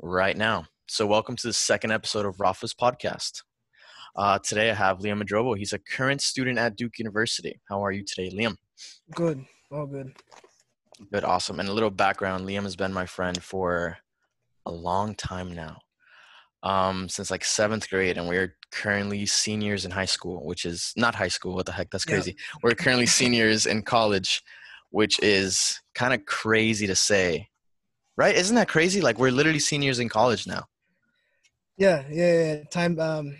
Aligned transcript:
right 0.00 0.36
now. 0.36 0.66
So, 0.88 1.06
welcome 1.06 1.36
to 1.36 1.46
the 1.46 1.52
second 1.52 1.92
episode 1.92 2.26
of 2.26 2.40
Rafa's 2.40 2.74
podcast. 2.74 3.42
Uh, 4.16 4.38
today, 4.38 4.70
I 4.70 4.74
have 4.74 4.98
Liam 4.98 5.22
Madrobo. 5.22 5.56
He's 5.56 5.72
a 5.72 5.78
current 5.78 6.20
student 6.20 6.58
at 6.58 6.76
Duke 6.76 6.98
University. 6.98 7.60
How 7.68 7.84
are 7.84 7.90
you 7.92 8.04
today, 8.04 8.30
Liam? 8.34 8.56
Good. 9.14 9.44
All 9.72 9.86
good. 9.86 10.14
Good, 11.12 11.24
awesome. 11.24 11.58
And 11.58 11.68
a 11.68 11.72
little 11.72 11.90
background 11.90 12.46
Liam 12.46 12.62
has 12.62 12.76
been 12.76 12.92
my 12.92 13.06
friend 13.06 13.42
for 13.42 13.96
a 14.66 14.70
long 14.70 15.14
time 15.14 15.52
now, 15.54 15.78
um, 16.62 17.08
since 17.08 17.30
like 17.30 17.44
seventh 17.44 17.88
grade, 17.90 18.16
and 18.18 18.28
we're 18.28 18.54
currently 18.70 19.26
seniors 19.26 19.84
in 19.84 19.90
high 19.90 20.04
school, 20.04 20.44
which 20.46 20.64
is 20.64 20.92
not 20.96 21.14
high 21.14 21.28
school. 21.28 21.54
What 21.54 21.66
the 21.66 21.72
heck? 21.72 21.90
That's 21.90 22.06
Yeah. 22.06 22.14
crazy. 22.14 22.36
We're 22.62 22.74
currently 22.74 23.06
seniors 23.06 23.66
in 23.66 23.82
college, 23.82 24.42
which 24.90 25.18
is 25.20 25.80
kind 25.94 26.14
of 26.14 26.24
crazy 26.26 26.86
to 26.86 26.94
say, 26.96 27.48
right? 28.16 28.34
Isn't 28.34 28.56
that 28.56 28.68
crazy? 28.68 29.00
Like 29.00 29.18
we're 29.18 29.30
literally 29.30 29.58
seniors 29.58 29.98
in 29.98 30.08
college 30.08 30.46
now. 30.46 30.64
Yeah, 31.76 32.04
yeah, 32.10 32.54
yeah. 32.54 32.64
Time. 32.70 32.98
Um, 33.00 33.36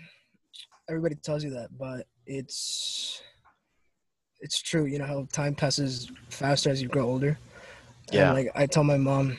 everybody 0.89 1.15
tells 1.15 1.43
you 1.43 1.51
that, 1.51 1.69
but 1.77 2.05
it's 2.25 3.21
it's 4.41 4.61
true. 4.61 4.85
You 4.85 4.99
know 4.99 5.05
how 5.05 5.27
time 5.31 5.55
passes 5.55 6.11
faster 6.29 6.69
as 6.69 6.81
you 6.81 6.87
grow 6.87 7.05
older. 7.05 7.37
Yeah. 8.11 8.27
And 8.27 8.35
like 8.35 8.51
I 8.55 8.65
tell 8.65 8.83
my 8.83 8.97
mom, 8.97 9.37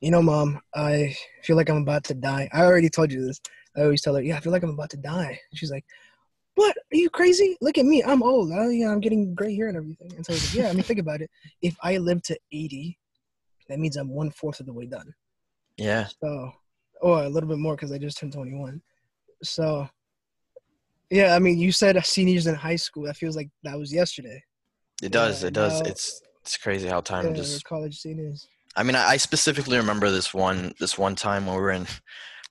you 0.00 0.10
know, 0.10 0.22
mom, 0.22 0.60
I 0.74 1.14
feel 1.42 1.56
like 1.56 1.68
I'm 1.68 1.82
about 1.82 2.04
to 2.04 2.14
die. 2.14 2.48
I 2.52 2.62
already 2.62 2.88
told 2.88 3.12
you 3.12 3.26
this. 3.26 3.40
I 3.76 3.82
always 3.82 4.02
tell 4.02 4.14
her, 4.14 4.22
yeah, 4.22 4.36
I 4.36 4.40
feel 4.40 4.52
like 4.52 4.62
I'm 4.62 4.70
about 4.70 4.90
to 4.90 4.96
die. 4.96 5.38
She's 5.54 5.70
like, 5.70 5.84
what? 6.56 6.76
Are 6.76 6.96
you 6.96 7.08
crazy? 7.08 7.56
Look 7.60 7.78
at 7.78 7.84
me. 7.84 8.02
I'm 8.02 8.22
old. 8.22 8.52
I, 8.52 8.68
yeah, 8.70 8.90
I'm 8.90 9.00
getting 9.00 9.34
gray 9.34 9.54
hair 9.54 9.68
and 9.68 9.76
everything. 9.76 10.12
And 10.16 10.26
so 10.26 10.32
I 10.32 10.34
was 10.34 10.54
like, 10.54 10.62
yeah, 10.64 10.70
I 10.70 10.72
mean, 10.72 10.82
think 10.82 10.98
about 10.98 11.20
it. 11.20 11.30
If 11.62 11.76
I 11.82 11.98
live 11.98 12.22
to 12.24 12.38
80, 12.52 12.98
that 13.70 13.78
means 13.78 13.96
I'm 13.96 14.10
one 14.10 14.30
fourth 14.30 14.60
of 14.60 14.66
the 14.66 14.72
way 14.72 14.86
done. 14.86 15.12
Yeah. 15.76 16.08
So, 16.22 16.52
or 17.00 17.22
a 17.22 17.28
little 17.28 17.48
bit 17.48 17.58
more 17.58 17.74
because 17.76 17.92
I 17.92 17.98
just 17.98 18.18
turned 18.18 18.32
21. 18.32 18.82
So, 19.42 19.88
yeah, 21.10 21.34
I 21.34 21.38
mean, 21.38 21.58
you 21.58 21.72
said 21.72 22.02
seniors 22.04 22.46
in 22.46 22.54
high 22.54 22.76
school. 22.76 23.04
That 23.04 23.16
feels 23.16 23.36
like 23.36 23.48
that 23.64 23.78
was 23.78 23.92
yesterday. 23.92 24.42
It 25.02 25.12
does. 25.12 25.42
Yeah, 25.42 25.48
it 25.48 25.54
does. 25.54 25.80
now- 25.80 25.88
It's 25.90 26.20
it's 26.42 26.56
crazy 26.56 26.88
how 26.88 27.00
time 27.00 27.26
Yeah, 27.26 27.32
just. 27.34 27.64
college 27.64 27.98
seniors. 27.98 28.46
I 28.76 28.82
mean, 28.82 28.96
I, 28.96 29.08
I 29.10 29.16
specifically 29.16 29.76
remember 29.76 30.10
this 30.10 30.32
one 30.32 30.72
this 30.78 30.96
one 30.96 31.14
time 31.14 31.46
when 31.46 31.56
we 31.56 31.60
were 31.60 31.70
in, 31.72 31.86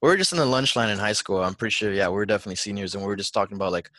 we 0.02 0.10
were 0.10 0.18
just 0.18 0.32
in 0.32 0.38
the 0.38 0.46
lunch 0.46 0.76
line 0.76 0.90
in 0.90 0.98
high 1.00 1.14
school. 1.14 1.42
I'm 1.44 1.56
pretty 1.56 1.72
sure. 1.74 1.92
Yeah, 1.94 2.08
we 2.10 2.16
were 2.16 2.26
definitely 2.26 2.56
seniors, 2.58 2.94
and 2.96 3.04
we 3.04 3.08
were 3.08 3.16
just 3.16 3.34
talking 3.34 3.56
about 3.56 3.72
like 3.72 3.90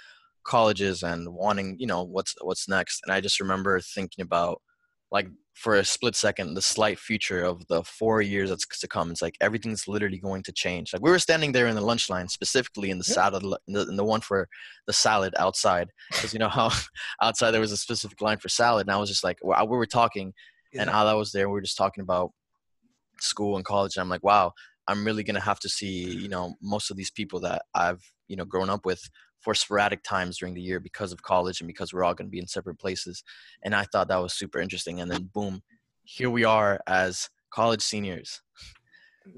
colleges 0.44 1.02
and 1.02 1.28
wanting, 1.32 1.76
you 1.78 1.86
know, 1.86 2.02
what's 2.02 2.34
what's 2.42 2.68
next. 2.68 3.00
And 3.04 3.12
I 3.12 3.20
just 3.20 3.41
remember 3.41 3.80
thinking 3.80 4.22
about 4.22 4.60
like 5.12 5.28
for 5.55 5.75
a 5.75 5.84
split 5.84 6.16
second 6.16 6.55
the 6.55 6.62
slight 6.62 6.98
future 6.98 7.44
of 7.44 7.66
the 7.66 7.83
four 7.83 8.22
years 8.22 8.48
that's 8.48 8.66
to 8.80 8.89
come. 8.89 9.11
It's 9.11 9.20
like 9.20 9.36
everything's 9.41 9.86
literally 9.86 10.19
going 10.19 10.42
to 10.44 10.53
change. 10.53 10.92
Like 10.92 11.03
we 11.03 11.11
were 11.11 11.19
standing 11.19 11.53
there 11.53 11.66
in 11.66 11.75
the 11.75 11.80
lunch 11.83 12.08
line, 12.08 12.28
specifically 12.28 12.91
in 12.91 12.98
the 12.98 13.05
Yeah. 13.06 13.14
salad, 13.14 13.42
in 13.66 13.75
the, 13.75 13.88
in 13.88 13.97
the 13.97 14.05
one 14.05 14.20
for 14.22 14.48
the 14.86 14.92
salad 14.92 15.34
outside, 15.38 15.91
because 16.11 16.33
you 16.33 16.38
know 16.38 16.48
how 16.48 16.70
outside 17.22 17.50
there 17.50 17.61
was 17.61 17.72
a 17.72 17.77
specific 17.77 18.20
line 18.20 18.38
for 18.38 18.48
salad, 18.48 18.86
and 18.86 18.94
I 18.94 18.98
was 18.98 19.08
just 19.11 19.25
like, 19.25 19.38
we 19.42 19.55
we 19.66 19.77
were 19.77 19.86
talking 19.86 20.33
and 20.72 20.88
Yeah. 20.88 21.00
Ala 21.03 21.16
was 21.16 21.33
there. 21.33 21.48
We 21.48 21.55
were 21.55 21.61
just 21.62 21.77
talking 21.77 22.03
about 22.03 22.31
school 23.20 23.56
and 23.56 23.64
college. 23.64 23.97
And 23.97 24.03
I'm 24.03 24.08
like, 24.08 24.22
wow, 24.25 24.53
I'm 24.86 25.05
really 25.05 25.25
gonna 25.25 25.41
have 25.41 25.61
to 25.61 25.69
see, 25.69 26.11
you 26.16 26.28
know, 26.28 26.55
most 26.62 26.91
of 26.91 26.97
these 26.97 27.11
people 27.11 27.41
that 27.41 27.62
I've, 27.75 28.03
you 28.28 28.36
know, 28.36 28.44
grown 28.44 28.70
up 28.70 28.86
with 28.86 29.03
for 29.41 29.55
sporadic 29.55 30.02
times 30.02 30.38
during 30.38 30.55
the 30.55 30.60
year 30.60 30.80
because 30.80 31.12
of 31.12 31.22
college 31.22 31.60
and 31.60 31.66
because 31.66 31.92
we're 31.92 32.05
all 32.05 32.14
gonna 32.14 32.28
be 32.28 32.38
in 32.38 32.46
separate 32.46 32.78
places. 32.78 33.22
And 33.62 33.74
I 33.74 33.84
thought 33.84 34.08
that 34.08 34.20
was 34.22 34.34
super 34.34 34.58
interesting. 34.60 35.00
And 35.00 35.10
then 35.10 35.30
boom, 35.32 35.62
here 36.05 36.30
we 36.30 36.44
are 36.44 36.80
as 36.86 37.28
college 37.50 37.82
seniors. 37.82 38.42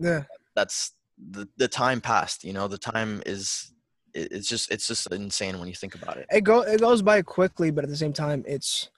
Yeah. 0.00 0.24
That's 0.54 0.92
the 1.30 1.48
the 1.56 1.68
time 1.68 2.00
passed. 2.00 2.44
You 2.44 2.52
know, 2.52 2.68
the 2.68 2.78
time 2.78 3.22
is. 3.26 3.68
It's 4.14 4.46
just 4.46 4.70
it's 4.70 4.86
just 4.86 5.10
insane 5.10 5.58
when 5.58 5.68
you 5.68 5.74
think 5.74 5.94
about 5.94 6.18
it. 6.18 6.26
It 6.30 6.42
go 6.42 6.60
it 6.60 6.80
goes 6.80 7.00
by 7.00 7.22
quickly, 7.22 7.70
but 7.70 7.82
at 7.82 7.88
the 7.88 7.96
same 7.96 8.12
time, 8.12 8.44
it's 8.46 8.90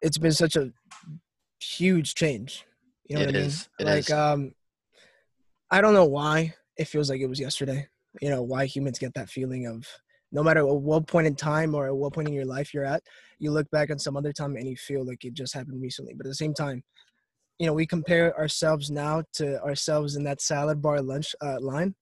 it's 0.00 0.16
been 0.16 0.30
such 0.30 0.54
a 0.54 0.70
huge 1.60 2.14
change. 2.14 2.64
You 3.08 3.16
know 3.16 3.22
It 3.22 3.26
what 3.26 3.34
I 3.34 3.38
mean? 3.38 3.46
is, 3.48 3.68
like 3.80 3.98
is. 3.98 4.10
um, 4.10 4.54
I 5.72 5.80
don't 5.80 5.92
know 5.94 6.04
why 6.04 6.54
it 6.76 6.84
feels 6.86 7.10
like 7.10 7.20
it 7.20 7.26
was 7.26 7.40
yesterday. 7.40 7.88
You 8.20 8.30
know 8.30 8.42
why 8.42 8.66
humans 8.66 8.98
get 8.98 9.14
that 9.14 9.30
feeling 9.30 9.66
of 9.66 9.86
no 10.32 10.42
matter 10.42 10.60
at 10.60 10.66
what 10.66 11.06
point 11.06 11.26
in 11.26 11.34
time 11.36 11.74
or 11.74 11.86
at 11.86 11.96
what 11.96 12.12
point 12.12 12.28
in 12.28 12.34
your 12.34 12.44
life 12.44 12.74
you're 12.74 12.84
at, 12.84 13.02
you 13.38 13.50
look 13.52 13.70
back 13.70 13.90
on 13.90 13.98
some 13.98 14.16
other 14.16 14.32
time 14.32 14.56
and 14.56 14.68
you 14.68 14.76
feel 14.76 15.04
like 15.06 15.24
it 15.24 15.34
just 15.34 15.54
happened 15.54 15.80
recently. 15.80 16.14
But 16.14 16.26
at 16.26 16.30
the 16.30 16.34
same 16.34 16.52
time, 16.52 16.82
you 17.58 17.66
know, 17.66 17.72
we 17.72 17.86
compare 17.86 18.36
ourselves 18.36 18.90
now 18.90 19.22
to 19.34 19.62
ourselves 19.62 20.16
in 20.16 20.24
that 20.24 20.40
salad 20.40 20.82
bar 20.82 21.00
lunch 21.00 21.34
uh, 21.40 21.60
line. 21.60 21.94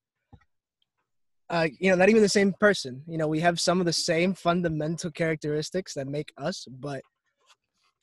Uh, 1.51 1.69
you 1.79 1.91
know, 1.91 1.97
not 1.97 2.09
even 2.09 2.23
the 2.23 2.29
same 2.29 2.55
person. 2.59 3.03
You 3.07 3.19
know, 3.19 3.29
we 3.29 3.41
have 3.41 3.61
some 3.61 3.79
of 3.79 3.87
the 3.87 3.93
same 3.93 4.35
fundamental 4.35 5.11
characteristics 5.11 5.95
that 5.95 6.09
make 6.09 6.33
us, 6.39 6.67
but 6.71 7.03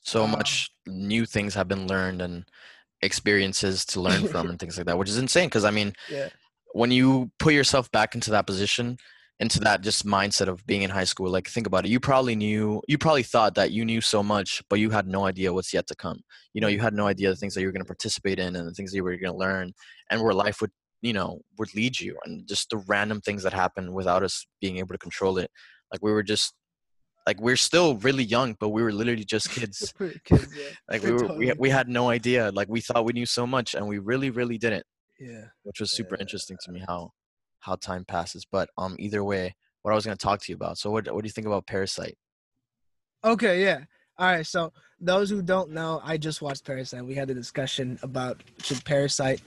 so 0.01 0.25
Wow. 0.25 0.31
much 0.31 0.71
new 0.87 1.25
things 1.25 1.53
have 1.55 1.67
been 1.67 1.87
learned 1.87 2.21
and 2.21 2.45
experiences 3.01 3.83
to 3.85 3.99
learn 3.99 4.23
from 4.25 4.49
and 4.49 4.59
things 4.59 4.77
like 4.77 4.85
that 4.85 4.97
which 4.97 5.09
is 5.09 5.17
insane 5.17 5.47
because 5.47 5.65
i 5.65 5.71
mean 5.71 5.93
yeah, 6.07 6.29
when 6.73 6.91
you 6.91 7.31
put 7.39 7.53
yourself 7.53 7.91
back 7.91 8.15
into 8.15 8.31
that 8.31 8.47
position 8.47 8.97
into 9.41 9.59
that 9.59 9.81
just 9.81 10.05
mindset 10.05 10.47
of 10.47 10.65
being 10.67 10.83
in 10.83 10.89
high 10.91 11.03
school 11.03 11.29
like 11.29 11.47
think 11.47 11.65
about 11.65 11.83
it 11.83 11.89
you 11.89 11.99
probably 11.99 12.35
knew 12.35 12.79
you 12.87 12.97
probably 12.97 13.23
thought 13.23 13.55
that 13.55 13.71
you 13.71 13.83
knew 13.83 13.99
so 13.99 14.21
much 14.21 14.61
but 14.69 14.79
you 14.79 14.91
had 14.91 15.07
no 15.07 15.25
idea 15.25 15.51
what's 15.51 15.73
yet 15.73 15.87
to 15.87 15.95
come. 15.95 16.21
You 16.53 16.61
know 16.61 16.67
you 16.67 16.79
had 16.79 16.93
no 16.93 17.07
idea 17.07 17.29
the 17.29 17.35
things 17.35 17.55
that 17.55 17.61
you 17.61 17.67
were 17.67 17.73
going 17.73 17.81
to 17.81 17.87
participate 17.87 18.37
in 18.37 18.55
and 18.55 18.67
the 18.67 18.73
things 18.73 18.91
that 18.91 18.97
you 18.97 19.03
were 19.03 19.17
going 19.17 19.33
to 19.33 19.37
learn 19.37 19.73
and 20.11 20.21
where 20.21 20.33
life 20.33 20.61
would 20.61 20.69
you 21.01 21.11
know 21.11 21.41
would 21.57 21.73
lead 21.73 21.99
you 21.99 22.15
and 22.23 22.47
just 22.47 22.69
the 22.69 22.77
random 22.87 23.19
things 23.19 23.41
that 23.41 23.51
happen 23.51 23.93
without 23.93 24.21
us 24.23 24.45
being 24.61 24.77
able 24.77 24.93
to 24.93 24.99
control 24.99 25.39
it. 25.39 25.49
Like 25.91 26.03
we 26.03 26.11
were 26.11 26.23
just 26.23 26.53
like 27.25 27.41
we're 27.41 27.57
still 27.57 27.97
really 27.97 28.23
young 28.23 28.55
but 28.59 28.69
we 28.69 28.83
were 28.83 28.93
literally 28.93 29.25
just 29.25 29.49
kids. 29.57 29.91
Kids, 30.23 30.55
yeah. 30.55 30.65
like 30.91 31.01
we 31.01 31.13
We're 31.13 31.35
we, 31.35 31.53
we 31.57 31.69
had 31.71 31.89
no 31.89 32.09
idea. 32.11 32.51
Like 32.53 32.69
we 32.69 32.79
thought 32.81 33.05
we 33.05 33.13
knew 33.13 33.25
so 33.25 33.47
much 33.47 33.73
and 33.73 33.87
we 33.87 33.97
really 33.97 34.29
really 34.29 34.59
didn't 34.59 34.85
yeah. 35.21 35.45
which 35.63 35.79
was 35.79 35.91
super 35.95 36.15
Yeah. 36.15 36.21
interesting 36.21 36.57
to 36.65 36.71
me 36.71 36.81
how 36.87 37.11
how 37.59 37.75
time 37.75 38.03
passes 38.05 38.43
but 38.51 38.67
um 38.77 38.95
either 38.99 39.23
way 39.23 39.55
what 39.83 39.91
i 39.91 39.95
was 39.95 40.05
going 40.05 40.17
to 40.17 40.23
talk 40.23 40.39
to 40.41 40.51
you 40.51 40.55
about 40.55 40.77
so 40.77 40.89
what, 40.91 41.03
what 41.13 41.21
do 41.23 41.27
you 41.27 41.31
think 41.37 41.47
about 41.47 41.67
parasite 41.67 42.17
Okay, 43.23 43.61
yeah. 43.63 43.81
All 44.17 44.25
right. 44.33 44.43
So 44.45 44.73
those 44.99 45.29
who 45.29 45.43
don't 45.43 45.69
know, 45.69 46.01
I 46.03 46.17
just 46.17 46.41
watched 46.41 46.65
Parasite. 46.65 47.05
We 47.05 47.13
had 47.13 47.29
a 47.29 47.35
discussion 47.35 47.99
about 48.01 48.41
should 48.63 48.83
Parasite 48.83 49.41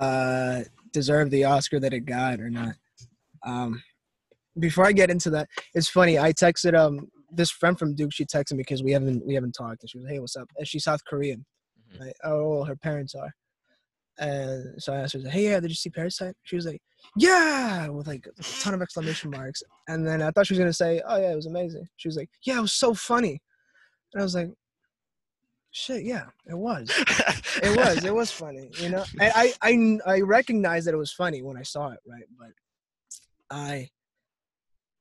uh, 0.00 0.62
deserve 0.92 1.28
the 1.30 1.44
Oscar 1.44 1.78
that 1.80 1.92
it 1.92 2.06
got 2.06 2.40
or 2.40 2.48
not. 2.48 2.74
Um, 3.44 3.82
before 4.58 4.86
I 4.86 4.92
get 4.92 5.10
into 5.10 5.28
that, 5.30 5.48
it's 5.74 5.90
funny. 5.90 6.18
I 6.18 6.32
texted 6.32 6.74
um 6.74 7.08
this 7.30 7.50
friend 7.50 7.78
from 7.78 7.94
Duke. 7.94 8.14
She 8.14 8.24
texted 8.24 8.52
me 8.52 8.58
because 8.58 8.82
we 8.82 8.92
haven't 8.92 9.26
we 9.26 9.34
haven't 9.34 9.52
talked, 9.52 9.82
and 9.82 9.90
she 9.90 9.98
was, 9.98 10.06
"Hey, 10.08 10.18
what's 10.18 10.36
up?" 10.36 10.48
And 10.56 10.66
she's 10.66 10.84
South 10.84 11.04
Korean. 11.04 11.44
Mhm. 11.92 12.00
Right? 12.00 12.16
Oh, 12.24 12.64
her 12.64 12.76
parents 12.76 13.14
are. 13.14 13.30
And 14.18 14.82
so 14.82 14.92
I 14.92 14.98
asked 14.98 15.14
her, 15.14 15.28
"Hey, 15.28 15.50
yeah, 15.50 15.60
did 15.60 15.70
you 15.70 15.74
see 15.76 15.90
Parasite?" 15.90 16.34
She 16.44 16.56
was 16.56 16.66
like, 16.66 16.82
"Yeah," 17.16 17.88
with 17.88 18.06
like 18.06 18.26
a 18.26 18.42
ton 18.60 18.74
of 18.74 18.82
exclamation 18.82 19.30
marks. 19.30 19.62
And 19.88 20.06
then 20.06 20.22
I 20.22 20.30
thought 20.30 20.46
she 20.46 20.54
was 20.54 20.58
gonna 20.58 20.72
say, 20.72 21.02
"Oh 21.06 21.16
yeah, 21.16 21.32
it 21.32 21.36
was 21.36 21.46
amazing." 21.46 21.86
She 21.96 22.08
was 22.08 22.16
like, 22.16 22.30
"Yeah, 22.42 22.58
it 22.58 22.62
was 22.62 22.72
so 22.72 22.94
funny," 22.94 23.42
and 24.12 24.20
I 24.20 24.24
was 24.24 24.34
like, 24.34 24.50
"Shit, 25.70 26.04
yeah, 26.04 26.26
it 26.46 26.56
was. 26.56 26.90
It 27.62 27.76
was. 27.76 28.04
It 28.04 28.14
was 28.14 28.30
funny, 28.30 28.70
you 28.78 28.90
know." 28.90 29.04
And 29.20 29.32
I 29.34 29.52
I 29.62 29.98
I 30.06 30.20
recognized 30.20 30.86
that 30.86 30.94
it 30.94 30.98
was 30.98 31.12
funny 31.12 31.42
when 31.42 31.56
I 31.56 31.62
saw 31.62 31.90
it, 31.90 32.00
right? 32.06 32.26
But 32.38 32.52
I 33.50 33.90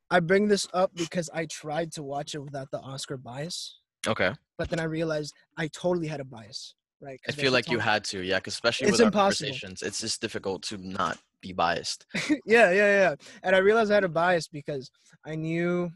I 0.09 0.19
bring 0.19 0.47
this 0.47 0.67
up 0.73 0.93
because 0.95 1.29
I 1.33 1.45
tried 1.45 1.91
to 1.93 2.03
watch 2.03 2.35
it 2.35 2.39
without 2.39 2.69
the 2.71 2.79
Oscar 2.79 3.17
bias, 3.17 3.79
okay 4.07 4.33
but 4.57 4.69
then 4.69 4.79
I 4.79 4.83
realized 4.83 5.33
I 5.57 5.67
totally 5.67 6.07
had 6.07 6.19
a 6.19 6.23
bias, 6.23 6.75
right? 7.01 7.19
i 7.28 7.31
feel 7.31 7.51
like 7.51 7.69
you 7.69 7.79
had 7.79 8.03
to 8.03 8.22
yeah 8.22 8.38
because 8.38 8.53
especially 8.53 8.85
It's 8.88 8.94
with 8.94 9.01
our 9.01 9.07
impossible. 9.07 9.47
conversations 9.47 9.81
it's 9.81 10.00
just 10.00 10.21
difficult 10.21 10.63
to 10.63 10.77
not 10.77 11.18
be 11.42 11.53
biased 11.53 12.06
yeah, 12.45 12.71
yeah, 12.71 12.71
yeah. 12.71 13.15
And 13.44 13.56
I 13.56 13.59
realized 13.59 13.92
I 13.92 13.95
had 13.95 14.03
a 14.03 14.09
bias 14.09 14.47
because 14.47 14.89
I 15.25 15.36
knew 15.36 15.92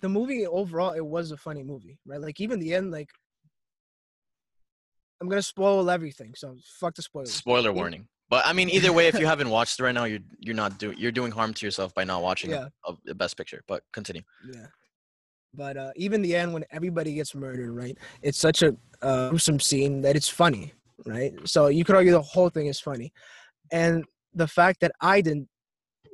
the 0.00 0.08
movie 0.08 0.46
overall 0.46 0.92
it 0.92 1.04
was 1.04 1.32
a 1.32 1.36
funny 1.36 1.62
movie, 1.64 1.98
right? 2.06 2.20
Like 2.20 2.40
even 2.40 2.60
the 2.60 2.74
end, 2.74 2.90
like 2.92 3.08
I'm 5.20 5.28
gonna 5.28 5.42
spoil 5.42 5.88
everything, 5.90 6.34
so 6.36 6.56
fuck 6.80 6.94
the 6.94 7.02
spoilers. 7.02 7.34
spoiler 7.34 7.72
warning 7.72 8.06
but 8.28 8.44
i 8.46 8.52
mean 8.52 8.68
either 8.68 8.92
way 8.92 9.06
if 9.08 9.18
you 9.18 9.26
haven't 9.26 9.48
watched 9.50 9.78
it 9.78 9.82
right 9.82 9.94
now 9.94 10.04
you're 10.04 10.20
you're 10.40 10.54
not 10.54 10.78
doing 10.78 10.96
you're 10.98 11.12
doing 11.12 11.30
harm 11.32 11.52
to 11.54 11.66
yourself 11.66 11.92
by 11.94 12.04
not 12.04 12.22
watching 12.22 12.50
Yeah. 12.50 12.66
a, 12.86 12.92
a, 12.92 12.96
the 13.04 13.14
best 13.14 13.36
picture 13.36 13.62
but 13.66 13.82
continue 13.92 14.22
Yeah. 14.52 14.66
But 15.56 15.76
uh, 15.76 15.90
even 15.96 16.22
the 16.22 16.34
end, 16.34 16.52
when 16.52 16.64
everybody 16.70 17.14
gets 17.14 17.34
murdered, 17.34 17.70
right? 17.70 17.96
It's 18.22 18.38
such 18.38 18.62
a 18.62 18.76
uh, 19.02 19.30
gruesome 19.30 19.60
scene 19.60 20.00
that 20.02 20.16
it's 20.16 20.28
funny, 20.28 20.72
right? 21.06 21.32
So 21.44 21.68
you 21.68 21.84
could 21.84 21.94
argue 21.94 22.12
the 22.12 22.22
whole 22.22 22.48
thing 22.48 22.66
is 22.66 22.80
funny, 22.80 23.12
and 23.70 24.04
the 24.34 24.48
fact 24.48 24.80
that 24.80 24.92
I 25.00 25.20
didn't 25.20 25.48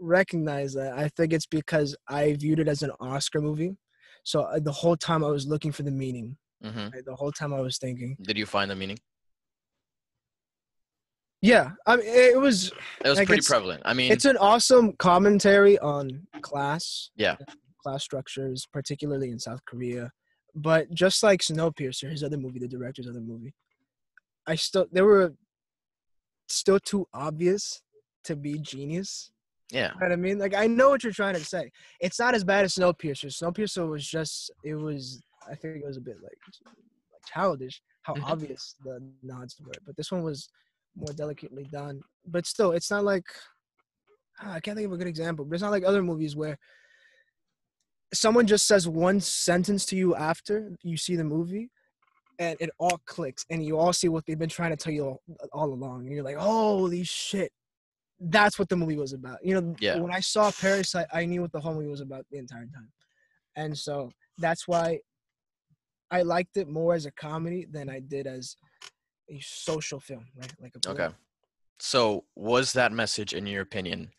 recognize 0.00 0.74
that, 0.74 0.92
I 0.98 1.08
think 1.08 1.32
it's 1.32 1.46
because 1.46 1.96
I 2.08 2.34
viewed 2.34 2.58
it 2.58 2.68
as 2.68 2.82
an 2.82 2.90
Oscar 3.00 3.40
movie. 3.40 3.76
So 4.24 4.42
uh, 4.42 4.58
the 4.60 4.72
whole 4.72 4.96
time 4.96 5.24
I 5.24 5.28
was 5.28 5.46
looking 5.46 5.72
for 5.72 5.82
the 5.82 5.90
meaning. 5.90 6.36
hmm 6.62 6.88
Right? 6.92 7.04
The 7.04 7.14
whole 7.14 7.32
time 7.32 7.54
I 7.54 7.60
was 7.60 7.78
thinking, 7.78 8.16
did 8.20 8.36
you 8.36 8.46
find 8.46 8.70
the 8.70 8.76
meaning 8.76 8.98
Yeah, 11.42 11.70
I 11.86 11.96
mean, 11.96 12.06
it 12.06 12.38
was. 12.38 12.72
It 13.04 13.08
was 13.08 13.18
Like, 13.18 13.28
pretty 13.28 13.46
prevalent. 13.46 13.82
I 13.86 13.94
mean, 13.94 14.12
It's 14.12 14.26
an 14.26 14.36
awesome 14.36 14.92
commentary 14.94 15.78
on 15.78 16.26
class. 16.42 17.10
Yeah. 17.16 17.36
Class 17.82 18.02
structures, 18.02 18.66
particularly 18.72 19.30
in 19.30 19.38
South 19.38 19.64
Korea. 19.64 20.12
But 20.54 20.92
just 20.92 21.22
like 21.22 21.40
Snowpiercer, 21.40 22.10
his 22.10 22.24
other 22.24 22.36
movie, 22.36 22.58
the 22.58 22.68
director's 22.68 23.08
other 23.08 23.20
movie, 23.20 23.54
I 24.46 24.54
still 24.56 24.86
they 24.92 25.02
were 25.02 25.34
still 26.48 26.80
too 26.80 27.06
obvious 27.14 27.82
to 28.24 28.36
be 28.36 28.58
genius. 28.58 29.30
yeah, 29.70 29.92
You 29.94 30.00
know 30.00 30.06
what 30.06 30.12
I 30.12 30.16
mean? 30.16 30.38
Like 30.38 30.54
I 30.54 30.66
know 30.66 30.88
what 30.90 31.04
you're 31.04 31.12
trying 31.12 31.34
to 31.34 31.44
say. 31.44 31.70
It's 32.00 32.18
not 32.18 32.34
as 32.34 32.44
bad 32.44 32.64
as 32.64 32.74
Snowpiercer. 32.74 33.26
Snowpiercer 33.26 33.88
was 33.88 34.06
just 34.06 34.50
it 34.64 34.74
was 34.74 35.22
I 35.48 35.54
think 35.54 35.76
it 35.76 35.86
was 35.86 35.96
a 35.96 36.00
bit 36.00 36.16
like 36.22 36.38
like 36.66 37.22
childish 37.32 37.80
how 38.02 38.14
Mhm. 38.14 38.24
obvious 38.30 38.74
the 38.84 38.98
nods 39.22 39.56
were. 39.64 39.72
But 39.86 39.96
this 39.96 40.10
one 40.10 40.22
was 40.22 40.48
more 40.96 41.12
delicately 41.12 41.64
done. 41.70 42.00
But 42.26 42.46
still, 42.46 42.72
it's 42.72 42.90
not 42.90 43.04
like 43.04 43.24
ah, 44.40 44.54
I 44.54 44.60
can't 44.60 44.76
think 44.76 44.86
of 44.86 44.92
a 44.92 44.96
good 44.96 45.06
example. 45.06 45.44
But 45.44 45.54
it's 45.54 45.62
not 45.62 45.70
like 45.70 45.84
other 45.84 46.02
movies 46.02 46.34
where 46.34 46.58
someone 48.12 48.46
just 48.46 48.66
says 48.66 48.88
one 48.88 49.20
sentence 49.20 49.86
to 49.86 49.96
you 49.96 50.14
after 50.14 50.72
you 50.82 50.96
see 50.96 51.16
the 51.16 51.24
movie 51.24 51.70
and 52.38 52.56
it 52.60 52.70
all 52.78 52.98
clicks 53.06 53.44
and 53.50 53.64
you 53.64 53.78
all 53.78 53.92
see 53.92 54.08
what 54.08 54.24
they've 54.26 54.38
been 54.38 54.48
trying 54.48 54.70
to 54.70 54.76
tell 54.76 54.92
you 54.92 55.04
all, 55.04 55.22
all 55.52 55.72
along 55.72 56.06
and 56.06 56.14
you're 56.14 56.24
like 56.24 56.36
holy 56.36 57.04
shit 57.04 57.52
that's 58.20 58.58
what 58.58 58.68
the 58.68 58.76
movie 58.76 58.96
was 58.96 59.12
about 59.12 59.38
you 59.44 59.58
know 59.58 59.74
Yeah. 59.80 59.98
when 59.98 60.12
i 60.12 60.20
saw 60.20 60.50
parasite 60.50 61.06
i 61.12 61.24
knew 61.24 61.40
what 61.42 61.52
the 61.52 61.60
whole 61.60 61.74
movie 61.74 61.88
was 61.88 62.00
about 62.00 62.26
the 62.30 62.38
entire 62.38 62.66
time 62.66 62.90
and 63.56 63.76
so 63.76 64.10
that's 64.38 64.66
why 64.66 64.98
i 66.10 66.22
liked 66.22 66.56
it 66.56 66.68
more 66.68 66.94
as 66.94 67.06
a 67.06 67.12
comedy 67.12 67.66
than 67.70 67.88
i 67.88 68.00
did 68.00 68.26
as 68.26 68.56
a 69.30 69.40
social 69.40 70.00
film 70.00 70.26
right 70.36 70.52
like 70.60 70.72
a 70.84 70.90
okay. 70.90 71.08
So, 71.82 72.24
was 72.36 72.74
that 72.74 72.92
message, 72.92 73.32
in 73.32 73.46
your 73.46 73.62
opinion, 73.62 74.10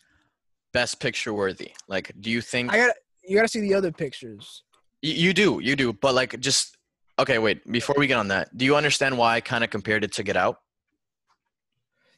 best 0.73 0.99
picture 0.99 1.31
worthy? 1.31 1.73
Like, 1.87 2.11
do 2.19 2.31
you 2.31 2.41
think 2.41 2.73
i 2.73 2.77
gotta 2.77 2.95
you 3.23 3.35
gotta 3.35 3.47
see 3.47 3.59
the 3.61 3.73
other 3.73 3.91
pictures 3.91 4.63
Y- 5.03 5.09
You 5.25 5.33
do, 5.33 5.59
you 5.61 5.75
do. 5.75 5.93
But 5.93 6.13
like, 6.13 6.39
just 6.39 6.77
okay. 7.17 7.39
Wait, 7.39 7.65
before 7.71 7.95
we 7.97 8.07
get 8.07 8.17
on 8.17 8.27
that, 8.29 8.55
do 8.55 8.65
you 8.65 8.75
understand 8.75 9.17
why 9.17 9.35
I 9.35 9.41
kind 9.41 9.63
of 9.63 9.69
compared 9.69 10.03
it 10.03 10.11
to 10.13 10.23
Get 10.23 10.37
Out? 10.37 10.57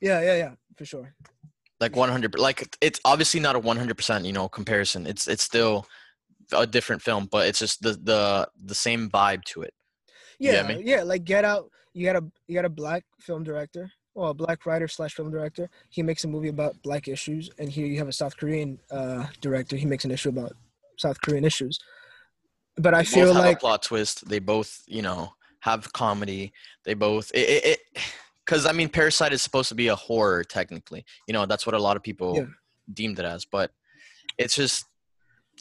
yeah 0.01 0.19
yeah 0.21 0.35
yeah 0.35 0.51
for 0.77 0.85
sure 0.85 1.13
Like 1.79 1.95
100. 1.95 2.37
Like, 2.39 2.75
it's 2.81 2.99
obviously 3.05 3.39
not 3.39 3.55
a 3.55 3.59
100 3.59 3.95
percent, 3.97 4.25
you 4.25 4.33
know, 4.33 4.47
comparison. 4.49 5.05
It's 5.07 5.27
it's 5.27 5.43
still 5.43 5.85
a 6.51 6.67
different 6.67 7.01
film, 7.01 7.27
but 7.31 7.47
it's 7.47 7.59
just 7.59 7.81
the 7.81 7.93
the 7.93 8.47
the 8.65 8.75
same 8.75 9.09
vibe 9.09 9.43
to 9.45 9.61
it. 9.63 9.73
You 10.39 10.51
yeah 10.51 10.63
get 10.63 10.77
me? 10.77 10.83
yeah 10.85 11.03
like 11.03 11.23
get 11.23 11.45
out 11.45 11.69
you 11.93 12.05
got 12.05 12.15
a 12.15 12.23
you 12.47 12.55
got 12.55 12.65
a 12.65 12.69
black 12.69 13.03
film 13.19 13.43
director 13.43 13.89
well 14.15 14.29
a 14.31 14.33
black 14.33 14.65
writer 14.65 14.87
slash 14.87 15.13
film 15.13 15.31
director 15.31 15.69
he 15.89 16.01
makes 16.03 16.23
a 16.23 16.27
movie 16.27 16.49
about 16.49 16.73
black 16.83 17.07
issues 17.07 17.49
and 17.59 17.69
here 17.69 17.85
you 17.85 17.97
have 17.97 18.07
a 18.07 18.11
south 18.21 18.35
korean 18.35 18.79
uh 18.91 19.25
director 19.41 19.75
he 19.75 19.85
makes 19.85 20.05
an 20.05 20.11
issue 20.11 20.29
about 20.29 20.53
south 20.97 21.19
korean 21.21 21.45
issues 21.45 21.79
but 22.77 22.93
i 22.93 22.99
They 22.99 23.05
feel 23.05 23.33
like 23.33 23.57
a 23.57 23.59
plot 23.59 23.83
twist. 23.83 24.27
They 24.27 24.39
both, 24.39 24.81
you 24.87 25.01
know, 25.03 25.33
have 25.59 25.93
comedy. 25.93 26.51
They 26.85 26.95
both 26.95 27.29
it 27.33 27.79
because 28.45 28.65
I 28.65 28.71
mean, 28.71 28.89
Parasite 28.89 29.31
is 29.31 29.41
supposed 29.41 29.69
to 29.69 29.75
be 29.75 29.87
a 29.87 29.95
horror 29.95 30.43
technically. 30.43 31.05
You 31.27 31.33
know, 31.33 31.45
that's 31.45 31.65
what 31.65 31.75
a 31.75 31.79
lot 31.79 31.95
of 31.97 32.03
people 32.03 32.35
Yeah. 32.35 32.45
deemed 32.91 33.19
it 33.19 33.25
as. 33.25 33.45
But 33.45 33.71
it's 34.37 34.55
just, 34.55 34.85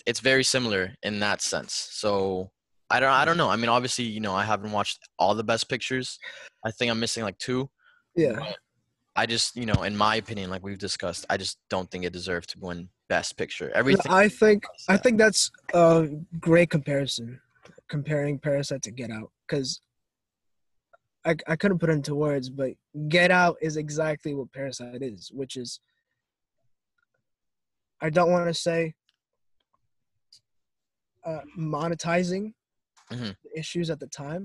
it's 0.06 0.20
very 0.20 0.42
similar 0.42 0.94
in 1.02 1.20
that 1.20 1.42
sense. 1.42 1.74
So 1.74 2.50
I 2.90 2.98
don't, 2.98 3.10
I 3.12 3.24
don't 3.24 3.36
know. 3.36 3.50
I 3.50 3.56
mean, 3.56 3.68
obviously, 3.68 4.04
you 4.06 4.20
know, 4.20 4.34
I 4.34 4.44
haven't 4.44 4.72
watched 4.72 4.98
all 5.18 5.34
the 5.34 5.44
best 5.44 5.68
pictures. 5.68 6.18
I 6.64 6.70
think 6.70 6.90
I'm 6.90 6.98
missing 7.00 7.24
like 7.24 7.38
two. 7.38 7.70
yeah 8.16 8.52
I 9.14 9.26
just, 9.26 9.56
you 9.56 9.66
know, 9.66 9.82
in 9.82 9.94
my 9.94 10.16
opinion, 10.16 10.48
like 10.48 10.62
we've 10.62 10.78
discussed, 10.78 11.26
I 11.28 11.36
just 11.36 11.58
don't 11.68 11.90
think 11.90 12.04
it 12.04 12.14
deserved 12.14 12.48
to 12.50 12.58
win 12.58 12.88
best 13.16 13.36
picture. 13.36 13.70
Everything. 13.74 14.10
i 14.24 14.26
think 14.26 14.60
i 14.88 14.96
think 15.02 15.14
that's 15.18 15.42
a 15.74 16.08
great 16.48 16.70
comparison 16.76 17.28
comparing 17.94 18.38
parasite 18.38 18.82
to 18.88 18.90
get 18.90 19.10
out 19.18 19.30
because 19.44 19.70
I, 21.30 21.32
I 21.52 21.54
couldn't 21.60 21.78
put 21.82 21.90
it 21.90 21.98
into 22.00 22.14
words 22.14 22.46
but 22.48 22.70
get 23.16 23.30
out 23.42 23.56
is 23.68 23.76
exactly 23.76 24.32
what 24.38 24.50
parasite 24.58 25.02
is 25.02 25.30
which 25.40 25.54
is 25.62 25.70
i 28.00 28.08
don't 28.16 28.30
want 28.34 28.46
to 28.54 28.58
say 28.68 28.94
uh, 31.30 31.44
monetizing 31.76 32.44
Mhm. 33.10 33.36
the 33.44 33.52
issues 33.62 33.90
at 33.94 34.00
the 34.04 34.10
time 34.24 34.44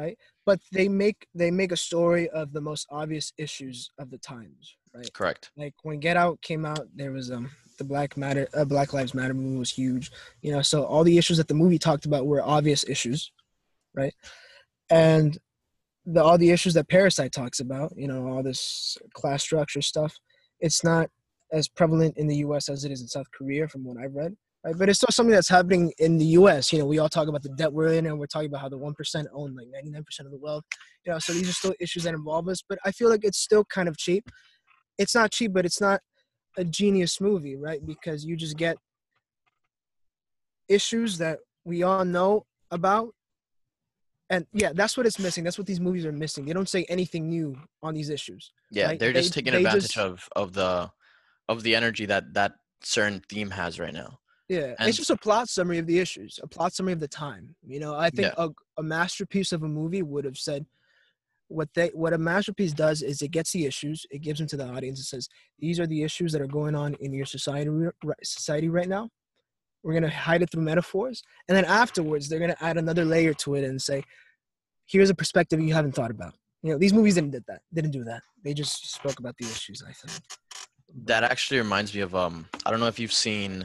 right 0.00 0.16
but 0.48 0.58
they 0.76 0.88
make 0.88 1.20
they 1.40 1.50
make 1.60 1.72
a 1.78 1.82
story 1.88 2.24
of 2.40 2.46
the 2.56 2.64
most 2.70 2.84
obvious 3.00 3.26
issues 3.46 3.76
of 4.02 4.06
the 4.12 4.20
times 4.34 4.64
right 4.96 5.12
Correct. 5.18 5.50
like 5.62 5.74
when 5.86 5.98
Get 6.06 6.16
Out 6.24 6.36
came 6.48 6.64
out, 6.72 6.84
there 7.00 7.12
was 7.18 7.30
um 7.38 7.46
the 7.78 7.84
Black 7.84 8.16
Matter, 8.16 8.48
uh, 8.54 8.64
Black 8.64 8.92
Lives 8.92 9.14
Matter 9.14 9.34
movement 9.34 9.58
was 9.58 9.70
huge, 9.70 10.10
you 10.42 10.52
know. 10.52 10.62
So 10.62 10.84
all 10.84 11.04
the 11.04 11.18
issues 11.18 11.36
that 11.38 11.48
the 11.48 11.54
movie 11.54 11.78
talked 11.78 12.04
about 12.04 12.26
were 12.26 12.42
obvious 12.42 12.84
issues, 12.88 13.32
right? 13.94 14.14
And 14.90 15.38
the 16.04 16.22
all 16.22 16.38
the 16.38 16.50
issues 16.50 16.74
that 16.74 16.88
Parasite 16.88 17.32
talks 17.32 17.60
about, 17.60 17.92
you 17.96 18.08
know, 18.08 18.28
all 18.28 18.42
this 18.42 18.96
class 19.14 19.42
structure 19.42 19.82
stuff, 19.82 20.14
it's 20.60 20.84
not 20.84 21.08
as 21.52 21.68
prevalent 21.68 22.16
in 22.18 22.26
the 22.26 22.36
U.S. 22.36 22.68
as 22.68 22.84
it 22.84 22.92
is 22.92 23.00
in 23.00 23.08
South 23.08 23.26
Korea, 23.36 23.68
from 23.68 23.84
what 23.84 23.96
I've 23.96 24.14
read. 24.14 24.36
Right? 24.64 24.76
But 24.76 24.88
it's 24.88 24.98
still 24.98 25.12
something 25.12 25.34
that's 25.34 25.48
happening 25.48 25.92
in 25.98 26.18
the 26.18 26.26
U.S. 26.26 26.72
You 26.72 26.80
know, 26.80 26.86
we 26.86 26.98
all 26.98 27.08
talk 27.08 27.28
about 27.28 27.42
the 27.42 27.50
debt 27.50 27.72
we're 27.72 27.94
in, 27.94 28.06
and 28.06 28.18
we're 28.18 28.26
talking 28.26 28.48
about 28.48 28.60
how 28.60 28.68
the 28.68 28.78
one 28.78 28.94
percent 28.94 29.28
own 29.32 29.54
like 29.54 29.68
ninety 29.72 29.90
nine 29.90 30.04
percent 30.04 30.26
of 30.26 30.32
the 30.32 30.38
wealth. 30.38 30.64
You 31.06 31.12
know, 31.12 31.18
so 31.18 31.32
these 31.32 31.48
are 31.48 31.54
still 31.54 31.74
issues 31.80 32.04
that 32.04 32.14
involve 32.14 32.48
us. 32.48 32.62
But 32.68 32.78
I 32.84 32.92
feel 32.92 33.08
like 33.08 33.24
it's 33.24 33.38
still 33.38 33.64
kind 33.64 33.88
of 33.88 33.96
cheap 33.96 34.24
it's 34.98 35.14
not 35.14 35.30
cheap, 35.30 35.52
but 35.52 35.64
it's 35.64 35.80
not 35.80 36.00
a 36.58 36.64
genius 36.64 37.20
movie, 37.20 37.56
right? 37.56 37.84
Because 37.86 38.24
you 38.24 38.36
just 38.36 38.56
get 38.56 38.76
issues 40.68 41.18
that 41.18 41.38
we 41.64 41.82
all 41.82 42.04
know 42.04 42.44
about. 42.70 43.14
And 44.30 44.46
yeah, 44.52 44.72
that's 44.74 44.96
what 44.96 45.06
it's 45.06 45.18
missing. 45.18 45.42
That's 45.44 45.56
what 45.56 45.66
these 45.66 45.80
movies 45.80 46.04
are 46.04 46.12
missing. 46.12 46.44
They 46.44 46.52
don't 46.52 46.68
say 46.68 46.84
anything 46.90 47.28
new 47.30 47.56
on 47.82 47.94
these 47.94 48.10
issues. 48.10 48.52
Yeah, 48.70 48.88
Like, 48.88 48.98
they're 48.98 49.12
just 49.12 49.32
they- 49.32 49.40
taking 49.40 49.52
they 49.52 49.58
advantage 49.64 49.94
just- 49.94 49.98
of 49.98 50.28
of 50.36 50.52
the 50.52 50.90
of 51.48 51.62
the 51.62 51.74
energy 51.74 52.04
that 52.06 52.34
that 52.34 52.52
certain 52.82 53.20
theme 53.30 53.50
has 53.50 53.80
right 53.80 53.94
now. 53.94 54.18
Yeah, 54.48 54.74
And- 54.78 54.88
it's 54.88 54.98
just 54.98 55.10
a 55.10 55.16
plot 55.16 55.48
summary 55.48 55.78
of 55.78 55.86
the 55.86 55.98
issues, 55.98 56.38
a 56.42 56.46
plot 56.46 56.74
summary 56.74 56.92
of 56.92 57.00
the 57.00 57.08
time. 57.08 57.54
You 57.66 57.80
know, 57.80 57.94
I 57.94 58.10
think 58.10 58.28
Yeah. 58.28 58.34
a, 58.44 58.50
a 58.76 58.82
masterpiece 58.82 59.52
of 59.52 59.62
a 59.62 59.68
movie 59.68 60.02
would 60.02 60.24
have 60.26 60.36
said 60.38 60.66
what 61.48 61.68
they 61.74 61.88
what 61.88 62.12
a 62.12 62.18
masterpiece 62.18 62.72
does 62.72 63.02
is 63.02 63.22
it 63.22 63.30
gets 63.30 63.52
the 63.52 63.66
issues, 63.66 64.06
it 64.10 64.20
gives 64.20 64.38
them 64.38 64.48
to 64.48 64.56
the 64.56 64.66
audience. 64.66 65.00
It 65.00 65.04
says 65.04 65.28
these 65.58 65.80
are 65.80 65.86
the 65.86 66.02
issues 66.02 66.32
that 66.32 66.42
are 66.42 66.46
going 66.46 66.74
on 66.74 66.94
in 67.00 67.12
your 67.12 67.26
society 67.26 67.70
society 68.22 68.68
right 68.68 68.88
now. 68.88 69.08
We're 69.82 69.94
gonna 69.94 70.10
hide 70.10 70.42
it 70.42 70.50
through 70.50 70.62
metaphors, 70.62 71.22
and 71.48 71.56
then 71.56 71.64
afterwards 71.64 72.28
they're 72.28 72.38
gonna 72.40 72.56
add 72.60 72.76
another 72.76 73.04
layer 73.04 73.34
to 73.34 73.54
it 73.54 73.64
and 73.64 73.80
say, 73.80 74.02
here's 74.86 75.10
a 75.10 75.14
perspective 75.14 75.60
you 75.60 75.74
haven't 75.74 75.92
thought 75.92 76.10
about. 76.10 76.34
You 76.62 76.72
know, 76.72 76.78
these 76.78 76.92
movies 76.92 77.14
didn't 77.14 77.30
did 77.30 77.44
that. 77.48 77.62
Didn't 77.72 77.92
do 77.92 78.04
that. 78.04 78.22
They 78.44 78.52
just 78.54 78.92
spoke 78.92 79.18
about 79.18 79.36
the 79.38 79.46
issues. 79.46 79.82
I 79.86 79.92
think. 79.92 80.22
That 81.04 81.22
actually 81.22 81.58
reminds 81.58 81.94
me 81.94 82.02
of 82.02 82.14
um 82.14 82.46
I 82.66 82.70
don't 82.70 82.80
know 82.80 82.86
if 82.86 82.98
you've 82.98 83.12
seen 83.12 83.62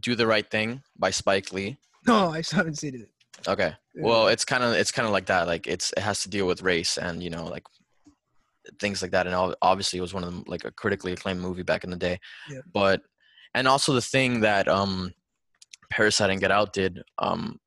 Do 0.00 0.14
the 0.14 0.26
Right 0.26 0.48
Thing 0.48 0.82
by 0.98 1.10
Spike 1.10 1.52
Lee. 1.52 1.78
No, 2.06 2.30
I 2.30 2.42
haven't 2.50 2.78
seen 2.78 2.96
it. 2.96 3.08
Okay. 3.46 3.72
Yeah. 3.94 4.02
Well, 4.02 4.28
it's 4.28 4.44
kind 4.44 4.62
of 4.62 4.74
it's 4.74 4.92
kind 4.92 5.06
of 5.06 5.12
like 5.12 5.26
that. 5.26 5.46
Like 5.46 5.66
it's 5.66 5.92
it 5.96 6.00
has 6.00 6.22
to 6.22 6.28
deal 6.28 6.46
with 6.46 6.62
race 6.62 6.98
and 6.98 7.22
you 7.22 7.30
know 7.30 7.46
like 7.46 7.64
things 8.80 9.02
like 9.02 9.10
that. 9.12 9.26
And 9.26 9.54
obviously, 9.62 9.98
it 9.98 10.02
was 10.02 10.14
one 10.14 10.24
of 10.24 10.32
them 10.32 10.44
like 10.46 10.64
a 10.64 10.70
critically 10.70 11.12
acclaimed 11.12 11.40
movie 11.40 11.62
back 11.62 11.84
in 11.84 11.90
the 11.90 11.96
day. 11.96 12.18
Yeah. 12.50 12.60
But 12.72 13.02
and 13.54 13.66
also 13.68 13.92
the 13.92 14.00
thing 14.00 14.40
that 14.40 14.68
um 14.68 15.12
Parasite 15.90 16.30
and 16.30 16.40
Get 16.40 16.50
Out 16.50 16.72
did 16.72 17.02
um 17.18 17.58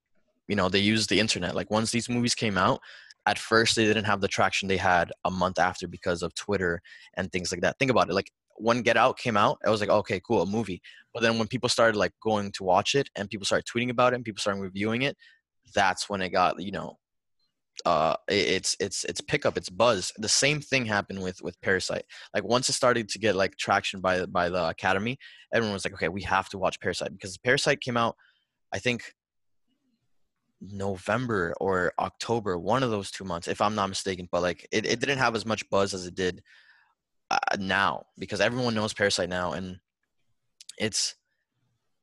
you 0.47 0.55
know 0.55 0.69
they 0.69 0.79
used 0.79 1.09
the 1.09 1.19
internet. 1.19 1.55
Like 1.55 1.71
once 1.71 1.91
these 1.91 2.09
movies 2.09 2.35
came 2.35 2.57
out, 2.57 2.79
at 3.25 3.39
first 3.39 3.75
they 3.75 3.85
didn't 3.85 4.05
have 4.05 4.21
the 4.21 4.27
traction 4.27 4.67
they 4.67 4.77
had 4.77 5.11
a 5.25 5.31
month 5.31 5.59
after 5.59 5.87
because 5.87 6.21
of 6.21 6.33
Twitter 6.35 6.81
and 7.15 7.31
things 7.31 7.51
like 7.51 7.61
that. 7.61 7.77
Think 7.79 7.91
about 7.91 8.09
it. 8.09 8.13
Like 8.13 8.31
when 8.57 8.81
Get 8.81 8.97
Out 8.97 9.17
came 9.17 9.35
out, 9.35 9.57
I 9.65 9.69
was 9.69 9.81
like, 9.81 9.89
okay, 9.89 10.21
cool, 10.25 10.41
a 10.41 10.45
movie. 10.45 10.81
But 11.13 11.23
then 11.23 11.37
when 11.37 11.47
people 11.47 11.69
started 11.69 11.97
like 11.97 12.13
going 12.21 12.51
to 12.53 12.63
watch 12.63 12.95
it 12.95 13.09
and 13.15 13.29
people 13.29 13.45
started 13.45 13.65
tweeting 13.65 13.89
about 13.89 14.13
it 14.13 14.17
and 14.17 14.25
people 14.25 14.39
started 14.39 14.61
reviewing 14.61 15.01
it, 15.01 15.17
that's 15.73 16.09
when 16.09 16.21
it 16.21 16.29
got 16.29 16.61
you 16.61 16.71
know 16.71 16.97
uh 17.85 18.15
it's 18.27 18.75
it's 18.79 19.03
it's 19.03 19.21
pickup 19.21 19.57
it's 19.57 19.69
buzz. 19.69 20.11
The 20.17 20.29
same 20.29 20.61
thing 20.61 20.85
happened 20.85 21.21
with 21.21 21.41
with 21.41 21.59
parasite. 21.61 22.05
Like 22.33 22.43
once 22.43 22.69
it 22.69 22.73
started 22.73 23.09
to 23.09 23.19
get 23.19 23.35
like 23.35 23.57
traction 23.57 23.99
by 23.99 24.25
by 24.25 24.49
the 24.49 24.69
academy 24.69 25.17
everyone 25.53 25.73
was 25.73 25.85
like 25.85 25.93
okay 25.93 26.09
we 26.09 26.21
have 26.21 26.49
to 26.49 26.57
watch 26.57 26.79
parasite 26.79 27.11
because 27.11 27.37
parasite 27.37 27.79
came 27.79 27.97
out 27.97 28.15
i 28.73 28.79
think 28.79 29.13
november 30.61 31.53
or 31.59 31.93
october 31.99 32.57
one 32.57 32.81
of 32.81 32.89
those 32.89 33.11
two 33.11 33.23
months 33.23 33.47
if 33.47 33.61
i'm 33.61 33.75
not 33.75 33.89
mistaken. 33.89 34.27
But 34.31 34.41
like 34.41 34.67
it, 34.71 34.85
it 34.85 34.99
didn't 34.99 35.19
have 35.19 35.35
as 35.35 35.45
much 35.45 35.69
buzz 35.69 35.93
as 35.93 36.05
it 36.05 36.15
did 36.15 36.41
uh, 37.31 37.37
now 37.59 38.05
because 38.17 38.41
everyone 38.41 38.73
knows 38.73 38.93
parasite 38.93 39.29
now 39.29 39.53
and 39.53 39.77
it's 40.77 41.15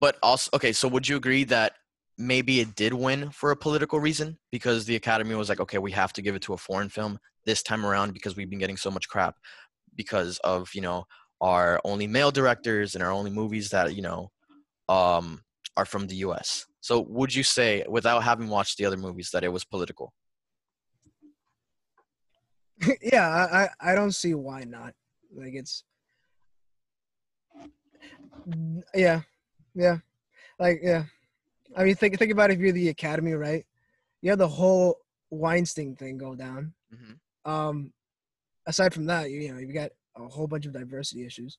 but 0.01 0.17
also 0.23 0.51
okay 0.55 0.73
so 0.73 0.89
would 0.89 1.09
you 1.09 1.17
agree 1.17 1.45
that 1.45 1.73
maybe 2.19 2.61
it 2.61 2.75
did 2.75 2.93
win 2.93 3.31
for 3.31 3.51
a 3.51 3.57
political 3.57 3.99
reason 3.99 4.39
because 4.51 4.85
the 4.85 4.97
academy 4.97 5.35
was 5.35 5.49
like 5.49 5.61
okay 5.61 5.79
we 5.79 5.91
have 5.91 6.13
to 6.13 6.23
give 6.23 6.35
it 6.35 6.43
to 6.43 6.53
a 6.53 6.59
foreign 6.59 6.89
film 6.89 7.19
this 7.47 7.63
time 7.63 7.85
around 7.85 8.13
because 8.13 8.37
we've 8.37 8.51
been 8.51 8.59
getting 8.59 8.77
so 8.77 8.91
much 8.91 9.09
crap 9.09 9.37
because 9.97 10.39
of 10.45 10.69
you 10.75 10.81
know 10.81 11.05
our 11.41 11.81
only 11.85 12.07
male 12.07 12.31
directors 12.31 12.95
and 12.95 13.03
our 13.03 13.11
only 13.11 13.31
movies 13.31 13.71
that 13.71 13.95
you 13.95 14.03
know 14.03 14.31
um, 14.89 15.43
are 15.77 15.85
from 15.85 16.07
the 16.07 16.17
U.S. 16.17 16.67
So 16.81 17.01
would 17.09 17.35
you 17.35 17.43
say, 17.43 17.85
without 17.89 18.23
having 18.23 18.49
watched 18.49 18.79
the 18.79 18.85
other 18.85 18.97
movies, 18.97 19.31
that 19.33 19.45
it 19.45 19.53
was 19.53 19.65
political? 19.65 20.13
yeah, 23.03 23.29
I, 23.29 23.63
I 23.63 23.93
I 23.93 23.95
don't 23.95 24.13
see 24.13 24.35
why 24.35 24.65
not. 24.65 24.95
Like 25.35 25.55
it's 25.55 25.85
yeah, 28.95 29.21
yeah, 29.75 29.99
like 30.59 30.81
yeah. 30.83 31.05
I 31.77 31.85
mean, 31.85 31.95
think 31.95 32.19
think 32.19 32.33
about 32.33 32.51
if 32.51 32.59
you're 32.59 32.73
the 32.73 32.89
Academy, 32.89 33.33
right? 33.33 33.65
You 34.21 34.31
have 34.31 34.39
the 34.39 34.49
whole 34.49 34.99
Weinstein 35.31 35.97
thing 35.97 36.19
go 36.19 36.35
down. 36.35 36.75
Mhm. 36.95 37.19
Um, 37.51 37.93
aside 38.67 38.93
from 38.95 39.07
that, 39.07 39.31
you, 39.31 39.41
you 39.41 39.53
know, 39.53 39.59
you've 39.59 39.75
got 39.75 39.91
a 40.17 40.29
whole 40.29 40.47
bunch 40.47 40.67
of 40.67 40.73
diversity 40.73 41.25
issues. 41.25 41.59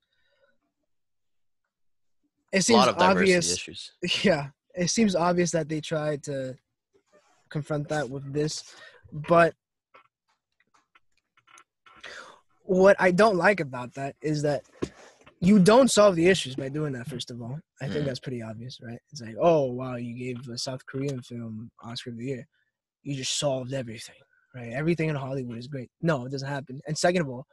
It 2.52 2.60
A 2.60 2.62
seems 2.64 2.78
lot 2.78 2.90
of 2.90 2.98
diversity 2.98 3.34
obvious. 3.34 3.54
issues. 3.54 3.92
Yeah, 4.24 4.50
it 4.76 4.90
seems 4.90 5.16
obvious 5.16 5.52
that 5.52 5.68
they 5.68 5.82
tried 5.82 6.24
to 6.24 6.56
confront 7.50 7.90
that 7.90 8.10
with 8.10 8.32
this, 8.34 8.64
but 9.12 9.56
what 12.64 12.96
I 13.00 13.12
don't 13.12 13.36
like 13.36 13.60
about 13.60 13.94
that 13.96 14.16
is 14.22 14.42
that 14.44 14.64
you 15.44 15.60
don't 15.60 15.92
solve 15.92 16.16
the 16.16 16.28
issues 16.28 16.56
by 16.56 16.70
doing 16.70 16.94
that. 16.94 17.08
First 17.08 17.30
of 17.32 17.42
all, 17.42 17.60
I 17.82 17.88
think 17.88 18.04
Mm. 18.04 18.06
that's 18.08 18.20
pretty 18.20 18.42
obvious, 18.42 18.80
right? 18.82 19.00
It's 19.12 19.22
like, 19.22 19.36
oh 19.40 19.66
wow, 19.72 19.96
you 19.96 20.14
gave 20.18 20.48
a 20.48 20.58
South 20.58 20.86
Korean 20.86 21.22
film 21.22 21.70
Oscar 21.84 22.12
of 22.12 22.18
the 22.18 22.26
Year, 22.26 22.48
you 23.04 23.16
just 23.16 23.38
solved 23.38 23.74
everything, 23.74 24.16
right? 24.56 24.72
Everything 24.72 25.10
in 25.10 25.16
Hollywood 25.16 25.58
is 25.58 25.68
great. 25.68 25.90
No, 26.02 26.26
it 26.26 26.32
doesn't 26.32 26.48
happen. 26.48 26.80
And 26.88 26.98
second 26.98 27.22
of 27.22 27.30
all, 27.30 27.46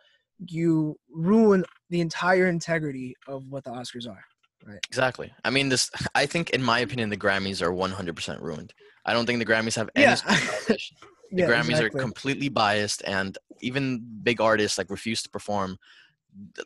you 0.47 0.97
ruin 1.13 1.65
the 1.91 2.01
entire 2.01 2.47
integrity 2.47 3.15
of 3.27 3.45
what 3.49 3.65
the 3.65 3.71
Oscars 3.71 4.09
are. 4.09 4.25
Right 4.65 4.79
exactly. 4.89 5.33
I 5.45 5.51
mean, 5.51 5.69
this. 5.71 5.91
I 6.15 6.27
think, 6.27 6.51
in 6.51 6.63
my 6.63 6.81
opinion, 6.81 7.09
the 7.09 7.17
Grammys 7.17 7.63
are 7.63 7.73
100% 7.73 8.41
ruined. 8.43 8.73
I 9.07 9.15
don't 9.15 9.25
think 9.27 9.39
the 9.39 9.47
Grammys 9.47 9.75
have 9.77 9.89
any. 9.97 10.05
Yeah. 10.05 10.15
sort 10.17 10.33
of 10.33 10.39
foundation. 10.41 10.97
The 11.33 11.43
Yeah, 11.43 11.49
Grammys 11.49 11.81
are 11.81 11.91
completely 11.91 12.49
biased, 12.49 13.05
and 13.07 13.39
even 13.61 14.05
big 14.25 14.41
artists 14.41 14.77
like 14.79 14.91
refuse 14.91 15.23
to 15.23 15.31
perform. 15.31 15.79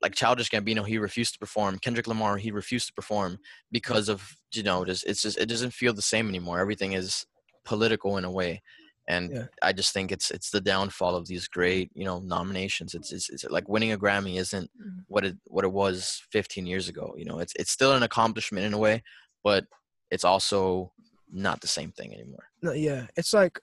Like 0.02 0.14
Childish 0.14 0.50
Gambino, 0.50 0.86
he 0.86 0.98
refused 0.98 1.32
to 1.34 1.38
perform. 1.38 1.78
Kendrick 1.78 2.06
Lamar, 2.06 2.36
he 2.36 2.50
refused 2.50 2.88
to 2.88 2.92
perform 2.94 3.38
because 3.72 4.08
of 4.08 4.36
you 4.52 4.62
know, 4.62 4.84
just 4.84 5.04
it's 5.06 5.22
just 5.22 5.38
it 5.38 5.46
doesn't 5.48 5.72
feel 5.72 5.92
the 5.92 6.02
same 6.02 6.28
anymore. 6.28 6.60
Everything 6.60 6.92
is 6.92 7.26
political 7.64 8.18
in 8.18 8.24
a 8.24 8.30
way, 8.30 8.62
and 9.08 9.30
Yeah. 9.32 9.46
I 9.62 9.72
just 9.72 9.92
think 9.92 10.12
it's 10.12 10.30
it's 10.30 10.50
the 10.50 10.60
downfall 10.60 11.16
of 11.16 11.26
these 11.26 11.48
great 11.48 11.90
you 11.94 12.04
know 12.04 12.20
nominations. 12.20 12.94
It's 12.94 13.10
it's, 13.12 13.30
it's 13.30 13.44
like 13.44 13.68
winning 13.68 13.92
a 13.92 13.98
Grammy 13.98 14.36
isn't 14.38 14.70
Mhm. 14.80 15.04
what 15.08 15.24
it 15.24 15.36
what 15.46 15.64
it 15.64 15.72
was 15.72 16.22
15 16.30 16.66
years 16.66 16.88
ago. 16.88 17.14
You 17.16 17.24
know, 17.24 17.38
it's 17.38 17.54
it's 17.58 17.70
still 17.70 17.92
an 17.92 18.02
accomplishment 18.02 18.66
in 18.66 18.74
a 18.74 18.78
way, 18.78 19.02
but 19.42 19.64
it's 20.10 20.24
also 20.24 20.92
not 21.32 21.60
the 21.60 21.68
same 21.68 21.90
thing 21.90 22.12
anymore. 22.14 22.48
No, 22.62 22.72
yeah, 22.72 23.06
it's 23.16 23.32
like 23.32 23.58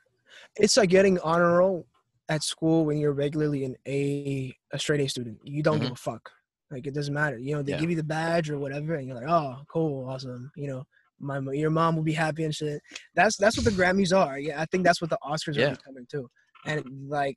it's 0.56 0.78
like 0.78 0.90
getting 0.90 1.20
honor 1.20 1.58
roll 1.60 1.86
at 2.30 2.44
school 2.44 2.86
when 2.86 2.98
you're 2.98 3.14
regularly 3.14 3.66
an 3.66 3.76
A 3.88 4.56
a 4.72 4.80
straight 4.80 5.02
A 5.02 5.10
student. 5.10 5.40
You 5.44 5.64
don't 5.64 5.80
give 5.80 5.86
mm-hmm. 5.88 5.94
a 5.94 5.98
fuck. 5.98 6.30
Like 6.72 6.88
it 6.88 6.94
doesn't 6.94 7.14
matter. 7.14 7.38
You 7.38 7.56
know, 7.56 7.62
they 7.62 7.74
Yeah. 7.74 7.80
give 7.80 7.90
you 7.90 7.96
the 7.98 8.04
badge 8.04 8.50
or 8.50 8.58
whatever, 8.58 8.96
and 8.96 9.06
you're 9.06 9.16
like, 9.16 9.28
oh, 9.28 9.58
cool, 9.72 10.08
awesome. 10.10 10.50
You 10.56 10.68
know, 10.68 10.84
my 11.20 11.40
your 11.52 11.70
mom 11.70 11.96
will 11.96 12.04
be 12.04 12.14
happy 12.14 12.44
and 12.44 12.56
shit. 12.56 12.82
That's 13.16 13.38
that's 13.38 13.58
what 13.58 13.66
the 13.66 13.72
Grammys 13.72 14.16
are. 14.16 14.40
Yeah, 14.40 14.62
I 14.62 14.66
think 14.66 14.84
that's 14.84 15.02
what 15.02 15.10
the 15.10 15.20
Oscars 15.24 15.56
Yeah. 15.56 15.68
are 15.68 15.76
becoming 15.76 16.08
too. 16.10 16.30
And 16.66 16.86
like, 17.10 17.36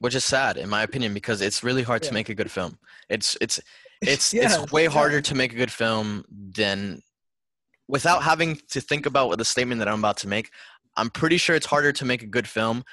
Which 0.00 0.14
is 0.14 0.24
sad 0.24 0.56
in 0.56 0.68
my 0.68 0.82
opinion 0.82 1.14
because 1.14 1.40
it's 1.40 1.64
really 1.64 1.82
hard 1.82 2.02
Yeah. 2.02 2.08
to 2.08 2.14
make 2.14 2.28
a 2.28 2.34
good 2.34 2.50
film. 2.50 2.78
It's 3.08 3.36
it's 3.40 3.60
it's 4.02 4.34
it's 4.34 4.70
way 4.72 4.86
harder 4.86 5.20
to 5.22 5.34
make 5.34 5.52
a 5.52 5.56
good 5.56 5.72
film 5.72 6.24
than 6.30 7.00
without 7.88 8.22
having 8.22 8.60
to 8.70 8.80
think 8.80 9.06
about 9.06 9.28
what 9.28 9.38
the 9.38 9.44
statement 9.44 9.78
that 9.78 9.88
I'm 9.88 9.98
about 9.98 10.18
to 10.18 10.28
make. 10.28 10.50
I'm 10.96 11.10
pretty 11.10 11.38
sure 11.38 11.56
it's 11.56 11.66
harder 11.66 11.92
to 11.92 12.04
make 12.04 12.22
a 12.22 12.26
good 12.26 12.46
film 12.46 12.84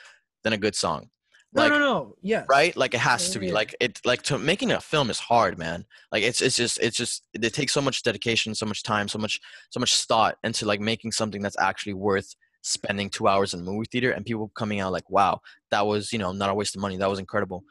than 0.43 0.53
a 0.53 0.57
good 0.57 0.75
song. 0.75 1.09
No, 1.53 1.63
Like 1.63 1.71
no, 1.71 1.79
no. 1.79 2.15
Yeah, 2.21 2.45
right? 2.49 2.75
Like 2.77 2.93
it 2.93 2.99
has 3.01 3.29
to 3.31 3.39
be. 3.39 3.51
Like 3.51 3.75
it 3.81 3.99
like 4.05 4.21
to 4.23 4.37
making 4.37 4.71
a 4.71 4.79
film 4.79 5.09
is 5.09 5.19
hard, 5.19 5.57
man. 5.57 5.85
Like 6.11 6.23
it's 6.23 6.41
it's 6.41 6.55
just 6.55 6.79
it's 6.79 6.95
just 6.95 7.23
it 7.33 7.53
takes 7.53 7.73
so 7.73 7.81
much 7.81 8.03
dedication, 8.03 8.55
so 8.55 8.65
much 8.65 8.83
time, 8.83 9.07
so 9.09 9.19
much 9.19 9.41
so 9.69 9.79
much 9.79 10.03
thought 10.05 10.37
into 10.43 10.65
like 10.65 10.79
making 10.79 11.11
something 11.11 11.41
that's 11.41 11.59
actually 11.59 11.93
worth 11.93 12.33
spending 12.61 13.09
two 13.09 13.27
hours 13.27 13.53
in 13.53 13.59
a 13.59 13.63
movie 13.63 13.87
theater 13.91 14.11
and 14.11 14.25
people 14.25 14.49
coming 14.55 14.79
out 14.79 14.91
like, 14.93 15.09
wow, 15.09 15.41
that 15.71 15.85
was, 15.85 16.13
you 16.13 16.19
know, 16.19 16.31
not 16.31 16.49
a 16.49 16.53
waste 16.53 16.75
of 16.75 16.81
money. 16.81 16.95
That 16.95 17.09
was 17.09 17.19
incredible. 17.19 17.63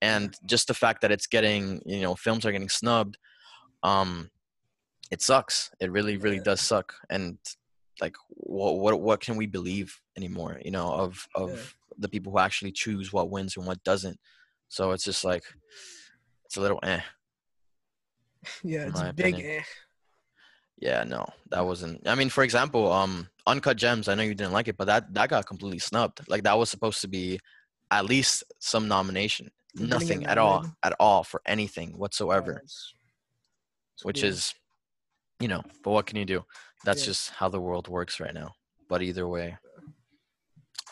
And 0.00 0.34
just 0.46 0.68
the 0.68 0.74
fact 0.74 1.00
that 1.02 1.10
it's 1.10 1.26
getting, 1.26 1.82
you 1.84 2.00
know, 2.00 2.14
films 2.14 2.46
are 2.46 2.52
getting 2.52 2.68
snubbed, 2.68 3.18
um, 3.82 4.30
it 5.10 5.20
sucks. 5.20 5.70
It 5.80 5.90
really, 5.90 6.16
really 6.16 6.36
Yeah. 6.36 6.42
does 6.44 6.60
suck. 6.60 6.94
And 7.10 7.38
like 8.00 8.16
what 8.28 8.78
what 8.78 9.00
what 9.00 9.20
can 9.20 9.36
we 9.36 9.46
believe 9.46 9.98
anymore, 10.16 10.60
you 10.64 10.70
know, 10.70 10.90
of 10.92 11.26
of 11.34 11.50
Yeah. 11.50 11.62
the 11.98 12.08
people 12.08 12.32
who 12.32 12.38
actually 12.38 12.72
choose 12.72 13.12
what 13.12 13.30
wins 13.30 13.56
and 13.56 13.66
what 13.66 13.82
doesn't. 13.84 14.18
So 14.68 14.92
it's 14.92 15.04
just 15.04 15.24
like 15.24 15.44
it's 16.44 16.56
a 16.56 16.60
little 16.60 16.80
eh. 16.82 17.00
yeah. 18.62 18.88
It's 18.88 19.00
a 19.00 19.12
big. 19.12 19.34
Eh. 19.40 19.62
Yeah, 20.78 21.04
no, 21.04 21.26
that 21.50 21.64
wasn't. 21.64 22.06
I 22.06 22.14
mean, 22.14 22.28
for 22.28 22.44
example, 22.44 22.92
um, 22.92 23.28
Uncut 23.46 23.78
Gems. 23.78 24.08
I 24.08 24.14
know 24.14 24.22
you 24.24 24.34
didn't 24.34 24.52
like 24.52 24.68
it, 24.68 24.76
but 24.76 24.86
that 24.86 25.12
that 25.14 25.30
got 25.30 25.46
completely 25.46 25.78
snubbed. 25.78 26.20
Like 26.28 26.42
that 26.42 26.58
was 26.58 26.68
supposed 26.70 27.00
to 27.00 27.08
be 27.08 27.40
at 27.90 28.04
least 28.04 28.44
some 28.58 28.86
nomination. 28.86 29.50
Didn't 29.74 29.88
Nothing 29.90 30.26
at 30.26 30.36
all, 30.38 30.66
at 30.82 30.94
all 31.00 31.22
for 31.24 31.40
anything 31.46 31.96
whatsoever. 31.98 32.50
Yeah, 32.52 32.56
it's- 32.58 32.92
it's 33.94 34.04
Which 34.04 34.22
is, 34.22 34.54
you 35.40 35.48
know, 35.48 35.62
but 35.82 35.90
what 35.92 36.04
can 36.06 36.16
you 36.18 36.24
do? 36.26 36.44
That's 36.86 37.00
Yeah. 37.02 37.06
just 37.06 37.30
how 37.30 37.48
the 37.48 37.60
world 37.60 37.88
works 37.88 38.20
right 38.20 38.32
now. 38.32 38.54
But 38.88 39.02
either 39.02 39.26
way, 39.26 39.58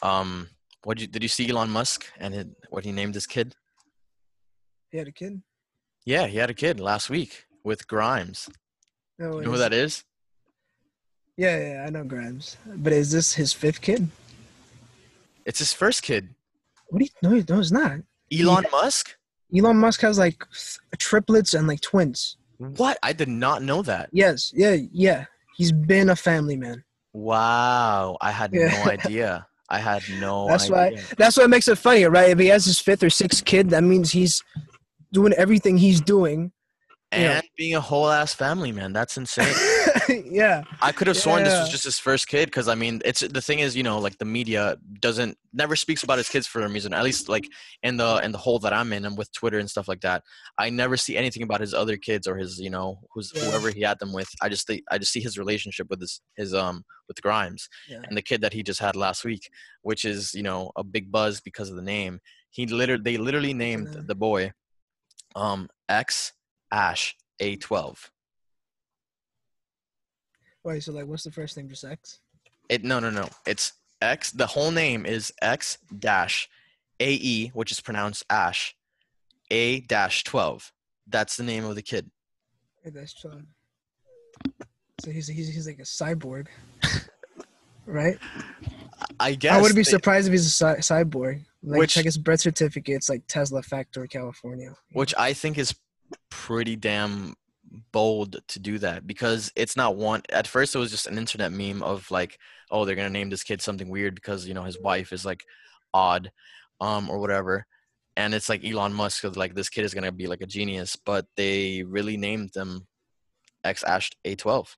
um, 0.02 0.48
what 0.82 0.98
you 1.00 1.06
did 1.06 1.22
you 1.22 1.28
see 1.28 1.48
Elon 1.48 1.70
Musk 1.70 2.04
and 2.18 2.34
it, 2.34 2.48
what 2.68 2.84
he 2.84 2.92
named 2.92 3.14
his 3.14 3.26
kid? 3.26 3.54
he 4.90 4.98
had 4.98 5.08
a 5.08 5.12
kid. 5.12 5.42
Yeah, 6.04 6.26
he 6.26 6.36
had 6.38 6.50
a 6.50 6.54
kid 6.54 6.78
last 6.78 7.10
week 7.10 7.46
with 7.64 7.88
Grimes. 7.88 8.48
No, 9.18 9.38
You 9.38 9.44
know 9.46 9.52
who 9.52 9.58
that 9.58 9.72
is? 9.72 10.04
Yeah, 11.36 11.56
yeah, 11.58 11.84
I 11.86 11.90
know 11.90 12.04
Grimes. 12.04 12.56
But 12.66 12.92
is 12.92 13.10
this 13.10 13.34
his 13.34 13.52
fifth 13.52 13.80
kid? 13.80 14.08
It's 15.44 15.58
his 15.60 15.72
first 15.72 16.02
kid. 16.02 16.34
What 16.88 16.98
do 17.00 17.04
you? 17.06 17.10
No, 17.22 17.30
no, 17.54 17.60
it's 17.60 17.72
not. 17.72 17.98
Elon 18.32 18.66
Musk. 18.70 19.16
Elon 19.56 19.76
Musk 19.76 20.00
has 20.02 20.18
like 20.18 20.44
th- 20.50 20.78
triplets 20.98 21.54
and 21.54 21.66
like 21.68 21.80
twins. 21.80 22.36
What? 22.58 22.96
I 23.02 23.12
did 23.12 23.28
not 23.28 23.62
know 23.62 23.82
that. 23.82 24.10
Yes, 24.12 24.52
yeah, 24.54 24.76
yeah. 24.92 25.24
He's 25.56 25.73
been 25.73 26.11
a 26.11 26.16
family 26.16 26.56
man. 26.56 26.84
Wow, 27.12 28.16
I 28.20 28.30
had 28.30 28.52
Yeah. 28.52 28.68
no 28.84 28.90
idea. 28.90 29.46
I 29.68 29.78
had 29.78 30.02
no 30.20 30.46
That's 30.49 30.68
why- 30.68 30.87
idea. 30.88 31.02
That's 31.16 31.37
what 31.37 31.49
makes 31.50 31.68
it 31.68 31.78
funny, 31.78 32.04
right? 32.04 32.30
If 32.30 32.38
he 32.38 32.46
has 32.49 32.64
his 32.64 32.78
fifth 32.78 33.02
or 33.02 33.11
sixth 33.11 33.44
kid, 33.44 33.70
that 33.70 33.82
means 33.84 34.11
he's 34.12 34.42
doing 35.12 35.32
everything 35.34 35.76
he's 35.78 36.00
doing. 36.00 36.52
Yeah. 37.21 37.37
And 37.38 37.49
being 37.56 37.75
a 37.75 37.80
whole 37.80 38.09
ass 38.11 38.35
family 38.35 38.73
man, 38.73 38.92
that's 38.92 39.16
insane. 39.16 39.54
yeah, 40.30 40.62
I 40.80 40.92
could 40.92 41.06
have 41.06 41.16
sworn 41.16 41.44
this 41.44 41.59
was 41.59 41.68
just 41.71 41.85
his 41.85 41.99
first 41.99 42.28
kid 42.28 42.47
because 42.47 42.68
I 42.68 42.75
mean, 42.75 43.00
it's 43.04 43.21
the 43.21 43.40
thing 43.40 43.61
is, 43.61 43.76
you 43.76 43.83
know, 43.83 43.99
like 43.99 44.18
the 44.18 44.25
media 44.25 44.76
doesn't 45.00 45.37
never 45.52 45.76
speaks 45.76 46.02
about 46.02 46.18
his 46.18 46.28
kids 46.28 46.47
for 46.47 46.62
a 46.62 46.68
reason. 46.68 46.92
At 46.92 47.04
least 47.04 47.28
like 47.28 47.49
in 47.83 47.97
the 47.97 48.21
in 48.25 48.33
the 48.33 48.38
hole 48.38 48.59
that 48.61 48.73
I'm 48.73 48.92
in 48.92 49.04
and 49.04 49.16
with 49.16 49.33
Twitter 49.33 49.59
and 49.59 49.71
stuff 49.71 49.88
like 49.88 50.00
that, 50.00 50.23
I 50.59 50.71
never 50.71 50.97
see 50.97 51.16
anything 51.16 51.42
about 51.42 51.61
his 51.61 51.75
other 51.75 51.97
kids 51.97 52.26
or 52.26 52.37
his, 52.37 52.59
you 52.59 52.71
know, 52.71 53.00
who's 53.12 53.33
Yeah. 53.35 53.42
whoever 53.42 53.71
he 53.71 53.83
had 53.83 53.99
them 53.99 54.12
with. 54.12 54.28
I 54.42 54.49
just 54.49 54.66
think 54.66 54.83
I 54.90 54.99
just 54.99 55.12
see 55.12 55.21
his 55.21 55.38
relationship 55.38 55.88
with 55.90 56.00
his 56.00 56.21
his 56.37 56.54
um 56.54 56.85
with 57.09 57.21
Grimes 57.23 57.68
yeah. 57.88 58.00
and 58.04 58.16
the 58.16 58.23
kid 58.23 58.40
that 58.40 58.52
he 58.52 58.62
just 58.62 58.80
had 58.80 58.97
last 58.97 59.25
week, 59.25 59.49
which 59.83 60.04
is 60.04 60.35
you 60.35 60.42
know 60.42 60.73
a 60.76 60.85
big 60.85 61.11
buzz 61.12 61.40
because 61.40 61.71
of 61.71 61.76
the 61.76 61.83
name. 61.83 62.21
He 62.50 62.66
literally 62.66 63.02
they 63.02 63.16
literally 63.16 63.54
named 63.54 63.88
the 64.06 64.14
boy 64.14 64.52
um 65.37 65.68
X 65.88 66.33
Ash 66.75 67.16
A12. 67.40 68.11
Wait, 70.64 70.83
so 70.83 70.93
like, 70.93 71.07
what's 71.07 71.23
the 71.25 71.31
first 71.31 71.57
name? 71.57 71.69
Just 71.69 71.85
X? 71.85 72.19
It 72.69 72.83
no 72.85 72.99
no 72.99 73.11
no. 73.11 73.28
It's 73.47 73.73
X. 74.02 74.31
The 74.33 74.47
whole 74.47 74.71
name 74.71 75.07
is 75.07 75.33
X 75.40 75.78
dash 75.99 76.49
A 77.00 77.12
E, 77.14 77.49
which 77.54 77.71
is 77.71 77.81
pronounced 77.81 78.25
Ash, 78.31 78.75
A 79.50 79.81
dash 79.81 80.25
twelve. 80.25 80.73
That's 81.07 81.37
the 81.37 81.45
name 81.45 81.64
of 81.64 81.75
the 81.75 81.83
kid. 81.83 82.11
Hey, 82.83 82.90
that's 82.90 83.12
John. 83.12 83.47
So 85.00 85.11
he's 85.11 85.28
he's 85.28 85.49
he's 85.54 85.66
like 85.66 85.78
a 85.78 85.83
cyborg, 85.83 86.47
right? 87.87 88.19
I 89.21 89.35
guess. 89.35 89.52
I 89.52 89.61
wouldn't 89.61 89.76
be 89.76 89.83
they- 89.83 89.90
surprised 89.90 90.26
if 90.26 90.33
he's 90.33 90.47
a 90.47 90.50
cy- 90.50 90.78
cyborg. 90.78 91.45
Like, 91.62 91.78
Which- 91.81 91.95
check 91.95 92.04
his 92.07 92.19
birth 92.19 92.40
certificate. 92.40 92.97
It's 92.97 93.09
like 93.11 93.23
Tesla 93.28 93.62
Factory, 93.62 94.09
California. 94.09 94.75
which 94.93 95.14
I 95.19 95.33
think 95.35 95.57
is 95.59 95.75
pretty 96.30 96.76
damn 96.76 97.34
bold 97.92 98.37
to 98.49 98.58
do 98.61 98.78
that 98.78 99.06
because 99.06 99.50
it's 99.56 99.76
not 99.76 99.96
one. 99.96 100.23
At 100.30 100.46
first, 100.46 100.75
it 100.75 100.78
was 100.78 100.90
just 100.90 101.06
an 101.06 101.18
internet 101.18 101.52
meme 101.52 101.82
of 101.82 102.11
like, 102.11 102.38
oh, 102.70 102.84
they're 102.84 102.96
gonna 102.96 103.11
name 103.11 103.30
this 103.30 103.42
kid 103.42 103.61
something 103.62 103.88
weird 103.88 104.14
because 104.14 104.46
you 104.46 104.54
know 104.54 104.64
his 104.64 104.78
wife 104.78 105.12
is 105.12 105.25
like 105.25 105.42
odd, 105.92 106.30
um, 106.80 107.08
or 107.11 107.18
whatever. 107.18 107.66
and 108.16 108.32
it's 108.32 108.49
like 108.49 108.64
Elon 108.64 108.92
Musk. 108.94 109.23
'cause, 109.23 109.37
Like 109.37 109.54
this 109.54 109.68
kid 109.68 109.84
is 109.84 109.92
gonna 109.94 110.12
be 110.12 110.26
like 110.28 110.40
a 110.40 110.46
genius, 110.46 110.94
but 110.96 111.26
they 111.37 111.82
really 111.82 112.16
named 112.16 112.50
them 112.54 112.87
X 113.64 113.82
Ash 113.82 114.11
A12. 114.25 114.68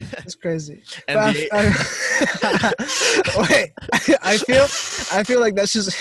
It's 0.00 0.36
crazy. 0.36 0.82
I- 1.08 1.48
I- 1.52 2.72
wait, 3.50 3.72
I 4.22 4.36
feel 4.38 4.64
I 5.18 5.24
feel 5.24 5.40
like 5.40 5.56
that's 5.56 5.72
just 5.72 5.96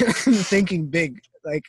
thinking 0.50 0.86
big. 0.88 1.22
Like 1.44 1.64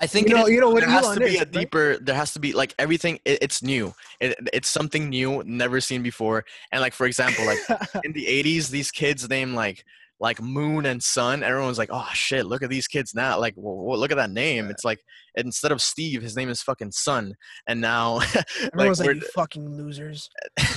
I 0.00 0.06
think 0.06 0.28
you 0.28 0.34
know, 0.34 0.46
is- 0.46 0.50
you 0.52 0.60
know 0.60 0.70
what 0.70 0.80
there 0.80 0.88
has 0.90 1.04
Elon 1.04 1.18
to 1.18 1.24
be 1.26 1.30
is, 1.34 1.34
a 1.36 1.38
right? 1.40 1.50
deeper. 1.52 1.98
There 1.98 2.14
has 2.14 2.32
to 2.32 2.40
be 2.40 2.52
like 2.52 2.74
everything. 2.78 3.18
It, 3.24 3.38
it's 3.42 3.62
new. 3.62 3.94
It, 4.20 4.36
it's 4.52 4.68
something 4.68 5.08
new, 5.10 5.42
never 5.44 5.80
seen 5.80 6.02
before. 6.02 6.44
And 6.72 6.80
like 6.80 6.94
for 6.94 7.06
example, 7.06 7.44
like 7.44 7.58
in 8.04 8.12
the 8.12 8.24
80s 8.26 8.70
these 8.70 8.90
kids 8.90 9.28
named 9.28 9.54
like 9.54 9.84
like 10.22 10.38
moon 10.42 10.84
and 10.84 11.02
sun 11.02 11.42
everyone's 11.42 11.78
like 11.78 11.88
oh 11.90 12.06
shit 12.12 12.44
look 12.44 12.62
at 12.62 12.68
these 12.68 12.86
kids 12.86 13.14
now 13.14 13.38
like 13.40 13.54
look 13.56 14.10
at 14.10 14.18
that 14.18 14.28
name 14.30 14.68
it's 14.68 14.84
like 14.84 15.00
instead 15.36 15.72
of 15.72 15.80
steve 15.80 16.20
his 16.20 16.36
name 16.36 16.50
is 16.50 16.60
fucking 16.60 16.92
sun 16.92 17.32
and 17.66 17.80
now 17.80 18.20
Everyone's 18.74 19.00
like, 19.00 19.14
you 19.14 19.20
fucking 19.34 19.66
losers. 19.78 20.28
and 20.58 20.68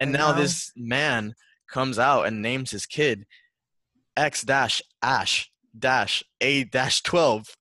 and 0.00 0.12
now 0.12 0.28
now- 0.32 0.38
this 0.38 0.72
man 0.76 1.34
comes 1.70 1.98
out 1.98 2.22
and 2.26 2.40
names 2.40 2.70
his 2.70 2.86
kid 2.86 3.26
x 4.16 4.40
dash 4.40 4.80
ash 5.02 5.50
dash 5.78 6.22
a 6.40 6.64
dash 6.64 7.02
12 7.02 7.54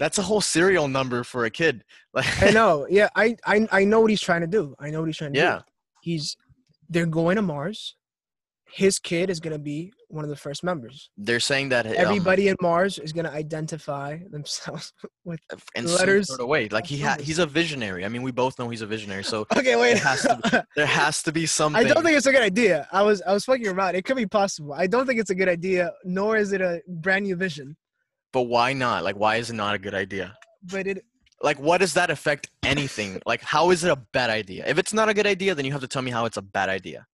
that's 0.00 0.18
a 0.18 0.22
whole 0.22 0.40
serial 0.40 0.88
number 0.88 1.22
for 1.22 1.44
a 1.44 1.50
kid 1.50 1.84
like 2.12 2.42
I 2.42 2.50
know. 2.58 2.86
Yeah, 2.90 3.08
I, 3.14 3.36
I 3.46 3.68
I 3.70 3.84
know 3.84 4.00
what 4.00 4.10
he's 4.10 4.20
trying 4.28 4.40
to 4.40 4.46
do. 4.58 4.74
I 4.80 4.90
know 4.90 5.00
what 5.00 5.06
he's 5.10 5.16
trying 5.18 5.34
to 5.34 5.38
do. 5.40 5.44
yeah 5.46 5.60
He's 6.02 6.36
they're 6.88 7.06
going 7.20 7.36
to 7.36 7.42
Mars. 7.42 7.94
His 8.72 8.98
kid 9.00 9.30
is 9.30 9.40
gonna 9.40 9.58
be 9.58 9.92
one 10.08 10.24
of 10.24 10.30
the 10.30 10.36
first 10.46 10.62
members. 10.70 11.10
they're 11.16 11.40
saying 11.50 11.68
that 11.70 11.86
um, 11.86 11.94
Everybody 11.96 12.44
in 12.48 12.56
Mars 12.60 12.98
is 12.98 13.12
gonna 13.12 13.30
identify 13.30 14.18
themselves 14.30 14.92
with. 15.24 15.40
in 15.74 15.86
some 15.88 15.96
letters 15.98 16.28
sort 16.28 16.40
of 16.40 16.46
way 16.48 16.68
like 16.68 16.86
he 16.86 16.98
ha- 17.00 17.16
he's 17.20 17.38
a 17.40 17.46
visionary 17.46 18.04
i 18.04 18.08
mean 18.08 18.22
we 18.22 18.32
both 18.42 18.54
know 18.58 18.68
he's 18.68 18.80
a 18.82 18.86
visionary 18.96 19.24
so 19.32 19.44
Okay, 19.60 19.74
wait. 19.76 19.98
Has 19.98 20.22
to 20.22 20.66
there 20.76 20.86
has 20.86 21.22
to 21.26 21.32
be 21.32 21.46
something 21.46 21.80
I 21.80 21.84
don't 21.92 22.02
think 22.04 22.16
it's 22.16 22.26
a 22.26 22.32
good 22.36 22.42
idea. 22.52 22.76
I 22.92 23.02
was 23.02 23.18
I 23.22 23.32
was 23.36 23.44
fucking 23.44 23.68
around. 23.68 23.92
It 23.96 24.04
could 24.06 24.16
be 24.24 24.26
possible. 24.40 24.72
I 24.72 24.86
don't 24.92 25.06
think 25.06 25.18
it's 25.22 25.30
a 25.36 25.38
good 25.40 25.48
idea, 25.58 25.82
nor 26.04 26.36
is 26.36 26.52
it 26.52 26.60
a 26.60 26.80
brand 27.04 27.24
new 27.26 27.36
vision. 27.46 27.76
But 28.32 28.42
why 28.42 28.72
not 28.72 29.04
like 29.04 29.16
why 29.16 29.36
is 29.36 29.50
it 29.50 29.54
not 29.54 29.74
a 29.74 29.78
good 29.78 29.94
idea 29.94 30.36
But 30.62 30.86
it 30.86 31.04
like 31.42 31.58
what 31.58 31.78
does 31.78 31.94
that 31.94 32.10
affect 32.10 32.48
anything 32.62 33.20
like 33.26 33.42
how 33.42 33.70
is 33.70 33.84
it 33.84 33.90
a 33.90 33.96
bad 34.12 34.30
idea 34.30 34.64
if 34.66 34.78
it's 34.78 34.92
not 34.92 35.08
a 35.08 35.14
good 35.14 35.26
idea 35.26 35.54
then 35.54 35.64
you 35.64 35.72
have 35.72 35.80
to 35.80 35.88
tell 35.88 36.02
me 36.02 36.10
how 36.10 36.24
it's 36.26 36.36
a 36.36 36.42
bad 36.42 36.68
idea 36.68 37.06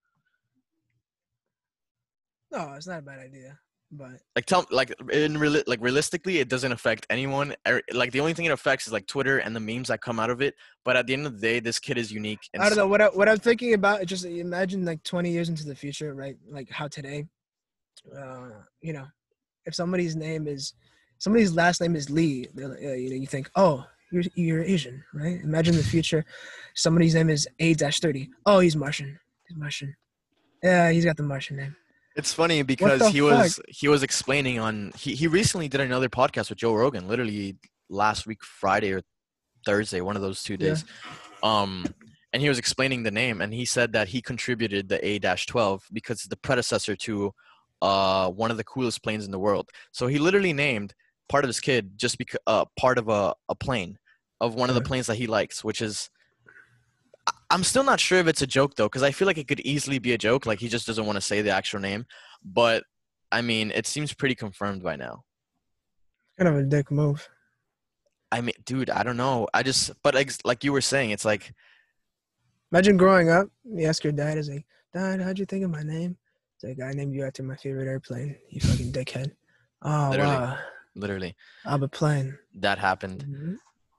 no, 2.53 2.73
it's 2.75 2.87
not 2.87 3.01
a 3.01 3.03
bad 3.03 3.19
idea. 3.19 3.59
But 3.93 4.21
like 4.35 4.47
tell 4.47 4.67
like 4.71 4.93
in 5.13 5.39
real 5.39 5.63
like 5.69 5.79
realistically 5.81 6.39
it 6.39 6.49
doesn't 6.49 6.73
affect 6.73 7.07
anyone 7.09 7.55
Er- 7.69 7.83
like 7.93 8.11
the 8.11 8.19
only 8.19 8.35
thing 8.35 8.45
it 8.47 8.51
affects 8.51 8.89
is 8.89 8.93
like 8.93 9.07
twitter 9.07 9.39
and 9.39 9.55
the 9.55 9.61
memes 9.61 9.87
that 9.89 10.01
come 10.01 10.19
out 10.19 10.29
of 10.29 10.43
it 10.43 10.55
but 10.85 10.97
at 10.97 11.07
the 11.07 11.13
end 11.13 11.25
of 11.25 11.35
the 11.35 11.41
day 11.41 11.61
this 11.61 11.79
kid 11.79 11.97
is 11.97 12.11
unique 12.11 12.41
and 12.53 12.63
I 12.65 12.67
don't 12.67 12.75
so- 12.75 12.81
know 12.83 12.89
what 12.89 13.01
I, 13.01 13.07
what 13.07 13.29
I'm 13.29 13.39
thinking 13.39 13.75
about. 13.75 14.05
Just 14.07 14.25
imagine 14.25 14.85
like 14.85 15.05
20 15.05 15.31
years 15.31 15.49
into 15.49 15.65
the 15.65 15.75
future, 15.75 16.15
right? 16.15 16.37
Like 16.51 16.69
how 16.69 16.89
today, 16.89 17.27
uh, 18.19 18.49
you 18.81 18.93
know, 18.93 19.07
if 19.67 19.75
somebody's 19.75 20.17
name 20.17 20.49
is 20.49 20.75
somebody's 21.19 21.53
last 21.53 21.81
name 21.81 21.97
is 21.97 22.11
Lee, 22.11 22.49
like, 22.55 22.79
uh, 22.83 22.93
you 22.93 23.11
know, 23.11 23.17
you 23.17 23.27
think, 23.27 23.51
oh, 23.57 23.85
you're 24.13 24.23
you're 24.35 24.63
Asian, 24.63 25.03
right? 25.15 25.41
Imagine 25.43 25.77
the 25.77 25.83
future, 25.83 26.25
somebody's 26.75 27.15
name 27.15 27.31
is 27.31 27.49
A 27.59 27.75
30. 27.75 28.31
Oh, 28.47 28.61
he's 28.61 28.77
Martian. 28.77 29.19
He's 29.49 29.57
Martian. 29.57 29.97
Yeah, 30.63 30.91
he's 30.91 31.05
got 31.05 31.17
the 31.17 31.23
Martian 31.23 31.57
name. 31.57 31.77
It's 32.17 32.33
funny 32.33 32.63
because 32.63 33.07
he 33.09 33.21
was 33.21 33.61
he 33.69 33.89
was 33.89 34.03
explaining 34.03 34.59
on 34.59 34.93
he, 34.97 35.15
he 35.15 35.27
recently 35.27 35.69
did 35.69 35.83
another 35.83 36.09
podcast 36.09 36.49
with 36.49 36.59
Joe 36.59 36.75
Rogan, 36.75 37.09
literally 37.09 37.57
last 37.91 38.27
week 38.27 38.43
Friday 38.43 38.93
or 38.93 39.03
Thursday, 39.67 40.01
one 40.01 40.17
of 40.17 40.23
those 40.23 40.43
two 40.43 40.57
days. 40.57 40.85
Yeah. 40.87 41.11
days. 41.11 41.43
Um 41.43 41.85
and 42.33 42.43
he 42.43 42.49
was 42.49 42.59
explaining 42.59 43.03
the 43.03 43.11
name 43.11 43.43
and 43.43 43.53
he 43.53 43.65
said 43.65 43.93
that 43.93 44.09
he 44.09 44.23
contributed 44.23 44.89
the 44.89 45.07
A-12 45.07 45.81
because 45.93 46.19
it's 46.19 46.29
the 46.29 46.37
predecessor 46.39 46.97
to 46.97 47.33
uh 47.83 48.31
one 48.31 48.51
of 48.51 48.57
the 48.57 48.65
coolest 48.65 49.03
planes 49.03 49.27
in 49.27 49.31
the 49.31 49.39
world. 49.39 49.69
So 49.93 50.07
he 50.07 50.19
literally 50.19 50.55
named 50.55 50.95
part 51.29 51.45
of 51.45 51.49
his 51.49 51.61
kid 51.61 51.93
just 51.97 52.19
because 52.19 52.41
uh 52.47 52.65
part 52.79 52.99
of 52.99 53.09
a, 53.09 53.35
a 53.49 53.55
plane 53.55 53.99
of 54.41 54.55
one 54.55 54.69
of 54.69 54.75
the 54.75 54.83
planes 54.83 55.07
that 55.07 55.17
he 55.17 55.27
likes, 55.27 55.65
which 55.65 55.81
is 55.81 56.11
I'm 57.51 57.65
still 57.65 57.85
not 57.85 58.01
sure 58.01 58.19
if 58.19 58.27
it's 58.27 58.43
a 58.43 58.47
joke 58.47 58.75
though, 58.77 58.87
because 58.87 59.03
I 59.03 59.11
feel 59.11 59.27
like 59.27 59.39
it 59.39 59.49
could 59.49 59.61
easily 59.61 59.99
be 59.99 60.13
a 60.13 60.19
joke. 60.19 60.47
Like 60.47 60.61
he 60.61 60.69
just 60.69 60.87
doesn't 60.87 61.07
want 61.07 61.17
to 61.17 61.21
say 61.21 61.43
the 61.43 61.51
actual 61.51 61.81
name. 61.81 62.07
But 62.45 62.85
I 63.33 63.41
mean, 63.43 63.73
it 63.75 63.87
seems 63.87 64.13
pretty 64.13 64.35
confirmed 64.35 64.83
by 64.83 64.97
now. 64.97 65.25
Kind 66.39 66.49
of 66.49 66.57
a 66.57 66.63
dick 66.63 66.91
move. 66.91 67.29
I 68.31 68.41
mean, 68.41 68.55
dude, 68.65 68.91
I 68.91 69.03
don't 69.03 69.17
know. 69.17 69.49
I 69.55 69.63
just, 69.63 69.93
but 70.03 70.15
like, 70.15 70.33
like 70.45 70.65
you 70.65 70.73
were 70.73 70.81
saying, 70.81 71.11
it's 71.11 71.25
like, 71.25 71.53
Imagine 72.73 72.97
growing 72.97 73.31
up, 73.31 73.49
you 73.65 73.87
ask 73.87 74.03
your 74.03 74.13
dad, 74.13 74.39
is 74.39 74.49
like, 74.49 74.67
Dad, 74.93 75.21
how'd 75.21 75.39
you 75.39 75.47
think 75.47 75.65
of 75.65 75.71
my 75.71 75.83
name? 75.83 76.17
It's 76.57 76.65
like, 76.65 76.87
I 76.87 76.93
named 76.93 77.15
you 77.15 77.25
after 77.25 77.43
my 77.43 77.55
favorite 77.57 77.87
airplane. 77.87 78.37
You 78.51 78.61
fucking 78.61 78.93
dickhead. 78.93 79.31
Oh 79.83 80.09
Literally. 80.11 80.35
wow, 80.35 80.59
literally, 80.97 81.37
I'm 81.65 81.83
a 81.85 81.89
plane. 81.89 82.39
that 82.55 82.79
happened, 82.79 83.25
Mhm. 83.29 83.57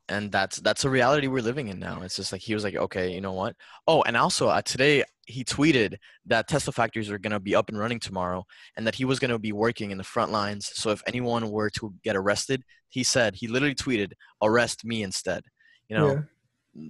and 0.10 0.32
that's 0.32 0.58
that's 0.58 0.84
a 0.86 0.90
reality 0.90 1.28
we're 1.28 1.42
living 1.50 1.68
in 1.70 1.80
now. 1.80 2.02
It's 2.02 2.16
just 2.16 2.32
like 2.34 2.42
he 2.42 2.54
was 2.54 2.64
like, 2.64 2.76
okay, 2.76 3.14
you 3.14 3.22
know 3.22 3.34
what? 3.34 3.56
Oh, 3.88 4.02
and 4.04 4.18
also 4.18 4.48
uh, 4.50 4.62
today 4.62 5.04
he 5.26 5.44
tweeted 5.44 5.98
that 6.26 6.48
Tesla 6.48 6.72
factories 6.74 7.10
are 7.12 7.20
gonna 7.20 7.40
be 7.40 7.54
up 7.56 7.70
and 7.70 7.78
running 7.78 8.00
tomorrow, 8.00 8.46
and 8.76 8.86
that 8.88 8.96
he 8.96 9.06
was 9.06 9.20
gonna 9.20 9.40
be 9.40 9.52
working 9.52 9.92
in 9.92 9.98
the 9.98 10.04
front 10.04 10.32
lines. 10.32 10.72
So 10.74 10.90
if 10.92 11.02
anyone 11.08 11.50
were 11.52 11.70
to 11.80 11.94
get 12.04 12.16
arrested, 12.16 12.64
he 12.90 13.04
said 13.04 13.36
he 13.36 13.48
literally 13.48 13.76
tweeted, 13.76 14.12
"Arrest 14.42 14.84
me 14.86 15.04
instead." 15.04 15.44
You 15.90 15.98
know, 15.98 16.12
Yeah. 16.76 16.82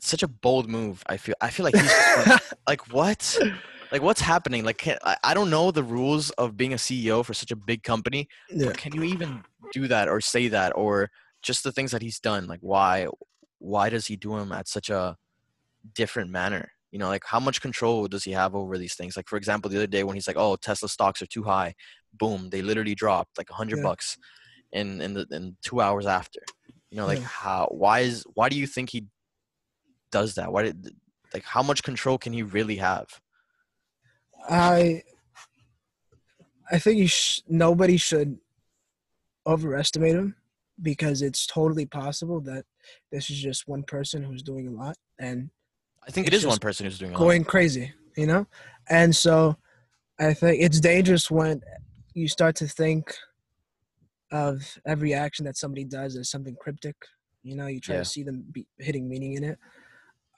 such 0.00 0.22
a 0.22 0.28
bold 0.28 0.68
move. 0.68 1.02
I 1.06 1.16
feel. 1.16 1.34
I 1.40 1.50
feel 1.50 1.64
like 1.64 1.76
he's 1.76 1.92
like 2.68 2.92
what 2.92 3.38
like 3.94 4.02
what's 4.02 4.20
happening? 4.20 4.64
Like 4.64 4.78
can, 4.78 4.98
I, 5.04 5.16
I 5.22 5.32
don't 5.34 5.50
know 5.56 5.70
the 5.70 5.84
rules 5.98 6.30
of 6.42 6.56
being 6.56 6.72
a 6.72 6.76
ceo 6.86 7.24
for 7.24 7.32
such 7.32 7.52
a 7.52 7.56
big 7.70 7.80
company 7.84 8.26
yeah. 8.50 8.66
but 8.66 8.76
can 8.76 8.92
you 8.96 9.04
even 9.04 9.30
do 9.72 9.86
that 9.86 10.08
or 10.08 10.20
say 10.20 10.48
that 10.48 10.70
or 10.82 11.10
just 11.48 11.62
the 11.62 11.70
things 11.72 11.92
that 11.92 12.02
he's 12.02 12.18
done? 12.18 12.42
Like 12.52 12.58
why 12.60 13.06
why 13.60 13.88
does 13.94 14.06
he 14.10 14.16
do 14.16 14.30
them 14.36 14.50
at 14.52 14.66
such 14.76 14.90
a 14.90 15.16
different 15.94 16.30
manner? 16.40 16.64
You 16.90 16.98
know 16.98 17.08
like 17.08 17.22
how 17.24 17.40
much 17.40 17.60
control 17.60 18.08
does 18.08 18.24
he 18.24 18.32
have 18.32 18.52
over 18.56 18.76
these 18.78 18.96
things? 18.96 19.16
Like 19.16 19.28
for 19.28 19.36
example 19.36 19.70
the 19.70 19.76
other 19.80 19.86
day 19.96 20.02
when 20.04 20.16
he's 20.16 20.26
like 20.30 20.40
oh 20.44 20.56
tesla 20.56 20.88
stocks 20.88 21.22
are 21.22 21.26
too 21.36 21.44
high 21.44 21.74
boom 22.12 22.48
they 22.50 22.62
literally 22.62 22.96
dropped 23.04 23.38
like 23.38 23.50
a 23.50 23.54
hundred 23.54 23.78
Yeah. 23.78 23.88
bucks 23.88 24.16
in 24.72 25.00
in 25.00 25.14
the 25.14 25.24
in 25.30 25.56
two 25.62 25.80
hours 25.80 26.06
after. 26.06 26.40
You 26.90 26.96
know 26.98 27.06
like 27.06 27.20
Yeah. 27.20 27.26
how 27.44 27.68
why 27.70 28.00
is 28.00 28.24
why 28.34 28.48
do 28.48 28.56
you 28.62 28.66
think 28.66 28.90
he 28.90 29.00
does 30.10 30.34
that? 30.34 30.52
Why 30.52 30.62
did 30.64 30.90
like 31.32 31.44
how 31.44 31.62
much 31.62 31.82
control 31.90 32.18
can 32.18 32.32
he 32.32 32.42
really 32.42 32.76
have 32.90 33.06
I 34.48 35.02
I 36.70 36.78
think 36.78 36.98
you 36.98 37.06
sh- 37.08 37.40
nobody 37.48 37.96
should 37.96 38.38
overestimate 39.46 40.14
him 40.16 40.34
because 40.82 41.22
it's 41.22 41.46
totally 41.46 41.86
possible 41.86 42.40
that 42.40 42.64
this 43.12 43.30
is 43.30 43.38
just 43.40 43.68
one 43.68 43.82
person 43.82 44.22
who's 44.22 44.42
doing 44.42 44.68
a 44.68 44.70
lot 44.70 44.96
and 45.18 45.50
I 46.06 46.10
think 46.10 46.26
It's 46.32 46.44
one 46.44 46.58
person 46.58 46.84
who's 46.86 46.98
doing 46.98 47.12
a 47.12 47.14
lot. 47.14 47.20
going 47.20 47.44
crazy, 47.44 47.92
you 48.16 48.26
know? 48.26 48.46
And 48.90 49.14
so 49.14 49.56
I 50.18 50.34
think 50.34 50.60
it's 50.60 50.80
dangerous 50.80 51.30
when 51.30 51.62
you 52.12 52.28
start 52.28 52.56
to 52.56 52.68
think 52.68 53.14
of 54.30 54.78
every 54.86 55.14
action 55.14 55.44
that 55.46 55.56
somebody 55.56 55.84
does 55.84 56.16
as 56.16 56.28
something 56.30 56.56
cryptic. 56.60 56.96
You 57.42 57.56
know, 57.56 57.66
you 57.68 57.80
try 57.80 57.94
Yeah. 57.96 58.00
to 58.00 58.04
see 58.04 58.22
them 58.22 58.44
be 58.50 58.66
hitting 58.78 59.08
meaning 59.08 59.34
in 59.34 59.44
it. 59.44 59.58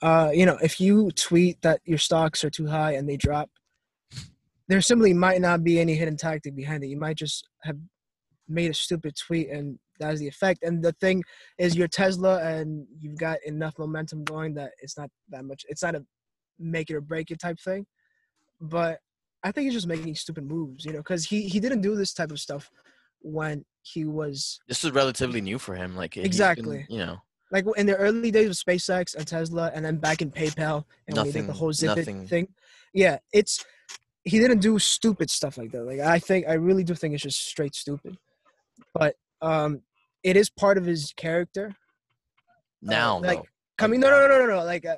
Uh, 0.01 0.31
you 0.33 0.45
know, 0.45 0.57
if 0.61 0.79
you 0.79 1.09
tweet 1.11 1.61
that 1.63 1.81
your 1.83 1.97
stocks 1.97 2.43
are 2.43 2.49
too 2.49 2.67
high 2.67 2.93
and 2.93 3.09
they 3.09 3.17
drop, 3.17 3.49
there 4.67 4.81
simply 4.81 5.13
might 5.13 5.41
not 5.41 5.63
be 5.63 5.79
any 5.79 5.95
hidden 5.95 6.17
tactic 6.17 6.55
behind 6.55 6.83
it. 6.83 6.87
You 6.87 6.97
might 6.99 7.17
just 7.17 7.47
have 7.63 7.77
made 8.47 8.71
a 8.71 8.73
stupid 8.73 9.15
tweet 9.15 9.49
and 9.49 9.77
that's 9.99 10.19
the 10.19 10.27
effect. 10.27 10.63
And 10.63 10.83
the 10.83 10.93
thing 10.93 11.23
is 11.57 11.75
you're 11.75 11.87
Tesla 11.87 12.41
and 12.43 12.85
you've 12.99 13.17
got 13.17 13.37
enough 13.45 13.77
momentum 13.79 14.23
going 14.23 14.53
that 14.55 14.71
it's 14.81 14.97
not 14.97 15.09
that 15.29 15.43
much 15.45 15.65
it's 15.69 15.83
not 15.83 15.95
a 15.95 16.05
make 16.59 16.89
it 16.89 16.95
or 16.95 17.01
break 17.01 17.31
it 17.31 17.39
type 17.39 17.59
thing. 17.59 17.85
But 18.61 18.99
I 19.43 19.51
think 19.51 19.65
he's 19.65 19.73
just 19.73 19.87
making 19.87 20.15
stupid 20.15 20.45
moves, 20.45 20.83
you 20.85 20.91
know, 20.91 20.99
because 20.99 21.25
he, 21.25 21.43
he 21.47 21.59
didn't 21.59 21.81
do 21.81 21.95
this 21.95 22.13
type 22.13 22.31
of 22.31 22.39
stuff 22.39 22.69
when 23.21 23.63
he 23.83 24.03
was 24.05 24.59
This 24.67 24.83
is 24.83 24.91
relatively 24.91 25.41
new 25.41 25.59
for 25.59 25.75
him. 25.75 25.95
Like 25.95 26.15
he's 26.15 26.21
been, 26.23 26.25
Exactly. 26.25 26.85
you 26.89 26.97
know, 26.99 27.17
like 27.51 27.65
in 27.77 27.85
the 27.85 27.95
early 27.95 28.31
days 28.31 28.49
of 28.49 28.55
SpaceX 28.55 29.15
and 29.15 29.25
Tesla, 29.27 29.71
and 29.73 29.85
then 29.85 29.97
back 29.97 30.21
in 30.21 30.31
PayPal 30.31 30.83
and 31.07 31.15
when 31.17 31.25
he 31.27 31.31
did 31.31 31.41
the 31.43 31.47
Nothing- 31.47 31.55
whole 31.55 31.73
Zip 31.73 31.95
nothing- 31.95 32.27
thing. 32.27 32.47
Yeah, 32.93 33.17
it's 33.31 33.63
he 34.27 34.39
didn't 34.39 34.59
do 34.59 34.77
stupid 34.77 35.29
stuff 35.29 35.57
like 35.57 35.71
that. 35.71 35.83
Like 35.83 35.99
I 35.99 36.19
think 36.19 36.47
I 36.47 36.53
really 36.53 36.83
do 36.83 36.93
think 36.93 37.13
it's 37.13 37.23
just 37.23 37.45
straight 37.47 37.75
stupid. 37.75 38.17
But 38.93 39.15
um, 39.41 39.81
it 40.23 40.35
is 40.35 40.49
part 40.49 40.77
of 40.77 40.85
his 40.85 41.13
character. 41.15 41.75
now 42.81 43.19
like, 43.19 43.39
though. 43.39 43.45
Coming 43.77 43.99
no 43.99 44.09
no 44.09 44.27
no 44.27 44.39
no 44.39 44.47
no 44.47 44.63
like 44.63 44.85
uh, 44.85 44.95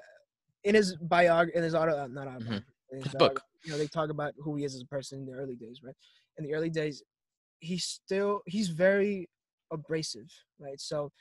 in 0.64 0.74
his 0.76 0.96
biography 0.96 1.58
in 1.58 1.64
his 1.64 1.76
auto 1.76 1.94
uh, 1.98 2.08
not 2.08 2.28
in 2.28 2.34
Mm-hmm. 2.44 2.98
His 2.98 3.14
biog- 3.14 3.20
book. 3.20 3.42
You 3.64 3.72
know 3.72 3.78
they 3.78 3.88
talk 3.88 4.10
about 4.10 4.34
who 4.44 4.56
he 4.56 4.64
is 4.64 4.74
as 4.76 4.82
a 4.82 4.86
person 4.86 5.20
in 5.20 5.26
the 5.26 5.34
early 5.34 5.56
days, 5.56 5.82
right? 5.84 5.96
In 6.38 6.46
the 6.46 6.54
early 6.54 6.70
days, 6.70 7.04
he's 7.60 7.84
still 7.84 8.42
he's 8.46 8.70
very 8.70 9.28
abrasive, 9.72 10.30
right? 10.60 10.80
So 10.80 11.12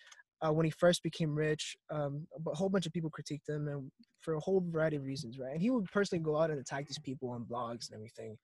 uh, 0.40 0.53
when 0.53 0.64
he 0.64 0.70
first 0.70 1.03
became 1.03 1.35
rich, 1.35 1.77
um, 1.90 2.27
a 2.46 2.55
whole 2.55 2.68
bunch 2.68 2.87
of 2.87 2.92
people 2.92 3.11
critiqued 3.11 3.48
him, 3.48 3.68
and 3.68 3.90
for 4.20 4.35
a 4.35 4.40
whole 4.40 4.64
variety 4.70 4.96
of 4.96 5.05
reasons, 5.05 5.38
right? 5.38 5.53
And 5.53 5.62
he 5.62 5.70
would 5.70 5.87
personally 5.87 6.22
go 6.22 6.37
out 6.37 6.51
and 6.51 6.61
attack 6.61 6.87
these 6.87 6.98
people 6.98 7.31
on 7.31 7.44
blogs 7.44 7.88
and 7.88 7.94
everything, 7.96 8.37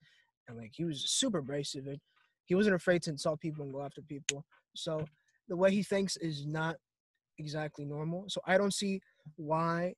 and 0.47 0.57
like 0.57 0.71
he 0.73 0.85
was 0.85 1.09
super 1.09 1.39
abrasive, 1.39 1.87
and 1.87 1.99
he 2.45 2.55
wasn't 2.55 2.75
afraid 2.75 3.01
to 3.03 3.11
insult 3.11 3.39
people 3.39 3.63
and 3.63 3.73
go 3.73 3.81
after 3.81 4.01
people. 4.01 4.45
So 4.75 5.05
the 5.47 5.55
way 5.55 5.71
he 5.71 5.83
thinks 5.83 6.17
is 6.17 6.45
not 6.45 6.75
exactly 7.37 7.85
normal. 7.85 8.25
So 8.27 8.41
I 8.45 8.57
don't 8.57 8.73
see 8.73 9.01
why 9.35 9.93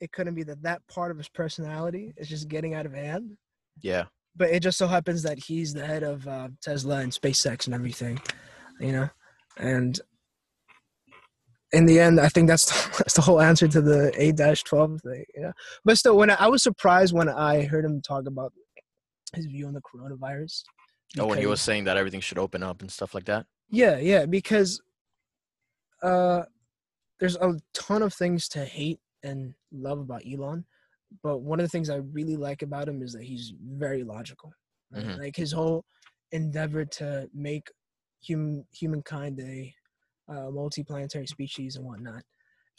it 0.00 0.12
couldn't 0.12 0.34
be 0.34 0.42
that 0.44 0.62
that 0.62 0.86
part 0.88 1.10
of 1.10 1.18
his 1.18 1.28
personality 1.28 2.12
is 2.16 2.28
just 2.28 2.48
getting 2.48 2.74
out 2.74 2.86
of 2.86 2.94
hand. 2.94 3.36
Yeah. 3.82 4.04
But 4.36 4.50
it 4.50 4.60
just 4.60 4.78
so 4.78 4.86
happens 4.86 5.22
that 5.24 5.38
he's 5.38 5.74
the 5.74 5.84
head 5.84 6.02
of 6.02 6.26
uh, 6.26 6.48
Tesla 6.62 6.98
and 6.98 7.12
SpaceX 7.12 7.66
and 7.66 7.74
everything, 7.74 8.20
you 8.78 8.92
know, 8.92 9.08
and 9.58 10.00
in 11.72 11.86
the 11.86 12.00
end, 12.00 12.20
I 12.20 12.28
think 12.28 12.48
that's 12.48 12.66
the, 12.66 12.98
that's 12.98 13.14
the 13.14 13.22
whole 13.22 13.40
answer 13.40 13.68
to 13.68 13.80
the 13.80 14.12
A 14.16 14.32
twelve 14.56 15.00
thing. 15.02 15.24
Yeah, 15.36 15.52
but 15.84 15.98
still, 15.98 16.16
when 16.16 16.30
I, 16.30 16.36
I, 16.40 16.48
was 16.48 16.62
surprised 16.62 17.12
when 17.14 17.28
I 17.28 17.64
heard 17.64 17.84
him 17.84 18.00
talk 18.00 18.26
about 18.26 18.52
his 19.34 19.46
view 19.46 19.66
on 19.66 19.74
the 19.74 19.82
coronavirus. 19.82 20.62
Oh, 21.18 21.26
when 21.26 21.38
he 21.38 21.46
was 21.46 21.60
saying 21.60 21.84
that 21.84 21.96
everything 21.96 22.20
should 22.20 22.38
open 22.38 22.62
up 22.62 22.80
and 22.80 22.90
stuff 22.90 23.14
like 23.14 23.24
that. 23.24 23.46
Yeah, 23.68 23.98
yeah, 23.98 24.26
because 24.26 24.80
uh, 26.02 26.42
there's 27.18 27.36
a 27.36 27.54
ton 27.74 28.02
of 28.02 28.14
things 28.14 28.48
to 28.48 28.64
hate 28.64 29.00
and 29.22 29.54
love 29.72 29.98
about 29.98 30.22
Elon, 30.30 30.64
but 31.22 31.38
one 31.38 31.60
of 31.60 31.64
the 31.64 31.70
things 31.70 31.90
I 31.90 31.96
really 31.96 32.36
like 32.36 32.62
about 32.62 32.88
him 32.88 33.02
is 33.02 33.12
that 33.12 33.22
he's 33.22 33.52
very 33.60 34.04
logical. 34.04 34.52
Right? 34.92 35.04
Mm-hmm. 35.04 35.20
Like 35.20 35.36
his 35.36 35.52
whole 35.52 35.84
endeavor 36.32 36.84
to 36.84 37.28
make 37.34 37.70
human 38.20 38.64
humankind 38.72 39.40
a 39.40 39.74
uh, 40.30 40.50
multi-planetary 40.50 41.26
species 41.26 41.76
and 41.76 41.84
whatnot. 41.84 42.22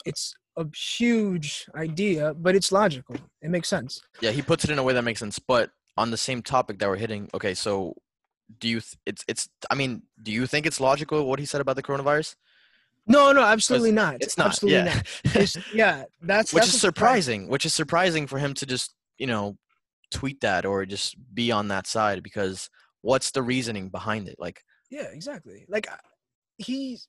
It's 0.05 0.33
a 0.57 0.65
huge 0.75 1.67
idea, 1.75 2.33
but 2.33 2.55
it's 2.55 2.71
logical. 2.71 3.15
It 3.41 3.49
makes 3.49 3.69
sense. 3.69 4.01
Yeah, 4.21 4.31
he 4.31 4.41
puts 4.41 4.63
it 4.63 4.71
in 4.71 4.79
a 4.79 4.83
way 4.83 4.93
that 4.93 5.03
makes 5.03 5.19
sense. 5.19 5.37
But 5.37 5.71
on 5.97 6.11
the 6.11 6.17
same 6.17 6.41
topic 6.41 6.79
that 6.79 6.89
we're 6.89 6.95
hitting, 6.95 7.29
okay, 7.33 7.53
so 7.53 7.95
do 8.59 8.67
you? 8.67 8.81
Th- 8.81 8.97
it's 9.05 9.23
it's. 9.27 9.49
I 9.69 9.75
mean, 9.75 10.03
do 10.21 10.31
you 10.31 10.47
think 10.47 10.65
it's 10.65 10.79
logical 10.79 11.25
what 11.27 11.39
he 11.39 11.45
said 11.45 11.61
about 11.61 11.75
the 11.75 11.83
coronavirus? 11.83 12.35
No, 13.07 13.31
no, 13.31 13.41
absolutely 13.41 13.91
not. 13.91 14.17
It's 14.21 14.37
not. 14.37 14.47
Absolutely 14.47 14.79
yeah. 14.79 14.95
not. 14.95 15.35
It's, 15.35 15.57
yeah, 15.73 16.03
that's 16.21 16.53
which 16.53 16.63
that's 16.63 16.75
is 16.75 16.81
surprising. 16.81 17.47
Which 17.47 17.65
is 17.65 17.73
surprising 17.73 18.27
for 18.27 18.39
him 18.39 18.53
to 18.55 18.65
just 18.65 18.93
you 19.17 19.27
know 19.27 19.57
tweet 20.11 20.41
that 20.41 20.65
or 20.65 20.85
just 20.85 21.15
be 21.33 21.51
on 21.51 21.69
that 21.69 21.87
side 21.87 22.21
because 22.21 22.69
what's 23.01 23.31
the 23.31 23.41
reasoning 23.41 23.89
behind 23.89 24.27
it? 24.27 24.35
Like 24.39 24.63
yeah, 24.89 25.07
exactly. 25.11 25.65
Like 25.69 25.87
he's 26.57 27.07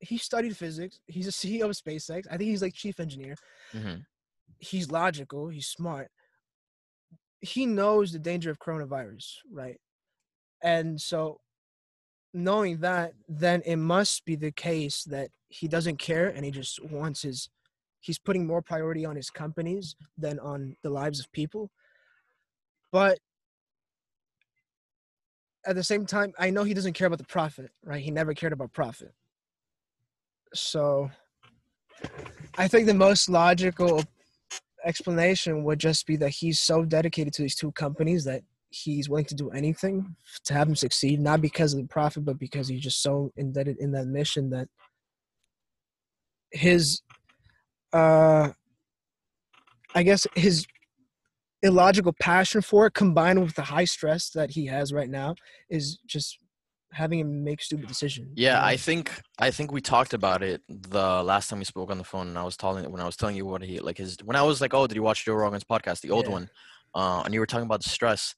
he 0.00 0.18
studied 0.18 0.56
physics. 0.56 1.00
He's 1.06 1.28
a 1.28 1.32
CEO 1.32 1.64
of 1.64 1.70
SpaceX. 1.70 2.26
I 2.30 2.36
think 2.36 2.50
he's 2.50 2.62
like 2.62 2.74
chief 2.74 3.00
engineer. 3.00 3.34
Mm-hmm. 3.74 4.00
He's 4.58 4.90
logical. 4.90 5.48
He's 5.48 5.66
smart. 5.66 6.08
He 7.40 7.66
knows 7.66 8.12
the 8.12 8.18
danger 8.18 8.50
of 8.50 8.58
coronavirus, 8.58 9.26
right? 9.52 9.78
And 10.62 11.00
so, 11.00 11.40
knowing 12.34 12.78
that, 12.78 13.12
then 13.28 13.62
it 13.64 13.76
must 13.76 14.24
be 14.24 14.36
the 14.36 14.52
case 14.52 15.04
that 15.04 15.30
he 15.48 15.68
doesn't 15.68 15.98
care 15.98 16.28
and 16.28 16.44
he 16.44 16.50
just 16.50 16.82
wants 16.84 17.22
his. 17.22 17.48
He's 18.00 18.18
putting 18.18 18.46
more 18.46 18.62
priority 18.62 19.04
on 19.04 19.16
his 19.16 19.30
companies 19.30 19.96
than 20.16 20.38
on 20.38 20.76
the 20.82 20.90
lives 20.90 21.20
of 21.20 21.30
people. 21.32 21.70
But 22.92 23.18
at 25.66 25.74
the 25.74 25.84
same 25.84 26.06
time, 26.06 26.32
I 26.38 26.50
know 26.50 26.64
he 26.64 26.74
doesn't 26.74 26.92
care 26.94 27.06
about 27.06 27.18
the 27.18 27.24
profit, 27.24 27.70
right? 27.84 28.02
He 28.02 28.10
never 28.10 28.34
cared 28.34 28.52
about 28.52 28.72
profit. 28.72 29.12
So 30.54 31.10
I 32.56 32.68
think 32.68 32.86
the 32.86 32.94
most 32.94 33.28
logical 33.28 34.02
explanation 34.84 35.64
would 35.64 35.78
just 35.78 36.06
be 36.06 36.16
that 36.16 36.30
he's 36.30 36.60
so 36.60 36.84
dedicated 36.84 37.32
to 37.34 37.42
these 37.42 37.56
two 37.56 37.72
companies 37.72 38.24
that 38.24 38.42
he's 38.70 39.08
willing 39.08 39.24
to 39.24 39.34
do 39.34 39.50
anything 39.50 40.14
to 40.44 40.54
have 40.54 40.66
them 40.66 40.76
succeed, 40.76 41.20
not 41.20 41.40
because 41.40 41.72
of 41.72 41.80
the 41.80 41.88
profit, 41.88 42.24
but 42.24 42.38
because 42.38 42.68
he's 42.68 42.82
just 42.82 43.02
so 43.02 43.32
indebted 43.36 43.78
in 43.78 43.92
that 43.92 44.06
mission 44.06 44.50
that 44.50 44.68
his, 46.52 47.02
uh, 47.92 48.50
I 49.94 50.02
guess 50.02 50.26
his 50.34 50.66
illogical 51.62 52.14
passion 52.20 52.60
for 52.60 52.86
it 52.86 52.94
combined 52.94 53.40
with 53.40 53.54
the 53.54 53.62
high 53.62 53.84
stress 53.84 54.30
that 54.30 54.50
he 54.50 54.66
has 54.66 54.92
right 54.92 55.08
now 55.08 55.34
is 55.70 55.98
just 56.06 56.38
having 56.92 57.20
him 57.20 57.44
make 57.44 57.62
stupid 57.62 57.86
decisions. 57.86 58.32
Yeah, 58.36 58.54
you 58.56 58.60
know? 58.60 58.66
I 58.66 58.76
think 58.76 59.12
I 59.38 59.50
think 59.50 59.72
we 59.72 59.80
talked 59.80 60.14
about 60.14 60.42
it 60.42 60.62
the 60.68 61.22
last 61.22 61.48
time 61.48 61.58
we 61.58 61.64
spoke 61.64 61.90
on 61.90 61.98
the 61.98 62.04
phone, 62.04 62.28
and 62.28 62.38
I 62.38 62.44
was 62.44 62.56
telling 62.56 62.90
when 62.90 63.00
I 63.00 63.06
was 63.06 63.16
telling 63.16 63.36
you 63.36 63.46
what 63.46 63.62
he 63.62 63.80
like 63.80 63.98
his 63.98 64.16
when 64.24 64.36
I 64.36 64.42
was 64.42 64.60
like, 64.60 64.74
oh, 64.74 64.86
did 64.86 64.96
you 64.96 65.02
watch 65.02 65.24
Joe 65.24 65.34
Rogan's 65.34 65.64
podcast, 65.64 66.00
the 66.00 66.10
old 66.10 66.26
yeah. 66.26 66.32
one, 66.32 66.50
uh, 66.94 67.22
and 67.24 67.34
you 67.34 67.40
were 67.40 67.46
talking 67.46 67.66
about 67.66 67.82
the 67.82 67.90
stress, 67.90 68.34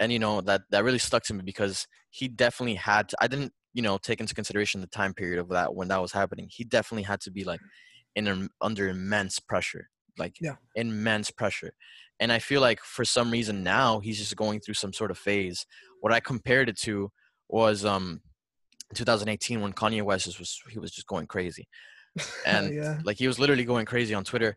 and 0.00 0.12
you 0.12 0.18
know 0.18 0.40
that 0.42 0.62
that 0.70 0.84
really 0.84 0.98
stuck 0.98 1.22
to 1.24 1.34
me 1.34 1.42
because 1.44 1.86
he 2.10 2.28
definitely 2.28 2.74
had. 2.74 3.08
To, 3.10 3.16
I 3.20 3.28
didn't 3.28 3.52
you 3.74 3.82
know 3.82 3.98
take 3.98 4.20
into 4.20 4.34
consideration 4.34 4.80
the 4.80 4.86
time 4.88 5.14
period 5.14 5.38
of 5.38 5.48
that 5.50 5.74
when 5.74 5.88
that 5.88 6.02
was 6.02 6.12
happening. 6.12 6.48
He 6.50 6.64
definitely 6.64 7.04
had 7.04 7.20
to 7.22 7.30
be 7.30 7.44
like 7.44 7.60
in 8.14 8.48
under 8.60 8.88
immense 8.88 9.38
pressure, 9.38 9.88
like 10.18 10.36
yeah. 10.40 10.56
immense 10.74 11.30
pressure. 11.30 11.72
And 12.20 12.30
I 12.30 12.38
feel 12.38 12.60
like 12.60 12.80
for 12.80 13.04
some 13.04 13.30
reason 13.30 13.64
now 13.64 13.98
he's 13.98 14.18
just 14.18 14.36
going 14.36 14.60
through 14.60 14.74
some 14.74 14.92
sort 14.92 15.10
of 15.10 15.18
phase. 15.18 15.66
What 16.00 16.12
I 16.12 16.20
compared 16.20 16.68
it 16.68 16.78
to 16.82 17.10
was 17.52 17.84
um 17.84 18.20
2018 18.94 19.60
when 19.60 19.72
Kanye 19.72 20.02
West 20.02 20.26
was 20.38 20.60
he 20.68 20.78
was 20.78 20.90
just 20.90 21.06
going 21.06 21.26
crazy, 21.26 21.68
and 22.46 22.74
yeah. 22.74 22.98
like 23.04 23.18
he 23.18 23.26
was 23.26 23.38
literally 23.38 23.64
going 23.64 23.86
crazy 23.86 24.14
on 24.14 24.24
Twitter, 24.24 24.56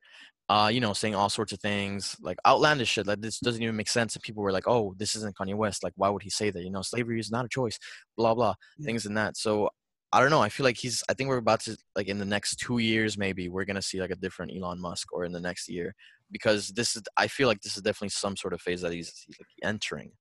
uh, 0.49 0.69
you 0.71 0.79
know, 0.79 0.93
saying 0.93 1.15
all 1.15 1.29
sorts 1.29 1.51
of 1.51 1.60
things 1.60 2.15
like 2.21 2.38
outlandish 2.45 2.89
shit. 2.89 3.08
Like 3.08 3.21
this 3.21 3.39
doesn't 3.39 3.62
even 3.62 3.75
make 3.75 3.89
sense. 3.89 4.15
And 4.15 4.23
people 4.23 4.43
were 4.43 4.51
like, 4.51 4.67
"Oh, 4.67 4.95
this 4.97 5.15
isn't 5.15 5.36
Kanye 5.36 5.55
West. 5.55 5.84
Like, 5.84 5.93
why 5.95 6.10
would 6.10 6.23
he 6.23 6.29
say 6.29 6.49
that? 6.49 6.63
You 6.63 6.71
know, 6.71 6.81
slavery 6.81 7.19
is 7.19 7.31
not 7.31 7.45
a 7.45 7.49
choice." 7.49 7.77
Blah 8.17 8.34
blah 8.34 8.55
yeah. 8.77 8.86
things 8.86 9.05
and 9.05 9.17
that. 9.17 9.38
So 9.38 9.69
I 10.12 10.21
don't 10.21 10.29
know. 10.29 10.41
I 10.41 10.49
feel 10.49 10.63
like 10.63 10.77
he's. 10.77 11.03
I 11.10 11.13
think 11.13 11.27
we're 11.29 11.38
about 11.38 11.60
to 11.62 11.77
like 11.95 12.08
in 12.08 12.19
the 12.19 12.25
next 12.25 12.55
two 12.55 12.77
years, 12.77 13.17
maybe 13.17 13.49
we're 13.49 13.65
gonna 13.65 13.81
see 13.81 13.99
like 13.99 14.12
a 14.12 14.15
different 14.15 14.53
Elon 14.55 14.79
Musk, 14.79 15.12
or 15.12 15.25
in 15.25 15.34
the 15.34 15.41
next 15.41 15.67
year, 15.67 15.93
because 16.31 16.69
this 16.69 16.95
is. 16.95 17.03
I 17.17 17.27
feel 17.27 17.49
like 17.49 17.60
this 17.62 17.75
is 17.75 17.84
definitely 17.84 18.10
some 18.10 18.38
sort 18.38 18.53
of 18.53 18.62
phase 18.62 18.81
that 18.81 18.93
he's, 18.93 19.12
he's 19.25 19.38
like 19.39 19.47
entering, 19.69 20.12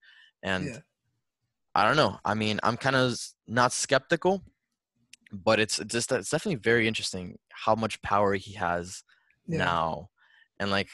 and 0.42 0.66
yeah. 0.66 0.78
I 1.74 1.84
don't 1.84 1.96
know. 1.96 2.18
I 2.24 2.34
mean, 2.34 2.60
I'm 2.62 2.76
kind 2.76 2.96
of 2.96 3.18
not 3.48 3.72
skeptical, 3.72 4.42
but 5.32 5.58
it's 5.58 5.78
just 5.86 6.12
it's 6.12 6.30
definitely 6.30 6.60
very 6.60 6.86
interesting 6.86 7.38
how 7.50 7.74
much 7.74 8.00
power 8.02 8.34
he 8.34 8.54
has 8.54 9.02
yeah. 9.46 9.58
now, 9.58 10.10
and 10.58 10.70
like 10.70 10.88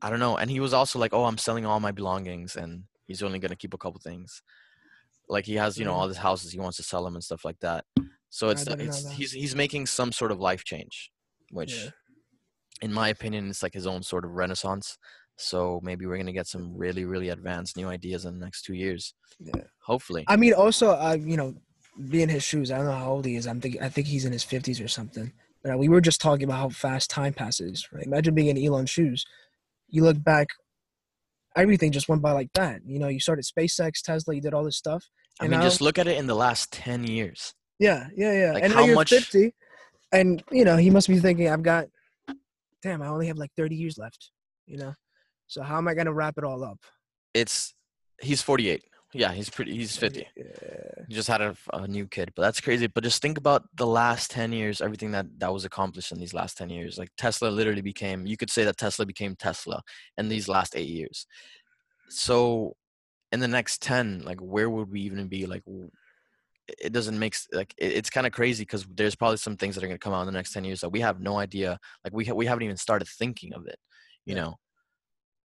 I 0.00 0.10
don't 0.10 0.20
know. 0.20 0.36
And 0.36 0.50
he 0.50 0.60
was 0.60 0.72
also 0.72 0.98
like, 0.98 1.12
"Oh, 1.12 1.24
I'm 1.24 1.38
selling 1.38 1.66
all 1.66 1.80
my 1.80 1.92
belongings, 1.92 2.56
and 2.56 2.84
he's 3.06 3.22
only 3.22 3.38
gonna 3.38 3.56
keep 3.56 3.74
a 3.74 3.78
couple 3.78 4.00
things." 4.00 4.42
Like 5.28 5.44
he 5.44 5.56
has, 5.56 5.76
you 5.76 5.84
know, 5.84 5.92
all 5.92 6.08
his 6.08 6.16
houses, 6.16 6.52
he 6.52 6.58
wants 6.58 6.78
to 6.78 6.82
sell 6.82 7.04
them 7.04 7.14
and 7.14 7.22
stuff 7.22 7.44
like 7.44 7.58
that. 7.60 7.84
So 8.30 8.48
it's 8.48 8.66
it's 8.66 9.10
he's 9.12 9.32
he's 9.32 9.54
making 9.54 9.86
some 9.86 10.12
sort 10.12 10.32
of 10.32 10.40
life 10.40 10.64
change, 10.64 11.10
which, 11.50 11.74
yeah. 11.74 11.90
in 12.82 12.92
my 12.92 13.08
opinion, 13.08 13.50
it's 13.50 13.62
like 13.62 13.74
his 13.74 13.86
own 13.86 14.02
sort 14.02 14.24
of 14.24 14.32
renaissance. 14.32 14.98
So 15.38 15.80
maybe 15.84 16.04
we're 16.04 16.18
gonna 16.18 16.32
get 16.32 16.48
some 16.48 16.76
really, 16.76 17.04
really 17.04 17.28
advanced 17.28 17.76
new 17.76 17.88
ideas 17.88 18.24
in 18.24 18.38
the 18.38 18.44
next 18.44 18.62
two 18.62 18.74
years. 18.74 19.14
Yeah. 19.38 19.62
Hopefully. 19.82 20.24
I 20.26 20.36
mean, 20.36 20.52
also, 20.52 20.90
uh, 20.90 21.16
you 21.18 21.36
know, 21.36 21.54
be 22.10 22.22
in 22.22 22.28
his 22.28 22.42
shoes. 22.42 22.70
I 22.70 22.76
don't 22.76 22.86
know 22.86 22.92
how 22.92 23.10
old 23.12 23.24
he 23.24 23.36
is. 23.36 23.46
I'm 23.46 23.60
thinking. 23.60 23.82
I 23.82 23.88
think 23.88 24.08
he's 24.08 24.24
in 24.24 24.32
his 24.32 24.44
fifties 24.44 24.80
or 24.80 24.88
something. 24.88 25.32
But 25.62 25.74
uh, 25.74 25.78
we 25.78 25.88
were 25.88 26.00
just 26.00 26.20
talking 26.20 26.44
about 26.44 26.58
how 26.58 26.68
fast 26.68 27.08
time 27.10 27.32
passes. 27.32 27.88
Right? 27.92 28.04
Imagine 28.04 28.34
being 28.34 28.48
in 28.48 28.64
Elon's 28.64 28.90
shoes. 28.90 29.24
You 29.88 30.02
look 30.04 30.22
back, 30.22 30.48
everything 31.56 31.92
just 31.92 32.08
went 32.08 32.20
by 32.20 32.32
like 32.32 32.52
that. 32.54 32.80
You 32.84 32.98
know, 32.98 33.08
you 33.08 33.20
started 33.20 33.44
SpaceX, 33.44 34.02
Tesla. 34.02 34.34
You 34.34 34.40
did 34.40 34.54
all 34.54 34.64
this 34.64 34.76
stuff. 34.76 35.08
I 35.40 35.44
mean, 35.44 35.60
now, 35.60 35.62
just 35.62 35.80
look 35.80 35.98
at 35.98 36.08
it 36.08 36.18
in 36.18 36.26
the 36.26 36.34
last 36.34 36.72
ten 36.72 37.04
years. 37.04 37.54
Yeah, 37.78 38.08
yeah, 38.16 38.32
yeah. 38.32 38.52
Like 38.54 38.64
and 38.64 38.74
now 38.74 38.84
you're 38.84 38.96
much... 38.96 39.10
fifty, 39.10 39.54
and 40.12 40.42
you 40.50 40.64
know 40.64 40.76
he 40.76 40.90
must 40.90 41.06
be 41.06 41.20
thinking, 41.20 41.48
"I've 41.48 41.62
got, 41.62 41.86
damn, 42.82 43.02
I 43.02 43.06
only 43.06 43.28
have 43.28 43.38
like 43.38 43.52
thirty 43.56 43.76
years 43.76 43.98
left." 43.98 44.30
You 44.66 44.78
know. 44.78 44.94
So 45.48 45.62
how 45.62 45.78
am 45.78 45.88
I 45.88 45.94
gonna 45.94 46.12
wrap 46.12 46.38
it 46.38 46.44
all 46.44 46.62
up? 46.62 46.78
It's 47.34 47.74
he's 48.20 48.42
48. 48.42 48.84
Yeah, 49.14 49.32
he's 49.32 49.48
pretty. 49.48 49.74
He's 49.74 49.96
50. 49.96 50.26
Yeah. 50.36 50.44
He 51.08 51.14
just 51.14 51.28
had 51.28 51.40
a, 51.40 51.56
a, 51.72 51.88
new 51.88 52.06
kid, 52.06 52.32
but 52.36 52.42
that's 52.42 52.60
crazy. 52.60 52.88
But 52.88 53.04
just 53.04 53.22
think 53.22 53.38
about 53.38 53.64
the 53.74 53.86
last 53.86 54.30
10 54.30 54.52
years, 54.52 54.82
everything 54.82 55.12
that 55.12 55.26
that 55.38 55.52
was 55.52 55.64
accomplished 55.64 56.12
in 56.12 56.18
these 56.18 56.34
last 56.34 56.58
10 56.58 56.68
years. 56.68 56.98
Like 56.98 57.08
Tesla 57.16 57.48
literally 57.48 57.80
became. 57.80 58.26
You 58.26 58.36
could 58.36 58.50
say 58.50 58.64
that 58.64 58.76
Tesla 58.76 59.06
became 59.06 59.34
Tesla 59.34 59.82
in 60.18 60.28
these 60.28 60.46
last 60.46 60.76
eight 60.76 60.88
years. 60.88 61.26
So, 62.10 62.76
in 63.32 63.40
the 63.40 63.48
next 63.48 63.80
10, 63.80 64.22
like 64.24 64.40
where 64.40 64.68
would 64.68 64.90
we 64.90 65.00
even 65.02 65.26
be? 65.28 65.46
Like, 65.46 65.62
it 66.78 66.92
doesn't 66.92 67.18
make 67.18 67.34
like 67.50 67.74
it's 67.78 68.10
kind 68.10 68.26
of 68.26 68.34
crazy 68.34 68.62
because 68.62 68.86
there's 68.94 69.14
probably 69.14 69.38
some 69.38 69.56
things 69.56 69.74
that 69.74 69.82
are 69.82 69.86
going 69.86 69.98
to 69.98 70.04
come 70.04 70.12
out 70.12 70.20
in 70.20 70.26
the 70.26 70.32
next 70.32 70.52
10 70.52 70.64
years 70.64 70.80
that 70.80 70.90
we 70.90 71.00
have 71.00 71.18
no 71.18 71.38
idea. 71.38 71.78
Like 72.04 72.12
we 72.12 72.26
ha- 72.26 72.34
we 72.34 72.44
haven't 72.44 72.64
even 72.64 72.76
started 72.76 73.08
thinking 73.08 73.54
of 73.54 73.66
it. 73.66 73.78
You 74.26 74.34
yeah. 74.34 74.42
know 74.42 74.58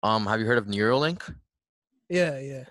um, 0.07 0.27
have 0.27 0.41
you 0.41 0.47
heard 0.47 0.59
of 0.59 0.67
Neuralink? 0.67 1.35
Yeah, 2.09 2.39
yeah. 2.39 2.65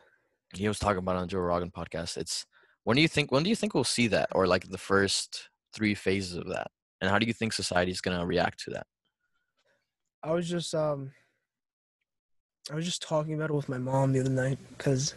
He 0.54 0.68
was 0.68 0.80
talking 0.80 1.00
about 1.00 1.18
on 1.18 1.28
Joe 1.28 1.40
Rogan 1.40 1.72
podcast. 1.72 2.18
It's 2.18 2.46
When 2.84 2.96
do 2.96 3.02
you 3.02 3.08
think 3.08 3.32
when 3.32 3.44
do 3.44 3.50
you 3.50 3.56
think 3.56 3.74
we'll 3.74 3.84
see 3.84 4.08
that 4.08 4.30
or 4.32 4.48
like 4.48 4.70
the 4.70 4.78
first 4.78 5.50
three 5.74 5.94
phases 5.96 6.36
of 6.38 6.48
that? 6.48 6.68
And 7.02 7.10
how 7.10 7.20
do 7.20 7.26
you 7.28 7.34
think 7.34 7.52
society 7.54 7.92
is 7.92 8.02
gonna 8.02 8.26
react 8.26 8.60
to 8.66 8.72
that? 8.72 8.88
I 10.24 10.32
was 10.32 10.48
just 10.50 10.74
um 10.74 11.12
I 12.72 12.76
was 12.76 12.86
just 12.86 13.02
talking 13.02 13.34
about 13.34 13.50
it 13.50 13.54
with 13.54 13.70
my 13.70 13.78
mom 13.78 14.14
the 14.14 14.22
other 14.22 14.30
night 14.30 14.58
because 14.78 15.14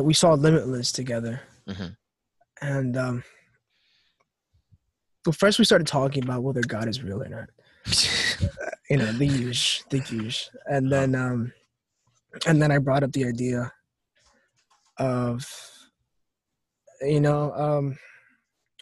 we 0.00 0.14
saw 0.14 0.32
Limitless 0.32 0.90
together, 0.90 1.40
Mhm. 1.68 1.94
and 2.62 2.96
um, 2.96 3.24
well, 5.26 5.34
first 5.34 5.58
we 5.58 5.64
started 5.66 5.86
talking 5.86 6.24
about 6.24 6.42
whether 6.42 6.62
God 6.62 6.88
is 6.88 7.02
real 7.02 7.22
or 7.22 7.28
not. 7.28 7.50
You 8.92 8.98
know, 8.98 9.10
the 9.10 9.24
use 9.24 9.84
the 9.88 10.00
use 10.10 10.50
and 10.66 10.92
then 10.92 11.14
um, 11.14 11.50
and 12.46 12.60
then 12.60 12.70
I 12.70 12.76
brought 12.76 13.02
up 13.02 13.12
the 13.12 13.24
idea 13.24 13.72
of 14.98 15.50
you 17.00 17.22
know 17.22 17.52
um, 17.52 17.98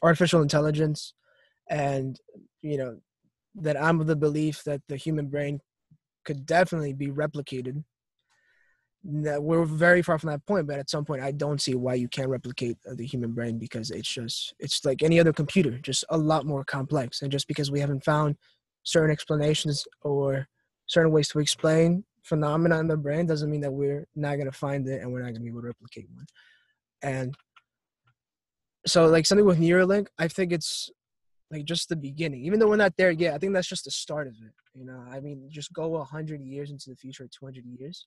artificial 0.02 0.42
intelligence, 0.42 1.14
and 1.68 2.18
you 2.60 2.76
know 2.76 2.98
that 3.54 3.80
I'm 3.80 4.00
of 4.00 4.08
the 4.08 4.16
belief 4.16 4.64
that 4.64 4.82
the 4.88 4.96
human 4.96 5.28
brain 5.28 5.60
could 6.24 6.44
definitely 6.44 6.92
be 6.92 7.06
replicated. 7.06 7.84
That 9.04 9.40
we're 9.40 9.64
very 9.64 10.02
far 10.02 10.18
from 10.18 10.30
that 10.30 10.44
point, 10.44 10.66
but 10.66 10.80
at 10.80 10.90
some 10.90 11.04
point, 11.04 11.22
I 11.22 11.30
don't 11.30 11.62
see 11.62 11.76
why 11.76 11.94
you 11.94 12.08
can't 12.08 12.28
replicate 12.28 12.78
the 12.84 13.06
human 13.06 13.30
brain 13.30 13.60
because 13.60 13.92
it's 13.92 14.12
just 14.12 14.54
it's 14.58 14.84
like 14.84 15.04
any 15.04 15.20
other 15.20 15.32
computer, 15.32 15.78
just 15.78 16.04
a 16.08 16.18
lot 16.18 16.46
more 16.46 16.64
complex. 16.64 17.22
And 17.22 17.30
just 17.30 17.46
because 17.46 17.70
we 17.70 17.78
haven't 17.78 18.04
found 18.04 18.34
certain 18.82 19.10
explanations 19.10 19.86
or 20.02 20.48
certain 20.86 21.12
ways 21.12 21.28
to 21.28 21.38
explain 21.38 22.04
phenomena 22.22 22.78
in 22.78 22.88
the 22.88 22.96
brain 22.96 23.26
doesn't 23.26 23.50
mean 23.50 23.60
that 23.62 23.72
we're 23.72 24.06
not 24.14 24.36
gonna 24.36 24.52
find 24.52 24.86
it 24.88 25.00
and 25.00 25.12
we're 25.12 25.22
not 25.22 25.28
gonna 25.32 25.40
be 25.40 25.48
able 25.48 25.62
to 25.62 25.68
replicate 25.68 26.08
one. 26.12 26.26
And 27.02 27.34
so, 28.86 29.06
like 29.06 29.26
something 29.26 29.46
with 29.46 29.58
Neuralink, 29.58 30.06
I 30.18 30.28
think 30.28 30.52
it's 30.52 30.90
like 31.50 31.64
just 31.64 31.88
the 31.88 31.96
beginning. 31.96 32.44
Even 32.44 32.58
though 32.58 32.68
we're 32.68 32.76
not 32.76 32.96
there 32.96 33.10
yet, 33.10 33.34
I 33.34 33.38
think 33.38 33.52
that's 33.52 33.68
just 33.68 33.84
the 33.84 33.90
start 33.90 34.26
of 34.26 34.34
it. 34.34 34.52
You 34.74 34.84
know, 34.84 35.02
I 35.10 35.20
mean, 35.20 35.48
just 35.50 35.72
go 35.72 35.96
a 35.96 36.04
hundred 36.04 36.40
years 36.42 36.70
into 36.70 36.90
the 36.90 36.96
future, 36.96 37.26
two 37.26 37.44
hundred 37.44 37.64
years. 37.66 38.06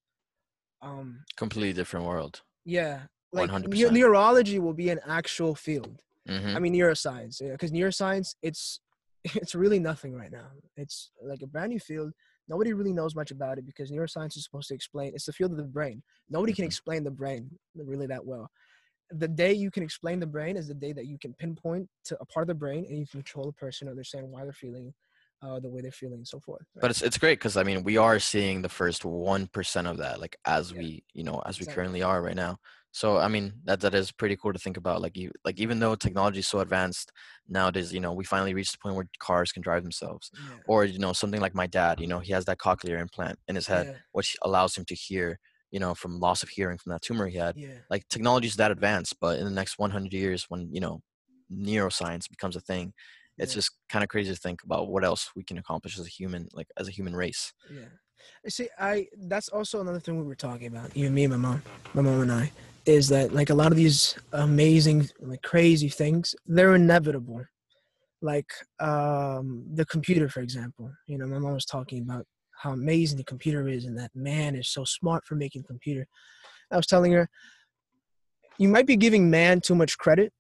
Um, 0.81 1.23
Completely 1.38 1.73
different 1.73 2.05
world. 2.05 2.41
yeah, 2.65 3.01
like 3.31 3.49
100%. 3.49 3.67
neu- 3.73 3.91
neurology 3.91 4.59
will 4.59 4.73
be 4.73 4.89
an 4.89 4.99
actual 5.07 5.55
field. 5.55 6.01
hmm 6.27 6.55
I 6.55 6.59
mean, 6.59 6.73
neuroscience, 6.73 7.39
because 7.51 7.71
neuroscience, 7.71 8.36
it's 8.41 8.79
it's 9.23 9.55
really 9.55 9.79
nothing 9.79 10.13
right 10.13 10.31
now. 10.31 10.47
It's 10.75 11.12
like 11.21 11.41
a 11.41 11.47
brand 11.47 11.69
new 11.69 11.79
field. 11.79 12.12
Nobody 12.47 12.73
really 12.73 12.93
knows 12.93 13.15
much 13.15 13.31
about 13.31 13.57
it 13.57 13.65
because 13.65 13.91
neuroscience 13.91 14.36
is 14.36 14.43
supposed 14.43 14.67
to 14.67 14.75
explain. 14.75 15.13
It's 15.15 15.25
the 15.25 15.33
field 15.33 15.51
of 15.51 15.57
the 15.57 15.63
brain. 15.63 16.03
Nobody 16.29 16.53
can 16.53 16.63
Mhm. 16.65 16.67
explain 16.67 17.03
the 17.03 17.12
brain 17.12 17.57
really 17.75 18.07
that 18.07 18.25
well. 18.25 18.51
The 19.12 19.27
day 19.27 19.53
you 19.53 19.71
can 19.71 19.83
explain 19.83 20.19
the 20.19 20.27
brain 20.27 20.57
is 20.57 20.67
the 20.67 20.73
day 20.73 20.91
that 20.93 21.05
you 21.05 21.17
can 21.19 21.33
pinpoint 21.36 21.89
to 22.05 22.17
a 22.19 22.25
part 22.25 22.43
of 22.43 22.47
the 22.47 22.55
brain 22.55 22.86
and 22.86 22.97
you 22.97 23.05
can 23.05 23.21
control 23.21 23.45
the 23.45 23.53
person, 23.53 23.88
understand 23.88 24.29
why 24.29 24.43
they're 24.43 24.53
feeling 24.53 24.93
uh, 25.43 25.60
the 25.60 25.69
way 25.69 25.82
they're 25.82 25.91
feeling, 25.91 26.19
and 26.19 26.27
so 26.27 26.39
forth. 26.39 26.65
But 26.82 26.91
it's 26.91 27.01
it's 27.01 27.17
great 27.17 27.39
because 27.39 27.58
I 27.58 27.63
mean 27.63 27.84
we 27.84 27.97
are 27.97 28.19
seeing 28.19 28.62
the 28.62 28.69
first 28.69 29.03
one 29.06 29.47
percent 29.47 29.88
of 29.88 29.97
that, 29.97 30.19
like 30.21 30.38
as 30.45 30.71
Yeah. 30.71 30.79
we 30.79 31.03
you 31.13 31.23
know 31.23 31.39
as 31.45 31.60
we 31.60 31.63
Exactly. 31.63 31.73
currently 31.75 32.01
are 32.03 32.21
right 32.21 32.36
now. 32.36 32.58
So 32.91 33.17
I 33.17 33.27
mean 33.27 33.53
that 33.65 33.82
that 33.82 33.95
is 33.95 34.12
pretty 34.12 34.38
cool 34.38 34.53
to 34.53 34.60
think 34.60 34.77
about. 34.77 35.01
Like 35.01 35.17
you 35.17 35.32
like 35.43 35.60
even 35.60 35.79
though 35.79 35.95
technology 35.95 36.39
is 36.39 36.47
so 36.47 36.60
advanced 36.60 37.12
nowadays, 37.47 37.91
you 37.93 37.99
know 37.99 38.13
we 38.13 38.23
finally 38.23 38.53
reached 38.53 38.73
the 38.73 38.77
point 38.79 38.95
where 38.95 39.08
cars 39.19 39.51
can 39.51 39.62
drive 39.63 39.84
themselves, 39.84 40.32
Yeah. 40.34 40.58
or 40.67 40.86
you 40.86 40.99
know 40.99 41.13
something 41.13 41.41
like 41.41 41.56
my 41.56 41.67
dad. 41.67 41.99
You 41.99 42.08
know 42.08 42.19
he 42.19 42.32
has 42.34 42.45
that 42.45 42.60
cochlear 42.60 42.99
implant 43.01 43.38
in 43.47 43.56
his 43.56 43.67
head, 43.67 43.88
Yeah. 43.88 43.97
which 44.13 44.38
allows 44.43 44.77
him 44.77 44.86
to 44.86 44.95
hear. 44.95 45.39
You 45.71 45.79
know 45.79 45.95
from 45.95 46.19
loss 46.19 46.43
of 46.43 46.49
hearing 46.49 46.77
from 46.77 46.91
that 46.91 47.01
tumor 47.01 47.25
he 47.27 47.36
had. 47.38 47.58
Yeah. 47.58 47.79
Like 47.89 48.08
technology 48.08 48.45
is 48.47 48.58
that 48.58 48.69
advanced, 48.69 49.15
but 49.19 49.39
in 49.39 49.45
the 49.45 49.49
next 49.60 49.79
100 49.79 50.13
years, 50.13 50.45
when 50.47 50.69
you 50.71 50.79
know 50.79 51.01
neuroscience 51.51 52.29
becomes 52.29 52.56
a 52.56 52.60
thing, 52.62 52.93
it's 53.38 53.54
Yeah. 53.54 53.56
just 53.56 53.72
kind 53.89 54.04
of 54.04 54.10
crazy 54.10 54.34
to 54.34 54.39
think 54.39 54.63
about 54.63 54.88
what 54.88 55.04
else 55.04 55.32
we 55.36 55.43
can 55.43 55.58
accomplish 55.58 55.98
as 56.00 56.06
a 56.06 56.10
human, 56.10 56.48
like 56.54 56.67
as 56.78 56.88
a 56.88 56.91
human 56.91 57.15
race. 57.15 57.54
Yeah. 57.72 57.86
See, 58.48 58.69
I 58.80 59.08
that's 59.28 59.50
also 59.50 59.82
another 59.82 60.00
thing 60.00 60.17
we 60.17 60.24
were 60.24 60.36
talking 60.36 60.67
about, 60.67 60.96
you, 60.96 61.10
me, 61.10 61.26
and 61.26 61.34
my 61.34 61.38
mom, 61.38 61.62
my 61.93 62.02
mom 62.02 62.22
and 62.22 62.32
I, 62.32 62.52
is 62.86 63.10
that 63.10 63.34
like 63.34 63.50
a 63.50 63.56
lot 63.56 63.72
of 63.72 63.78
these 63.78 64.15
amazing, 64.32 65.10
like 65.19 65.41
crazy 65.41 65.89
things, 65.89 66.36
they're 66.46 66.76
inevitable. 66.76 67.43
Like 68.22 68.50
um, 68.80 69.65
the 69.74 69.86
computer, 69.86 70.30
for 70.30 70.39
example. 70.39 70.89
You 71.08 71.17
know, 71.17 71.28
my 71.28 71.39
mom 71.39 71.54
was 71.54 71.65
talking 71.65 72.02
about 72.02 72.26
how 72.56 72.72
amazing 72.72 73.17
the 73.17 73.26
computer 73.26 73.67
is, 73.67 73.84
and 73.86 73.98
that 73.98 74.12
man 74.15 74.56
is 74.56 74.69
so 74.69 74.86
smart 74.86 75.26
for 75.26 75.36
making 75.36 75.63
computer. 75.63 76.08
I 76.72 76.78
was 76.78 76.88
telling 76.88 77.12
her, 77.12 77.30
you 78.58 78.69
might 78.69 78.88
be 78.88 78.96
giving 78.96 79.30
man 79.30 79.60
too 79.60 79.76
much 79.76 79.98
credit, 79.98 80.32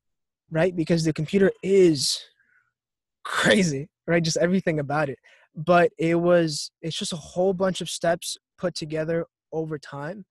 right? 0.49 0.73
Because 0.73 1.03
the 1.03 1.11
computer 1.11 1.51
is 1.61 2.17
crazy, 3.23 3.89
right? 4.07 4.23
Just 4.23 4.37
everything 4.37 4.79
about 4.79 5.09
it. 5.09 5.19
But 5.55 5.91
it 5.97 6.15
was 6.15 6.71
it's 6.81 6.97
just 6.97 7.13
a 7.13 7.17
whole 7.17 7.53
bunch 7.53 7.81
of 7.81 7.89
steps 7.89 8.37
put 8.57 8.75
together 8.75 9.25
over 9.51 9.77
time. 9.77 10.25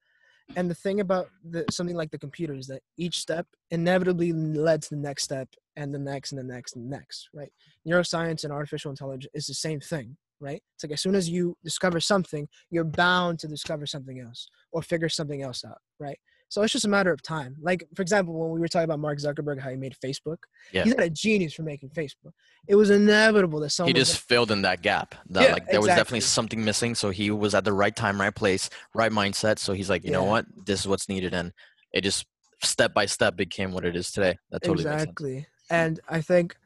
And 0.56 0.68
the 0.68 0.74
thing 0.74 1.00
about 1.00 1.28
the, 1.48 1.64
something 1.70 1.96
like 1.96 2.10
the 2.10 2.18
computer 2.18 2.54
is 2.54 2.66
that 2.66 2.82
each 2.98 3.18
step 3.18 3.46
inevitably 3.70 4.32
led 4.32 4.82
to 4.82 4.90
the 4.90 5.00
next 5.00 5.22
step 5.22 5.48
and 5.76 5.94
the 5.94 5.98
next 5.98 6.32
and 6.32 6.38
the 6.38 6.52
next 6.52 6.76
and 6.76 6.84
the 6.84 6.96
next 6.96 7.28
right? 7.32 7.52
Neuroscience 7.88 8.44
and 8.44 8.52
artificial 8.52 8.90
intelligence 8.90 9.30
is 9.34 9.46
the 9.46 9.54
same 9.54 9.80
thing 9.80 10.16
right? 10.42 10.60
It's 10.74 10.82
like 10.82 10.92
as 10.92 11.00
soon 11.00 11.14
as 11.14 11.30
you 11.30 11.56
discover 11.64 12.00
something 12.00 12.48
you're 12.68 12.84
bound 12.84 13.38
to 13.38 13.48
discover 13.48 13.86
something 13.86 14.20
else 14.20 14.48
or 14.72 14.82
figure 14.82 15.08
something 15.08 15.40
else 15.42 15.64
out 15.64 15.78
right 16.00 16.18
so 16.52 16.62
it's 16.62 16.72
just 16.72 16.84
a 16.84 16.88
matter 16.88 17.12
of 17.12 17.22
time 17.22 17.56
like 17.60 17.82
for 17.96 18.02
example 18.02 18.34
when 18.34 18.50
we 18.50 18.60
were 18.60 18.68
talking 18.68 18.84
about 18.84 18.98
mark 18.98 19.18
zuckerberg 19.18 19.58
how 19.58 19.70
he 19.70 19.76
made 19.76 19.94
facebook 20.04 20.38
Yeah. 20.72 20.84
he's 20.84 20.94
not 20.94 21.04
a 21.04 21.10
genius 21.10 21.54
for 21.54 21.62
making 21.62 21.88
facebook 21.90 22.32
it 22.68 22.74
was 22.74 22.90
inevitable 22.90 23.60
that 23.60 23.70
someone 23.70 23.94
he 23.94 23.98
just 23.98 24.18
filled 24.20 24.52
in 24.52 24.62
that 24.62 24.82
gap. 24.82 25.16
That 25.30 25.42
Yeah, 25.42 25.52
like 25.54 25.68
there 25.68 25.80
was 25.80 25.88
definitely 25.88 26.20
something 26.20 26.64
missing. 26.64 26.94
So 26.94 27.10
he 27.10 27.32
was 27.32 27.56
at 27.56 27.64
the 27.64 27.72
right 27.72 27.94
time, 27.94 28.20
right 28.20 28.32
place, 28.32 28.70
right 28.94 29.10
mindset. 29.10 29.58
So 29.58 29.72
he's 29.72 29.90
like, 29.90 30.04
you 30.04 30.12
know 30.12 30.22
what, 30.22 30.46
this 30.64 30.78
is 30.78 30.86
what's 30.86 31.08
needed, 31.08 31.34
and 31.34 31.52
it 31.92 32.02
just 32.02 32.24
step 32.62 32.94
by 32.94 33.06
step 33.06 33.34
became 33.36 33.72
what 33.72 33.84
it 33.84 33.96
is 33.96 34.12
today. 34.12 34.38
That 34.52 34.62
totally 34.62 34.84
makes 34.84 35.02
sense. 35.02 35.10
exactly 35.10 35.46
and 35.72 36.00
i 36.08 36.20
think 36.20 36.56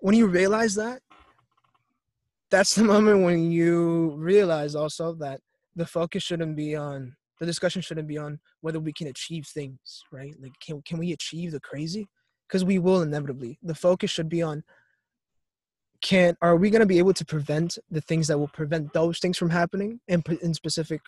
when 0.00 0.14
you 0.14 0.26
realize 0.26 0.74
that 0.74 1.00
that's 2.50 2.74
the 2.74 2.84
moment 2.94 3.24
when 3.24 3.50
you 3.50 4.14
realize 4.16 4.74
also 4.74 5.14
that 5.14 5.40
the 5.74 5.86
focus 5.86 6.22
shouldn't 6.22 6.54
be 6.56 6.76
on 6.76 7.16
the 7.44 7.50
discussion 7.50 7.82
shouldn't 7.82 8.08
be 8.08 8.18
on 8.18 8.40
whether 8.60 8.80
we 8.80 8.92
can 8.92 9.06
achieve 9.08 9.46
things 9.46 10.02
right? 10.12 10.34
Like 10.40 10.52
can, 10.64 10.82
can 10.82 10.98
we 10.98 11.12
achieve 11.12 11.52
the 11.52 11.60
crazy? 11.60 12.06
Because 12.48 12.64
we 12.64 12.78
will 12.78 13.02
inevitably. 13.02 13.58
The 13.62 13.74
focus 13.74 14.10
should 14.10 14.28
be 14.28 14.42
on 14.42 14.62
can 16.02 16.36
are 16.42 16.56
we 16.56 16.70
going 16.70 16.80
to 16.80 16.86
be 16.86 16.98
able 16.98 17.14
to 17.14 17.24
prevent 17.24 17.78
the 17.90 18.00
things 18.00 18.26
that 18.28 18.38
will 18.38 18.48
prevent 18.48 18.92
those 18.92 19.18
things 19.18 19.38
from 19.38 19.50
happening 19.50 20.00
in, 20.08 20.22
in 20.42 20.52
specific 20.52 21.00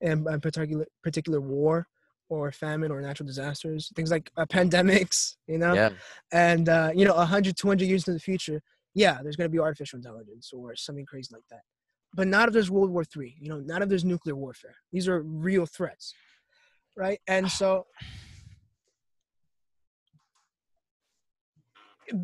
in 0.00 0.24
particular 0.40 0.86
particular 1.02 1.40
war 1.40 1.86
or 2.28 2.52
famine 2.52 2.92
or 2.92 3.00
natural 3.00 3.26
disasters 3.26 3.90
things 3.96 4.10
like 4.10 4.30
uh, 4.36 4.46
pandemics 4.46 5.36
you 5.48 5.58
know? 5.58 5.74
Yeah, 5.74 5.90
and 6.32 6.68
uh, 6.68 6.90
you 6.94 7.04
know 7.04 7.14
100 7.14 7.56
200 7.56 7.84
years 7.84 8.06
in 8.06 8.14
the 8.14 8.20
future 8.20 8.62
yeah 8.94 9.18
there's 9.22 9.36
going 9.36 9.50
to 9.50 9.52
be 9.52 9.58
artificial 9.58 9.96
intelligence 9.96 10.50
or 10.52 10.76
something 10.76 11.04
crazy 11.04 11.30
like 11.32 11.44
that 11.50 11.62
but 12.14 12.28
not 12.28 12.48
if 12.48 12.54
there's 12.54 12.70
world 12.70 12.90
war 12.90 13.04
three 13.04 13.36
you 13.40 13.48
know 13.48 13.60
not 13.60 13.82
if 13.82 13.88
there's 13.88 14.04
nuclear 14.04 14.36
warfare. 14.36 14.76
These 14.92 15.08
are 15.08 15.20
real 15.22 15.66
threats 15.66 16.14
right? 16.96 17.20
And 17.26 17.50
so 17.50 17.86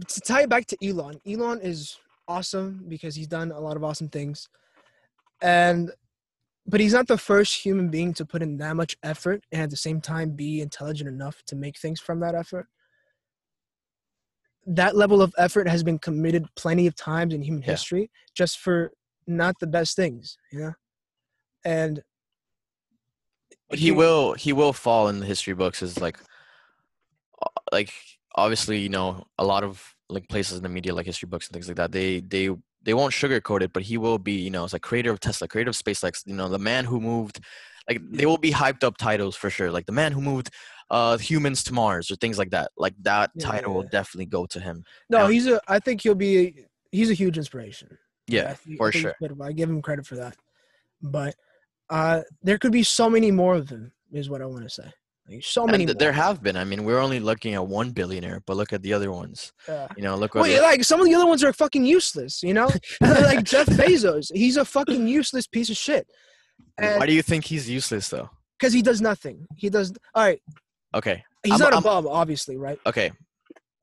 to 0.07 0.21
tie 0.21 0.43
it 0.43 0.49
back 0.49 0.67
to 0.67 0.77
elon 0.87 1.21
elon 1.27 1.61
is 1.61 1.99
awesome 2.29 2.85
because 2.89 3.15
he's 3.15 3.27
done 3.27 3.51
a 3.51 3.59
lot 3.61 3.77
of 3.77 3.85
awesome 3.85 4.09
things. 4.09 4.49
And 5.43 5.91
but 6.67 6.81
he's 6.81 6.93
not 6.93 7.09
the 7.09 7.19
first 7.19 7.65
human 7.65 7.89
being 7.89 8.15
to 8.15 8.25
put 8.25 8.43
in 8.43 8.59
that 8.59 8.77
much 8.77 8.97
effort 9.03 9.45
and 9.51 9.63
at 9.63 9.71
the 9.71 9.77
same 9.77 10.01
time 10.01 10.31
be 10.31 10.61
intelligent 10.61 11.09
enough 11.09 11.43
to 11.47 11.57
make 11.57 11.79
things 11.79 11.99
from 11.99 12.21
that 12.21 12.35
effort. 12.35 12.69
That 14.67 14.95
level 14.95 15.23
of 15.23 15.35
effort 15.39 15.67
has 15.69 15.83
been 15.83 15.99
committed 15.99 16.47
plenty 16.55 16.87
of 16.87 16.95
times 16.95 17.35
in 17.35 17.43
human 17.43 17.63
Yeah. 17.63 17.73
history 17.73 18.11
just 18.35 18.59
for 18.59 18.93
not 19.31 19.55
the 19.61 19.67
best 19.67 19.97
things 19.97 20.37
you 20.53 20.59
know? 20.61 20.73
And 21.65 22.03
but 23.69 23.79
he 23.79 23.87
he- 23.87 23.91
will 23.93 24.35
he 24.35 24.53
will 24.53 24.73
fall 24.73 25.09
in 25.09 25.21
the 25.21 25.27
history 25.27 25.55
books 25.55 25.83
as 25.83 26.01
like 26.01 26.19
uh, 27.43 27.49
like 27.73 27.93
obviously 28.35 28.79
you 28.79 28.89
know 28.89 29.25
a 29.39 29.45
lot 29.45 29.65
of 29.65 29.95
like 30.09 30.29
places 30.29 30.57
in 30.57 30.63
the 30.63 30.69
media 30.69 30.95
like 30.95 31.07
history 31.07 31.29
books 31.29 31.47
and 31.49 31.53
things 31.55 31.69
like 31.69 31.77
that 31.77 31.93
they 31.93 32.21
they 32.21 32.51
they 32.83 32.95
won't 32.95 33.13
sugarcoat 33.13 33.63
it 33.63 33.73
but 33.73 33.83
he 33.83 33.97
will 33.99 34.19
be 34.19 34.33
you 34.33 34.51
know 34.51 34.65
it's 34.65 34.73
like 34.73 34.83
creator 34.83 35.11
of 35.11 35.21
tesla 35.21 35.47
creator 35.47 35.71
of 35.71 35.77
spacex 35.77 36.23
you 36.27 36.35
know 36.35 36.49
the 36.49 36.59
man 36.59 36.85
who 36.85 37.01
moved 37.01 37.41
like 37.89 38.01
they 38.11 38.27
will 38.27 38.39
be 38.39 38.51
hyped 38.53 38.83
up 38.85 38.97
titles 38.97 39.37
for 39.37 39.51
sure 39.51 39.71
like 39.71 39.87
the 39.87 39.93
man 39.93 40.13
who 40.13 40.21
moved 40.21 40.51
uh 40.91 41.17
humans 41.19 41.63
to 41.63 41.73
mars 41.73 42.11
or 42.11 42.17
things 42.17 42.39
like 42.39 42.51
that 42.51 42.71
like 42.77 42.95
that 43.03 43.31
Yeah, 43.35 43.47
title 43.47 43.73
yeah, 43.73 43.77
will 43.77 43.89
definitely 43.89 44.27
go 44.27 44.47
to 44.47 44.59
him. 44.61 44.85
No 45.09 45.27
Yeah. 45.27 45.31
he's 45.33 45.47
a 45.47 45.61
i 45.69 45.79
think 45.79 46.03
he'll 46.03 46.15
be 46.15 46.67
he's 46.91 47.11
a 47.11 47.15
huge 47.15 47.39
inspiration 47.39 47.97
yeah 48.33 48.51
I 48.51 48.55
think- 48.55 48.77
for 48.79 48.93
sure. 48.93 49.15
I 49.43 49.53
give 49.53 49.69
him 49.69 49.83
credit 49.83 50.07
for 50.07 50.17
that. 50.17 50.37
But 51.03 51.35
uh, 51.89 52.23
there 52.43 52.59
could 52.59 52.73
be 52.73 52.83
so 52.83 53.09
many 53.11 53.31
more 53.31 53.55
of 53.55 53.69
them, 53.69 53.93
is 54.13 54.29
what 54.31 54.43
I 54.43 54.47
want 54.47 54.65
to 54.65 54.71
say. 54.71 54.91
Like, 55.29 55.45
so 55.45 55.67
many. 55.67 55.87
th- 55.87 55.99
there 55.99 56.13
have 56.13 56.43
been. 56.43 56.57
I 56.57 56.65
mean, 56.65 56.85
we're 56.85 56.99
only 56.99 57.21
looking 57.21 57.55
at 57.55 57.67
one 57.67 57.91
billionaire, 57.91 58.43
but 58.47 58.57
look 58.57 58.73
at 58.73 58.83
the 58.83 58.93
other 58.93 59.11
ones. 59.13 59.53
Yeah. 59.69 59.87
You 59.97 60.03
know, 60.03 60.17
look. 60.17 60.35
Wait, 60.35 60.61
like 60.61 60.83
some 60.85 61.01
of 61.01 61.07
the 61.07 61.15
other 61.15 61.27
ones 61.27 61.43
are 61.45 61.53
fucking 61.53 61.85
useless. 61.85 62.43
You 62.43 62.55
know, 62.55 62.69
like 63.01 63.45
Jeff 63.45 63.67
Bezos. 63.67 64.31
He's 64.35 64.57
a 64.57 64.65
fucking 64.65 65.07
useless 65.07 65.47
piece 65.47 65.71
of 65.71 65.77
shit. 65.77 66.07
why 66.79 67.07
do 67.07 67.13
you 67.13 67.23
think 67.23 67.45
he's 67.45 67.69
useless 67.71 68.09
though? 68.09 68.29
Because 68.59 68.73
he 68.73 68.83
does 68.83 69.01
nothing. 69.01 69.47
He 69.57 69.71
does. 69.71 69.93
All 70.15 70.25
right. 70.25 70.41
Okay, 70.95 71.23
He's 71.45 71.53
I'm- 71.53 71.61
not 71.61 71.73
a 71.73 71.77
I'm- 71.77 71.83
bum, 71.85 72.07
obviously, 72.09 72.57
right? 72.57 72.79
okay. 72.85 73.13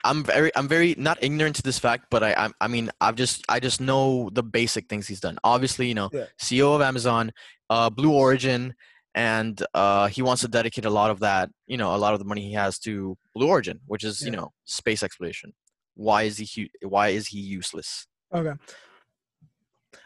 I'm 0.03 0.23
very, 0.23 0.51
I'm 0.55 0.67
very 0.67 0.95
not 0.97 1.17
ignorant 1.21 1.55
to 1.57 1.63
this 1.63 1.79
fact, 1.79 2.05
but 2.09 2.23
I, 2.23 2.33
I, 2.33 2.49
I 2.61 2.67
mean, 2.67 2.91
I've 3.01 3.15
just, 3.15 3.43
I 3.49 3.59
just 3.59 3.81
know 3.81 4.29
the 4.33 4.43
basic 4.43 4.87
things 4.89 5.07
he's 5.07 5.19
done. 5.19 5.37
Obviously, 5.43 5.87
you 5.87 5.95
know, 5.95 6.09
Yeah. 6.13 6.25
CEO 6.39 6.75
of 6.75 6.81
Amazon, 6.81 7.31
uh, 7.69 7.89
Blue 7.89 8.13
Origin, 8.13 8.73
and 9.15 9.61
uh, 9.73 10.07
he 10.07 10.21
wants 10.21 10.43
to 10.43 10.47
dedicate 10.47 10.85
a 10.85 10.89
lot 10.89 11.09
of 11.09 11.19
that, 11.21 11.49
you 11.65 11.77
know, 11.77 11.95
a 11.95 11.97
lot 11.97 12.13
of 12.13 12.19
the 12.19 12.25
money 12.25 12.41
he 12.41 12.53
has 12.53 12.77
to 12.79 13.17
Blue 13.33 13.47
Origin, 13.47 13.79
which 13.87 14.03
is, 14.03 14.21
you 14.21 14.31
know, 14.31 14.51
space 14.65 15.01
exploration. 15.01 15.53
Why 15.95 16.23
is 16.23 16.37
he, 16.37 16.45
hu- 16.81 16.87
why 16.87 17.09
is 17.09 17.27
he 17.27 17.39
useless? 17.39 18.05
Okay. 18.33 18.53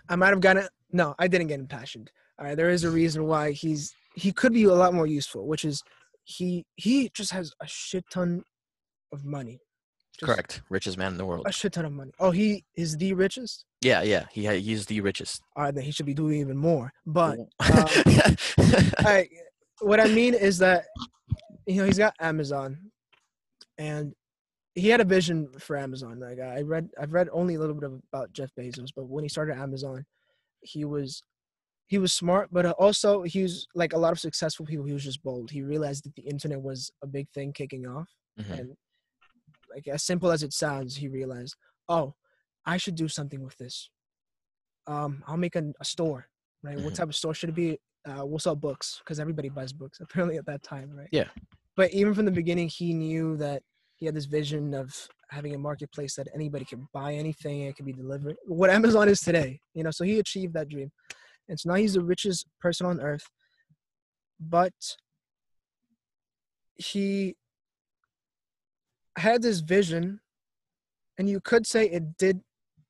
I 0.08 0.16
might 0.16 0.30
have 0.30 0.42
gotten 0.42 0.68
no, 0.94 1.16
I 1.20 1.28
didn't 1.28 1.48
get 1.48 1.60
impassioned. 1.60 2.12
All 2.40 2.46
right, 2.46 2.56
there 2.58 2.70
is 2.70 2.84
a 2.84 2.90
reason 2.90 3.26
why 3.26 3.52
he's 3.52 3.94
he 4.16 4.32
could 4.32 4.54
be 4.54 4.64
a 4.64 4.74
lot 4.74 4.94
more 4.94 5.08
useful, 5.08 5.48
which 5.48 5.64
is 5.64 5.84
he 6.24 6.66
he 6.76 7.10
just 7.14 7.32
has 7.32 7.54
a 7.62 7.68
shit 7.68 8.04
ton 8.12 8.44
of 9.14 9.24
money. 9.24 9.60
Just 10.19 10.32
Correct, 10.32 10.62
richest 10.69 10.97
man 10.97 11.13
in 11.13 11.17
the 11.17 11.26
world. 11.26 11.45
A 11.47 11.52
shit 11.52 11.74
ton 11.74 11.86
of 11.86 11.93
money. 11.93 12.12
Oh, 12.19 12.32
he 12.32 12.63
is 12.76 12.95
the 12.97 13.13
richest. 13.13 13.65
Yeah, 13.82 14.02
yeah, 14.04 14.26
he, 14.32 14.45
ha- 14.45 14.60
he's 14.60 14.86
the 14.86 15.02
richest. 15.02 15.41
All 15.56 15.63
right, 15.63 15.74
then 15.74 15.84
he 15.84 15.91
should 15.91 16.06
be 16.06 16.13
doing 16.13 16.39
even 16.39 16.58
more. 16.58 16.91
But 17.06 17.39
uh, 17.60 17.88
I, 19.00 19.28
what 19.80 20.00
I 20.00 20.08
mean 20.08 20.34
is 20.34 20.58
that 20.60 20.86
you 21.65 21.78
know 21.78 21.86
he's 21.86 21.97
got 21.97 22.13
Amazon, 22.19 22.78
and 23.78 24.13
he 24.76 24.89
had 24.89 25.02
a 25.02 25.06
vision 25.06 25.50
for 25.60 25.78
Amazon. 25.78 26.19
Like 26.19 26.39
I 26.39 26.62
read, 26.62 26.89
I've 27.00 27.13
read 27.13 27.30
only 27.32 27.56
a 27.56 27.60
little 27.60 27.76
bit 27.76 27.86
of, 27.86 28.00
about 28.13 28.32
Jeff 28.34 28.52
Bezos, 28.58 28.89
but 28.95 29.06
when 29.08 29.24
he 29.24 29.30
started 29.30 29.58
Amazon, 29.58 30.06
he 30.62 30.86
was 30.86 31.24
he 31.88 31.97
was 31.97 32.13
smart, 32.13 32.50
but 32.52 32.65
uh, 32.65 32.74
also 32.78 33.24
he 33.24 33.41
was 33.43 33.67
like 33.76 33.93
a 33.93 33.97
lot 33.97 34.12
of 34.12 34.19
successful 34.19 34.65
people. 34.65 34.86
He 34.86 34.93
was 34.93 35.04
just 35.04 35.24
bold. 35.24 35.50
He 35.52 35.62
realized 35.63 36.06
that 36.06 36.15
the 36.15 36.21
internet 36.24 36.62
was 36.62 36.91
a 37.04 37.08
big 37.08 37.28
thing 37.34 37.54
kicking 37.54 37.88
off, 37.88 38.10
Mhm. 38.39 38.60
and 38.60 38.78
like 39.74 39.88
as 39.88 40.04
simple 40.04 40.32
as 40.32 40.44
it 40.44 40.54
sounds, 40.54 40.96
he 40.98 41.08
realized, 41.08 41.56
oh, 41.90 42.14
I 42.66 42.78
should 42.78 42.96
do 42.96 43.08
something 43.08 43.42
with 43.44 43.58
this. 43.58 43.90
Um, 44.88 45.24
I'll 45.28 45.38
make 45.38 45.56
a, 45.56 45.64
a 45.80 45.86
store, 45.86 46.28
right? 46.64 46.78
What 46.80 46.94
Mhm. 46.94 46.98
type 46.98 47.10
of 47.10 47.16
store 47.16 47.34
should 47.34 47.50
it 47.50 47.56
be? 47.56 47.80
Uh, 48.06 48.26
we'll 48.26 48.40
sell 48.40 48.56
books 48.56 49.00
because 49.00 49.20
everybody 49.20 49.50
buys 49.50 49.74
books 49.74 50.00
apparently 50.02 50.38
at 50.38 50.46
that 50.48 50.64
time, 50.64 50.92
right? 50.96 51.10
Yeah. 51.12 51.30
But 51.76 51.94
even 51.94 52.14
from 52.14 52.26
the 52.26 52.32
beginning, 52.32 52.68
he 52.68 52.94
knew 52.94 53.38
that 53.38 53.64
he 53.96 54.06
had 54.08 54.16
this 54.16 54.26
vision 54.26 54.74
of 54.74 54.96
having 55.30 55.54
a 55.56 55.58
marketplace 55.60 56.16
that 56.16 56.28
anybody 56.34 56.66
can 56.66 56.88
buy 56.94 57.14
anything 57.14 57.62
and 57.62 57.70
it 57.70 57.76
can 57.76 57.86
be 57.86 57.94
delivered. 57.94 58.36
What 58.46 58.70
Amazon 58.70 59.08
is 59.08 59.22
today, 59.22 59.62
you 59.74 59.84
know. 59.84 59.92
So 59.92 60.04
he 60.04 60.20
achieved 60.20 60.54
that 60.56 60.68
dream, 60.70 60.92
and 61.48 61.60
so 61.60 61.70
now 61.70 61.76
he's 61.76 61.94
the 61.94 62.04
richest 62.04 62.48
person 62.60 62.86
on 62.88 63.00
earth. 63.00 63.24
But 64.40 64.74
he 66.76 67.36
had 69.17 69.41
this 69.41 69.60
vision, 69.60 70.19
and 71.17 71.30
you 71.30 71.39
could 71.39 71.65
say 71.67 71.86
it 71.86 72.17
did 72.17 72.41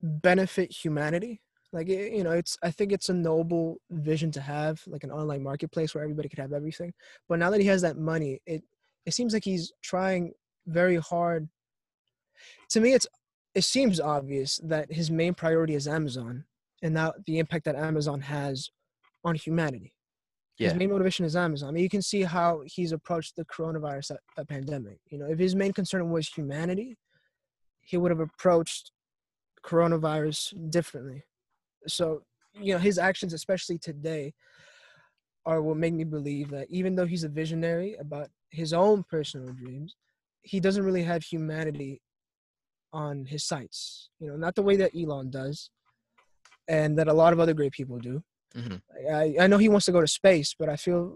benefit 0.01 0.71
humanity. 0.71 1.41
Like 1.73 1.87
you 1.87 2.23
know, 2.23 2.31
it's 2.31 2.57
I 2.61 2.71
think 2.71 2.91
it's 2.91 3.09
a 3.09 3.13
noble 3.13 3.77
vision 3.89 4.31
to 4.31 4.41
have, 4.41 4.81
like 4.87 5.03
an 5.03 5.11
online 5.11 5.43
marketplace 5.43 5.95
where 5.95 6.03
everybody 6.03 6.27
could 6.29 6.39
have 6.39 6.53
everything. 6.53 6.93
But 7.29 7.39
now 7.39 7.49
that 7.49 7.61
he 7.61 7.67
has 7.67 7.81
that 7.81 7.97
money, 7.97 8.41
it 8.45 8.63
it 9.05 9.13
seems 9.13 9.33
like 9.33 9.45
he's 9.45 9.71
trying 9.81 10.33
very 10.67 10.97
hard. 10.97 11.47
To 12.71 12.81
me, 12.81 12.93
it's 12.93 13.07
it 13.55 13.63
seems 13.63 13.99
obvious 13.99 14.59
that 14.63 14.91
his 14.91 15.09
main 15.09 15.33
priority 15.33 15.75
is 15.75 15.87
Amazon, 15.87 16.45
and 16.81 16.93
now 16.93 17.13
the 17.25 17.39
impact 17.39 17.65
that 17.65 17.75
Amazon 17.75 18.21
has 18.21 18.69
on 19.23 19.35
humanity. 19.35 19.93
His 20.69 20.77
main 20.77 20.91
motivation 20.91 21.25
is 21.25 21.35
Amazon. 21.35 21.69
I 21.69 21.71
mean, 21.71 21.83
you 21.83 21.89
can 21.89 22.01
see 22.01 22.23
how 22.23 22.63
he's 22.65 22.91
approached 22.91 23.35
the 23.35 23.45
coronavirus 23.45 24.11
uh, 24.37 24.43
pandemic. 24.45 24.99
You 25.09 25.19
know, 25.19 25.25
if 25.25 25.39
his 25.39 25.55
main 25.55 25.73
concern 25.73 26.09
was 26.09 26.27
humanity, 26.27 26.97
he 27.81 27.97
would 27.97 28.11
have 28.11 28.19
approached 28.19 28.91
coronavirus 29.65 30.71
differently. 30.71 31.23
So, 31.87 32.23
you 32.53 32.73
know, 32.73 32.79
his 32.79 32.97
actions, 32.97 33.33
especially 33.33 33.77
today, 33.77 34.33
are 35.45 35.61
what 35.61 35.77
make 35.77 35.93
me 35.93 36.03
believe 36.03 36.49
that 36.51 36.67
even 36.69 36.95
though 36.95 37.05
he's 37.05 37.23
a 37.23 37.29
visionary 37.29 37.95
about 37.99 38.29
his 38.51 38.73
own 38.73 39.03
personal 39.09 39.53
dreams, 39.53 39.95
he 40.43 40.59
doesn't 40.59 40.83
really 40.83 41.03
have 41.03 41.23
humanity 41.23 42.01
on 42.93 43.25
his 43.25 43.45
sights. 43.45 44.09
You 44.19 44.27
know, 44.27 44.35
not 44.35 44.55
the 44.55 44.61
way 44.61 44.75
that 44.77 44.91
Elon 44.95 45.29
does, 45.29 45.69
and 46.67 46.97
that 46.97 47.07
a 47.07 47.13
lot 47.13 47.33
of 47.33 47.39
other 47.39 47.53
great 47.53 47.71
people 47.71 47.97
do. 47.97 48.23
Mhm. 48.55 48.81
I, 49.11 49.35
I 49.43 49.47
know 49.47 49.57
he 49.57 49.69
wants 49.69 49.85
to 49.85 49.91
go 49.91 50.01
to 50.01 50.07
space, 50.07 50.55
but 50.57 50.67
I 50.69 50.75
feel 50.75 51.15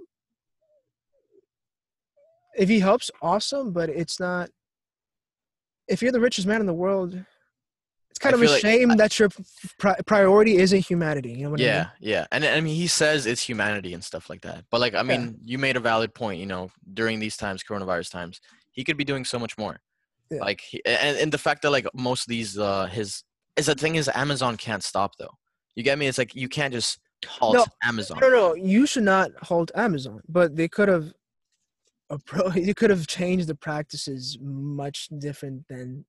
if 2.57 2.69
he 2.69 2.79
helps, 2.79 3.11
awesome. 3.21 3.71
But 3.73 3.89
it's 3.89 4.19
not. 4.19 4.49
If 5.87 6.01
you're 6.01 6.11
the 6.11 6.19
richest 6.19 6.47
man 6.47 6.61
in 6.61 6.65
the 6.65 6.73
world, 6.73 7.13
it's 8.09 8.19
kind 8.19 8.33
I 8.33 8.37
of 8.37 8.41
a 8.41 8.45
feel 8.45 8.53
like- 8.53 8.61
shame 8.61 8.89
that 8.97 9.19
your 9.19 9.29
pri- 9.77 9.99
priority 10.05 10.57
isn't 10.57 10.79
humanity. 10.87 11.31
You 11.33 11.43
know 11.43 11.51
what 11.51 11.59
I 11.59 11.63
mean? 11.63 11.67
Yeah, 11.67 11.89
yeah, 11.99 12.25
and 12.31 12.45
I 12.45 12.59
mean 12.61 12.75
he 12.75 12.87
says 12.87 13.25
it's 13.25 13.41
humanity 13.43 13.93
and 13.93 14.03
stuff 14.03 14.29
like 14.29 14.41
that. 14.41 14.65
But 14.71 14.81
like 14.81 14.95
I 14.95 15.03
mean, 15.03 15.37
you 15.43 15.57
made 15.57 15.75
a 15.75 15.81
valid 15.81 16.13
point. 16.15 16.39
You 16.39 16.45
know, 16.45 16.71
during 16.93 17.19
these 17.19 17.37
times, 17.37 17.63
coronavirus 17.63 18.11
times, 18.11 18.39
he 18.71 18.83
could 18.83 18.97
be 18.97 19.03
doing 19.03 19.25
so 19.25 19.37
much 19.37 19.57
more. 19.57 19.79
Yeah. 20.31 20.39
Like, 20.39 20.61
he, 20.61 20.81
and 20.85 21.17
and 21.17 21.31
the 21.31 21.37
fact 21.37 21.61
that 21.63 21.69
like 21.71 21.85
most 21.93 22.21
of 22.23 22.29
these 22.29 22.57
uh 22.57 22.85
his 22.87 23.23
is 23.57 23.67
the 23.67 23.75
thing 23.75 23.95
is 23.95 24.09
Amazon 24.15 24.57
can't 24.57 24.83
stop 24.83 25.11
though. 25.19 25.33
You 25.75 25.83
get 25.83 25.99
me? 25.99 26.07
It's 26.07 26.17
like 26.17 26.33
you 26.35 26.47
can't 26.49 26.73
just 26.73 26.99
halt 27.25 27.53
No, 27.55 27.65
Amazon. 27.83 28.19
No, 28.21 28.29
no, 28.29 28.53
you 28.53 28.85
should 28.85 29.03
not 29.03 29.31
hold 29.43 29.71
Amazon, 29.75 30.21
but 30.27 30.55
they 30.55 30.67
could 30.67 30.87
have, 30.87 31.13
you 32.55 32.73
could 32.73 32.89
have 32.89 33.07
changed 33.07 33.47
the 33.47 33.55
practices 33.55 34.37
much 34.41 35.09
different 35.19 35.67
than, 35.67 36.05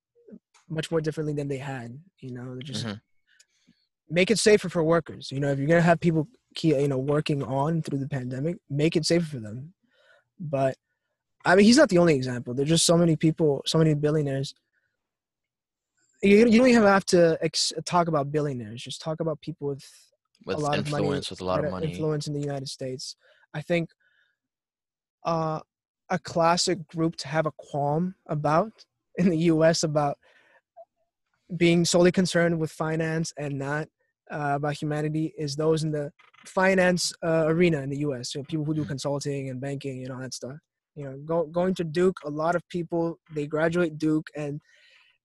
much 0.69 0.91
more 0.91 1.01
differently 1.01 1.33
than 1.33 1.49
they 1.49 1.59
had. 1.59 1.99
You 2.21 2.33
know, 2.33 2.59
just 2.63 2.85
Mhm. 2.87 3.01
make 4.09 4.31
it 4.31 4.39
safer 4.39 4.69
for 4.69 4.83
workers. 4.83 5.31
You 5.31 5.41
know, 5.41 5.51
if 5.51 5.59
you're 5.59 5.69
gonna 5.69 5.81
have 5.81 6.01
people, 6.01 6.29
you 6.63 6.89
know, 6.89 6.99
working 6.99 7.43
on 7.43 7.83
through 7.83 7.99
the 7.99 8.09
pandemic, 8.09 8.57
make 8.69 8.97
it 8.97 9.07
safer 9.07 9.27
for 9.27 9.41
them. 9.41 9.75
But 10.39 10.77
I 11.45 11.55
mean, 11.55 11.65
he's 11.65 11.77
not 11.77 11.89
the 11.89 11.99
only 11.99 12.15
example. 12.17 12.55
There's 12.55 12.69
just 12.69 12.85
so 12.87 12.97
many 12.97 13.15
people, 13.17 13.63
so 13.67 13.79
many 13.79 13.95
billionaires. 13.95 14.53
You, 16.23 16.39
you 16.49 16.59
don't 16.59 16.69
even 16.69 16.83
have 16.83 17.05
to 17.07 17.39
ex- 17.41 17.73
talk 17.85 18.09
about 18.09 18.33
billionaires. 18.33 18.83
Just 18.83 19.01
talk 19.01 19.21
about 19.21 19.41
people 19.41 19.69
with 19.69 19.85
with 20.45 20.59
a 20.59 20.61
lot 20.61 20.79
of 20.79 20.91
money, 20.91 21.05
influence, 21.05 21.31
with 21.31 21.41
a 21.41 21.45
lot 21.45 21.65
of 21.65 21.71
money. 21.71 21.87
influence 21.87 22.27
in 22.27 22.35
the 22.35 22.41
United 22.41 22.69
States. 22.69 23.17
I 23.55 23.63
think 23.63 23.91
uh, 25.25 25.61
a 26.11 26.19
classic 26.19 26.87
group 26.89 27.17
to 27.17 27.29
have 27.29 27.47
a 27.47 27.53
qualm 27.53 28.15
about 28.29 28.73
in 29.19 29.31
the 29.31 29.39
U.S. 29.55 29.83
about 29.83 30.19
being 31.57 31.85
solely 31.85 32.13
concerned 32.13 32.59
with 32.59 32.71
finance 32.71 33.33
and 33.39 33.59
not 33.59 33.89
uh, 34.31 34.55
about 34.57 34.81
humanity 34.81 35.33
is 35.39 35.55
those 35.57 35.85
in 35.85 35.91
the 35.93 36.13
finance 36.45 37.13
uh, 37.25 37.45
arena 37.47 37.81
in 37.81 37.89
the 37.91 37.99
U.S. 37.99 38.33
So 38.33 38.43
people 38.45 38.65
who 38.65 38.75
do 38.75 38.85
Mhm. 38.85 38.89
consulting 38.89 39.51
and 39.51 39.61
banking 39.61 40.03
and 40.03 40.13
all 40.13 40.21
that 40.21 40.35
stuff. 40.35 40.59
You 40.97 41.05
know, 41.05 41.17
go, 41.25 41.47
going 41.47 41.75
to 41.75 41.85
Duke, 41.85 42.19
a 42.25 42.31
lot 42.31 42.57
of 42.57 42.67
people 42.69 43.19
they 43.35 43.47
graduate 43.47 43.99
Duke 43.99 44.29
and 44.37 44.61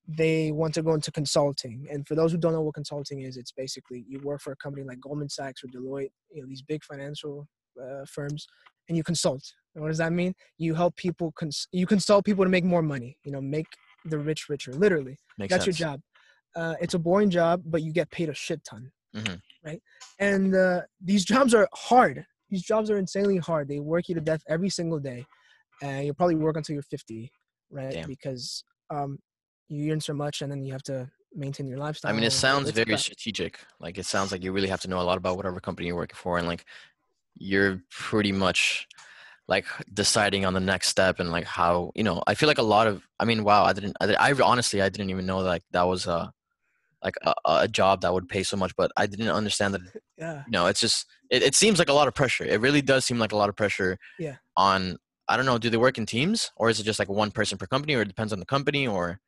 they 0.08 0.52
want 0.52 0.74
to 0.74 0.82
go 0.82 0.94
into 0.94 1.12
consulting. 1.12 1.88
And 1.92 2.08
for 2.08 2.16
those 2.16 2.32
who 2.32 2.38
don't 2.38 2.54
know 2.54 2.62
what 2.62 2.74
consulting 2.74 3.22
is, 3.22 3.38
it's 3.38 3.52
basically 3.52 4.04
you 4.08 4.20
work 4.22 4.42
for 4.42 4.52
a 4.52 4.56
company 4.58 4.84
like 4.86 5.00
Goldman 5.00 5.30
Sachs 5.30 5.64
or 5.64 5.68
Deloitte, 5.68 6.12
you 6.32 6.42
know, 6.42 6.48
these 6.48 6.62
big 6.62 6.84
financial 6.84 7.48
uh, 7.82 8.06
firms, 8.06 8.48
and 8.90 8.98
you 8.98 9.04
consult. 9.04 9.44
And 9.76 9.82
what 9.82 9.90
does 9.90 10.00
that 10.00 10.12
mean? 10.12 10.34
You 10.58 10.74
help 10.76 10.96
people, 10.98 11.32
cons- 11.34 11.68
you 11.72 11.86
consult 11.86 12.26
people 12.26 12.44
to 12.44 12.50
make 12.50 12.66
more 12.66 12.82
money, 12.82 13.18
you 13.24 13.32
know, 13.32 13.40
make 13.42 13.68
the 14.06 14.18
rich 14.18 14.50
richer, 14.50 14.74
literally. 14.74 15.18
Makes 15.38 15.52
That's 15.54 15.66
sense. 15.66 15.80
your 15.80 15.90
job. 15.90 16.02
Uh, 16.56 16.76
it's 16.82 16.96
a 16.96 17.00
boring 17.00 17.30
job, 17.30 17.62
but 17.66 17.82
you 17.82 17.94
get 17.94 18.10
paid 18.12 18.28
a 18.28 18.34
shit 18.34 18.62
ton, 18.66 18.92
Mhm. 19.16 19.40
right? 19.64 19.82
And 20.20 20.54
uh, 20.56 20.82
these 21.00 21.24
jobs 21.24 21.54
are 21.54 21.70
hard. 21.74 22.26
These 22.50 22.64
jobs 22.64 22.90
are 22.90 22.98
insanely 22.98 23.38
hard. 23.38 23.70
They 23.70 23.80
work 23.80 24.10
you 24.10 24.16
to 24.16 24.22
death 24.22 24.42
every 24.50 24.70
single 24.70 25.00
day, 25.00 25.26
and 25.82 26.06
you'll 26.06 26.16
probably 26.16 26.36
work 26.36 26.58
until 26.58 26.74
you're 26.74 26.84
50, 26.84 27.32
right? 27.70 27.94
Damn. 27.94 28.08
Because 28.08 28.66
um, 28.90 29.20
you 29.72 29.92
earn 29.92 30.02
so 30.02 30.14
much, 30.14 30.42
and 30.42 30.52
then 30.52 30.64
you 30.64 30.72
have 30.74 30.84
to 30.84 31.10
maintain 31.34 31.68
your 31.68 31.78
lifestyle. 31.78 32.12
I 32.12 32.14
mean, 32.14 32.24
it 32.24 32.32
sounds 32.32 32.70
very 32.72 32.86
crap. 32.86 33.00
strategic. 33.00 33.60
Like 33.80 33.98
it 33.98 34.06
sounds 34.06 34.32
like 34.32 34.44
you 34.44 34.52
really 34.52 34.68
have 34.68 34.82
to 34.82 34.90
know 34.90 35.00
a 35.00 35.04
lot 35.04 35.18
about 35.18 35.38
whatever 35.38 35.60
company 35.60 35.88
you're 35.88 35.96
working 35.96 36.18
for, 36.18 36.38
and 36.38 36.48
like 36.48 36.66
you're 37.36 37.82
pretty 37.90 38.32
much 38.32 38.88
like 39.48 39.66
deciding 39.94 40.46
on 40.46 40.54
the 40.54 40.60
next 40.60 40.90
step 40.90 41.20
and 41.20 41.32
like 41.32 41.46
how 41.46 41.92
you 41.96 42.04
know. 42.04 42.22
I 42.28 42.36
feel 42.36 42.48
like 42.48 42.58
a 42.58 42.64
lot 42.64 42.88
of. 42.88 43.08
I 43.20 43.26
mean, 43.26 43.44
wow, 43.44 43.64
I 43.64 43.74
didn't. 43.74 43.96
I, 44.02 44.14
I 44.14 44.34
honestly, 44.42 44.82
I 44.82 44.90
didn't 44.90 45.10
even 45.10 45.26
know 45.26 45.40
like 45.40 45.64
that 45.72 45.88
was 45.88 46.06
a 46.06 46.34
like 47.04 47.16
a, 47.24 47.34
a 47.46 47.68
job 47.68 48.02
that 48.02 48.14
would 48.14 48.30
pay 48.30 48.44
so 48.44 48.58
much, 48.58 48.76
but 48.76 48.92
I 48.98 49.08
didn't 49.08 49.30
understand 49.30 49.74
that. 49.74 49.82
Yeah. 50.18 50.44
You 50.46 50.52
know, 50.52 50.68
it's 50.68 50.80
just 50.80 51.08
it, 51.32 51.42
it 51.42 51.56
seems 51.56 51.80
like 51.80 51.90
a 51.90 51.94
lot 51.94 52.08
of 52.08 52.14
pressure. 52.14 52.44
It 52.44 52.62
really 52.62 52.84
does 52.84 53.06
seem 53.06 53.18
like 53.18 53.32
a 53.32 53.36
lot 53.36 53.50
of 53.50 53.56
pressure. 53.56 53.98
Yeah. 54.20 54.36
On 54.56 54.98
I 55.28 55.36
don't 55.36 55.48
know. 55.48 55.58
Do 55.58 55.72
they 55.72 55.78
work 55.78 55.98
in 55.98 56.06
teams, 56.06 56.52
or 56.58 56.70
is 56.70 56.80
it 56.80 56.84
just 56.84 57.00
like 57.00 57.10
one 57.10 57.32
person 57.32 57.58
per 57.58 57.66
company, 57.66 57.96
or 57.96 58.02
it 58.02 58.08
depends 58.08 58.32
on 58.32 58.40
the 58.40 58.46
company, 58.46 58.86
or? 58.86 59.20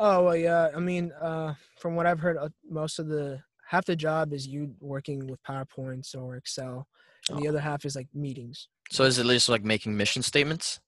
Oh 0.00 0.22
well, 0.24 0.36
yeah. 0.36 0.68
I 0.74 0.78
mean, 0.78 1.12
uh, 1.20 1.54
from 1.80 1.96
what 1.96 2.06
I've 2.06 2.20
heard, 2.20 2.36
uh, 2.36 2.48
most 2.70 3.00
of 3.00 3.08
the 3.08 3.42
half 3.66 3.84
the 3.84 3.96
job 3.96 4.32
is 4.32 4.46
you 4.46 4.74
working 4.80 5.26
with 5.26 5.42
PowerPoints 5.42 6.14
or 6.16 6.36
Excel, 6.36 6.86
and 7.28 7.38
the 7.40 7.46
Oh. 7.46 7.50
other 7.50 7.60
half 7.60 7.84
is 7.84 7.96
like 7.96 8.06
meetings. 8.14 8.68
So 8.90 9.04
is 9.04 9.18
it 9.18 9.24
just 9.24 9.48
like 9.48 9.64
making 9.64 9.96
mission 9.96 10.22
statements? 10.22 10.80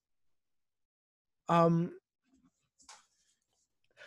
Um, 1.49 1.93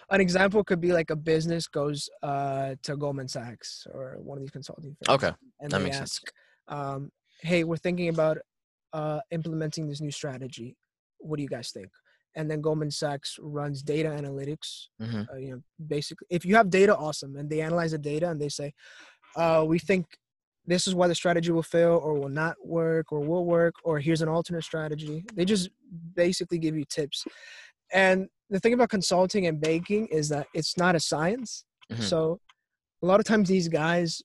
an 0.09 0.21
example 0.21 0.63
could 0.63 0.79
be 0.79 0.93
like 0.93 1.09
a 1.09 1.15
business 1.17 1.67
goes 1.67 2.09
uh, 2.21 2.75
to 2.83 2.95
Goldman 2.95 3.27
Sachs 3.27 3.85
or 3.93 4.15
one 4.19 4.37
of 4.37 4.41
these 4.41 4.51
consulting 4.51 4.95
firms. 5.03 5.21
Okay. 5.23 5.35
and 5.59 5.69
that 5.71 5.79
they 5.79 5.83
makes 5.83 5.97
sense. 5.97 6.21
ask, 6.23 6.77
um, 6.79 7.11
"Hey, 7.41 7.65
we're 7.65 7.75
thinking 7.77 8.07
about 8.07 8.37
uh, 8.93 9.19
implementing 9.31 9.89
this 9.89 9.99
new 9.99 10.11
strategy. 10.11 10.77
What 11.17 11.35
do 11.35 11.43
you 11.43 11.49
guys 11.49 11.71
think?" 11.71 11.89
And 12.35 12.49
then 12.49 12.61
Goldman 12.61 12.91
Sachs 12.91 13.37
runs 13.41 13.83
data 13.83 14.09
analytics. 14.09 14.87
hmm 14.99 15.23
Uh, 15.31 15.37
you 15.37 15.51
know, 15.51 15.61
basically, 15.95 16.27
if 16.29 16.45
you 16.45 16.55
have 16.55 16.69
data, 16.69 16.95
awesome, 16.95 17.35
and 17.37 17.49
they 17.49 17.61
analyze 17.61 17.91
the 17.91 17.97
data 17.97 18.29
and 18.29 18.39
they 18.41 18.49
say, 18.49 18.73
uh, 19.35 19.63
"We 19.67 19.79
think 19.79 20.05
this 20.65 20.87
is 20.87 20.95
why 20.95 21.07
the 21.07 21.15
strategy 21.15 21.51
will 21.51 21.69
fail, 21.77 21.95
or 22.05 22.13
will 22.19 22.35
not 22.43 22.55
work, 22.65 23.11
or 23.13 23.19
will 23.19 23.45
work, 23.45 23.75
or 23.83 23.99
here's 23.99 24.21
an 24.21 24.29
alternate 24.29 24.63
strategy." 24.63 25.25
They 25.35 25.45
just 25.45 25.69
basically 26.15 26.59
give 26.65 26.75
you 26.75 26.85
tips. 26.85 27.25
And 27.91 28.27
the 28.49 28.59
thing 28.59 28.73
about 28.73 28.89
consulting 28.89 29.47
and 29.47 29.59
banking 29.59 30.07
is 30.07 30.29
that 30.29 30.47
it's 30.53 30.77
not 30.77 30.95
a 30.95 30.99
science. 30.99 31.65
Mhm. 31.91 32.03
So 32.11 32.39
a 33.01 33.05
lot 33.05 33.19
of 33.19 33.25
times 33.25 33.49
these 33.49 33.67
guys 33.67 34.21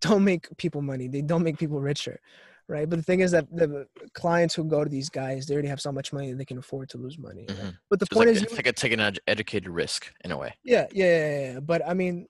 don't 0.00 0.24
make 0.24 0.44
people 0.56 0.82
money. 0.82 1.08
They 1.08 1.22
don't 1.22 1.42
make 1.42 1.58
people 1.58 1.80
richer, 1.80 2.20
right? 2.68 2.88
But 2.88 2.96
the 2.96 3.02
thing 3.02 3.20
is 3.20 3.30
that 3.32 3.46
the 3.50 3.86
clients 4.14 4.54
who 4.54 4.64
go 4.64 4.84
to 4.84 4.90
these 4.90 5.08
guys, 5.08 5.46
they 5.46 5.54
already 5.54 5.68
have 5.68 5.80
so 5.80 5.90
much 5.92 6.12
money 6.12 6.30
that 6.30 6.38
they 6.38 6.44
can 6.44 6.58
afford 6.58 6.88
to 6.90 6.98
lose 6.98 7.18
money. 7.18 7.46
right? 7.48 7.58
Mhm. 7.58 7.78
But 7.90 7.98
the 8.00 8.04
It's 8.04 8.14
point 8.14 8.28
like, 8.28 8.36
is, 8.36 8.42
it's 8.42 8.52
you- 8.52 8.56
like 8.56 8.66
a 8.66 8.72
taking 8.72 9.00
an 9.00 9.16
educated 9.26 9.68
risk 9.70 10.12
in 10.24 10.30
a 10.32 10.36
way. 10.36 10.54
yeah, 10.64 10.86
yeah, 10.92 11.04
yeah, 11.04 11.28
yeah, 11.40 11.52
yeah. 11.54 11.60
But 11.60 11.86
I 11.86 11.94
mean, 11.94 12.26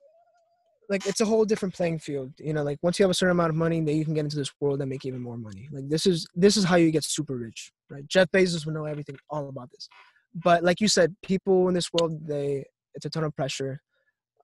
like 0.88 1.04
it's 1.06 1.20
a 1.20 1.26
whole 1.26 1.44
different 1.44 1.74
playing 1.74 1.98
field. 1.98 2.32
You 2.38 2.52
know, 2.54 2.62
like 2.62 2.78
once 2.82 2.98
you 2.98 3.02
have 3.02 3.10
a 3.10 3.14
certain 3.14 3.32
amount 3.32 3.50
of 3.50 3.56
money, 3.56 3.80
then 3.80 3.96
you 3.96 4.04
can 4.04 4.14
get 4.14 4.24
into 4.24 4.36
this 4.36 4.50
world 4.60 4.80
and 4.80 4.88
make 4.88 5.04
even 5.04 5.20
more 5.20 5.36
money. 5.36 5.68
Like 5.70 5.88
this 5.88 6.06
is 6.06 6.26
this 6.34 6.56
is 6.56 6.64
how 6.64 6.76
you 6.76 6.90
get 6.90 7.04
super 7.04 7.36
rich, 7.36 7.72
right? 7.90 8.06
Jeff 8.08 8.30
Bezos 8.30 8.64
will 8.64 8.72
know 8.72 8.86
everything 8.86 9.18
all 9.28 9.48
about 9.48 9.70
this. 9.70 9.88
But 10.34 10.62
like 10.64 10.80
you 10.80 10.88
said, 10.88 11.14
people 11.22 11.68
in 11.68 11.74
this 11.74 11.92
world, 11.92 12.26
they 12.26 12.64
it's 12.94 13.04
a 13.04 13.10
ton 13.10 13.24
of 13.24 13.34
pressure, 13.36 13.82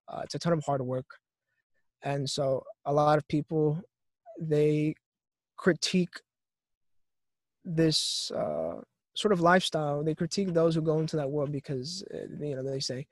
uh, 0.08 0.20
it's 0.24 0.34
a 0.34 0.38
ton 0.38 0.52
of 0.52 0.62
hard 0.64 0.82
work, 0.82 1.06
and 2.02 2.28
so 2.28 2.62
a 2.84 2.92
lot 2.92 3.16
of 3.18 3.26
people 3.28 3.80
they 4.38 4.94
critique 5.56 6.14
this 7.64 8.30
uh, 8.32 8.80
sort 9.16 9.32
of 9.32 9.40
lifestyle. 9.40 10.02
They 10.04 10.14
critique 10.14 10.52
those 10.52 10.74
who 10.74 10.82
go 10.82 10.98
into 10.98 11.16
that 11.16 11.30
world 11.30 11.52
because 11.52 12.04
uh, 12.12 12.44
you 12.44 12.56
know 12.56 12.62
they 12.62 12.80
say 12.80 13.06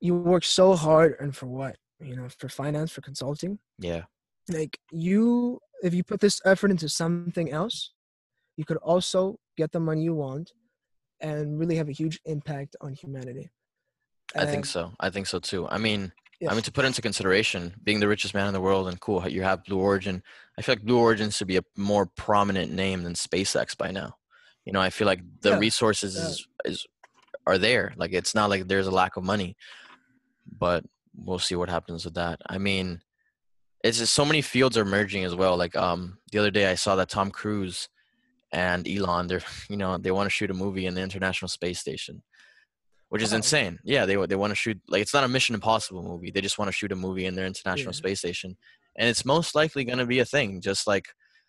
you 0.00 0.14
work 0.14 0.44
so 0.44 0.74
hard 0.74 1.16
and 1.20 1.34
for 1.34 1.46
what 1.46 1.76
you 2.00 2.14
know 2.16 2.28
for 2.38 2.48
finance 2.48 2.92
for 2.92 3.00
consulting 3.00 3.58
Yeah. 3.78 4.02
like 4.50 4.78
you 4.92 5.58
if 5.82 5.94
you 5.94 6.04
put 6.04 6.20
this 6.20 6.40
effort 6.44 6.70
into 6.70 6.88
something 6.88 7.50
else 7.50 7.92
you 8.58 8.64
could 8.66 8.76
also 8.78 9.38
get 9.56 9.72
the 9.72 9.80
money 9.80 10.02
you 10.02 10.14
want 10.14 10.52
and 11.20 11.58
really 11.58 11.76
have 11.76 11.88
a 11.88 11.92
huge 11.92 12.20
impact 12.26 12.76
on 12.82 12.92
humanity 12.92 13.50
I 14.34 14.44
think 14.44 14.66
so. 14.66 14.92
I 15.00 15.08
think 15.08 15.26
so 15.28 15.38
too. 15.38 15.66
I 15.68 15.78
mean, 15.78 16.12
Yeah. 16.40 16.50
I 16.50 16.54
mean 16.54 16.62
to 16.62 16.72
put 16.72 16.84
into 16.84 17.00
consideration 17.00 17.74
being 17.82 18.00
the 18.00 18.08
richest 18.08 18.34
man 18.34 18.46
in 18.46 18.52
the 18.52 18.60
world 18.60 18.88
and 18.88 19.00
cool, 19.00 19.26
you 19.28 19.42
have 19.42 19.64
Blue 19.64 19.78
Origin. 19.78 20.22
I 20.58 20.62
feel 20.62 20.74
like 20.74 20.84
Blue 20.84 20.98
Origin 20.98 21.30
should 21.30 21.46
be 21.46 21.56
a 21.56 21.64
more 21.76 22.06
prominent 22.06 22.72
name 22.72 23.02
than 23.04 23.14
SpaceX 23.14 23.76
by 23.76 23.90
now. 23.90 24.16
You 24.64 24.72
know, 24.72 24.80
I 24.80 24.90
feel 24.90 25.06
like 25.06 25.20
the 25.40 25.50
Yeah, 25.50 25.58
resources 25.58 26.14
yeah. 26.16 26.28
is, 26.28 26.48
is 26.64 26.86
are 27.46 27.58
there. 27.58 27.94
Like 27.96 28.12
it's 28.12 28.34
not 28.34 28.50
like 28.50 28.68
there's 28.68 28.86
a 28.88 28.90
lack 28.90 29.16
of 29.16 29.24
money, 29.24 29.56
but 30.58 30.84
we'll 31.14 31.38
see 31.38 31.54
what 31.54 31.68
happens 31.70 32.04
with 32.04 32.14
that. 32.14 32.40
I 32.48 32.58
mean, 32.58 33.00
it's 33.84 33.98
just 33.98 34.12
so 34.14 34.24
many 34.24 34.42
fields 34.42 34.76
are 34.76 34.84
merging 34.84 35.24
as 35.24 35.34
well. 35.34 35.56
Like 35.56 35.76
um 35.76 36.18
the 36.32 36.38
other 36.38 36.50
day 36.50 36.70
I 36.70 36.74
saw 36.74 36.96
that 36.96 37.08
Tom 37.08 37.30
Cruise 37.30 37.88
and 38.52 38.86
Elon, 38.86 39.26
they're 39.26 39.42
you 39.70 39.76
know 39.76 39.96
they 39.96 40.10
want 40.10 40.26
to 40.26 40.30
shoot 40.30 40.50
a 40.50 40.54
movie 40.54 40.86
in 40.86 40.94
the 40.94 41.02
International 41.02 41.48
Space 41.48 41.78
Station, 41.78 42.22
which 43.08 43.22
is 43.22 43.32
Oh. 43.32 43.36
insane. 43.36 43.78
Yeah, 43.84 44.06
they 44.06 44.16
they 44.26 44.36
want 44.36 44.50
to 44.50 44.54
shoot 44.56 44.78
like 44.88 45.02
it's 45.02 45.14
not 45.14 45.24
a 45.24 45.28
Mission 45.28 45.54
Impossible 45.54 46.02
movie. 46.02 46.30
They 46.30 46.40
just 46.40 46.58
want 46.58 46.68
to 46.68 46.72
shoot 46.72 46.92
a 46.92 46.96
movie 46.96 47.26
in 47.26 47.34
their 47.34 47.46
International 47.46 47.92
Yeah. 47.92 47.98
Space 48.02 48.18
Station, 48.20 48.56
and 48.98 49.08
it's 49.08 49.24
most 49.24 49.54
likely 49.54 49.84
going 49.84 49.98
to 49.98 50.06
be 50.06 50.18
a 50.20 50.24
thing. 50.24 50.60
Just 50.60 50.86
like 50.86 51.06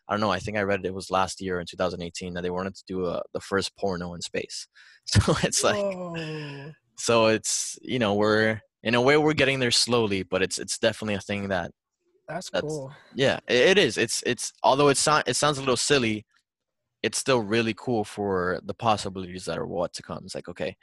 I 0.09 0.13
don't 0.13 0.21
know. 0.21 0.31
I 0.31 0.39
think 0.39 0.55
I 0.57 0.61
read 0.61 0.85
it 0.85 0.93
was 0.93 1.11
last 1.11 1.41
year 1.41 1.59
in 1.59 1.65
2018 1.65 2.33
that 2.33 2.41
they 2.41 2.49
wanted 2.49 2.75
to 2.75 2.83
do 2.87 3.05
a, 3.07 3.21
the 3.33 3.41
first 3.41 3.75
porno 3.77 4.13
in 4.13 4.21
space. 4.21 4.67
So 5.07 5.35
it's 5.43 5.63
like 5.63 5.75
Whoa. 5.75 6.71
so 6.97 7.27
it's 7.27 7.77
you 7.81 7.97
know 7.99 8.13
we're 8.13 8.61
in 8.83 8.93
a 8.95 9.01
way 9.01 9.15
we're 9.17 9.33
getting 9.33 9.59
there 9.59 9.71
slowly, 9.71 10.23
but 10.23 10.41
it's 10.41 10.59
it's 10.59 10.77
definitely 10.77 11.15
a 11.15 11.21
thing 11.21 11.47
that 11.49 11.71
that's, 12.27 12.49
That's- 12.49 12.69
cool 12.69 12.93
yeah, 13.15 13.39
i- 13.49 13.53
it 13.71 13.77
is. 13.77 13.97
It's 13.97 14.21
it's 14.25 14.51
although 14.63 14.89
it 14.89 14.97
sound 14.97 15.23
it 15.27 15.35
sounds 15.37 15.57
a 15.57 15.61
little 15.61 15.77
silly, 15.77 16.25
it's 17.03 17.17
still 17.17 17.39
really 17.39 17.73
cool 17.77 18.03
for 18.03 18.59
the 18.65 18.73
possibilities 18.73 19.45
that 19.45 19.57
are 19.57 19.65
what 19.67 19.93
to 19.93 20.03
come. 20.03 20.23
It's 20.25 20.35
like 20.35 20.49
okay, 20.49 20.75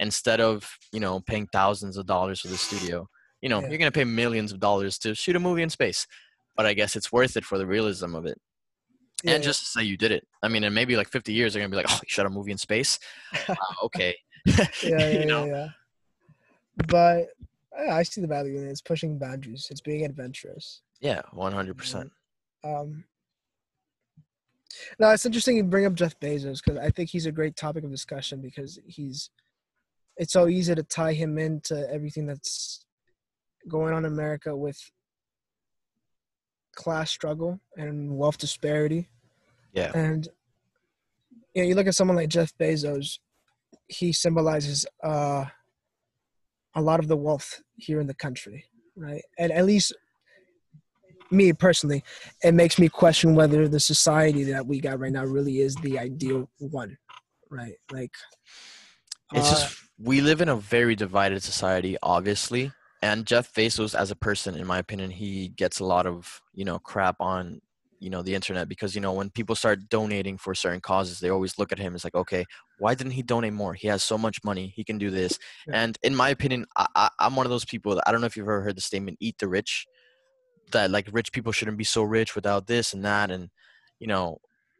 instead 0.00 0.40
of 0.40 0.76
you 0.92 1.00
know 1.00 1.20
paying 1.20 1.46
thousands 1.52 1.96
of 1.96 2.06
dollars 2.06 2.40
for 2.40 2.48
the 2.48 2.56
studio, 2.56 3.08
you 3.40 3.48
know 3.48 3.60
Yeah. 3.60 3.68
you're 3.68 3.78
gonna 3.78 3.90
pay 3.92 4.04
millions 4.04 4.52
of 4.52 4.60
dollars 4.60 4.98
to 5.00 5.14
shoot 5.14 5.36
a 5.36 5.40
movie 5.40 5.62
in 5.62 5.70
space, 5.70 6.06
but 6.56 6.66
I 6.66 6.74
guess 6.74 6.96
it's 6.96 7.12
worth 7.12 7.36
it 7.36 7.44
for 7.44 7.58
the 7.58 7.66
realism 7.66 8.14
of 8.14 8.26
it 8.26 8.38
Yeah, 9.24 9.34
and 9.34 9.42
just 9.44 9.60
to 9.60 9.66
say 9.66 9.82
you 9.84 9.96
did 9.96 10.10
it. 10.12 10.26
I 10.42 10.48
mean, 10.48 10.64
in 10.64 10.74
maybe 10.74 10.96
like 10.96 11.08
50 11.08 11.32
years 11.32 11.52
they're 11.52 11.62
gonna 11.62 11.70
be 11.70 11.76
like, 11.76 11.86
oh, 11.90 12.00
you 12.02 12.08
shot 12.08 12.26
a 12.26 12.30
movie 12.30 12.52
in 12.52 12.58
space. 12.58 12.98
Uh, 13.48 13.54
okay, 13.84 14.14
yeah, 14.46 14.66
yeah, 14.82 15.08
you 15.10 15.18
yeah, 15.20 15.24
know? 15.24 15.44
yeah. 15.46 15.68
But 16.88 17.28
yeah, 17.78 17.94
I 17.94 18.02
see 18.02 18.20
the 18.20 18.26
value 18.26 18.56
in 18.58 18.66
it. 18.66 18.70
It's 18.70 18.80
pushing 18.82 19.18
boundaries. 19.18 19.68
It's 19.70 19.80
being 19.80 20.04
adventurous. 20.04 20.82
yeah, 21.00 21.22
100. 21.32 21.76
percent 21.76 22.10
Um, 22.64 23.04
no, 24.98 25.10
it's 25.10 25.26
interesting 25.26 25.56
you 25.56 25.64
bring 25.64 25.84
up 25.86 25.94
Jeff 25.94 26.18
Bezos 26.18 26.62
because 26.64 26.78
I 26.78 26.90
think 26.90 27.10
he's 27.10 27.26
a 27.26 27.32
great 27.32 27.56
topic 27.56 27.84
of 27.84 27.90
discussion 27.90 28.40
because 28.40 28.78
he's. 28.86 29.30
It's 30.16 30.32
so 30.32 30.46
easy 30.48 30.74
to 30.74 30.82
tie 30.82 31.14
him 31.14 31.38
into 31.38 31.88
everything 31.90 32.26
that's 32.26 32.84
going 33.68 33.92
on 33.92 34.04
in 34.04 34.12
America 34.12 34.56
with 34.56 34.78
class 36.74 37.10
struggle 37.10 37.60
and 37.76 38.16
wealth 38.16 38.38
disparity. 38.38 39.08
Yeah. 39.72 39.92
And 39.94 40.28
you 41.54 41.62
know, 41.62 41.68
you 41.68 41.74
look 41.74 41.86
at 41.86 41.94
someone 41.94 42.16
like 42.16 42.28
Jeff 42.28 42.52
Bezos, 42.58 43.18
he 43.88 44.12
symbolizes 44.12 44.86
uh, 45.02 45.44
a 46.74 46.80
lot 46.80 47.00
of 47.00 47.08
the 47.08 47.16
wealth 47.16 47.62
here 47.76 48.00
in 48.00 48.06
the 48.06 48.14
country, 48.14 48.64
right? 48.96 49.22
And 49.38 49.52
at 49.52 49.66
least 49.66 49.94
me 51.30 51.52
personally, 51.52 52.04
it 52.42 52.52
makes 52.52 52.78
me 52.78 52.88
question 52.88 53.34
whether 53.34 53.68
the 53.68 53.80
society 53.80 54.44
that 54.44 54.66
we 54.66 54.80
got 54.80 54.98
right 54.98 55.12
now 55.12 55.24
really 55.24 55.60
is 55.60 55.74
the 55.76 55.98
ideal 55.98 56.50
one, 56.58 56.96
right? 57.50 57.74
Like, 57.90 58.12
It's 59.34 59.48
uh, 59.48 59.50
just 59.50 59.78
we 59.98 60.20
live 60.20 60.40
in 60.40 60.48
a 60.48 60.56
very 60.56 60.96
divided 60.96 61.42
society, 61.42 61.96
obviously. 62.02 62.72
And 63.02 63.26
Jeff 63.26 63.52
Bezos, 63.52 63.98
as 63.98 64.10
a 64.10 64.16
person, 64.16 64.54
in 64.54 64.66
my 64.66 64.78
opinion, 64.78 65.10
he 65.10 65.48
gets 65.48 65.80
a 65.80 65.84
lot 65.84 66.06
of 66.06 66.40
you 66.54 66.64
know 66.64 66.78
crap 66.78 67.16
on 67.20 67.60
you 67.98 68.10
know 68.10 68.22
the 68.22 68.34
internet 68.34 68.68
because 68.68 68.94
you 68.94 69.00
know 69.00 69.12
when 69.12 69.30
people 69.30 69.54
start 69.54 69.88
donating 69.88 70.38
for 70.38 70.54
certain 70.54 70.80
causes, 70.80 71.20
they 71.20 71.30
always 71.30 71.58
look 71.58 71.72
at 71.72 71.78
him 71.78 71.94
as 71.94 72.04
like, 72.04 72.14
okay, 72.14 72.44
why 72.78 72.94
didn't 72.94 73.12
he 73.12 73.22
donate 73.22 73.52
more? 73.52 73.74
He 73.74 73.88
has 73.88 74.02
so 74.02 74.18
much 74.18 74.38
money, 74.44 74.72
he 74.74 74.84
can 74.84 74.98
do 74.98 75.10
this. 75.10 75.38
Yeah. 75.66 75.82
And 75.82 75.98
in 76.02 76.14
my 76.14 76.30
opinion, 76.30 76.66
I, 76.76 76.86
I, 76.94 77.08
I'm 77.18 77.36
one 77.36 77.46
of 77.46 77.50
those 77.50 77.64
people. 77.64 77.94
That, 77.94 78.04
I 78.06 78.12
don't 78.12 78.20
know 78.20 78.26
if 78.26 78.36
you've 78.36 78.44
ever 78.44 78.62
heard 78.62 78.76
the 78.76 78.80
statement 78.80 79.18
"eat 79.20 79.38
the 79.38 79.48
rich," 79.48 79.86
that 80.72 80.90
like 80.90 81.08
rich 81.12 81.32
people 81.32 81.52
shouldn't 81.52 81.78
be 81.78 81.84
so 81.84 82.02
rich 82.02 82.34
without 82.34 82.66
this 82.66 82.92
and 82.92 83.04
that, 83.04 83.30
and 83.30 83.50
you 83.98 84.06
know 84.06 84.38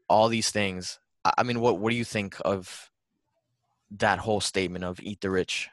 all 0.08 0.28
these 0.28 0.50
things. 0.50 0.98
I, 1.24 1.32
I 1.38 1.42
mean, 1.42 1.60
what 1.60 1.78
what 1.78 1.90
do 1.90 1.96
you 1.96 2.04
think 2.04 2.36
of 2.44 2.91
that 3.98 4.18
whole 4.18 4.40
statement 4.40 4.84
of 4.84 5.00
eat 5.00 5.20
the 5.20 5.30
rich 5.30 5.68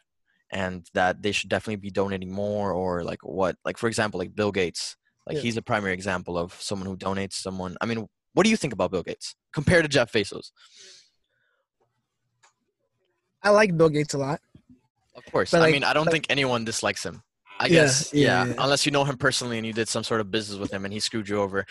and 0.51 0.86
that 0.93 1.22
they 1.22 1.32
should 1.32 1.49
definitely 1.49 1.76
be 1.78 1.91
donating 1.91 2.32
more 2.32 2.72
or 2.74 3.03
like 3.03 3.20
what 3.24 3.55
like 3.63 3.78
for 3.78 3.88
example 3.88 4.17
like 4.20 4.34
bill 4.36 4.51
gates 4.51 4.95
like 5.28 5.36
Yeah. 5.38 5.41
he's 5.43 5.57
a 5.57 5.61
primary 5.61 5.93
example 5.93 6.38
of 6.38 6.53
someone 6.59 6.88
who 6.88 6.97
donates 6.97 7.34
someone 7.34 7.78
i 7.82 7.86
mean 7.86 8.07
what 8.34 8.43
do 8.43 8.49
you 8.49 8.57
think 8.57 8.74
about 8.74 8.91
bill 8.91 9.03
gates 9.03 9.36
compared 9.53 9.84
to 9.84 9.89
jeff 9.89 10.11
bezos 10.11 10.51
I 13.41 13.51
like 13.51 13.76
Bill 13.78 13.89
Gates 13.89 14.13
a 14.13 14.17
lot. 14.17 14.41
of 15.15 15.26
course 15.32 15.53
i 15.53 15.59
like- 15.59 15.72
mean 15.74 15.84
i 15.84 15.93
don't 15.93 16.05
but- 16.05 16.11
think 16.13 16.26
anyone 16.30 16.65
dislikes 16.65 17.05
him 17.05 17.22
i 17.59 17.65
Yeah, 17.65 17.72
guess 17.84 18.13
yeah, 18.13 18.45
yeah, 18.45 18.53
unless 18.57 18.86
you 18.86 18.91
know 18.91 19.03
him 19.03 19.17
personally 19.17 19.57
and 19.57 19.65
you 19.67 19.74
did 19.74 19.88
some 19.89 20.03
sort 20.03 20.22
of 20.22 20.32
business 20.32 20.57
with 20.59 20.72
him 20.72 20.86
and 20.86 20.93
he 20.93 20.99
screwed 20.99 21.28
you 21.30 21.39
over 21.41 21.65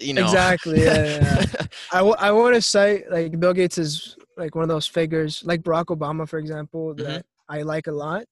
you 0.00 0.14
know 0.14 0.22
Exactly. 0.24 0.84
Yeah, 0.84 1.04
yeah, 1.04 1.44
yeah. 1.54 1.66
I, 1.92 1.98
w- 1.98 2.14
I 2.20 2.30
want 2.30 2.54
to 2.54 2.62
say 2.62 3.04
like 3.10 3.38
Bill 3.40 3.52
Gates 3.52 3.78
is 3.78 4.16
like 4.38 4.54
one 4.54 4.62
of 4.62 4.68
those 4.68 4.86
figures, 4.86 5.42
like 5.44 5.62
Barack 5.62 5.86
Obama, 5.86 6.26
for 6.28 6.38
example, 6.38 6.94
Mhm. 6.94 7.02
that 7.04 7.26
I 7.48 7.62
like 7.62 7.88
a 7.88 7.92
lot, 7.92 8.24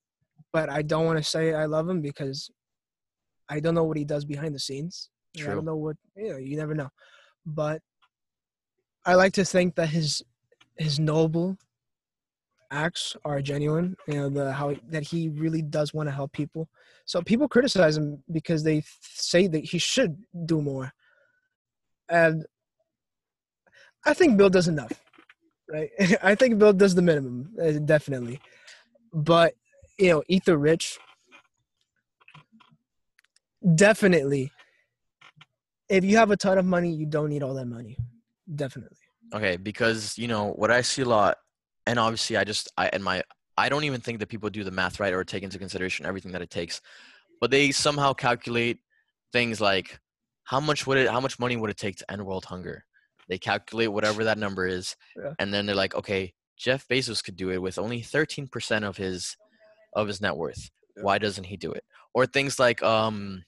but 0.52 0.70
I 0.70 0.82
don't 0.82 1.04
want 1.04 1.18
to 1.18 1.24
say 1.24 1.52
I 1.52 1.66
love 1.66 1.88
him 1.88 2.00
because 2.00 2.50
I 3.48 3.60
don't 3.60 3.74
know 3.74 3.84
what 3.84 3.96
he 3.96 4.04
does 4.04 4.24
behind 4.24 4.54
the 4.54 4.58
scenes. 4.58 5.10
Know, 5.36 5.52
I 5.52 5.54
don't 5.54 5.64
know 5.64 5.76
what 5.76 5.96
you 6.16 6.30
know. 6.30 6.38
You 6.38 6.56
never 6.56 6.74
know, 6.74 6.88
but 7.44 7.82
I 9.04 9.14
like 9.14 9.34
to 9.34 9.44
think 9.44 9.74
that 9.74 9.88
his 9.88 10.22
his 10.78 10.98
noble 10.98 11.58
acts 12.70 13.16
are 13.24 13.40
genuine. 13.42 13.96
You 14.08 14.14
know 14.14 14.28
the 14.30 14.52
how 14.52 14.74
that 14.88 15.04
he 15.04 15.28
really 15.28 15.62
does 15.62 15.92
want 15.92 16.08
to 16.08 16.12
help 16.12 16.32
people. 16.32 16.68
So 17.04 17.20
people 17.22 17.48
criticize 17.48 17.96
him 17.96 18.22
because 18.32 18.62
they 18.62 18.82
say 19.00 19.46
that 19.48 19.64
he 19.64 19.78
should 19.78 20.16
do 20.46 20.62
more, 20.62 20.92
and 22.08 22.46
I 24.04 24.14
think 24.14 24.38
Bill 24.38 24.50
does 24.50 24.68
enough. 24.68 24.92
Right, 25.68 25.90
I 26.22 26.34
think 26.34 26.58
Bill 26.58 26.72
does 26.72 26.94
the 26.94 27.02
minimum, 27.02 27.50
uh, 27.62 27.72
definitely. 27.72 28.40
But 29.12 29.54
you 29.98 30.10
know, 30.10 30.22
eat 30.28 30.44
the 30.44 30.56
rich. 30.56 30.98
Definitely. 33.74 34.52
If 35.88 36.04
you 36.04 36.16
have 36.18 36.30
a 36.30 36.36
ton 36.36 36.58
of 36.58 36.64
money, 36.64 36.92
you 36.92 37.06
don't 37.06 37.30
need 37.30 37.42
all 37.42 37.54
that 37.54 37.66
money. 37.66 37.96
Definitely. 38.54 38.98
Okay, 39.34 39.56
because 39.56 40.16
you 40.18 40.28
know 40.28 40.52
what 40.52 40.70
I 40.70 40.82
see 40.82 41.02
a 41.02 41.06
lot, 41.06 41.38
and 41.86 41.98
obviously 41.98 42.36
I 42.36 42.44
just 42.44 42.70
I 42.76 42.88
and 42.92 43.02
my 43.02 43.22
I 43.56 43.68
don't 43.68 43.84
even 43.84 44.00
think 44.00 44.18
that 44.20 44.28
people 44.28 44.50
do 44.50 44.64
the 44.64 44.70
math 44.70 45.00
right 45.00 45.12
or 45.12 45.24
take 45.24 45.42
into 45.42 45.58
consideration 45.58 46.06
everything 46.06 46.32
that 46.32 46.42
it 46.42 46.50
takes, 46.50 46.80
but 47.40 47.50
they 47.50 47.72
somehow 47.72 48.12
calculate 48.12 48.78
things 49.32 49.60
like 49.60 49.98
how 50.44 50.60
much 50.60 50.86
would 50.86 50.98
it 50.98 51.10
how 51.10 51.20
much 51.20 51.38
money 51.38 51.56
would 51.56 51.70
it 51.70 51.76
take 51.76 51.96
to 51.96 52.10
end 52.10 52.24
world 52.24 52.44
hunger? 52.44 52.84
They 53.28 53.38
calculate 53.38 53.92
whatever 53.92 54.24
that 54.24 54.38
number 54.38 54.66
is, 54.66 54.96
Yeah. 55.16 55.32
and 55.38 55.52
then 55.52 55.66
they're 55.66 55.74
like, 55.74 55.94
okay, 55.94 56.32
Jeff 56.56 56.86
Bezos 56.88 57.22
could 57.22 57.36
do 57.36 57.50
it 57.50 57.60
with 57.60 57.78
only 57.78 58.00
13% 58.00 58.84
of 58.84 58.96
his 58.96 59.36
of 59.94 60.08
his 60.08 60.20
net 60.20 60.36
worth. 60.36 60.70
Yeah. 60.96 61.02
Why 61.02 61.18
doesn't 61.18 61.44
he 61.44 61.56
do 61.56 61.72
it? 61.72 61.84
Or 62.14 62.26
things 62.26 62.58
like 62.58 62.82
um 62.82 63.44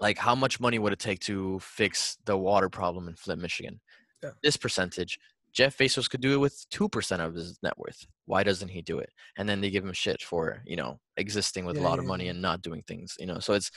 like 0.00 0.18
how 0.18 0.34
much 0.34 0.60
money 0.60 0.78
would 0.78 0.92
it 0.92 0.98
take 0.98 1.20
to 1.20 1.58
fix 1.60 2.18
the 2.24 2.36
water 2.36 2.68
problem 2.68 3.08
in 3.08 3.16
Flint, 3.16 3.40
Michigan? 3.40 3.80
Yeah. 4.22 4.30
This 4.42 4.56
percentage. 4.56 5.18
Jeff 5.52 5.78
Bezos 5.78 6.10
could 6.10 6.20
do 6.20 6.34
it 6.34 6.36
with 6.36 6.66
2% 6.70 7.20
of 7.20 7.34
his 7.34 7.58
net 7.62 7.78
worth. 7.78 8.06
Why 8.26 8.42
doesn't 8.42 8.68
he 8.68 8.82
do 8.82 8.98
it? 8.98 9.10
And 9.38 9.48
then 9.48 9.62
they 9.62 9.70
give 9.70 9.84
him 9.86 9.92
shit 9.94 10.20
for, 10.20 10.62
you 10.66 10.76
know, 10.76 11.00
existing 11.16 11.64
with 11.64 11.78
a 11.78 11.80
Yeah, 11.80 11.88
lot 11.88 11.98
of 11.98 12.04
money 12.04 12.28
and 12.28 12.42
not 12.42 12.60
doing 12.60 12.82
things, 12.82 13.16
you 13.18 13.24
know. 13.24 13.38
So 13.38 13.54
it's 13.54 13.70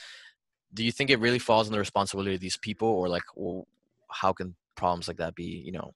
do 0.74 0.84
you 0.84 0.92
think 0.92 1.08
it 1.10 1.20
really 1.20 1.38
falls 1.38 1.66
on 1.68 1.72
the 1.72 1.78
responsibility 1.78 2.34
of 2.34 2.40
these 2.40 2.58
people 2.58 2.88
or 2.88 3.08
like 3.08 3.22
well, 3.34 3.66
how 4.10 4.32
can 4.34 4.56
problems 4.80 5.06
like 5.08 5.18
that 5.18 5.34
be, 5.34 5.44
you 5.66 5.72
know, 5.72 5.92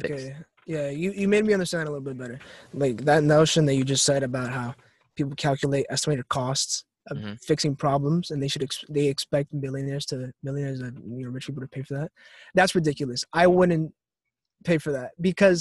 fixed? 0.00 0.30
Okay. 0.30 0.36
Yeah, 0.66 0.88
you, 0.90 1.10
you 1.12 1.26
made 1.28 1.44
me 1.44 1.52
understand 1.52 1.88
a 1.88 1.90
little 1.90 2.04
bit 2.10 2.16
better. 2.16 2.38
Like 2.72 3.04
that 3.04 3.22
notion 3.24 3.66
that 3.66 3.74
you 3.74 3.84
just 3.84 4.04
said 4.04 4.22
about 4.22 4.50
how 4.50 4.74
people 5.16 5.34
calculate 5.36 5.86
estimated 5.90 6.28
costs 6.28 6.84
of 7.10 7.16
Mhm. 7.16 7.34
fixing 7.42 7.74
problems, 7.74 8.30
and 8.30 8.38
they 8.42 8.46
should 8.52 8.62
ex- 8.62 8.84
they 8.88 9.06
expect 9.14 9.52
millionaires 9.52 10.06
to 10.10 10.16
millionaires 10.46 10.80
and 10.80 10.94
you 11.18 11.24
know 11.24 11.30
rich 11.36 11.46
people 11.48 11.62
to 11.62 11.66
pay 11.76 11.82
for 11.82 11.94
that. 11.98 12.10
That's 12.54 12.74
ridiculous. 12.80 13.24
I 13.42 13.46
wouldn't 13.56 13.92
pay 14.64 14.78
for 14.78 14.92
that 14.92 15.10
because 15.28 15.60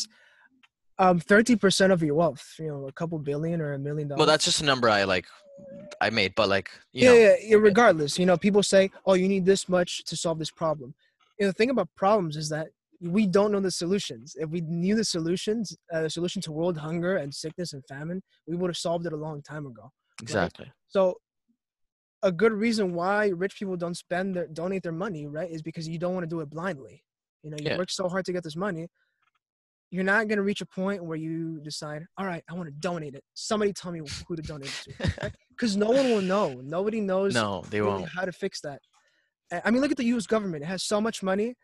um 1.00 1.18
thirty 1.32 1.56
percent 1.56 1.92
of 1.94 2.04
your 2.04 2.16
wealth, 2.22 2.46
you 2.60 2.68
know, 2.68 2.88
a 2.88 2.92
couple 2.92 3.18
billion 3.32 3.62
or 3.62 3.74
a 3.74 3.80
million 3.80 4.08
dollars. 4.10 4.20
Well, 4.20 4.28
that's 4.28 4.46
just 4.50 4.62
a 4.62 4.66
number 4.66 4.88
I 4.90 5.06
like 5.16 5.26
I 6.02 6.10
made, 6.10 6.34
but 6.36 6.48
like, 6.50 6.70
you 6.94 7.04
yeah, 7.06 7.12
know, 7.12 7.16
yeah, 7.26 7.36
yeah. 7.52 7.58
Regardless, 7.58 8.20
you 8.20 8.26
know, 8.26 8.38
people 8.38 8.64
say, 8.64 8.92
"Oh, 9.08 9.16
you 9.22 9.28
need 9.28 9.46
this 9.46 9.68
much 9.78 10.04
to 10.10 10.16
solve 10.16 10.38
this 10.40 10.52
problem." 10.52 10.94
You 11.40 11.46
know, 11.46 11.50
the 11.52 11.54
thing 11.54 11.70
about 11.70 11.90
problems 11.96 12.36
is 12.36 12.50
that 12.50 12.68
we 13.02 13.26
don't 13.26 13.52
know 13.54 13.62
the 13.62 13.72
solutions. 13.72 14.36
If 14.38 14.50
we 14.50 14.60
knew 14.62 14.94
the 14.96 15.06
solutions, 15.06 15.76
uh, 15.94 16.02
the 16.02 16.10
solution 16.10 16.42
to 16.44 16.52
world 16.52 16.78
hunger 16.78 17.16
and 17.16 17.34
sickness 17.34 17.72
and 17.72 17.82
famine, 17.88 18.22
we 18.46 18.58
would 18.58 18.70
have 18.70 18.78
solved 18.78 19.06
it 19.06 19.14
a 19.14 19.18
long 19.18 19.42
time 19.42 19.66
ago. 19.66 19.90
exactly. 20.22 20.70
So, 20.90 21.16
a 22.22 22.32
good 22.34 22.52
reason 22.52 22.94
why 22.94 23.30
rich 23.30 23.56
people 23.58 23.78
don't 23.78 23.96
spend 23.96 24.36
their 24.36 24.48
donate 24.48 24.84
their 24.84 24.92
money, 24.92 25.26
right, 25.28 25.50
is 25.50 25.62
because 25.62 25.88
you 25.88 25.98
don't 25.98 26.14
want 26.14 26.26
to 26.26 26.30
do 26.30 26.42
it 26.42 26.50
blindly. 26.50 27.02
You 27.44 27.52
know, 27.52 27.58
you 27.58 27.68
Yeah. 27.68 27.78
work 27.78 27.90
so 27.90 28.10
hard 28.10 28.26
to 28.26 28.34
get 28.34 28.44
this 28.44 28.58
money. 28.58 28.90
You're 29.92 30.04
not 30.04 30.28
gonna 30.28 30.42
reach 30.44 30.60
a 30.60 30.66
point 30.66 31.02
where 31.06 31.18
you 31.18 31.62
decide, 31.62 32.04
all 32.18 32.26
right, 32.26 32.44
I 32.50 32.54
want 32.54 32.68
to 32.68 32.74
donate 32.74 33.16
it. 33.16 33.24
Somebody 33.34 33.72
tell 33.72 33.94
me 33.94 34.02
who 34.28 34.36
to 34.36 34.42
donate 34.42 34.68
it 34.68 34.82
to, 34.84 35.32
because 35.52 35.78
no 35.86 35.90
one 35.90 36.10
will 36.12 36.22
know. 36.22 36.60
Nobody 36.62 37.00
knows 37.00 37.34
no, 37.34 37.64
they 37.70 37.80
really 37.80 38.00
won't. 38.00 38.10
how 38.14 38.26
to 38.26 38.34
fix 38.34 38.60
that. 38.62 38.82
I- 39.52 39.72
mean, 39.72 39.82
look 39.82 39.92
at 39.92 39.98
the 39.98 40.06
U.S. 40.06 40.28
government. 40.28 40.64
It 40.64 40.68
has 40.68 40.84
so 40.84 41.00
much 41.02 41.24
money, 41.24 41.56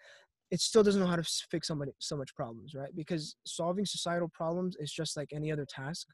it 0.51 0.59
still 0.61 0.83
doesn't 0.83 1.01
know 1.01 1.07
how 1.07 1.15
to 1.15 1.23
fix 1.49 1.67
so 1.67 1.75
many 1.75 1.91
so 1.99 2.15
much 2.15 2.35
problems, 2.35 2.73
right? 2.75 2.95
Because 2.95 3.35
solving 3.45 3.85
societal 3.85 4.29
problems 4.33 4.75
is 4.79 4.91
just 4.91 5.17
like 5.17 5.29
any 5.33 5.51
other 5.51 5.65
task. 5.67 6.07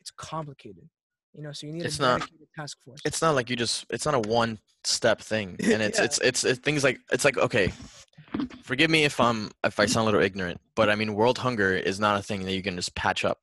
It's 0.00 0.10
complicated, 0.10 0.88
you 1.32 1.42
know. 1.42 1.52
So 1.52 1.66
you 1.66 1.72
need 1.72 1.84
It's 1.84 1.98
a 1.98 2.02
not- 2.02 2.28
task 2.56 2.78
force. 2.84 3.00
It's 3.04 3.22
not 3.22 3.34
like 3.36 3.48
you 3.50 3.56
just 3.56 3.86
it's 3.90 4.04
not 4.04 4.14
a 4.14 4.20
one 4.28 4.58
step 4.84 5.20
thing. 5.20 5.56
And 5.72 5.80
it's 5.82 5.98
Yeah. 5.98 6.04
it's 6.06 6.18
it's 6.18 6.44
it's 6.44 6.58
things 6.60 6.82
like 6.82 6.98
it's 7.12 7.24
like 7.24 7.38
okay, 7.38 7.72
forgive 8.62 8.90
me 8.90 9.04
if 9.04 9.20
I'm 9.20 9.50
if 9.64 9.78
I 9.78 9.86
sound 9.86 10.02
a 10.02 10.06
little 10.10 10.22
ignorant, 10.22 10.60
but 10.74 10.90
I 10.90 10.94
mean 10.96 11.14
world 11.14 11.38
hunger 11.38 11.72
is 11.74 12.00
not 12.00 12.18
a 12.18 12.22
thing 12.22 12.44
that 12.44 12.52
you 12.52 12.62
can 12.62 12.76
just 12.76 12.94
patch 12.94 13.24
up. 13.24 13.38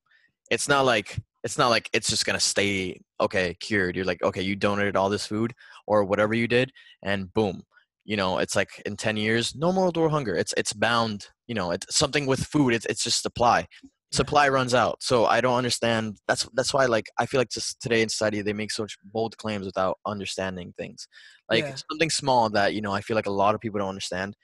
It's 0.52 0.68
not 0.68 0.84
like 0.86 1.18
it's 1.44 1.58
not 1.58 1.70
like 1.70 1.90
it's 1.94 2.10
just 2.10 2.26
gonna 2.26 2.40
stay 2.40 3.00
okay 3.20 3.56
cured. 3.60 3.96
You're 3.96 4.06
like 4.06 4.22
okay, 4.24 4.42
you 4.42 4.56
donated 4.56 4.96
all 4.96 5.10
this 5.10 5.26
food 5.26 5.54
or 5.88 6.04
whatever 6.04 6.34
you 6.34 6.48
did, 6.48 6.72
and 7.04 7.34
boom, 7.34 7.64
you 8.06 8.18
know 8.18 8.40
it's 8.40 8.56
like 8.56 8.82
in 8.86 8.96
ten 8.98 9.18
years, 9.18 9.56
no 9.56 9.72
more 9.72 9.92
world 9.96 10.12
hunger. 10.12 10.36
It's 10.36 10.54
it's 10.58 10.74
bound. 10.74 11.28
You 11.48 11.56
know, 11.56 11.72
it's 11.72 11.96
something 11.96 12.26
with 12.26 12.42
food. 12.46 12.74
It's 12.74 12.86
it's 12.86 13.04
just 13.04 13.22
supply. 13.22 13.68
Supply 14.12 14.50
runs 14.50 14.74
out. 14.74 15.04
So 15.04 15.26
I 15.28 15.40
don't 15.40 15.56
understand. 15.58 16.18
That's 16.28 16.48
that's 16.54 16.74
why 16.74 16.86
like 16.86 17.06
I 17.20 17.26
feel 17.26 17.40
like 17.40 17.50
just 17.52 17.80
today 17.80 18.02
in 18.02 18.10
society 18.10 18.42
they 18.42 18.54
make 18.54 18.72
such 18.72 18.98
bold 19.04 19.38
claims 19.38 19.66
without 19.66 20.00
understanding 20.06 20.74
things. 20.78 21.08
Like 21.50 21.66
Yeah. 21.66 21.76
something 21.90 22.10
small 22.10 22.50
that 22.52 22.74
you 22.74 22.82
know 22.82 22.92
I 22.92 23.02
feel 23.02 23.16
like 23.16 23.28
a 23.28 23.32
lot 23.32 23.56
of 23.56 23.62
people 23.62 23.80
don't 23.80 23.90
understand 23.90 24.36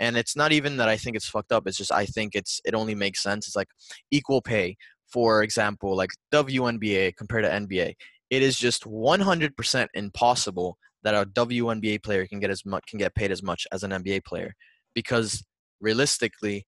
and 0.00 0.16
it's 0.16 0.34
not 0.34 0.50
even 0.50 0.78
that 0.78 0.88
i 0.88 0.96
think 0.96 1.14
it's 1.14 1.28
fucked 1.28 1.52
up 1.52 1.66
it's 1.66 1.76
just 1.76 1.92
i 1.92 2.04
think 2.04 2.34
it's 2.34 2.60
it 2.64 2.74
only 2.74 2.94
makes 2.94 3.22
sense 3.22 3.46
it's 3.46 3.54
like 3.54 3.68
equal 4.10 4.42
pay 4.42 4.76
for 5.12 5.42
example 5.42 5.96
like 5.96 6.10
WNBA 6.32 7.16
compared 7.16 7.44
to 7.44 7.50
NBA 7.50 7.94
it 8.30 8.42
is 8.42 8.56
just 8.56 8.84
100% 8.84 9.86
impossible 9.94 10.78
that 11.02 11.14
a 11.14 11.26
WNBA 11.26 12.02
player 12.02 12.26
can 12.26 12.40
get 12.40 12.50
as 12.50 12.64
much 12.64 12.84
can 12.86 12.98
get 12.98 13.14
paid 13.14 13.30
as 13.30 13.42
much 13.42 13.66
as 13.72 13.82
an 13.82 13.90
NBA 13.90 14.24
player 14.24 14.54
because 14.94 15.44
realistically 15.80 16.66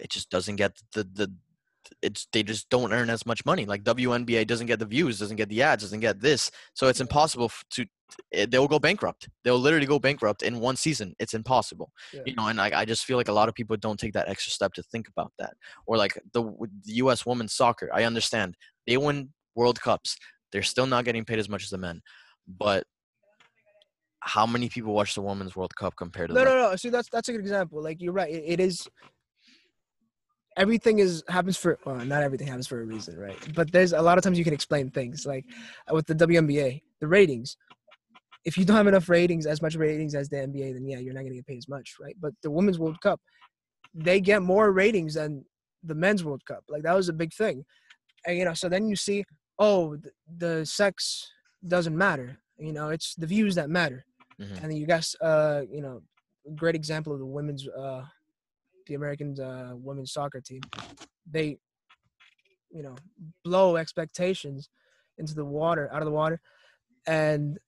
it 0.00 0.10
just 0.10 0.30
doesn't 0.30 0.56
get 0.56 0.72
the 0.94 1.04
the 1.04 1.32
it's 2.02 2.26
they 2.32 2.42
just 2.42 2.68
don't 2.70 2.92
earn 2.92 3.10
as 3.10 3.24
much 3.26 3.44
money 3.44 3.64
like 3.64 3.82
WNBA 3.84 4.46
doesn't 4.46 4.66
get 4.66 4.78
the 4.78 4.86
views 4.86 5.18
doesn't 5.18 5.36
get 5.36 5.48
the 5.48 5.62
ads 5.62 5.82
doesn't 5.82 6.00
get 6.00 6.20
this 6.20 6.50
so 6.74 6.88
it's 6.88 7.00
impossible 7.00 7.50
to 7.70 7.86
eh, 8.32 8.46
they'll 8.48 8.68
go 8.68 8.78
bankrupt 8.78 9.28
they'll 9.44 9.58
literally 9.58 9.86
go 9.86 9.98
bankrupt 9.98 10.42
in 10.42 10.60
one 10.60 10.76
season 10.76 11.14
it's 11.18 11.34
impossible 11.34 11.90
Yeah. 12.12 12.22
you 12.26 12.34
know 12.34 12.46
and 12.46 12.60
I, 12.60 12.70
I 12.80 12.84
just 12.84 13.04
feel 13.04 13.16
like 13.16 13.28
a 13.28 13.32
lot 13.32 13.48
of 13.48 13.54
people 13.54 13.76
don't 13.76 13.98
take 13.98 14.12
that 14.12 14.28
extra 14.28 14.52
step 14.52 14.72
to 14.74 14.82
think 14.82 15.08
about 15.08 15.32
that 15.38 15.54
or 15.86 15.96
like 15.96 16.20
the, 16.32 16.42
the 16.84 16.92
us 16.94 17.24
women's 17.24 17.54
soccer 17.54 17.90
i 17.92 18.04
understand 18.04 18.56
they 18.86 18.96
win 18.96 19.30
world 19.54 19.80
cups 19.80 20.16
they're 20.52 20.62
still 20.62 20.86
not 20.86 21.04
getting 21.04 21.24
paid 21.24 21.38
as 21.38 21.48
much 21.48 21.64
as 21.64 21.70
the 21.70 21.78
men 21.78 22.00
but 22.46 22.84
how 24.20 24.46
many 24.46 24.68
people 24.68 24.92
watch 24.92 25.14
the 25.14 25.22
women's 25.22 25.56
world 25.56 25.74
cup 25.76 25.96
compared 25.96 26.28
to 26.28 26.34
no, 26.34 26.40
the 26.40 26.46
no, 26.46 26.70
no. 26.70 26.76
See, 26.76 26.90
that's 26.90 27.08
that's 27.10 27.28
a 27.28 27.32
good 27.32 27.40
example. 27.40 27.82
Like 27.82 28.00
you're 28.00 28.12
right. 28.12 28.30
It, 28.30 28.44
it 28.46 28.60
is. 28.60 28.86
Everything 30.56 30.98
is 30.98 31.22
happens 31.28 31.56
for 31.56 31.78
well, 31.84 31.96
not 31.96 32.22
everything 32.22 32.46
happens 32.46 32.66
for 32.66 32.80
a 32.80 32.84
reason, 32.84 33.18
right? 33.18 33.38
But 33.54 33.70
there's 33.72 33.92
a 33.92 34.02
lot 34.02 34.18
of 34.18 34.24
times 34.24 34.38
you 34.38 34.44
can 34.44 34.52
explain 34.52 34.90
things 34.90 35.24
like 35.26 35.44
uh, 35.90 35.94
with 35.94 36.06
the 36.06 36.14
WNBA, 36.14 36.82
the 37.00 37.06
ratings. 37.06 37.56
If 38.44 38.56
you 38.58 38.64
don't 38.64 38.76
have 38.76 38.86
enough 38.86 39.08
ratings, 39.08 39.46
as 39.46 39.62
much 39.62 39.76
ratings 39.76 40.14
as 40.14 40.28
the 40.28 40.36
NBA, 40.36 40.74
then 40.74 40.86
yeah, 40.86 40.98
you're 40.98 41.14
not 41.14 41.22
gonna 41.22 41.34
get 41.34 41.46
paid 41.46 41.58
as 41.58 41.68
much, 41.68 41.94
right? 42.00 42.16
But 42.20 42.32
the 42.42 42.50
Women's 42.50 42.78
World 42.78 43.00
Cup, 43.00 43.20
they 43.94 44.20
get 44.20 44.42
more 44.42 44.72
ratings 44.72 45.14
than 45.14 45.44
the 45.84 45.94
Men's 45.94 46.24
World 46.24 46.44
Cup. 46.44 46.64
Like 46.68 46.82
that 46.82 46.96
was 46.96 47.08
a 47.08 47.12
big 47.12 47.32
thing, 47.32 47.64
and 48.26 48.36
you 48.36 48.44
know, 48.44 48.54
so 48.54 48.68
then 48.68 48.88
you 48.88 48.96
see, 48.96 49.24
oh, 49.58 49.96
the, 49.96 50.10
the 50.38 50.66
sex 50.66 51.30
doesn't 51.66 51.96
matter. 51.96 52.38
You 52.58 52.72
know, 52.72 52.88
it's 52.90 53.14
the 53.14 53.26
views 53.26 53.54
that 53.54 53.70
matter. 53.70 54.04
Mhm. 54.40 54.62
And 54.62 54.70
then 54.70 54.76
you 54.76 54.86
guys, 54.86 55.14
uh, 55.20 55.62
you 55.70 55.82
know, 55.82 56.02
great 56.56 56.74
example 56.74 57.12
of 57.12 57.18
the 57.18 57.26
women's, 57.26 57.68
uh, 57.68 58.02
the 58.90 58.96
American 58.96 59.40
uh, 59.40 59.70
women's 59.76 60.12
soccer 60.12 60.40
team. 60.40 60.60
They, 61.30 61.58
you 62.70 62.82
know, 62.82 62.96
blow 63.44 63.76
expectations 63.76 64.68
into 65.16 65.34
the 65.34 65.44
water, 65.44 65.88
out 65.92 66.02
of 66.02 66.06
the 66.06 66.12
water, 66.12 66.40
and 67.06 67.58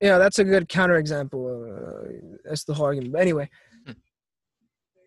you 0.00 0.08
know 0.08 0.18
that's 0.18 0.38
a 0.38 0.44
good 0.44 0.68
counterexample. 0.68 1.42
Uh, 1.42 2.38
that's 2.44 2.64
the 2.64 2.72
whole 2.72 2.86
argument. 2.86 3.12
But 3.12 3.20
anyway, 3.22 3.50
Hmm. 3.84 3.92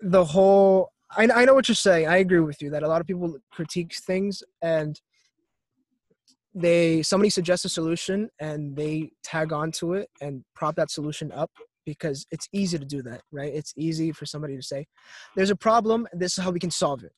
the 0.02 0.26
whole. 0.26 0.90
I, 1.16 1.30
I 1.34 1.46
know 1.46 1.54
what 1.54 1.70
you're 1.70 1.76
saying. 1.76 2.08
I 2.08 2.18
agree 2.18 2.40
with 2.40 2.62
you 2.62 2.70
that 2.72 2.84
a 2.84 2.88
lot 2.88 3.00
of 3.00 3.08
people 3.08 3.38
critique 3.52 3.94
things 3.96 4.44
and 4.64 5.00
they 6.56 7.04
somebody 7.04 7.30
suggests 7.30 7.66
a 7.66 7.70
solution 7.70 8.30
and 8.40 8.76
they 8.76 9.12
tag 9.24 9.54
onto 9.54 9.94
it 9.94 10.10
and 10.22 10.44
prop 10.56 10.76
that 10.76 10.90
solution 10.90 11.32
up 11.32 11.52
because 11.86 12.26
it's 12.32 12.48
easy 12.52 12.78
to 12.78 12.86
do 12.86 13.02
that 13.02 13.22
right 13.32 13.54
it's 13.54 13.74
easy 13.78 14.12
for 14.12 14.26
somebody 14.26 14.56
to 14.56 14.64
say 14.64 14.86
there's 15.36 15.50
a 15.50 15.56
problem 15.56 16.08
and 16.12 16.22
this 16.22 16.38
is 16.38 16.44
how 16.44 16.52
we 16.52 16.60
can 16.60 16.72
solve 16.72 17.04
it 17.04 17.14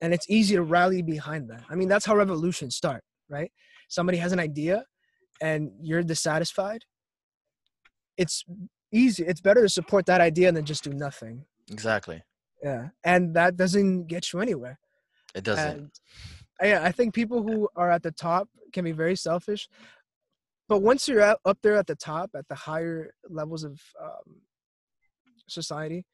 and 0.00 0.12
it's 0.12 0.26
easy 0.28 0.54
to 0.54 0.62
rally 0.62 1.02
behind 1.02 1.48
that 1.48 1.62
i 1.70 1.74
mean 1.74 1.88
that's 1.88 2.04
how 2.04 2.16
revolutions 2.16 2.76
start 2.76 3.02
right 3.28 3.50
somebody 3.88 4.18
has 4.18 4.32
an 4.32 4.40
idea 4.40 4.84
and 5.40 5.70
you're 5.80 6.02
dissatisfied 6.02 6.82
it's 8.16 8.44
easy 8.92 9.24
it's 9.24 9.40
better 9.40 9.62
to 9.62 9.68
support 9.68 10.06
that 10.06 10.20
idea 10.20 10.52
than 10.52 10.64
just 10.64 10.84
do 10.84 10.92
nothing 10.92 11.44
exactly 11.70 12.22
Yeah, 12.64 12.88
and 13.04 13.34
that 13.36 13.56
doesn't 13.56 14.06
get 14.06 14.32
you 14.32 14.40
anywhere. 14.40 14.78
It 15.34 15.44
doesn't. 15.44 15.68
And 15.68 15.90
yeah, 16.62 16.82
I 16.82 16.92
think 16.92 17.12
people 17.12 17.42
who 17.42 17.68
are 17.76 17.90
at 17.90 18.02
the 18.02 18.10
top 18.10 18.48
can 18.72 18.84
be 18.84 18.92
very 18.92 19.16
selfish. 19.16 19.68
But 20.68 20.82
once 20.82 21.06
you're 21.08 21.20
at, 21.20 21.38
up 21.44 21.58
there 21.62 21.76
at 21.76 21.86
the 21.86 21.96
top, 21.96 22.30
at 22.34 22.48
the 22.48 22.54
higher 22.54 23.12
levels 23.28 23.64
of 23.64 23.80
um, 24.02 24.40
society, 25.46 26.04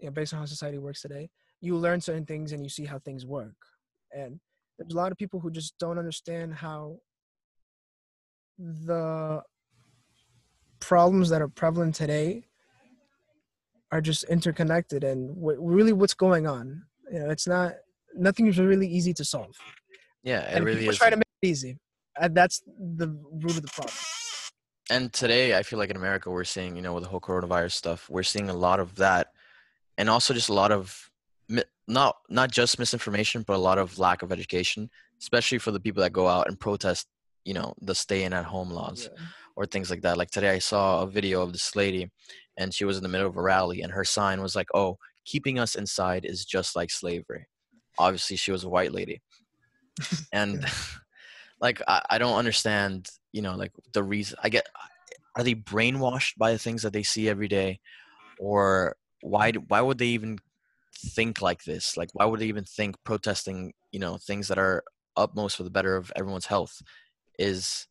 you 0.00 0.06
know, 0.06 0.12
based 0.12 0.34
on 0.34 0.40
how 0.40 0.46
society 0.46 0.78
works 0.78 1.02
today, 1.02 1.30
you 1.60 1.76
learn 1.76 2.00
certain 2.00 2.26
things 2.26 2.52
and 2.52 2.62
you 2.62 2.68
see 2.68 2.84
how 2.84 2.98
things 2.98 3.24
work. 3.26 3.54
And 4.12 4.40
there's 4.78 4.92
a 4.92 4.96
lot 4.96 5.12
of 5.12 5.18
people 5.18 5.40
who 5.40 5.50
just 5.50 5.78
don't 5.78 5.98
understand 5.98 6.54
how 6.54 6.98
the 8.58 9.42
problems 10.80 11.28
that 11.30 11.42
are 11.42 11.48
prevalent 11.48 11.94
today 11.94 12.44
are 13.90 14.00
just 14.00 14.24
interconnected 14.24 15.04
and 15.04 15.34
what, 15.36 15.56
really 15.58 15.92
what's 15.92 16.14
going 16.14 16.46
on. 16.46 16.82
You 17.12 17.20
know, 17.20 17.30
it's 17.30 17.46
not 17.46 17.72
nothing 18.14 18.46
is 18.46 18.58
really 18.58 18.88
easy 18.88 19.14
to 19.14 19.24
solve. 19.24 19.56
Yeah, 20.22 20.40
it 20.40 20.56
and 20.56 20.64
really 20.64 20.80
people 20.80 20.92
is. 20.92 20.98
try 20.98 21.10
to 21.10 21.16
make 21.16 21.26
it 21.42 21.46
easy. 21.46 21.78
And 22.20 22.34
that's 22.34 22.62
the 22.78 23.08
root 23.08 23.56
of 23.56 23.62
the 23.62 23.68
problem. 23.72 23.94
and 24.90 25.12
today 25.12 25.56
i 25.56 25.62
feel 25.62 25.78
like 25.78 25.90
in 25.90 25.96
america 25.96 26.30
we're 26.30 26.44
seeing 26.44 26.74
you 26.76 26.82
know 26.82 26.94
with 26.94 27.04
the 27.04 27.10
whole 27.10 27.20
coronavirus 27.20 27.72
stuff 27.72 28.08
we're 28.08 28.22
seeing 28.22 28.48
a 28.50 28.54
lot 28.66 28.80
of 28.80 28.94
that. 28.96 29.28
And 29.98 30.08
also 30.08 30.32
just 30.32 30.48
a 30.48 30.54
lot 30.54 30.70
of 30.72 31.10
not 31.88 32.16
not 32.28 32.50
just 32.50 32.78
misinformation 32.78 33.42
but 33.46 33.54
a 33.56 33.64
lot 33.70 33.78
of 33.78 33.98
lack 33.98 34.22
of 34.22 34.30
education 34.32 34.90
especially 35.20 35.58
for 35.58 35.72
the 35.72 35.80
people 35.80 36.02
that 36.02 36.12
go 36.12 36.26
out 36.28 36.46
and 36.48 36.58
protest 36.60 37.06
you 37.44 37.54
know 37.54 37.74
the 37.88 37.94
staying 37.94 38.32
at 38.32 38.44
home 38.44 38.70
laws 38.70 39.00
Yeah. 39.12 39.24
or 39.56 39.66
things 39.66 39.88
like 39.90 40.02
that. 40.02 40.16
Like 40.20 40.30
today 40.30 40.50
i 40.50 40.60
saw 40.60 41.02
a 41.02 41.06
video 41.18 41.36
of 41.42 41.50
this 41.52 41.74
lady 41.82 42.02
and 42.58 42.72
she 42.76 42.84
was 42.88 42.96
in 42.98 43.02
the 43.02 43.08
middle 43.14 43.28
of 43.32 43.36
a 43.36 43.42
rally 43.42 43.78
and 43.82 43.92
her 43.92 44.04
sign 44.04 44.38
was 44.46 44.54
like 44.54 44.68
oh 44.74 44.90
keeping 45.32 45.58
us 45.58 45.74
inside 45.74 46.22
is 46.24 46.44
just 46.44 46.70
like 46.78 46.90
slavery. 46.90 47.44
Obviously 47.98 48.36
she 48.36 48.52
was 48.52 48.64
a 48.64 48.68
white 48.76 48.92
lady. 48.98 49.20
And 50.40 50.64
like 51.60 51.82
I, 51.86 52.02
I 52.10 52.18
don't 52.18 52.36
understand 52.36 53.08
you 53.32 53.42
know 53.42 53.54
like 53.54 53.72
the 53.92 54.02
reason 54.02 54.38
i 54.42 54.48
get 54.48 54.66
are 55.38 55.44
they 55.44 55.54
brainwashed 55.54 56.36
by 56.36 56.52
the 56.52 56.58
things 56.58 56.82
that 56.82 56.92
they 56.92 57.04
see 57.04 57.28
every 57.28 57.46
day? 57.46 57.78
Or 58.40 58.96
why 59.22 59.52
why 59.52 59.80
would 59.80 59.98
they 59.98 60.08
even 60.08 60.38
think 61.14 61.40
like 61.40 61.62
this? 61.62 61.96
Like 61.96 62.10
why 62.12 62.24
would 62.24 62.40
they 62.40 62.46
even 62.46 62.64
think 62.64 62.96
protesting 63.04 63.72
you 63.92 64.00
know 64.00 64.18
things 64.18 64.48
that 64.48 64.58
are 64.58 64.82
utmost 65.16 65.56
for 65.56 65.62
the 65.62 65.70
better 65.70 65.96
of 65.96 66.12
everyone's 66.16 66.46
health 66.46 66.82
is 67.38 67.86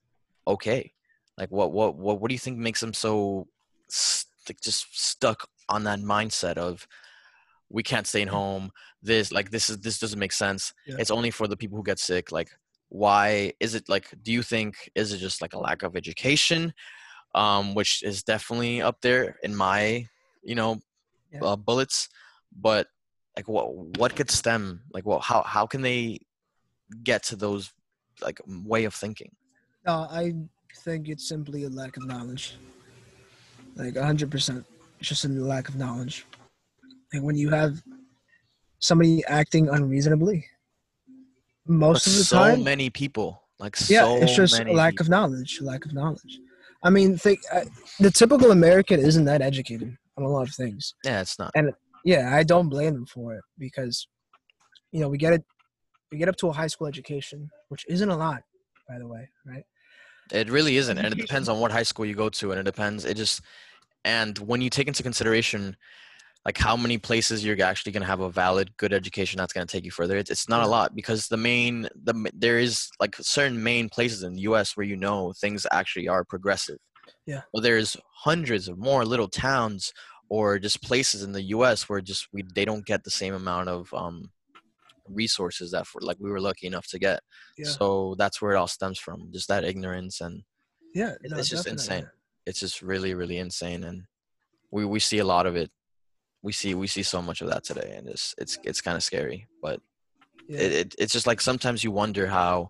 okay? 0.46 0.92
Like 1.38 1.50
what 1.50 1.72
what 1.72 1.96
what, 1.96 2.20
what 2.20 2.28
do 2.28 2.36
you 2.36 2.40
think 2.40 2.58
makes 2.58 2.82
them 2.82 2.94
so 2.94 3.48
st- 3.90 4.28
like 4.50 4.62
just 4.62 4.88
stuck 4.92 5.48
on 5.70 5.84
that 5.86 6.00
mindset 6.00 6.58
of 6.58 6.86
we 7.70 7.84
can't 7.84 8.08
stay 8.08 8.22
in 8.22 8.28
mm-hmm. 8.28 8.38
home. 8.38 8.72
This 9.02 9.32
like 9.32 9.52
this 9.52 9.70
is 9.70 9.80
this 9.80 10.00
doesn't 10.00 10.20
make 10.20 10.34
sense. 10.34 10.74
Yeah. 10.86 10.96
it's 11.00 11.12
only 11.12 11.32
for 11.32 11.48
the 11.48 11.58
people 11.58 11.78
who 11.78 11.84
get 11.84 12.00
sick. 12.00 12.32
Like 12.32 12.50
why 12.90 13.52
is 13.60 13.76
it 13.76 13.88
like 13.90 14.14
do 14.24 14.32
you 14.32 14.42
think 14.42 14.90
is 14.96 15.12
it 15.12 15.18
just 15.18 15.42
like 15.42 15.54
a 15.54 15.60
lack 15.60 15.84
of 15.84 15.96
education 15.96 16.74
um 17.36 17.76
which 17.76 18.02
is 18.04 18.24
definitely 18.24 18.82
up 18.82 19.02
there 19.02 19.36
in 19.44 19.54
my 19.56 20.06
you 20.44 20.56
know 20.56 20.80
Yeah. 21.32 21.44
uh, 21.44 21.56
bullets 21.56 22.08
but 22.56 22.88
like 23.36 23.48
what 23.48 23.76
what 24.00 24.16
could 24.16 24.32
stem 24.32 24.82
like 24.94 25.06
well 25.06 25.20
how 25.20 25.44
how 25.44 25.66
can 25.68 25.82
they 25.82 26.20
get 27.04 27.24
to 27.24 27.36
those 27.36 27.74
like 28.22 28.40
way 28.48 28.86
of 28.86 28.94
thinking 28.96 29.32
No, 29.86 30.08
I 30.10 30.34
think 30.84 31.10
it's 31.10 31.28
simply 31.28 31.66
a 31.66 31.70
lack 31.70 31.98
of 31.98 32.06
knowledge. 32.08 32.56
Like 33.76 33.96
hundred 33.98 34.32
percent, 34.32 34.66
it's 35.00 35.10
just 35.10 35.26
a 35.26 35.30
lack 35.30 35.70
of 35.70 35.76
knowledge. 35.76 36.26
Like 37.14 37.24
when 37.24 37.36
you 37.36 37.50
have 37.50 37.82
somebody 38.80 39.24
acting 39.26 39.70
unreasonably, 39.70 40.46
most 41.68 42.06
But 42.06 42.12
of 42.12 42.18
the 42.18 42.24
so 42.24 42.38
time, 42.40 42.64
many 42.64 42.90
people 42.90 43.44
like 43.60 43.76
yeah, 43.90 44.04
so 44.04 44.16
it's 44.18 44.36
just 44.36 44.58
many 44.58 44.74
lack 44.76 44.94
people. 44.94 45.06
of 45.06 45.10
knowledge. 45.10 45.60
Lack 45.62 45.86
of 45.86 45.94
knowledge. 45.94 46.40
I 46.84 46.90
mean, 46.90 47.18
think 47.18 47.40
uh, 47.52 47.66
the 48.00 48.12
typical 48.12 48.52
American 48.52 49.00
isn't 49.00 49.26
that 49.26 49.42
educated 49.42 49.98
on 50.18 50.24
a 50.24 50.28
lot 50.30 50.48
of 50.48 50.54
things. 50.56 50.94
yeah 51.04 51.22
it's 51.22 51.40
not 51.40 51.52
And 51.56 51.72
Yeah, 52.06 52.34
I 52.36 52.44
don't 52.44 52.70
blame 52.70 52.94
them 52.94 53.06
for 53.06 53.34
it 53.36 53.44
because, 53.58 54.08
you 54.92 55.00
know, 55.02 55.10
we 55.10 55.18
get 55.18 55.34
it, 55.34 55.44
we 56.12 56.18
get 56.18 56.30
up 56.30 56.38
to 56.38 56.48
a 56.48 56.54
high 56.54 56.68
school 56.68 56.88
education, 56.88 57.50
which 57.70 57.86
isn't 57.90 58.10
a 58.10 58.16
lot, 58.16 58.44
by 58.88 58.98
the 59.00 59.08
way, 59.08 59.30
right? 59.46 59.64
It 60.32 60.50
really 60.50 60.78
isn't, 60.78 60.98
and 60.98 61.08
it 61.14 61.18
depends 61.18 61.50
on 61.50 61.60
what 61.60 61.72
high 61.72 61.84
school 61.84 62.06
you 62.06 62.16
go 62.16 62.30
to, 62.30 62.52
and 62.52 62.60
it 62.60 62.64
depends. 62.64 63.06
It 63.06 63.16
just, 63.18 63.42
and 64.06 64.38
when 64.40 64.62
you 64.62 64.70
take 64.70 64.88
into 64.88 65.04
consideration, 65.04 65.76
like 66.48 66.58
how 66.58 66.78
many 66.78 66.98
places 66.98 67.44
you're 67.44 67.62
actually 67.62 67.92
going 67.92 68.02
to 68.02 68.08
have 68.08 68.22
a 68.22 68.30
valid, 68.32 68.76
good 68.78 68.94
education 68.94 69.38
that's 69.38 69.52
going 69.52 69.68
to 69.68 69.72
take 69.72 69.84
you 69.84 69.92
further, 69.92 70.16
it's, 70.18 70.32
it's 70.32 70.48
not 70.48 70.64
a 70.64 70.68
lot 70.68 70.96
because 70.96 71.28
the 71.28 71.36
main, 71.36 71.90
the 72.04 72.32
there 72.34 72.58
is 72.58 72.90
like 73.02 73.16
certain 73.18 73.62
main 73.62 73.90
places 73.90 74.24
in 74.24 74.34
the 74.34 74.42
U.S. 74.42 74.76
where 74.78 74.86
you 74.86 74.96
know 74.96 75.34
things 75.34 75.68
actually 75.72 76.08
are 76.08 76.24
progressive. 76.24 76.78
Yeah. 77.26 77.42
well 77.54 77.62
there's 77.62 77.98
hundreds 78.14 78.70
of 78.70 78.78
more 78.78 79.04
little 79.06 79.28
towns 79.28 79.92
or 80.30 80.58
just 80.60 80.82
places 80.82 81.24
in 81.24 81.34
the 81.34 81.42
U.S. 81.56 81.90
where 81.90 82.00
just 82.02 82.28
we 82.34 82.44
they 82.56 82.64
don't 82.66 82.86
get 82.86 83.04
the 83.04 83.12
same 83.12 83.34
amount 83.34 83.68
of 83.70 83.94
um 83.94 84.32
resources 85.10 85.72
that 85.72 85.86
for 85.88 86.00
like 86.02 86.18
we 86.20 86.32
were 86.32 86.42
lucky 86.42 86.68
enough 86.68 86.88
to 86.88 87.00
get. 87.00 87.20
Yeah. 87.58 87.70
So 87.70 88.16
that's 88.18 88.42
where 88.42 88.54
it 88.54 88.58
all 88.58 88.68
stems 88.68 89.00
from, 89.00 89.30
just 89.34 89.48
that 89.50 89.64
ignorance 89.66 90.22
and 90.22 90.44
Yeah, 90.94 91.16
no, 91.24 91.38
it's 91.38 91.50
just 91.50 91.66
definitely. 91.66 91.98
insane. 91.98 92.10
it's 92.46 92.60
just 92.62 92.82
really 92.82 93.14
really 93.14 93.38
insane 93.38 93.84
and 93.84 94.04
we 94.72 94.86
we 94.86 95.00
see 95.00 95.20
a 95.20 95.26
lot 95.36 95.46
of 95.46 95.56
it 95.56 95.70
we 96.42 96.52
see 96.52 96.76
we 96.76 96.88
see 96.88 97.04
so 97.04 97.22
much 97.22 97.42
of 97.42 97.50
that 97.50 97.64
today 97.64 97.96
and 97.98 98.08
it's 98.08 98.36
it's 98.38 98.58
it's 98.64 98.82
kind 98.82 98.96
of 98.98 99.04
scary 99.04 99.48
but 99.62 99.80
Yeah. 100.48 100.60
it, 100.60 100.72
it 100.72 100.96
it's 101.00 101.14
just 101.14 101.28
like 101.28 101.42
sometimes 101.42 101.84
you 101.84 101.92
wonder 101.92 102.28
how 102.28 102.70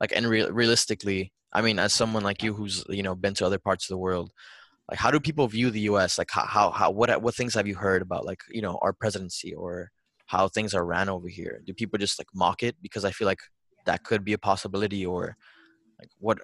like 0.00 0.12
and 0.16 0.26
real 0.26 0.50
realistically 0.52 1.32
i 1.52 1.60
mean 1.62 1.78
as 1.78 1.92
someone 1.92 2.24
like 2.24 2.42
you 2.42 2.54
who's 2.54 2.84
you 2.88 3.02
know 3.02 3.14
been 3.14 3.34
to 3.34 3.46
other 3.46 3.58
parts 3.58 3.84
of 3.84 3.94
the 3.94 3.98
world 3.98 4.32
like 4.90 4.98
how 4.98 5.10
do 5.10 5.20
people 5.20 5.46
view 5.48 5.70
the 5.70 5.80
us 5.82 6.18
like 6.18 6.30
how 6.30 6.44
how, 6.44 6.70
how 6.70 6.90
what 6.90 7.22
what 7.22 7.34
things 7.34 7.54
have 7.54 7.66
you 7.66 7.74
heard 7.74 8.02
about 8.02 8.24
like 8.24 8.40
you 8.50 8.62
know 8.62 8.78
our 8.82 8.92
presidency 8.92 9.54
or 9.54 9.90
how 10.26 10.48
things 10.48 10.74
are 10.74 10.84
ran 10.84 11.08
over 11.08 11.28
here? 11.28 11.60
Do 11.66 11.74
people 11.74 11.98
just 11.98 12.18
like 12.18 12.28
mock 12.34 12.62
it? 12.62 12.76
Because 12.82 13.04
i 13.04 13.10
feel 13.10 13.26
like 13.26 13.40
that 13.86 14.02
could 14.04 14.24
be 14.24 14.32
a 14.32 14.38
possibility 14.38 15.04
or 15.04 15.36
like 15.98 16.08
what 16.18 16.38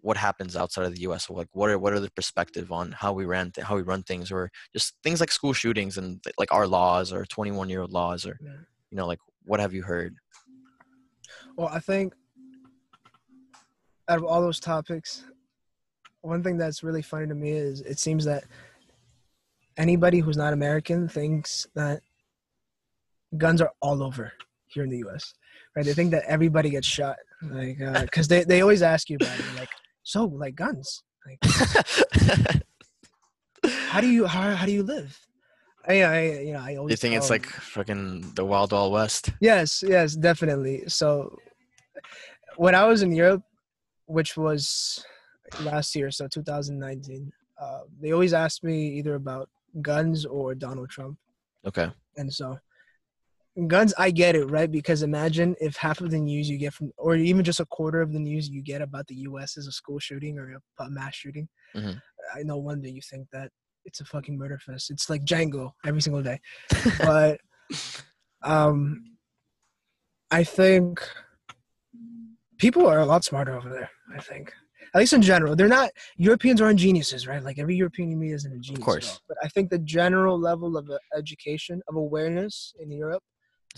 what 0.00 0.16
happens 0.16 0.56
outside 0.56 0.84
of 0.84 0.94
the 0.94 1.02
us 1.02 1.26
so 1.26 1.34
like 1.34 1.48
what 1.52 1.70
are 1.70 1.78
what 1.78 1.92
are 1.92 2.00
the 2.00 2.10
perspective 2.12 2.70
on 2.70 2.92
how 2.92 3.12
we 3.12 3.24
ran 3.24 3.50
th- 3.50 3.66
how 3.66 3.76
we 3.76 3.82
run 3.82 4.02
things 4.02 4.30
or 4.30 4.50
just 4.72 4.94
things 5.02 5.20
like 5.20 5.30
school 5.30 5.52
shootings 5.52 5.98
and 5.98 6.24
like 6.38 6.52
our 6.52 6.66
laws 6.66 7.12
or 7.12 7.24
21 7.26 7.68
year 7.68 7.82
old 7.82 7.92
laws 7.92 8.24
or 8.24 8.38
you 8.90 8.96
know 8.96 9.06
like 9.06 9.18
what 9.44 9.60
have 9.60 9.74
you 9.74 9.82
heard 9.82 10.14
Well, 11.56 11.68
I 11.68 11.80
think 11.80 12.14
out 14.08 14.18
of 14.18 14.24
all 14.24 14.40
those 14.40 14.60
topics, 14.60 15.24
one 16.22 16.42
thing 16.42 16.56
that's 16.56 16.82
really 16.82 17.02
funny 17.02 17.26
to 17.26 17.34
me 17.34 17.50
is 17.50 17.80
it 17.82 17.98
seems 17.98 18.24
that 18.24 18.44
anybody 19.76 20.20
who's 20.20 20.36
not 20.36 20.52
American 20.52 21.08
thinks 21.08 21.66
that 21.74 22.00
guns 23.36 23.60
are 23.60 23.72
all 23.80 24.02
over 24.02 24.32
here 24.66 24.84
in 24.84 24.90
the 24.90 24.98
U.S. 24.98 25.34
Right? 25.76 25.84
They 25.84 25.94
think 25.94 26.10
that 26.12 26.24
everybody 26.26 26.70
gets 26.70 26.86
shot, 26.86 27.16
like 27.42 27.80
uh, 27.80 28.02
because 28.02 28.28
they 28.28 28.44
they 28.44 28.60
always 28.62 28.82
ask 28.82 29.10
you 29.10 29.16
about 29.16 29.38
it, 29.38 29.44
like 29.56 29.70
so 30.08 30.24
like 30.24 30.54
guns, 30.54 31.02
like 31.26 31.38
how 33.90 34.00
do 34.00 34.08
you 34.08 34.24
how 34.24 34.54
how 34.54 34.64
do 34.64 34.72
you 34.72 34.82
live? 34.82 35.20
I, 35.86 36.02
I 36.02 36.20
you 36.40 36.52
know 36.54 36.60
I 36.60 36.76
always 36.76 36.92
you 36.92 36.96
think 36.96 37.14
it's 37.14 37.28
like 37.28 37.44
fucking 37.44 38.32
the 38.34 38.44
wild 38.44 38.72
wild 38.72 38.92
west 38.94 39.32
Yes, 39.42 39.84
yes, 39.86 40.16
definitely. 40.16 40.84
So 40.88 41.36
when 42.56 42.74
I 42.74 42.86
was 42.86 43.02
in 43.02 43.12
Europe, 43.12 43.42
which 44.06 44.34
was 44.38 45.04
last 45.60 45.94
year, 45.94 46.10
so 46.10 46.26
2019, 46.26 47.30
uh, 47.60 47.80
they 48.00 48.12
always 48.12 48.32
asked 48.32 48.64
me 48.64 48.88
either 48.98 49.14
about 49.14 49.50
guns 49.82 50.24
or 50.24 50.54
Donald 50.54 50.88
Trump. 50.88 51.18
okay 51.66 51.90
And 52.16 52.32
so 52.32 52.56
guns, 53.66 53.92
I 53.98 54.10
get 54.10 54.36
it, 54.36 54.44
right? 54.46 54.70
Because 54.70 55.02
imagine 55.02 55.56
if 55.60 55.76
half 55.76 56.00
of 56.00 56.10
the 56.10 56.18
news 56.18 56.48
you 56.48 56.58
get 56.58 56.74
from, 56.74 56.92
or 56.96 57.16
even 57.16 57.42
just 57.42 57.60
a 57.60 57.66
quarter 57.66 58.00
of 58.00 58.12
the 58.12 58.20
news 58.20 58.48
you 58.48 58.62
get 58.62 58.82
about 58.82 59.06
the 59.08 59.16
U.S. 59.16 59.56
is 59.56 59.66
a 59.66 59.72
school 59.72 59.98
shooting 59.98 60.38
or 60.38 60.60
a, 60.78 60.90
mass 60.90 61.16
shooting. 61.16 61.48
Mhm. 61.74 62.00
I 62.34 62.42
no 62.44 62.58
wonder 62.58 62.88
you 62.88 63.00
think 63.10 63.26
that 63.32 63.50
it's 63.84 64.00
a 64.00 64.04
fucking 64.04 64.38
murder 64.38 64.58
fest. 64.58 64.90
It's 64.90 65.10
like 65.10 65.24
Django 65.24 65.72
every 65.84 66.02
single 66.02 66.22
day. 66.22 66.38
but 66.98 67.40
um, 68.42 69.16
I 70.30 70.44
think 70.44 71.00
people 72.58 72.86
are 72.86 73.00
a 73.00 73.06
lot 73.06 73.24
smarter 73.24 73.56
over 73.56 73.70
there. 73.70 73.90
I 74.14 74.20
think, 74.20 74.52
at 74.94 74.98
least 74.98 75.14
in 75.14 75.22
general, 75.22 75.56
they're 75.56 75.68
not 75.68 75.90
Europeans 76.16 76.60
aren't 76.60 76.78
geniuses, 76.78 77.26
right? 77.26 77.42
Like 77.42 77.58
every 77.58 77.76
European 77.76 78.10
you 78.10 78.16
meet 78.16 78.32
isn't 78.32 78.52
a 78.52 78.58
genius. 78.58 78.80
at 78.80 78.84
course. 78.84 79.20
but 79.26 79.36
I 79.42 79.48
think 79.48 79.70
the 79.70 79.78
general 79.78 80.38
level 80.38 80.76
of 80.76 80.88
uh, 80.90 80.98
education 81.16 81.80
of 81.88 81.96
awareness 81.96 82.74
in 82.78 82.90
Europe 82.90 83.22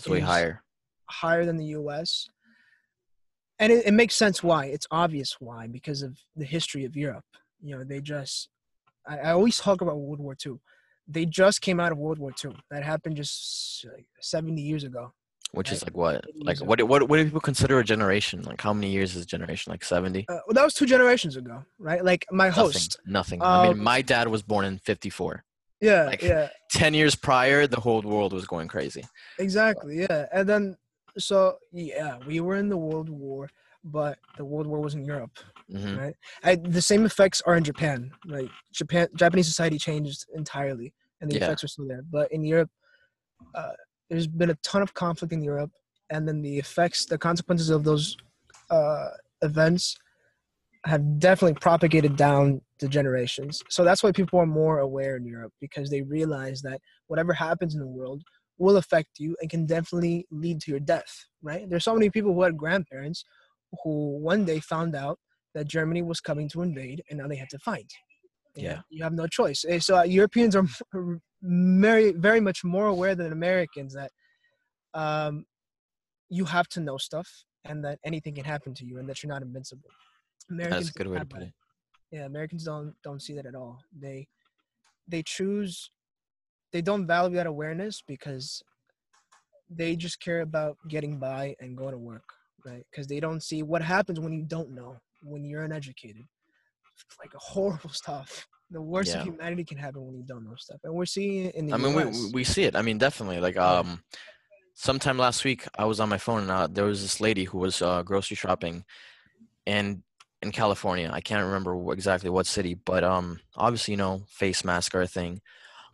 it's 0.01 0.09
way 0.09 0.19
higher 0.19 0.63
higher 1.09 1.45
than 1.45 1.57
the 1.57 1.65
U.S. 1.79 2.29
And 3.59 3.71
it, 3.71 3.85
it 3.85 3.93
makes 3.93 4.15
sense 4.15 4.41
why. 4.41 4.65
It's 4.65 4.87
obvious 4.91 5.37
why 5.39 5.67
because 5.67 6.01
of 6.01 6.17
the 6.35 6.45
history 6.45 6.85
of 6.85 6.95
Europe. 6.95 7.25
You 7.61 7.77
know, 7.77 7.83
they 7.83 8.01
just. 8.01 8.49
I, 9.07 9.17
I 9.19 9.31
always 9.31 9.57
talk 9.57 9.81
about 9.81 9.97
World 9.97 10.19
War 10.19 10.35
II. 10.45 10.53
they 11.07 11.25
just 11.25 11.61
came 11.61 11.79
out 11.79 11.91
of 11.91 11.97
World 11.97 12.17
War 12.19 12.31
II. 12.43 12.55
That 12.71 12.83
happened 12.83 13.17
just 13.17 13.85
like 13.93 14.05
70 14.19 14.61
years 14.61 14.83
ago. 14.83 15.13
Which 15.53 15.71
is 15.71 15.83
like 15.83 15.97
what? 15.97 16.23
Like 16.35 16.59
what? 16.59 16.81
What? 16.87 17.09
What 17.09 17.17
do 17.17 17.25
people 17.25 17.41
consider 17.41 17.77
a 17.79 17.83
generation? 17.83 18.41
Like 18.43 18.61
how 18.61 18.71
many 18.73 18.89
years 18.89 19.17
is 19.17 19.23
a 19.23 19.25
generation? 19.25 19.71
Like 19.71 19.83
seventy? 19.83 20.23
Uh, 20.29 20.39
well, 20.47 20.53
that 20.53 20.63
was 20.63 20.73
two 20.73 20.85
generations 20.85 21.35
ago, 21.35 21.65
right? 21.77 22.05
Like 22.05 22.25
my 22.31 22.47
host. 22.49 22.99
Nothing. 23.05 23.39
Nothing. 23.39 23.41
I 23.41 23.63
mean, 23.63 23.71
Um, 23.73 23.83
my 23.83 24.01
dad 24.01 24.29
was 24.29 24.41
born 24.43 24.63
in 24.63 24.79
'54. 24.79 25.43
Yeah, 25.81 26.03
like- 26.05 26.21
yeah, 26.21 26.47
Ten 26.69 26.93
years 26.93 27.15
prior, 27.15 27.67
the 27.67 27.79
whole 27.79 28.01
world 28.01 28.31
was 28.33 28.45
going 28.45 28.67
crazy. 28.67 29.03
exactly. 29.39 30.01
Yeah, 30.01 30.27
and 30.31 30.47
then 30.47 30.77
so 31.17 31.57
yeah, 31.73 32.17
we 32.25 32.39
were 32.39 32.55
in 32.55 32.69
the 32.69 32.77
World 32.77 33.09
War, 33.09 33.49
but 33.83 34.17
the 34.37 34.45
World 34.45 34.67
War 34.67 34.79
was 34.79 34.93
in 34.93 35.03
Europe. 35.03 35.35
hmm 35.69 35.97
right? 35.97 36.15
I, 36.43 36.55
the 36.55 36.81
same 36.81 37.03
effects 37.05 37.41
are 37.47 37.55
in 37.55 37.63
Japan. 37.63 38.11
Right, 38.27 38.49
Japan, 38.73 39.07
Japanese 39.15 39.47
society 39.47 39.77
changed 39.77 40.25
entirely, 40.35 40.93
and 41.19 41.29
the 41.29 41.35
Yeah. 41.37 41.43
effects 41.45 41.63
are 41.65 41.67
still 41.67 41.87
there. 41.87 42.03
But 42.17 42.31
in 42.31 42.43
Europe, 42.45 42.69
uh, 43.55 43.73
there's 44.09 44.27
been 44.27 44.49
a 44.51 44.55
ton 44.63 44.81
of 44.81 44.93
conflict 44.93 45.33
in 45.33 45.41
Europe, 45.41 45.71
and 46.09 46.27
then 46.27 46.41
the 46.41 46.57
effects, 46.59 47.05
the 47.05 47.17
consequences 47.17 47.69
of 47.69 47.83
those 47.83 48.15
uh, 48.69 49.09
events, 49.41 49.97
have 50.85 51.19
definitely 51.19 51.59
propagated 51.59 52.15
down 52.15 52.61
the 52.79 52.87
generations. 52.87 53.63
So 53.69 53.83
that's 53.83 54.01
why 54.01 54.11
people 54.11 54.39
are 54.39 54.47
more 54.47 54.79
aware 54.79 55.15
in 55.15 55.25
Europe 55.25 55.53
because 55.61 55.89
they 55.89 56.01
realize 56.01 56.61
that 56.63 56.81
whatever 57.07 57.33
happens 57.33 57.75
in 57.75 57.79
the 57.79 57.87
world 57.87 58.23
will 58.57 58.77
affect 58.77 59.19
you 59.19 59.35
and 59.41 59.49
can 59.49 59.65
definitely 59.65 60.25
lead 60.31 60.59
to 60.61 60.71
your 60.71 60.79
death. 60.79 61.25
Right? 61.43 61.69
There's 61.69 61.83
so 61.83 61.93
many 61.93 62.09
people 62.09 62.33
who 62.33 62.41
had 62.41 62.57
grandparents 62.57 63.23
who 63.83 64.17
one 64.19 64.45
day 64.45 64.59
found 64.59 64.95
out 64.95 65.19
that 65.53 65.67
Germany 65.67 66.01
was 66.01 66.19
coming 66.19 66.47
to 66.49 66.61
invade, 66.61 67.03
and 67.09 67.19
now 67.19 67.27
they 67.27 67.35
had 67.35 67.49
to 67.49 67.59
fight. 67.59 67.91
Yeah. 68.55 68.79
you 68.89 69.03
have 69.03 69.13
no 69.13 69.27
choice. 69.27 69.63
Eh, 69.67 69.79
So 69.79 69.97
uh, 69.97 70.03
Europeans 70.03 70.55
are 70.55 70.65
very, 71.41 72.11
very 72.11 72.41
much 72.41 72.63
more 72.63 72.87
aware 72.87 73.15
than 73.15 73.31
Americans 73.31 73.93
that 73.93 74.11
um, 74.93 75.45
you 76.29 76.45
have 76.45 76.67
to 76.69 76.79
know 76.79 76.97
stuff, 76.97 77.29
and 77.65 77.83
that 77.85 77.99
anything 78.03 78.35
can 78.35 78.45
happen 78.45 78.73
to 78.75 78.85
you, 78.85 78.97
and 78.97 79.07
that 79.09 79.21
you're 79.21 79.31
not 79.31 79.41
invincible. 79.41 79.89
Americans 80.49 80.85
That's 80.87 80.95
a 80.95 80.99
good 80.99 81.07
way 81.07 81.19
to 81.19 81.25
put 81.25 81.39
that. 81.39 81.47
it. 81.47 81.53
Yeah, 82.11 82.25
Americans 82.25 82.63
don't 82.63 82.93
don't 83.03 83.21
see 83.21 83.33
that 83.35 83.45
at 83.45 83.55
all. 83.55 83.79
They 83.97 84.27
they 85.07 85.23
choose 85.23 85.89
they 86.71 86.81
don't 86.81 87.05
value 87.07 87.35
that 87.35 87.47
awareness 87.47 88.01
because 88.05 88.61
they 89.69 89.95
just 89.95 90.19
care 90.19 90.41
about 90.41 90.77
getting 90.89 91.17
by 91.17 91.55
and 91.59 91.77
going 91.77 91.91
to 91.93 91.97
work, 91.97 92.23
right? 92.65 92.85
Because 92.91 93.07
they 93.07 93.19
don't 93.19 93.41
see 93.41 93.63
what 93.63 93.81
happens 93.81 94.19
when 94.19 94.33
you 94.33 94.43
don't 94.43 94.71
know, 94.71 94.97
when 95.21 95.45
you're 95.45 95.63
uneducated. 95.63 96.25
It's 96.95 97.17
like 97.19 97.31
horrible 97.33 97.89
stuff. 98.03 98.47
The 98.69 98.81
worst 98.81 99.13
Yeah. 99.13 99.19
of 99.21 99.25
humanity 99.27 99.63
can 99.65 99.77
happen 99.77 100.05
when 100.05 100.15
you 100.15 100.23
don't 100.23 100.43
know 100.45 100.55
stuff, 100.55 100.79
and 100.83 100.93
we're 100.93 101.05
seeing 101.05 101.45
it 101.47 101.55
in 101.55 101.65
the 101.67 101.73
I 101.73 101.77
mean, 101.77 101.93
US. 101.95 102.17
we- 102.17 102.31
we 102.39 102.43
see 102.43 102.63
it. 102.63 102.75
I 102.75 102.81
mean, 102.81 102.97
definitely. 102.97 103.39
Like, 103.39 103.57
um, 103.57 104.03
sometime 104.75 105.17
last 105.17 105.43
week, 105.43 105.67
I 105.75 105.85
was 105.85 105.99
on 105.99 106.07
my 106.09 106.17
phone 106.17 106.43
and 106.43 106.51
uh, 106.51 106.67
there 106.67 106.85
was 106.85 107.01
this 107.01 107.19
lady 107.19 107.43
who 107.45 107.57
was 107.59 107.81
uh, 107.81 108.03
grocery 108.03 108.35
shopping, 108.35 108.85
and 109.65 110.03
in 110.41 110.51
California, 110.51 111.09
I 111.11 111.21
can't 111.21 111.45
remember 111.45 111.93
exactly 111.93 112.29
what 112.29 112.47
city, 112.47 112.73
but 112.73 113.03
um, 113.03 113.39
obviously, 113.55 113.93
you 113.93 113.97
know, 113.97 114.23
face 114.27 114.63
mask 114.63 114.95
are 114.95 115.01
a 115.01 115.07
thing. 115.07 115.41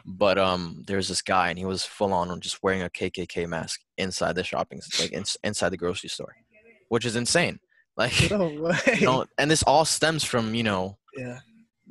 But 0.05 0.37
um, 0.37 0.83
there's 0.87 1.09
this 1.09 1.21
guy, 1.21 1.49
and 1.49 1.59
he 1.59 1.65
was 1.65 1.83
full 1.83 2.13
on 2.13 2.39
just 2.39 2.63
wearing 2.63 2.81
a 2.81 2.89
KKK 2.89 3.47
mask 3.47 3.81
inside 3.97 4.35
the 4.35 4.43
shopping, 4.43 4.81
like 4.99 5.11
ins- 5.11 5.37
inside 5.43 5.69
the 5.69 5.77
grocery 5.77 6.09
store, 6.09 6.35
which 6.89 7.05
is 7.05 7.15
insane. 7.15 7.59
Like, 7.97 8.29
no 8.29 8.71
you 8.95 9.07
know, 9.07 9.25
and 9.39 9.49
this 9.49 9.63
all 9.63 9.83
stems 9.83 10.23
from 10.23 10.53
you 10.53 10.61
know 10.61 10.99
yeah, 11.17 11.39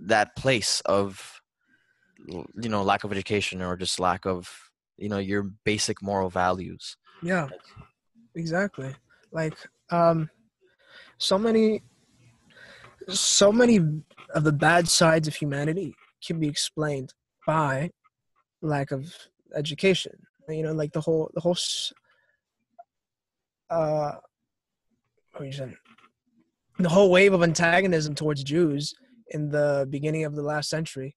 that 0.02 0.36
place 0.36 0.80
of 0.82 1.42
you 2.28 2.68
know 2.68 2.84
lack 2.84 3.02
of 3.02 3.10
education 3.10 3.60
or 3.60 3.76
just 3.76 3.98
lack 3.98 4.24
of 4.24 4.48
you 4.98 5.08
know 5.08 5.18
your 5.18 5.50
basic 5.64 6.00
moral 6.00 6.30
values 6.30 6.96
yeah, 7.22 7.48
exactly. 8.34 8.94
Like, 9.32 9.56
um, 9.90 10.30
so 11.18 11.38
many, 11.38 11.82
so 13.08 13.52
many 13.52 13.76
of 14.34 14.44
the 14.44 14.52
bad 14.52 14.88
sides 14.88 15.28
of 15.28 15.34
humanity 15.34 15.94
can 16.24 16.38
be 16.38 16.48
explained 16.48 17.14
by 17.46 17.90
lack 18.62 18.90
of 18.90 19.14
education. 19.54 20.12
You 20.48 20.62
know, 20.62 20.72
like 20.72 20.92
the 20.92 21.00
whole, 21.00 21.30
the 21.34 21.40
whole, 21.40 21.56
uh, 23.70 24.12
saying? 25.38 25.76
The 26.78 26.88
whole 26.88 27.10
wave 27.10 27.32
of 27.32 27.42
antagonism 27.42 28.14
towards 28.14 28.44
Jews 28.44 28.94
in 29.30 29.48
the 29.48 29.86
beginning 29.90 30.24
of 30.24 30.36
the 30.36 30.42
last 30.42 30.68
century, 30.68 31.16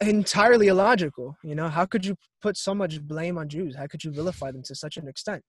entirely 0.00 0.68
illogical. 0.68 1.36
You 1.42 1.54
know, 1.54 1.68
how 1.68 1.86
could 1.86 2.04
you 2.04 2.16
put 2.42 2.56
so 2.56 2.74
much 2.74 3.00
blame 3.00 3.38
on 3.38 3.48
Jews? 3.48 3.76
How 3.76 3.86
could 3.86 4.02
you 4.04 4.10
vilify 4.10 4.50
them 4.50 4.62
to 4.64 4.74
such 4.74 4.96
an 4.96 5.08
extent, 5.08 5.42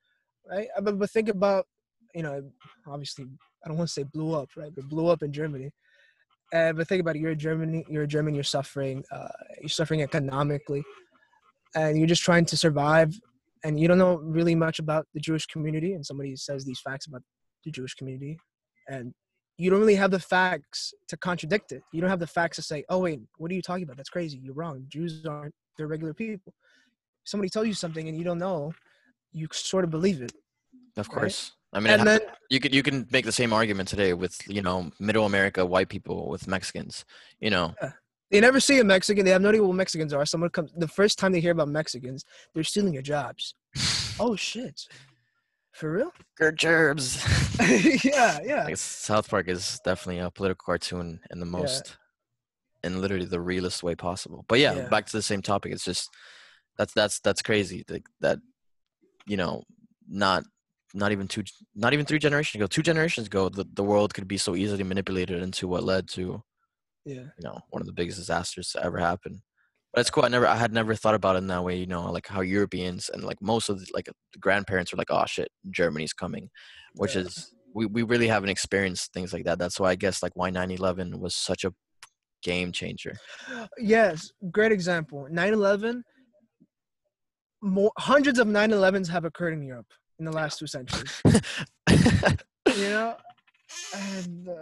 right? 0.50 0.68
Uh, 0.78 0.82
But, 0.82 1.00
but 1.00 1.10
think 1.10 1.28
about, 1.28 1.66
you 2.14 2.24
know, 2.24 2.44
obviously, 2.88 3.26
I 3.64 3.68
don't 3.68 3.78
want 3.78 3.90
to 3.90 3.94
say 3.94 4.04
blew 4.04 4.34
up, 4.34 4.50
right? 4.56 4.74
But 4.74 4.90
blew 4.90 5.08
up 5.08 5.24
in 5.24 5.32
Germany. 5.32 5.72
Uh, 6.54 6.74
but 6.74 6.88
think 6.88 7.02
about 7.02 7.16
it. 7.16 7.20
You're 7.20 7.32
a 7.32 7.36
German. 7.36 7.84
You're 7.90 8.04
a 8.04 8.08
German. 8.08 8.34
You're 8.34 8.44
suffering. 8.44 9.04
Uh, 9.12 9.28
you're 9.62 9.70
suffering 9.70 10.02
economically, 10.02 10.84
and 11.76 11.98
you're 11.98 12.08
just 12.08 12.24
trying 12.24 12.46
to 12.46 12.58
survive. 12.58 13.18
And 13.64 13.80
you 13.80 13.88
don't 13.88 14.00
know 14.00 14.16
really 14.18 14.56
much 14.56 14.80
about 14.80 15.08
the 15.14 15.20
Jewish 15.20 15.46
community. 15.46 15.94
And 15.94 16.06
somebody 16.06 16.36
says 16.36 16.66
these 16.66 16.82
facts 16.82 17.06
about 17.06 17.22
the 17.64 17.72
Jewish 17.72 17.94
community, 17.94 18.38
and 18.90 19.14
you 19.58 19.70
don't 19.70 19.80
really 19.80 19.96
have 19.96 20.12
the 20.12 20.20
facts 20.20 20.94
to 21.08 21.16
contradict 21.16 21.72
it. 21.72 21.84
You 21.94 22.02
don't 22.02 22.10
have 22.10 22.20
the 22.20 22.28
facts 22.28 22.58
to 22.58 22.64
say, 22.64 22.84
"Oh 22.90 23.00
wait, 23.00 23.22
what 23.38 23.52
are 23.52 23.56
you 23.56 23.62
talking 23.62 23.84
about? 23.84 23.98
That's 23.98 24.10
crazy. 24.10 24.40
You're 24.44 24.56
wrong. 24.56 24.86
Jews 24.90 25.26
aren't. 25.26 25.54
They're 25.78 25.88
regular 25.88 26.14
people." 26.14 26.54
Somebody 27.24 27.50
tells 27.50 27.68
you 27.68 27.74
something 27.74 28.10
and 28.10 28.18
you 28.18 28.24
don't 28.24 28.40
know, 28.40 28.74
you 29.32 29.48
sort 29.52 29.84
of 29.84 29.92
believe 29.92 30.22
it. 30.22 30.34
Of 30.98 31.08
Right. 31.10 31.16
course 31.20 31.52
i 31.74 31.80
mean 31.80 31.94
And 31.94 32.02
hap- 32.02 32.22
then 32.22 32.30
you 32.50 32.60
could 32.60 32.74
you 32.74 32.84
can 32.84 33.08
make 33.12 33.26
the 33.26 33.32
same 33.32 33.54
argument 33.54 33.88
today 33.90 34.14
with 34.14 34.36
you 34.48 34.62
know 34.62 34.92
middle 35.00 35.26
america 35.26 35.66
white 35.66 35.90
people 35.90 36.30
with 36.30 36.48
mexicans 36.48 37.06
you 37.40 37.50
know 37.50 37.74
they 38.32 38.40
never 38.40 38.62
see 38.62 38.80
a 38.80 38.84
Mexican. 38.86 39.26
They 39.26 39.32
have 39.32 39.42
no 39.42 39.50
idea 39.50 39.62
what 39.62 39.76
Mexicans 39.76 40.14
are. 40.14 40.26
Someone 40.26 40.52
comes 40.52 40.72
the 40.78 40.88
first 40.88 41.20
time 41.20 41.34
they 41.34 41.42
hear 41.42 41.52
about 41.52 41.68
Mexicans, 41.68 42.24
they're 42.54 42.64
stealing 42.64 42.94
your 42.94 43.02
jobs. 43.02 43.56
oh 44.22 44.38
shit, 44.38 44.88
for 45.74 45.92
real? 45.92 46.14
Good 46.38 46.58
gerbs 46.58 47.20
yeah, 48.06 48.40
yeah. 48.42 48.64
like 48.64 48.78
south 48.78 49.30
park 49.30 49.50
is 49.50 49.82
definitely 49.84 50.20
a 50.20 50.32
political 50.32 50.64
cartoon 50.66 51.20
in 51.30 51.42
the 51.42 51.46
most 51.46 51.98
in 52.86 53.02
literally 53.02 53.26
the 53.26 53.42
realest 53.42 53.84
way 53.84 53.96
possible 53.96 54.46
but 54.48 54.60
yeah, 54.60 54.76
Yeah. 54.76 54.88
back 54.88 55.08
to 55.08 55.18
the 55.18 55.22
same 55.22 55.42
topic 55.42 55.74
it's 55.74 55.84
just 55.84 56.10
that's 56.78 56.94
that's 56.94 57.20
that's 57.20 57.42
crazy 57.42 57.84
like 57.90 58.06
that 58.22 58.40
you 59.28 59.36
know 59.36 59.64
not 60.08 60.44
not 60.94 61.12
even 61.12 61.28
two 61.28 61.44
not 61.76 61.94
even 61.94 62.06
three 62.06 62.20
generations 62.20 62.60
ago 62.60 62.68
two 62.68 62.82
generations 62.82 63.28
ago 63.28 63.50
the, 63.50 63.66
the 63.74 63.84
world 63.84 64.14
could 64.14 64.28
be 64.28 64.38
so 64.38 64.56
easily 64.56 64.84
manipulated 64.84 65.42
into 65.42 65.68
what 65.68 65.84
led 65.84 66.08
to 66.08 66.42
Yeah, 67.06 67.28
you 67.38 67.44
know 67.44 67.60
one 67.70 67.82
of 67.82 67.88
the 67.88 67.94
biggest 67.94 68.18
disasters 68.18 68.72
to 68.72 68.84
ever 68.84 68.98
happen 68.98 69.42
but 69.94 70.02
it's 70.02 70.10
cool 70.10 70.26
i 70.26 70.28
never 70.28 70.48
i 70.48 70.56
had 70.56 70.74
never 70.74 70.96
thought 70.96 71.16
about 71.16 71.36
it 71.36 71.40
in 71.40 71.48
that 71.48 71.64
way 71.64 71.76
you 71.78 71.88
know 71.88 72.12
like 72.12 72.28
how 72.28 72.42
europeans 72.42 73.10
and 73.10 73.24
like 73.24 73.42
most 73.42 73.70
of 73.70 73.80
the, 73.80 73.86
like 73.94 74.06
the 74.06 74.40
grandparents 74.40 74.92
were 74.92 74.98
like 74.98 75.12
oh 75.12 75.26
shit 75.26 75.50
germany's 75.70 76.14
coming 76.14 76.50
which 76.96 77.16
Yeah. 77.16 77.22
is 77.22 77.54
we, 77.74 77.86
we 77.86 78.04
really 78.04 78.28
haven't 78.28 78.50
experienced 78.50 79.14
things 79.14 79.32
like 79.34 79.46
that 79.46 79.60
that's 79.60 79.80
why 79.80 79.92
i 79.92 79.96
guess 79.96 80.22
like 80.22 80.36
why 80.36 80.50
9-11 80.52 81.20
was 81.20 81.36
such 81.36 81.64
a 81.64 81.74
game 82.44 82.72
changer 82.72 83.16
yes. 83.78 84.32
Great 84.52 84.72
example. 84.72 85.28
9/11. 85.32 86.02
More 87.62 87.92
hundreds 87.98 88.40
of 88.40 88.48
9/11s 88.48 89.08
have 89.10 89.26
occurred 89.26 89.54
in 89.54 89.62
Europe 89.62 89.88
in 90.22 90.26
the 90.26 90.32
last 90.32 90.60
two 90.60 90.68
centuries. 90.68 91.22
you 91.26 92.90
know, 92.90 93.16
and 93.96 94.48
uh, 94.48 94.54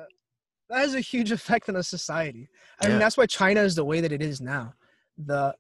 that 0.69 0.79
has 0.79 0.95
a 0.95 1.01
huge 1.01 1.31
effect 1.31 1.67
on 1.69 1.75
a 1.75 1.83
society. 1.83 2.47
I 2.81 2.85
Yeah. 2.85 2.91
mean, 2.91 2.99
that's 2.99 3.17
why 3.17 3.25
China 3.25 3.61
is 3.61 3.75
the 3.75 3.83
way 3.85 3.99
that 4.01 4.11
it 4.11 4.21
is 4.21 4.39
now. 4.41 4.73
The 5.17 5.53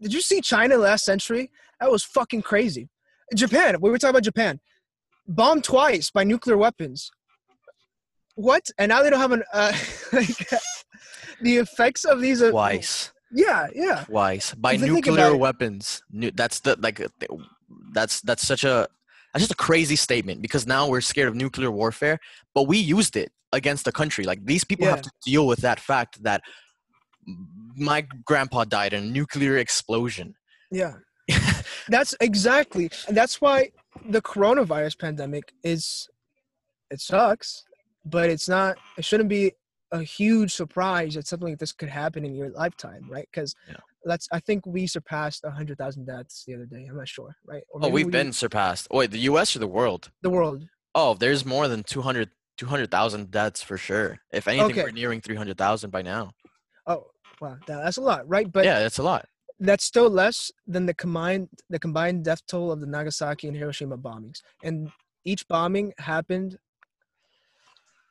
did 0.00 0.12
you 0.12 0.20
see 0.20 0.40
China 0.40 0.76
last 0.76 1.04
century? 1.04 1.50
That 1.80 1.90
was 1.90 2.04
fucking 2.04 2.42
crazy. 2.42 2.88
Japan. 3.34 3.80
We 3.80 3.90
were 3.90 3.98
talking 3.98 4.10
about 4.10 4.22
Japan. 4.22 4.60
Bombed 5.26 5.64
twice 5.64 6.10
by 6.10 6.22
nuclear 6.24 6.56
weapons. 6.56 7.10
What? 8.36 8.70
And 8.78 8.90
now 8.90 9.02
they 9.02 9.10
don't 9.10 9.18
have 9.20 9.32
an 9.32 9.42
uh, 9.52 9.72
like 10.12 10.36
the 11.40 11.56
effects 11.56 12.04
of 12.04 12.20
these. 12.20 12.42
Are, 12.42 12.50
twice 12.50 13.10
Yeah, 13.32 13.66
yeah. 13.74 14.04
twice 14.04 14.54
by 14.54 14.74
If 14.74 14.82
you 14.82 14.94
think 14.94 15.06
nuclear 15.06 15.32
it- 15.34 15.38
weapons 15.38 16.02
Nu- 16.10 16.30
that's 16.30 16.60
the 16.60 16.76
like 16.78 17.00
uh, 17.00 17.08
that's 17.92 18.20
that's 18.20 18.46
such 18.46 18.64
a 18.64 18.88
that's 19.38 19.48
just 19.48 19.60
a 19.60 19.64
crazy 19.64 19.96
statement 19.96 20.42
because 20.42 20.66
now 20.66 20.88
we're 20.88 21.00
scared 21.00 21.28
of 21.28 21.34
nuclear 21.34 21.70
warfare 21.70 22.18
but 22.54 22.64
we 22.64 22.78
used 22.78 23.16
it 23.16 23.30
against 23.52 23.84
the 23.84 23.92
country 23.92 24.24
like 24.24 24.44
these 24.44 24.64
people 24.64 24.86
have 24.86 25.02
to 25.02 25.10
deal 25.24 25.46
with 25.46 25.60
that 25.60 25.80
fact 25.80 26.22
that 26.22 26.42
my 27.76 28.06
grandpa 28.24 28.64
died 28.64 28.92
in 28.92 29.04
a 29.04 29.06
nuclear 29.06 29.58
explosion 29.58 30.34
Yeah. 30.70 30.94
that's 31.88 32.14
exactly. 32.20 32.90
And 33.06 33.16
that's 33.16 33.40
why 33.40 33.70
the 34.08 34.22
coronavirus 34.22 34.98
pandemic 34.98 35.52
is 35.62 36.08
it 36.90 37.00
sucks, 37.00 37.64
but 38.04 38.30
it's 38.30 38.48
not 38.48 38.76
it 38.96 39.04
shouldn't 39.04 39.28
be 39.28 39.52
a 39.92 40.02
huge 40.02 40.52
surprise 40.52 41.14
that 41.14 41.26
something 41.26 41.48
like 41.48 41.58
this 41.58 41.72
could 41.72 41.88
happen 41.88 42.24
in 42.24 42.34
your 42.34 42.50
lifetime, 42.50 43.06
right? 43.10 43.28
Cuz 43.32 43.54
Yeah. 43.68 43.76
Let's. 44.08 44.26
I 44.32 44.40
think 44.40 44.66
we 44.66 44.86
surpassed 44.86 45.44
hundred 45.46 45.78
thousand 45.78 46.06
deaths 46.06 46.44
the 46.46 46.54
other 46.56 46.66
day. 46.66 46.86
I'm 46.90 46.96
not 46.96 47.08
sure, 47.08 47.36
right? 47.46 47.62
Oh, 47.74 47.88
we've 47.88 48.06
we- 48.06 48.12
been 48.12 48.32
surpassed. 48.32 48.88
Wait, 48.90 49.10
the 49.12 49.20
U.S. 49.30 49.54
or 49.54 49.60
the 49.60 49.68
world? 49.78 50.10
the 50.22 50.30
world. 50.30 50.64
Oh, 50.94 51.14
there's 51.14 51.44
more 51.44 51.68
than 51.68 51.82
200 51.84 52.30
200,000 52.56 53.30
deaths 53.30 53.62
for 53.62 53.76
sure. 53.78 54.18
If 54.32 54.48
anything, 54.48 54.72
Okay. 54.72 54.82
we're 54.82 54.90
nearing 54.90 55.20
300,000 55.20 55.90
by 55.90 56.02
now. 56.02 56.32
Oh, 56.88 57.04
wow, 57.40 57.56
that's 57.68 57.98
a 57.98 58.00
lot, 58.00 58.28
right? 58.28 58.50
But 58.50 58.64
yeah, 58.64 58.80
that's 58.80 58.98
a 58.98 59.02
lot. 59.04 59.28
that's 59.60 59.84
still 59.84 60.10
less 60.10 60.50
than 60.66 60.86
the 60.86 60.94
combined 60.94 61.48
the 61.70 61.78
combined 61.78 62.24
death 62.24 62.42
toll 62.48 62.72
of 62.72 62.80
the 62.80 62.86
Nagasaki 62.86 63.46
and 63.48 63.56
Hiroshima 63.56 63.96
bombings. 63.98 64.40
And 64.64 64.90
each 65.24 65.46
bombing 65.46 65.92
happened. 65.98 66.58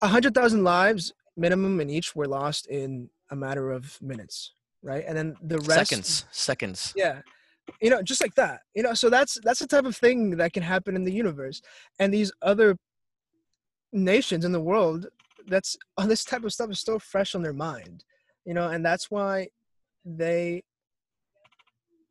A 0.01 0.07
hundred 0.07 0.33
thousand 0.35 0.63
lives 0.63 1.11
minimum 1.35 1.79
in 1.81 1.89
each 1.89 2.15
were 2.15 2.27
lost 2.27 2.67
in 2.67 3.09
a 3.31 3.35
matter 3.35 3.71
of 3.71 4.01
minutes, 4.01 4.53
right? 4.87 5.03
And 5.07 5.15
then 5.17 5.35
the 5.43 5.59
rest, 5.59 5.89
Seconds, 5.89 6.25
seconds. 6.31 6.93
yeah, 6.95 7.21
you 7.81 7.89
know, 7.89 8.01
just 8.01 8.21
like 8.21 8.33
that, 8.35 8.61
you 8.73 8.81
know. 8.83 8.93
So 8.93 9.09
that's 9.09 9.37
that's 9.43 9.59
the 9.59 9.67
type 9.67 9.85
of 9.85 9.95
thing 9.95 10.37
that 10.37 10.53
can 10.53 10.63
happen 10.63 10.95
in 10.95 11.03
the 11.03 11.11
universe, 11.13 11.61
and 11.99 12.13
these 12.13 12.31
other 12.41 12.77
nations 13.91 14.45
in 14.45 14.51
the 14.53 14.61
world. 14.61 15.07
That's 15.47 15.77
oh, 15.97 16.07
this 16.07 16.23
type 16.23 16.43
of 16.43 16.53
stuff 16.53 16.71
is 16.71 16.79
still 16.79 16.99
fresh 16.99 17.35
on 17.35 17.41
their 17.41 17.53
mind, 17.53 18.03
you 18.45 18.53
know, 18.53 18.69
and 18.69 18.83
that's 18.85 19.11
why 19.11 19.47
they 20.05 20.63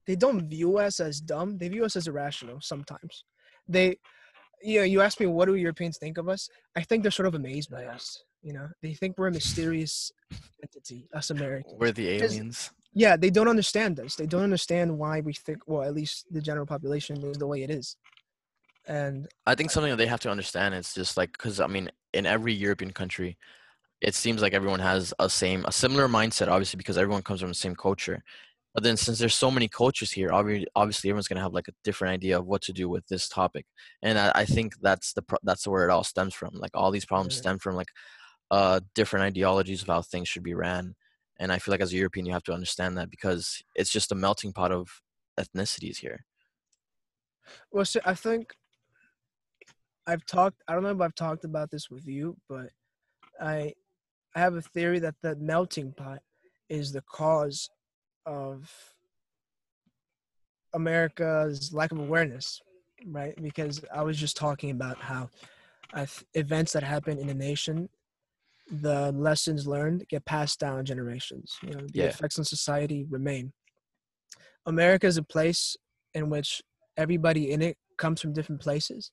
they 0.06 0.16
don't 0.16 0.48
view 0.48 0.78
us 0.78 1.00
as 1.00 1.20
dumb. 1.20 1.58
They 1.58 1.68
view 1.68 1.84
us 1.84 1.96
as 1.96 2.06
irrational 2.06 2.60
sometimes. 2.60 3.24
They, 3.68 3.96
you 4.62 4.78
know, 4.78 4.84
you 4.84 5.00
ask 5.00 5.18
me 5.18 5.26
what 5.26 5.46
do 5.46 5.54
Europeans 5.56 5.98
think 5.98 6.16
of 6.18 6.28
us? 6.28 6.48
I 6.76 6.82
think 6.82 7.02
they're 7.02 7.10
sort 7.10 7.26
of 7.26 7.34
amazed 7.34 7.70
by 7.70 7.84
us. 7.86 8.22
You 8.42 8.52
know, 8.52 8.68
they 8.82 8.94
think 8.94 9.18
we're 9.18 9.28
a 9.28 9.32
mysterious 9.32 10.12
entity, 10.62 11.08
us 11.12 11.30
Americans. 11.30 11.74
We're 11.78 11.92
the 11.92 12.08
aliens. 12.08 12.70
Yeah, 12.92 13.16
they 13.16 13.30
don't 13.30 13.48
understand 13.48 14.00
us. 14.00 14.14
They 14.14 14.26
don't 14.26 14.42
understand 14.42 14.96
why 14.96 15.20
we 15.20 15.34
think. 15.34 15.58
Well, 15.66 15.82
at 15.82 15.94
least 15.94 16.26
the 16.30 16.40
general 16.40 16.66
population 16.66 17.22
is 17.24 17.36
the 17.36 17.46
way 17.46 17.62
it 17.62 17.70
is. 17.70 17.96
And 18.86 19.28
I 19.46 19.54
think 19.54 19.70
something 19.70 19.90
that 19.90 19.96
they 19.96 20.06
have 20.06 20.20
to 20.20 20.30
understand 20.30 20.74
is 20.74 20.94
just 20.94 21.16
like 21.16 21.32
because 21.32 21.60
I 21.60 21.66
mean, 21.66 21.90
in 22.14 22.24
every 22.24 22.54
European 22.54 22.92
country, 22.92 23.36
it 24.00 24.14
seems 24.14 24.40
like 24.40 24.54
everyone 24.54 24.80
has 24.80 25.12
a 25.18 25.28
same, 25.28 25.64
a 25.64 25.72
similar 25.72 26.08
mindset. 26.08 26.48
Obviously, 26.48 26.78
because 26.78 26.96
everyone 26.96 27.22
comes 27.22 27.40
from 27.40 27.50
the 27.50 27.54
same 27.54 27.74
culture. 27.74 28.22
But 28.74 28.82
then, 28.82 28.96
since 28.96 29.18
there's 29.18 29.34
so 29.34 29.50
many 29.50 29.68
cultures 29.68 30.12
here, 30.12 30.28
obvi- 30.28 30.66
obviously 30.74 31.10
everyone's 31.10 31.28
gonna 31.28 31.40
have 31.40 31.54
like 31.54 31.68
a 31.68 31.72
different 31.82 32.12
idea 32.12 32.38
of 32.38 32.46
what 32.46 32.62
to 32.62 32.72
do 32.72 32.88
with 32.88 33.06
this 33.08 33.28
topic. 33.28 33.66
And 34.02 34.18
I, 34.18 34.32
I 34.34 34.44
think 34.44 34.74
that's 34.80 35.12
the 35.14 35.22
pro- 35.22 35.38
that's 35.42 35.66
where 35.66 35.88
it 35.88 35.90
all 35.90 36.04
stems 36.04 36.34
from. 36.34 36.50
Like 36.54 36.72
all 36.74 36.90
these 36.90 37.06
problems 37.06 37.34
Yeah. 37.34 37.40
stem 37.40 37.58
from 37.58 37.74
like 37.74 37.88
uh 38.50 38.80
different 38.94 39.24
ideologies 39.24 39.82
of 39.82 39.88
how 39.88 40.02
things 40.02 40.28
should 40.28 40.42
be 40.42 40.54
ran. 40.54 40.94
And 41.38 41.52
I 41.52 41.58
feel 41.58 41.72
like 41.72 41.80
as 41.80 41.92
a 41.92 41.96
European, 41.96 42.26
you 42.26 42.32
have 42.32 42.44
to 42.44 42.52
understand 42.52 42.96
that 42.96 43.10
because 43.10 43.62
it's 43.74 43.90
just 43.90 44.12
a 44.12 44.14
melting 44.14 44.52
pot 44.52 44.72
of 44.72 44.88
ethnicities 45.38 45.98
here. 45.98 46.24
well, 47.70 47.84
so 47.84 48.00
I 48.04 48.14
think 48.14 48.54
I've 50.06 50.24
talked. 50.24 50.62
I 50.68 50.74
don't 50.74 50.82
know 50.82 50.90
if 50.90 51.00
I've 51.00 51.14
talked 51.14 51.44
about 51.44 51.70
this 51.70 51.90
with 51.90 52.06
you, 52.06 52.36
but 52.48 52.70
I 53.40 53.74
I 54.34 54.40
have 54.40 54.54
a 54.54 54.62
theory 54.62 54.98
that 55.00 55.16
the 55.22 55.36
melting 55.36 55.92
pot 55.92 56.20
is 56.68 56.92
the 56.92 57.02
cause 57.02 57.70
of 58.24 58.70
America's 60.74 61.72
lack 61.72 61.92
of 61.92 61.98
awareness, 61.98 62.60
right? 63.06 63.34
Because 63.42 63.82
I 63.92 64.02
was 64.02 64.18
just 64.18 64.36
talking 64.36 64.70
about 64.70 64.98
how 64.98 65.30
uh, 65.94 66.06
events 66.34 66.72
that 66.72 66.82
happen 66.82 67.18
in 67.18 67.28
a 67.30 67.34
nation, 67.34 67.88
the 68.68 69.12
lessons 69.12 69.66
learned 69.66 70.06
get 70.08 70.24
passed 70.24 70.58
down 70.58 70.84
generations. 70.84 71.56
You 71.62 71.70
know, 71.70 71.80
the 71.92 72.00
Yeah. 72.00 72.04
effects 72.06 72.38
on 72.38 72.44
society 72.44 73.04
remain. 73.04 73.52
America 74.66 75.06
is 75.06 75.16
a 75.16 75.22
place 75.22 75.76
in 76.14 76.30
which 76.30 76.62
everybody 76.96 77.52
in 77.52 77.62
it 77.62 77.78
comes 77.96 78.20
from 78.20 78.32
different 78.32 78.60
places. 78.60 79.12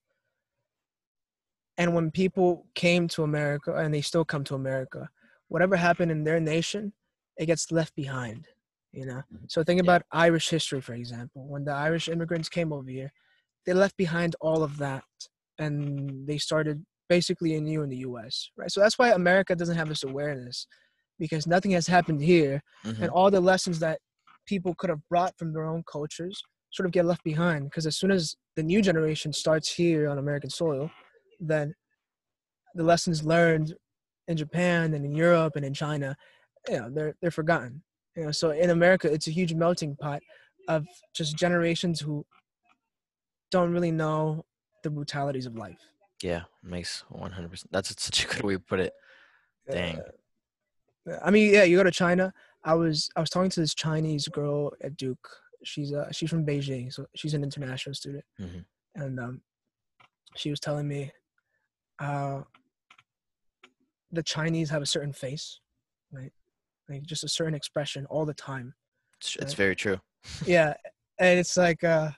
And 1.77 1.93
when 1.95 2.11
people 2.11 2.67
came 2.75 3.07
to 3.09 3.23
America 3.23 3.75
and 3.75 3.93
they 3.93 4.01
still 4.01 4.25
come 4.25 4.43
to 4.45 4.55
America, 4.55 5.09
whatever 5.47 5.75
happened 5.75 6.11
in 6.11 6.23
their 6.23 6.39
nation, 6.39 6.93
it 7.37 7.47
gets 7.47 7.71
left 7.71 7.95
behind. 7.95 8.47
You 8.91 9.07
know. 9.07 9.23
Mm-hmm. 9.33 9.45
So 9.47 9.63
think 9.63 9.79
Yeah. 9.79 9.85
about 9.85 10.03
Irish 10.11 10.49
history, 10.49 10.81
for 10.81 10.93
example. 10.93 11.47
When 11.47 11.65
the 11.65 11.71
Irish 11.71 12.07
immigrants 12.07 12.47
came 12.49 12.71
over 12.71 12.89
here, 12.89 13.11
they 13.65 13.73
left 13.73 13.97
behind 13.97 14.35
all 14.39 14.63
of 14.63 14.77
that 14.77 15.03
and 15.57 16.27
they 16.27 16.37
started 16.37 16.85
basically 17.15 17.51
anew 17.59 17.79
in 17.85 17.89
the 17.95 18.01
US. 18.09 18.35
Right. 18.59 18.71
So 18.73 18.79
that's 18.83 18.97
why 18.99 19.07
America 19.11 19.51
doesn't 19.61 19.79
have 19.81 19.89
this 19.93 20.03
awareness 20.11 20.57
because 21.23 21.43
nothing 21.55 21.71
has 21.77 21.85
happened 21.95 22.21
here 22.33 22.55
Mhm. 22.85 23.01
and 23.01 23.09
all 23.15 23.29
the 23.37 23.45
lessons 23.51 23.77
that 23.85 23.97
people 24.53 24.71
could 24.79 24.89
have 24.93 25.03
brought 25.11 25.33
from 25.39 25.49
their 25.53 25.67
own 25.73 25.83
cultures 25.95 26.35
sort 26.77 26.85
of 26.87 26.91
get 26.97 27.05
left 27.11 27.23
behind 27.23 27.61
because 27.69 27.85
as 27.91 27.95
soon 28.01 28.11
as 28.17 28.23
the 28.57 28.63
new 28.71 28.81
generation 28.89 29.31
starts 29.43 29.67
here 29.81 30.03
on 30.11 30.17
American 30.17 30.49
soil, 30.49 30.83
then 31.53 31.67
the 32.79 32.85
lessons 32.91 33.17
learned 33.35 33.67
in 34.29 34.35
Japan 34.43 34.93
and 34.95 35.03
in 35.05 35.13
Europe 35.25 35.53
and 35.57 35.65
in 35.69 35.73
China, 35.85 36.09
you 36.69 36.77
know, 36.79 36.87
they're 36.95 37.13
they're 37.19 37.39
forgotten. 37.41 37.73
You 38.15 38.23
know, 38.25 38.31
so 38.41 38.45
in 38.65 38.69
America, 38.79 39.05
it's 39.15 39.27
a 39.31 39.35
huge 39.39 39.53
melting 39.63 39.93
pot 40.03 40.21
of 40.75 40.81
just 41.19 41.31
generations 41.45 41.97
who 42.05 42.15
don't 43.55 43.71
really 43.75 43.91
know 44.03 44.45
the 44.83 44.89
brutalities 44.95 45.47
of 45.49 45.55
life. 45.65 45.81
Yeah, 46.23 46.43
makes 46.63 47.03
100%. 47.11 47.65
That's 47.71 47.89
such 48.03 48.23
a 48.23 48.27
good 48.27 48.43
way 48.43 48.53
to 48.53 48.59
put 48.59 48.79
it. 48.79 48.93
Dang. 49.69 49.99
Uh, 49.99 51.17
I 51.21 51.31
mean, 51.31 51.53
yeah, 51.53 51.63
you 51.63 51.75
go 51.77 51.83
to 51.83 51.91
China. 51.91 52.33
I 52.63 52.73
was 52.75 53.09
I 53.17 53.19
was 53.19 53.29
talking 53.29 53.49
to 53.51 53.59
this 53.59 53.75
Chinese 53.75 54.27
girl 54.29 54.71
at 54.81 54.95
Duke. 54.95 55.27
She's 55.65 55.91
uh 55.93 56.09
she's 56.11 56.29
from 56.29 56.45
Beijing, 56.45 56.91
so 56.93 57.05
she's 57.15 57.33
an 57.33 57.43
international 57.43 57.93
student, 57.93 58.23
Mhm. 58.39 58.63
and 58.95 59.19
um, 59.19 59.41
she 60.37 60.49
was 60.49 60.59
telling 60.61 60.87
me 60.87 61.11
the 64.11 64.23
Chinese 64.23 64.69
have 64.69 64.81
a 64.81 64.85
certain 64.85 65.13
face, 65.13 65.59
right? 66.11 66.31
Like 66.89 67.03
just 67.03 67.23
a 67.23 67.29
certain 67.29 67.53
expression 67.55 68.05
all 68.07 68.25
the 68.25 68.33
time. 68.33 68.73
It's, 69.19 69.35
it's 69.37 69.53
very 69.53 69.75
true. 69.75 69.99
Yeah, 70.45 70.73
and 71.19 71.39
it's 71.39 71.57
like 71.57 71.83
uh, 71.83 72.11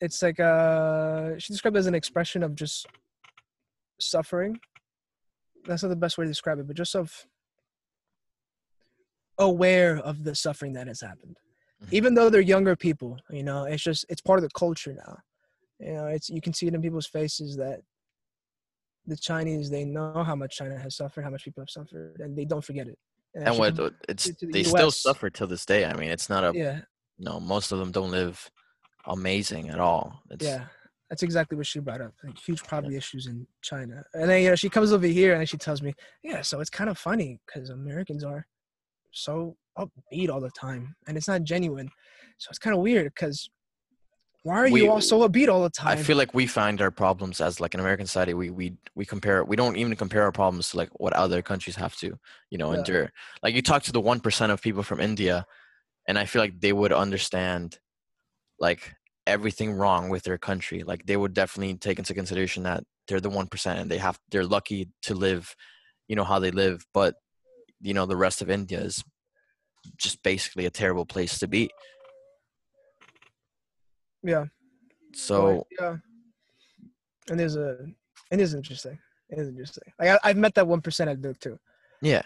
it's 0.00 0.22
like 0.22 0.38
uh, 0.40 1.38
she 1.38 1.52
described 1.52 1.76
it 1.76 1.80
as 1.80 1.86
an 1.86 1.94
expression 1.94 2.42
of 2.42 2.54
just 2.54 2.86
suffering. 4.00 4.58
That's 5.66 5.82
not 5.82 5.88
the 5.88 5.96
best 5.96 6.18
way 6.18 6.24
to 6.24 6.30
describe 6.30 6.58
it, 6.58 6.66
but 6.66 6.76
just 6.76 6.94
of 6.94 7.26
aware 9.38 9.98
of 9.98 10.24
the 10.24 10.34
suffering 10.34 10.72
that 10.74 10.86
has 10.86 11.00
happened. 11.00 11.36
Mhm. 11.82 11.92
Even 11.92 12.14
though 12.14 12.30
they're 12.30 12.40
younger 12.40 12.74
people, 12.76 13.18
you 13.30 13.42
know, 13.42 13.64
it's 13.64 13.82
just 13.82 14.04
it's 14.08 14.20
part 14.20 14.38
of 14.38 14.42
the 14.42 14.50
culture 14.50 14.94
now. 14.94 15.18
You 15.78 15.92
know, 15.94 16.06
it's 16.06 16.28
you 16.28 16.40
can 16.40 16.52
see 16.52 16.66
it 16.66 16.74
in 16.74 16.82
people's 16.82 17.06
faces 17.06 17.56
that 17.56 17.80
the 19.06 19.16
Chinese 19.16 19.70
they 19.70 19.84
know 19.84 20.22
how 20.24 20.34
much 20.34 20.56
China 20.56 20.78
has 20.78 20.96
suffered, 20.96 21.22
how 21.22 21.30
much 21.30 21.44
people 21.44 21.62
have 21.62 21.70
suffered, 21.70 22.20
and 22.20 22.36
they 22.36 22.44
don't 22.44 22.64
forget 22.64 22.88
it. 22.88 22.98
And 23.34 23.46
actually 23.46 23.72
what 23.72 23.94
it's 24.08 24.24
the 24.24 24.46
they 24.46 24.64
still 24.64 24.90
suffer 24.90 25.30
till 25.30 25.46
this 25.46 25.64
day. 25.64 25.84
I 25.84 25.94
mean, 25.94 26.10
it's 26.10 26.28
not 26.28 26.44
a 26.44 26.56
yeah, 26.56 26.80
no. 27.18 27.38
Most 27.38 27.72
of 27.72 27.78
them 27.78 27.92
don't 27.92 28.10
live 28.10 28.50
amazing 29.08 29.68
at 29.70 29.80
all. 29.80 30.22
It's, 30.30 30.44
Yeah, 30.44 30.64
that's 31.10 31.22
exactly 31.22 31.56
what 31.56 31.66
she 31.66 31.80
brought 31.80 32.00
up. 32.00 32.12
Like 32.22 32.38
huge 32.38 32.62
poverty 32.64 32.96
issues 32.96 33.26
in 33.26 33.46
China, 33.62 34.04
and 34.14 34.28
then 34.30 34.42
you 34.42 34.50
know 34.50 34.54
she 34.56 34.68
comes 34.68 34.92
over 34.92 35.06
here 35.06 35.34
and 35.34 35.48
she 35.48 35.56
tells 35.56 35.82
me, 35.82 35.94
yeah, 36.22 36.42
so 36.42 36.60
it's 36.60 36.70
kind 36.70 36.90
of 36.90 36.98
funny 36.98 37.40
because 37.46 37.70
Americans 37.70 38.22
are 38.24 38.46
so 39.10 39.56
upbeat 39.78 40.28
all 40.30 40.40
the 40.40 40.50
time, 40.50 40.94
and 41.06 41.16
it's 41.16 41.28
not 41.28 41.42
genuine. 41.42 41.88
So 42.38 42.48
it's 42.50 42.58
kind 42.58 42.74
of 42.76 42.82
weird 42.82 43.06
because 43.14 43.48
why 44.44 44.56
are 44.60 44.70
We- 44.70 44.82
you 44.82 44.90
all 44.90 45.00
so 45.00 45.26
upbeat 45.28 45.48
all 45.48 45.62
the 45.62 45.70
time? 45.70 45.98
I 45.98 46.02
feel 46.02 46.16
like 46.16 46.32
we 46.34 46.46
find 46.46 46.80
our 46.80 46.90
problems 46.90 47.40
as 47.40 47.60
like 47.60 47.74
an 47.74 47.80
American 47.80 48.06
society. 48.06 48.34
We 48.34 48.50
we 48.50 48.76
we 48.94 49.04
compare. 49.04 49.44
We 49.44 49.56
don't 49.56 49.76
even 49.76 49.96
compare 49.96 50.22
our 50.22 50.32
problems 50.32 50.70
to 50.70 50.76
like 50.76 50.90
what 51.00 51.12
other 51.14 51.42
countries 51.42 51.76
have 51.76 51.96
to, 51.96 52.18
you 52.50 52.58
know, 52.58 52.70
Yeah. 52.72 52.78
endure. 52.78 53.12
Like 53.42 53.54
you 53.54 53.62
talk 53.62 53.82
to 53.84 53.92
the 53.92 54.00
one 54.00 54.20
percent 54.20 54.52
of 54.52 54.60
people 54.62 54.82
from 54.82 55.00
India, 55.00 55.46
and 56.06 56.18
I 56.18 56.24
feel 56.26 56.40
like 56.42 56.60
they 56.60 56.72
would 56.72 56.92
understand, 56.92 57.78
like 58.60 58.94
everything 59.28 59.72
wrong 59.72 60.08
with 60.08 60.24
their 60.24 60.38
country. 60.38 60.82
Like 60.82 61.06
they 61.06 61.16
would 61.16 61.34
definitely 61.34 61.74
take 61.76 61.98
into 61.98 62.14
consideration 62.14 62.64
that 62.64 62.82
they're 63.06 63.20
the 63.20 63.30
one 63.30 63.46
percent 63.46 63.78
and 63.78 63.90
they 63.90 63.98
have 63.98 64.18
they're 64.30 64.44
lucky 64.44 64.90
to 65.02 65.14
live, 65.14 65.54
you 66.08 66.16
know, 66.16 66.24
how 66.24 66.38
they 66.38 66.50
live. 66.50 66.84
But 66.92 67.14
you 67.80 67.94
know, 67.94 68.06
the 68.06 68.16
rest 68.16 68.42
of 68.42 68.50
India 68.50 68.80
is 68.80 69.04
just 69.96 70.22
basically 70.22 70.66
a 70.66 70.70
terrible 70.70 71.06
place 71.06 71.38
to 71.38 71.46
be. 71.46 71.70
yeah. 74.22 74.46
So 75.14 75.66
yeah, 75.80 75.96
and 77.30 77.38
there's 77.38 77.56
a 77.56 77.86
it 78.30 78.40
is 78.40 78.54
interesting. 78.54 78.98
It 79.30 79.38
is 79.38 79.48
interesting. 79.48 79.92
Like 79.98 80.10
I, 80.10 80.18
I've 80.24 80.36
met 80.36 80.54
that 80.54 80.66
one 80.66 80.80
percent 80.80 81.10
at 81.10 81.22
Duke 81.22 81.38
too. 81.40 81.58
yeah, 82.02 82.22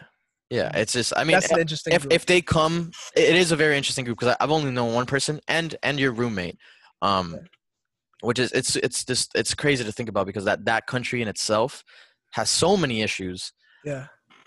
yeah. 0.51 0.77
It's 0.77 0.93
just 0.93 1.13
I 1.17 1.25
mean, 1.25 1.37
eh, 1.37 1.41
interesting. 1.59 1.95
if 1.95 2.03
group. 2.03 2.13
if 2.13 2.27
they 2.27 2.43
come 2.43 2.91
it 3.17 3.35
is 3.37 3.53
a 3.53 3.57
very 3.57 3.77
interesting 3.77 4.05
group 4.05 4.19
because 4.19 4.37
i've 4.39 4.51
only 4.51 4.71
known 4.71 4.93
one 4.95 5.07
person 5.07 5.41
and 5.49 5.77
and 5.83 5.99
your 5.99 6.13
roommate 6.13 6.59
um 7.03 7.39
which 8.23 8.39
is 8.39 8.51
it's 8.53 8.77
it's 8.77 9.05
just 9.05 9.33
it's 9.35 9.55
crazy 9.55 9.85
to 9.85 9.93
think 9.93 10.09
about 10.09 10.27
because 10.27 10.45
that 10.45 10.65
that 10.65 10.87
country 10.87 11.21
in 11.21 11.29
itself 11.29 11.85
has 12.31 12.49
so 12.49 12.77
many 12.77 13.03
issues 13.03 13.53
yeah, 13.85 14.07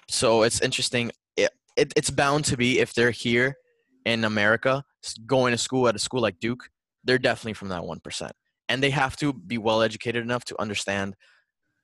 so 0.10 0.44
it's 0.44 0.62
interesting 0.62 1.12
it, 1.38 1.52
it 1.76 1.94
it's 1.96 2.10
bound 2.10 2.46
to 2.46 2.58
be 2.58 2.80
if 2.80 2.94
they're 2.94 3.12
here 3.12 3.56
in 4.06 4.24
America 4.24 4.84
going 5.26 5.52
to 5.52 5.58
school 5.58 5.88
at 5.88 5.96
a 5.96 6.00
school 6.00 6.22
like 6.22 6.40
Duke, 6.40 6.70
they're 7.04 7.18
definitely 7.18 7.54
from 7.54 7.70
that 7.70 7.82
1%. 7.82 8.32
And 8.70 8.82
they 8.82 8.92
have 8.92 9.16
to 9.18 9.34
be 9.34 9.58
well 9.58 9.82
educated 9.82 10.24
enough 10.24 10.46
to 10.46 10.62
understand 10.62 11.16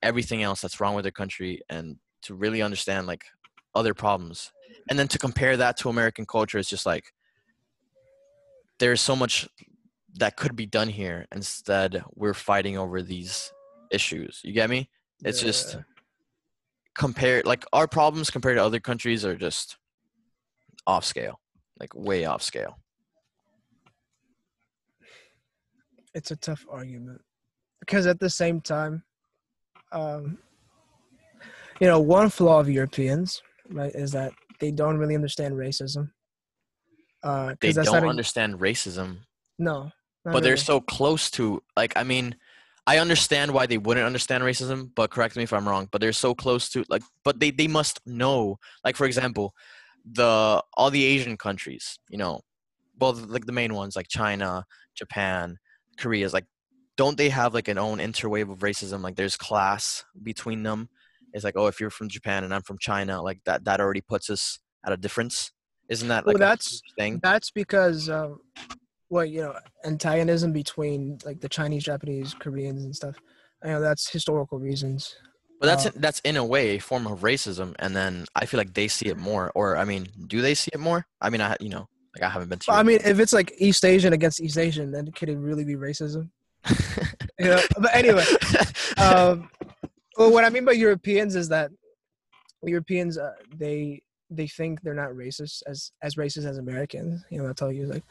everything 0.02 0.42
else 0.42 0.62
that's 0.62 0.80
wrong 0.80 0.96
with 0.96 1.04
their 1.04 1.12
country 1.12 1.62
and 1.70 1.98
to 2.24 2.34
really 2.34 2.62
understand 2.62 3.08
like 3.08 3.26
other 3.76 3.94
problems. 3.94 4.52
And 4.90 4.98
then 4.98 5.08
to 5.10 5.20
compare 5.20 5.58
that 5.58 5.78
to 5.78 5.90
American 5.90 6.26
culture 6.26 6.58
it's 6.58 6.70
just 6.70 6.86
like 6.86 7.14
there's 8.80 9.02
so 9.02 9.16
much 9.16 9.48
that 10.16 10.36
could 10.38 10.56
be 10.56 10.66
done 10.66 10.90
here. 10.90 11.26
Instead, 11.32 12.04
we're 12.16 12.34
fighting 12.34 12.78
over 12.78 13.02
these 13.02 13.52
issues. 13.92 14.42
You 14.44 14.54
get 14.54 14.70
me? 14.70 14.90
It's 15.24 15.40
just 15.42 15.76
Yeah. 15.76 15.82
compare 16.96 17.42
like 17.46 17.66
our 17.74 17.88
problems 17.88 18.30
compared 18.30 18.58
to 18.58 18.64
other 18.64 18.80
countries 18.80 19.24
are 19.26 19.36
just 19.36 19.78
off 20.88 21.06
scale, 21.06 21.40
like 21.80 21.94
way 21.96 22.26
off 22.26 22.42
scale. 22.42 22.78
it's 26.14 26.32
a 26.32 26.36
tough 26.36 26.66
argument 26.70 27.22
because 27.80 28.06
at 28.06 28.20
the 28.20 28.30
same 28.30 28.60
time, 28.60 29.02
um, 29.94 30.38
you 31.80 31.88
know, 31.88 32.02
one 32.02 32.30
flaw 32.30 32.60
of 32.60 32.70
Europeans, 32.70 33.42
right, 33.70 33.96
is 33.96 34.12
that 34.12 34.34
they 34.60 34.72
don't 34.72 34.98
really 34.98 35.16
understand 35.16 35.56
racism. 35.56 36.12
Uh, 37.24 37.56
They 37.62 37.72
don't 37.72 38.04
a- 38.04 38.08
understand 38.08 38.60
racism, 38.60 39.20
no, 39.58 39.90
not 40.26 40.34
but 40.34 40.44
they're 40.44 40.58
so 40.58 40.80
close 40.82 41.32
to 41.32 41.62
like 41.76 41.94
I 41.96 42.04
mean, 42.04 42.36
I 42.88 42.98
understand 42.98 43.52
why 43.54 43.66
they 43.66 43.78
wouldn't 43.78 44.06
understand 44.06 44.44
racism, 44.44 44.90
but 44.96 45.12
correct 45.12 45.36
me 45.36 45.44
if 45.44 45.54
I'm 45.54 45.68
wrong. 45.68 45.88
But 45.92 46.02
they're 46.02 46.14
so 46.14 46.34
close 46.34 46.70
to 46.70 46.84
like, 46.90 47.04
but 47.24 47.40
they 47.40 47.52
they 47.52 47.68
must 47.68 48.00
know. 48.06 48.58
Like 48.84 48.96
for 48.96 49.06
example, 49.06 49.54
the 50.06 50.64
all 50.76 50.90
the 50.92 51.04
Asian 51.04 51.38
countries, 51.38 51.98
you 52.10 52.18
know, 52.18 52.42
both 52.98 53.22
like 53.28 53.46
the 53.46 53.52
main 53.52 53.74
ones 53.74 53.96
like 53.96 54.08
China, 54.10 54.66
Japan, 54.96 55.58
Korea's 55.98 56.34
like, 56.34 56.46
don't 56.98 57.18
they 57.18 57.30
have 57.30 57.54
like 57.54 57.68
an 57.68 57.78
own 57.78 58.00
interwave 58.00 58.52
of 58.52 58.60
racism? 58.60 59.02
Like 59.02 59.16
there's 59.16 59.38
class 59.38 60.04
between 60.22 60.64
them. 60.64 60.90
It's 61.34 61.44
like, 61.44 61.56
oh, 61.56 61.68
if 61.68 61.80
you're 61.80 61.90
from 61.90 62.10
Japan 62.10 62.44
and 62.44 62.54
I'm 62.54 62.64
from 62.64 62.78
China, 62.80 63.22
like 63.22 63.40
that 63.46 63.64
that 63.66 63.80
already 63.80 64.02
puts 64.02 64.30
us 64.30 64.60
at 64.86 64.92
a 64.92 64.98
difference. 64.98 65.52
Isn't 65.90 66.08
that 66.10 66.26
Well, 66.26 66.34
like 66.34 66.42
a 66.42 66.46
that's- 66.46 66.70
huge 66.72 66.94
thing? 66.98 67.20
That's 67.22 67.52
because, 67.52 68.10
um, 68.10 68.40
well, 69.12 69.26
you 69.26 69.42
know, 69.42 69.54
antagonism 69.84 70.54
between 70.54 71.20
like 71.26 71.42
the 71.42 71.50
Chinese, 71.50 71.84
Japanese, 71.84 72.34
Koreans, 72.34 72.86
and 72.86 72.96
stuff. 72.96 73.18
You 73.64 73.72
know, 73.72 73.82
that's 73.82 74.10
historical 74.10 74.58
reasons. 74.58 75.16
But 75.60 75.68
that's 75.68 75.86
Uh, 75.86 75.92
that's 75.96 76.22
in 76.22 76.38
a 76.38 76.46
way 76.46 76.78
a 76.78 76.80
form 76.80 77.06
of 77.06 77.20
racism, 77.20 77.76
and 77.78 77.94
then 77.94 78.26
I 78.36 78.46
feel 78.46 78.58
like 78.58 78.74
they 78.74 78.88
see 78.88 79.08
it 79.08 79.18
more. 79.18 79.52
Or 79.54 79.76
I 79.76 79.84
mean, 79.84 80.08
do 80.28 80.42
they 80.42 80.56
see 80.56 80.72
it 80.74 80.80
more? 80.80 81.06
I 81.20 81.30
mean, 81.30 81.42
I 81.42 81.58
you 81.60 81.70
know, 81.70 81.90
like 82.16 82.24
I 82.24 82.30
haven't 82.30 82.48
been 82.48 82.60
to. 82.60 82.72
I 82.72 82.84
mean, 82.84 83.00
if 83.04 83.20
it's 83.20 83.34
like 83.34 83.54
East 83.58 83.84
Asian 83.84 84.14
against 84.14 84.42
East 84.42 84.58
Asian, 84.58 84.92
then 84.92 85.12
could 85.12 85.30
it 85.30 85.38
really 85.38 85.66
be 85.66 85.76
racism? 85.76 86.30
You 87.40 87.48
know, 87.48 87.62
but 87.80 87.96
anyway, 87.96 88.24
um, 88.98 89.50
well, 90.16 90.32
what 90.32 90.46
I 90.46 90.50
mean 90.50 90.64
by 90.64 90.74
Europeans 90.74 91.36
is 91.36 91.50
that 91.50 91.72
Europeans 92.62 93.18
uh, 93.18 93.34
they 93.56 94.04
they 94.30 94.48
think 94.48 94.82
they're 94.82 94.94
not 94.94 95.10
racist 95.10 95.64
as 95.66 95.92
as 96.04 96.16
racist 96.16 96.46
as 96.46 96.60
Americans. 96.60 97.26
You 97.32 97.40
know, 97.40 97.46
they'll 97.46 97.56
tell 97.56 97.72
you 97.72 97.88
like, 97.88 98.04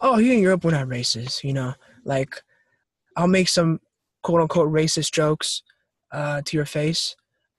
"Oh, 0.00 0.16
here 0.16 0.34
in 0.34 0.42
Europe 0.42 0.64
we're 0.64 0.72
not 0.72 0.88
racist." 0.88 1.44
You 1.44 1.52
know, 1.52 1.74
like 2.04 2.42
I'll 3.16 3.28
make 3.28 3.48
some 3.48 3.80
quote 4.22 4.40
unquote 4.40 4.72
racist 4.72 5.12
jokes 5.12 5.62
uh, 6.12 6.42
to 6.44 6.56
your 6.56 6.66
face, 6.66 7.16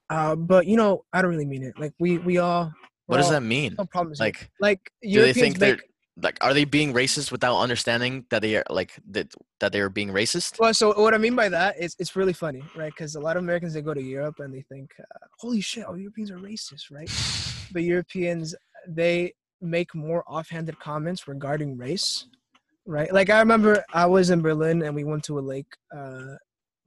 uh, 0.09 0.35
but 0.35 0.65
you 0.67 0.77
know, 0.77 1.03
I 1.13 1.21
don't 1.21 1.31
really 1.31 1.45
mean 1.45 1.63
it. 1.63 1.79
Like 1.79 1.93
we 1.99 2.17
we 2.17 2.37
all 2.37 2.71
what 3.07 3.17
does 3.17 3.27
all- 3.27 3.33
that 3.33 3.41
mean? 3.41 3.75
No 3.77 3.85
problems. 3.85 4.19
Like, 4.19 4.49
like 4.59 4.91
do 5.01 5.07
they 5.07 5.09
Europeans 5.09 5.39
think 5.39 5.57
they're 5.59 5.71
make 5.75 5.89
like 6.21 6.37
are 6.41 6.53
they 6.53 6.65
being 6.65 6.93
racist 6.93 7.31
without 7.31 7.59
understanding 7.59 8.25
that 8.29 8.41
they 8.41 8.55
are 8.55 8.63
like 8.69 8.93
that 9.11 9.33
that 9.59 9.71
they 9.71 9.79
are 9.79 9.89
being 9.89 10.09
racist? 10.09 10.59
Well, 10.59 10.73
so 10.73 10.93
what 10.99 11.13
I 11.13 11.17
mean 11.17 11.35
by 11.35 11.49
that 11.49 11.79
is 11.79 11.95
it's 11.99 12.15
really 12.15 12.33
funny, 12.33 12.63
right? 12.75 12.91
Because 12.91 13.15
a 13.15 13.19
lot 13.19 13.37
of 13.37 13.43
Americans 13.43 13.73
they 13.73 13.81
go 13.81 13.93
to 13.93 14.01
Europe 14.01 14.35
and 14.39 14.53
they 14.53 14.61
think, 14.61 14.91
uh, 14.99 15.25
"Holy 15.39 15.61
shit, 15.61 15.85
all 15.85 15.97
Europeans 15.97 16.31
are 16.31 16.37
racist," 16.37 16.91
right? 16.91 17.09
But 17.71 17.83
Europeans 17.83 18.55
they 18.87 19.33
make 19.62 19.93
more 19.93 20.24
offhanded 20.28 20.80
comments 20.80 21.28
regarding 21.28 21.78
race, 21.78 22.28
right? 22.86 23.12
Like 23.14 23.30
I 23.30 23.39
remember 23.39 23.84
I 23.93 24.05
was 24.05 24.30
in 24.30 24.41
Berlin 24.41 24.84
and 24.84 24.95
we 24.95 25.03
went 25.03 25.24
to 25.26 25.39
a 25.39 25.41
lake. 25.41 25.72
Uh, 25.95 26.36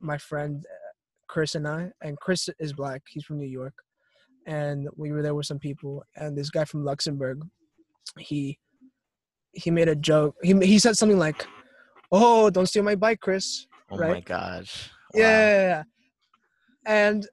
my 0.01 0.19
friend 0.19 0.65
uh, 0.69 0.93
Chris 1.29 1.55
and 1.55 1.67
I, 1.67 1.91
and 2.03 2.19
Chris 2.19 2.49
is 2.59 2.73
black. 2.73 3.03
He's 3.09 3.25
from 3.25 3.39
New 3.39 3.49
York, 3.49 3.75
and 4.47 4.89
we 4.97 5.13
were 5.13 5.23
there 5.23 5.35
with 5.35 5.47
some 5.47 5.59
people. 5.59 6.03
And 6.17 6.37
this 6.37 6.51
guy 6.51 6.65
from 6.65 6.85
Luxembourg, 6.85 7.41
he 8.19 8.59
he 9.53 9.71
made 9.71 9.89
a 9.89 9.97
joke. 9.97 10.35
He 10.43 10.53
he 10.61 10.79
said 10.79 10.97
something 10.97 11.19
like, 11.19 11.47
"Oh, 12.11 12.51
don't 12.51 12.67
steal 12.67 12.83
my 12.83 12.97
bike, 12.97 13.21
Chris." 13.21 13.67
Oh 13.91 13.97
my 13.97 14.21
gosh! 14.21 14.91
Wow. 15.15 15.21
Yeah. 15.21 15.83
And 16.87 17.27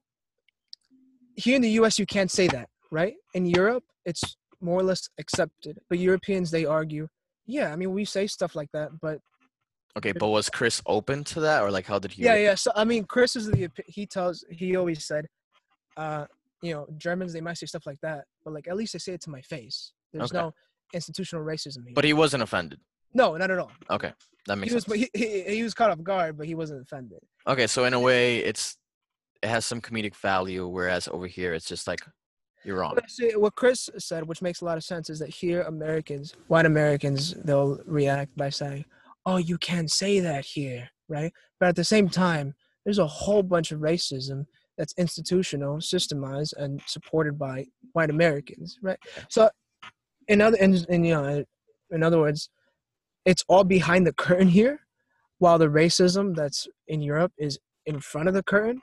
here 1.36 1.56
in 1.56 1.62
the 1.62 1.72
US, 1.82 1.98
you 1.98 2.06
can't 2.06 2.30
say 2.30 2.48
that, 2.48 2.70
right? 2.92 3.16
In 3.34 3.46
Europe, 3.46 3.84
it's 4.06 4.36
more 4.62 4.80
or 4.80 4.84
less 4.84 5.10
accepted. 5.20 5.80
But 5.90 6.00
Europeans, 6.00 6.52
they 6.52 6.66
argue, 6.66 7.08
yeah, 7.46 7.72
I 7.72 7.76
mean, 7.76 7.94
we 7.94 8.06
say 8.06 8.28
stuff 8.28 8.56
like 8.56 8.70
that, 8.74 8.90
but 9.02 9.20
Okay, 9.98 10.12
but 10.12 10.28
was 10.28 10.50
Chris 10.50 10.82
open 10.86 11.24
to 11.26 11.40
that, 11.42 11.64
or 11.64 11.72
like 11.72 11.86
how 11.88 11.98
did 12.00 12.12
he? 12.12 12.24
yeah, 12.24 12.36
yeah. 12.36 12.56
So, 12.56 12.72
I 12.76 12.84
mean, 12.84 13.06
Chris 13.06 13.36
is 13.36 13.50
the, 13.50 13.70
he 13.88 14.06
tells, 14.06 14.46
he 14.50 14.76
always 14.76 15.04
said, 15.06 15.26
uh, 15.98 16.26
you 16.62 16.74
know, 16.74 16.88
Germans, 16.98 17.34
they 17.34 17.42
might 17.42 17.58
say 17.58 17.66
stuff 17.66 17.86
like 17.86 18.00
that, 18.02 18.26
but 18.46 18.54
like, 18.54 18.68
at 18.68 18.78
least 18.78 18.94
they 18.94 19.00
say 19.00 19.14
it 19.14 19.22
to 19.22 19.30
my 19.30 19.42
face. 19.42 19.94
There's 20.14 20.32
Okay. 20.32 20.38
no 20.40 20.54
institutional 20.94 21.44
racism 21.44 21.86
here. 21.86 21.94
But 21.96 22.04
he 22.06 22.14
wasn't 22.14 22.44
offended. 22.44 22.80
no, 23.14 23.36
not 23.38 23.50
at 23.50 23.58
all. 23.58 23.72
Okay, 23.90 24.14
that 24.48 24.58
makes 24.58 24.72
He 24.72 24.76
was, 24.76 24.84
sense. 24.86 24.98
he, 25.00 25.10
he, 25.14 25.56
he 25.56 25.64
was 25.64 25.74
caught 25.74 25.90
off 25.90 26.04
guard, 26.04 26.38
but 26.38 26.46
he 26.48 26.54
wasn't 26.56 26.82
offended. 26.82 27.20
Okay, 27.48 27.66
so 27.68 27.84
in 27.86 27.94
a 27.94 28.00
way, 28.00 28.38
it's 28.40 28.78
it 29.42 29.48
has 29.50 29.66
some 29.66 29.82
comedic 29.82 30.16
value, 30.16 30.68
whereas 30.68 31.08
over 31.08 31.26
here, 31.26 31.54
it's 31.54 31.66
just 31.66 31.88
like 31.88 32.02
you're 32.64 32.78
wrong. 32.80 32.98
See, 33.08 33.36
what 33.36 33.56
Chris 33.56 33.90
said, 33.98 34.28
which 34.28 34.42
makes 34.42 34.62
a 34.62 34.66
lot 34.66 34.78
of 34.78 34.84
sense, 34.84 35.10
is 35.10 35.20
that 35.20 35.30
here 35.30 35.62
Americans, 35.62 36.36
white 36.48 36.66
Americans, 36.66 37.34
they'll 37.46 37.80
react 37.86 38.36
by 38.36 38.50
saying, 38.50 38.86
"Oh, 39.26 39.38
you 39.38 39.58
can't 39.58 39.90
say 39.90 40.20
that 40.20 40.46
here," 40.46 40.90
right? 41.08 41.32
But 41.60 41.70
at 41.70 41.76
the 41.76 41.84
same 41.84 42.10
time, 42.10 42.56
there's 42.84 43.00
a 43.00 43.08
whole 43.08 43.44
bunch 43.44 43.72
of 43.72 43.80
racism 43.80 44.46
that's 44.78 44.94
institutional, 44.98 45.78
systemized, 45.78 46.54
and 46.58 46.82
supported 46.86 47.38
by 47.38 47.66
white 47.94 48.10
Americans, 48.10 48.78
right? 48.82 49.00
So, 49.30 49.50
in 50.28 50.42
other, 50.42 50.58
in, 50.58 50.76
in 50.90 51.04
you 51.04 51.14
know, 51.14 51.46
in 51.92 52.04
other 52.04 52.20
words, 52.20 52.50
it's 53.26 53.44
all 53.48 53.64
behind 53.64 54.06
the 54.06 54.14
curtain 54.14 54.48
here, 54.50 54.82
while 55.38 55.58
the 55.58 55.68
racism 55.68 56.36
that's 56.36 56.68
in 56.88 57.02
Europe 57.02 57.32
is 57.38 57.58
in 57.86 58.00
front 58.02 58.28
of 58.28 58.34
the 58.34 58.44
curtain, 58.44 58.82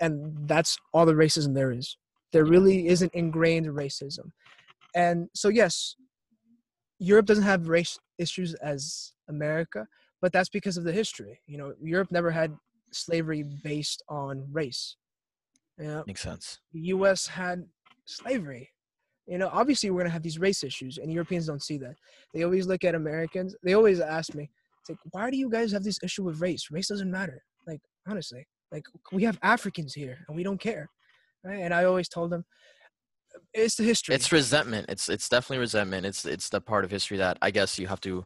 and 0.00 0.48
that's 0.48 0.78
all 0.92 1.06
the 1.06 1.14
racism 1.14 1.54
there 1.54 1.72
is 1.72 1.96
there 2.32 2.44
really 2.44 2.88
isn't 2.88 3.14
ingrained 3.14 3.66
racism. 3.66 4.30
And 4.94 5.28
so 5.34 5.48
yes 5.48 5.96
europe 6.98 7.26
doesn't 7.26 7.44
have 7.44 7.68
race 7.68 7.98
issues 8.18 8.54
as 8.54 9.12
america 9.28 9.86
but 10.22 10.32
that's 10.32 10.48
because 10.48 10.76
of 10.78 10.84
the 10.84 10.92
history. 10.92 11.38
You 11.46 11.58
know 11.58 11.74
europe 11.82 12.10
never 12.10 12.30
had 12.30 12.56
slavery 12.92 13.44
based 13.62 14.02
on 14.08 14.46
race. 14.50 14.96
You 15.78 15.86
know 15.86 16.04
Makes 16.06 16.22
sense. 16.22 16.58
the 16.72 16.80
us 16.80 17.26
had 17.26 17.64
slavery. 18.06 18.70
You 19.26 19.38
know 19.38 19.50
obviously 19.52 19.90
we're 19.90 20.00
going 20.00 20.06
to 20.06 20.12
have 20.12 20.22
these 20.22 20.38
race 20.38 20.64
issues 20.64 20.98
and 20.98 21.12
europeans 21.12 21.46
don't 21.46 21.62
see 21.62 21.78
that. 21.78 21.96
They 22.32 22.44
always 22.44 22.66
look 22.66 22.82
at 22.84 22.94
americans 22.94 23.54
they 23.62 23.74
always 23.74 24.00
ask 24.00 24.34
me 24.34 24.50
it's 24.80 24.88
like 24.88 24.98
why 25.10 25.30
do 25.30 25.36
you 25.36 25.50
guys 25.50 25.72
have 25.72 25.84
this 25.84 25.98
issue 26.02 26.24
with 26.24 26.40
race? 26.40 26.68
Race 26.70 26.88
doesn't 26.88 27.10
matter. 27.10 27.42
Like 27.66 27.80
honestly 28.08 28.46
like 28.72 28.84
we 29.12 29.22
have 29.22 29.38
africans 29.42 29.94
here 29.94 30.18
and 30.26 30.36
we 30.36 30.42
don't 30.42 30.60
care 30.60 30.88
right 31.46 31.60
and 31.60 31.72
i 31.72 31.84
always 31.84 32.08
told 32.08 32.30
them 32.30 32.44
it's 33.52 33.76
the 33.76 33.84
history 33.84 34.14
It's 34.14 34.32
resentment. 34.32 34.86
It's 34.88 35.08
it's 35.08 35.28
definitely 35.28 35.58
resentment. 35.58 36.06
It's 36.06 36.24
it's 36.24 36.48
the 36.48 36.60
part 36.60 36.84
of 36.84 36.90
history 36.90 37.18
that 37.18 37.38
I 37.42 37.50
guess 37.50 37.78
you 37.78 37.86
have 37.86 38.00
to 38.02 38.24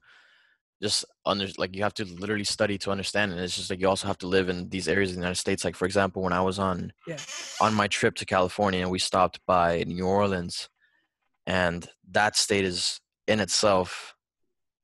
just 0.83 1.05
under 1.27 1.47
like 1.59 1.77
you 1.77 1.83
have 1.83 1.95
to 1.95 2.05
literally 2.05 2.45
study 2.45 2.79
to 2.79 2.91
understand 2.91 3.33
it. 3.33 3.39
It's 3.39 3.57
just 3.57 3.71
like 3.71 3.81
you 3.81 3.89
also 3.89 4.07
have 4.07 4.18
to 4.18 4.27
live 4.27 4.49
in 4.49 4.68
these 4.68 4.89
areas 4.89 5.11
of 5.11 5.16
the 5.16 5.21
United 5.21 5.37
States. 5.37 5.64
Like 5.64 5.77
for 5.77 5.85
example, 5.85 6.23
when 6.23 6.33
I 6.33 6.43
was 6.43 6.59
on 6.59 6.93
yeah 7.07 7.18
on 7.61 7.75
my 7.75 7.89
trip 7.89 8.14
to 8.16 8.25
California 8.25 8.81
and 8.81 8.91
we 8.91 8.99
stopped 8.99 9.41
by 9.47 9.85
New 9.87 10.07
Orleans 10.07 10.68
and 11.47 11.89
that 12.11 12.37
state 12.37 12.64
is 12.64 13.01
in 13.27 13.41
itself 13.41 14.14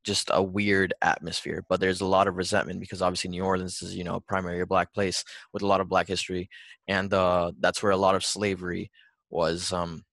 just 0.06 0.30
a 0.32 0.42
weird 0.42 0.94
atmosphere 1.02 1.64
but 1.68 1.80
there's 1.80 2.00
a 2.00 2.06
lot 2.06 2.28
of 2.28 2.36
resentment 2.36 2.80
because 2.80 3.02
obviously 3.02 3.28
New 3.28 3.44
Orleans 3.44 3.82
is 3.82 3.94
you 3.96 4.04
know 4.04 4.20
primarily 4.20 4.60
a 4.60 4.66
black 4.66 4.94
place 4.94 5.24
with 5.52 5.62
a 5.62 5.66
lot 5.66 5.80
of 5.80 5.88
black 5.88 6.06
history 6.06 6.48
and 6.88 7.12
uh, 7.12 7.52
that's 7.60 7.82
where 7.82 7.92
a 7.92 7.96
lot 7.96 8.14
of 8.14 8.24
slavery 8.24 8.90
was 9.28 9.72
um 9.72 10.04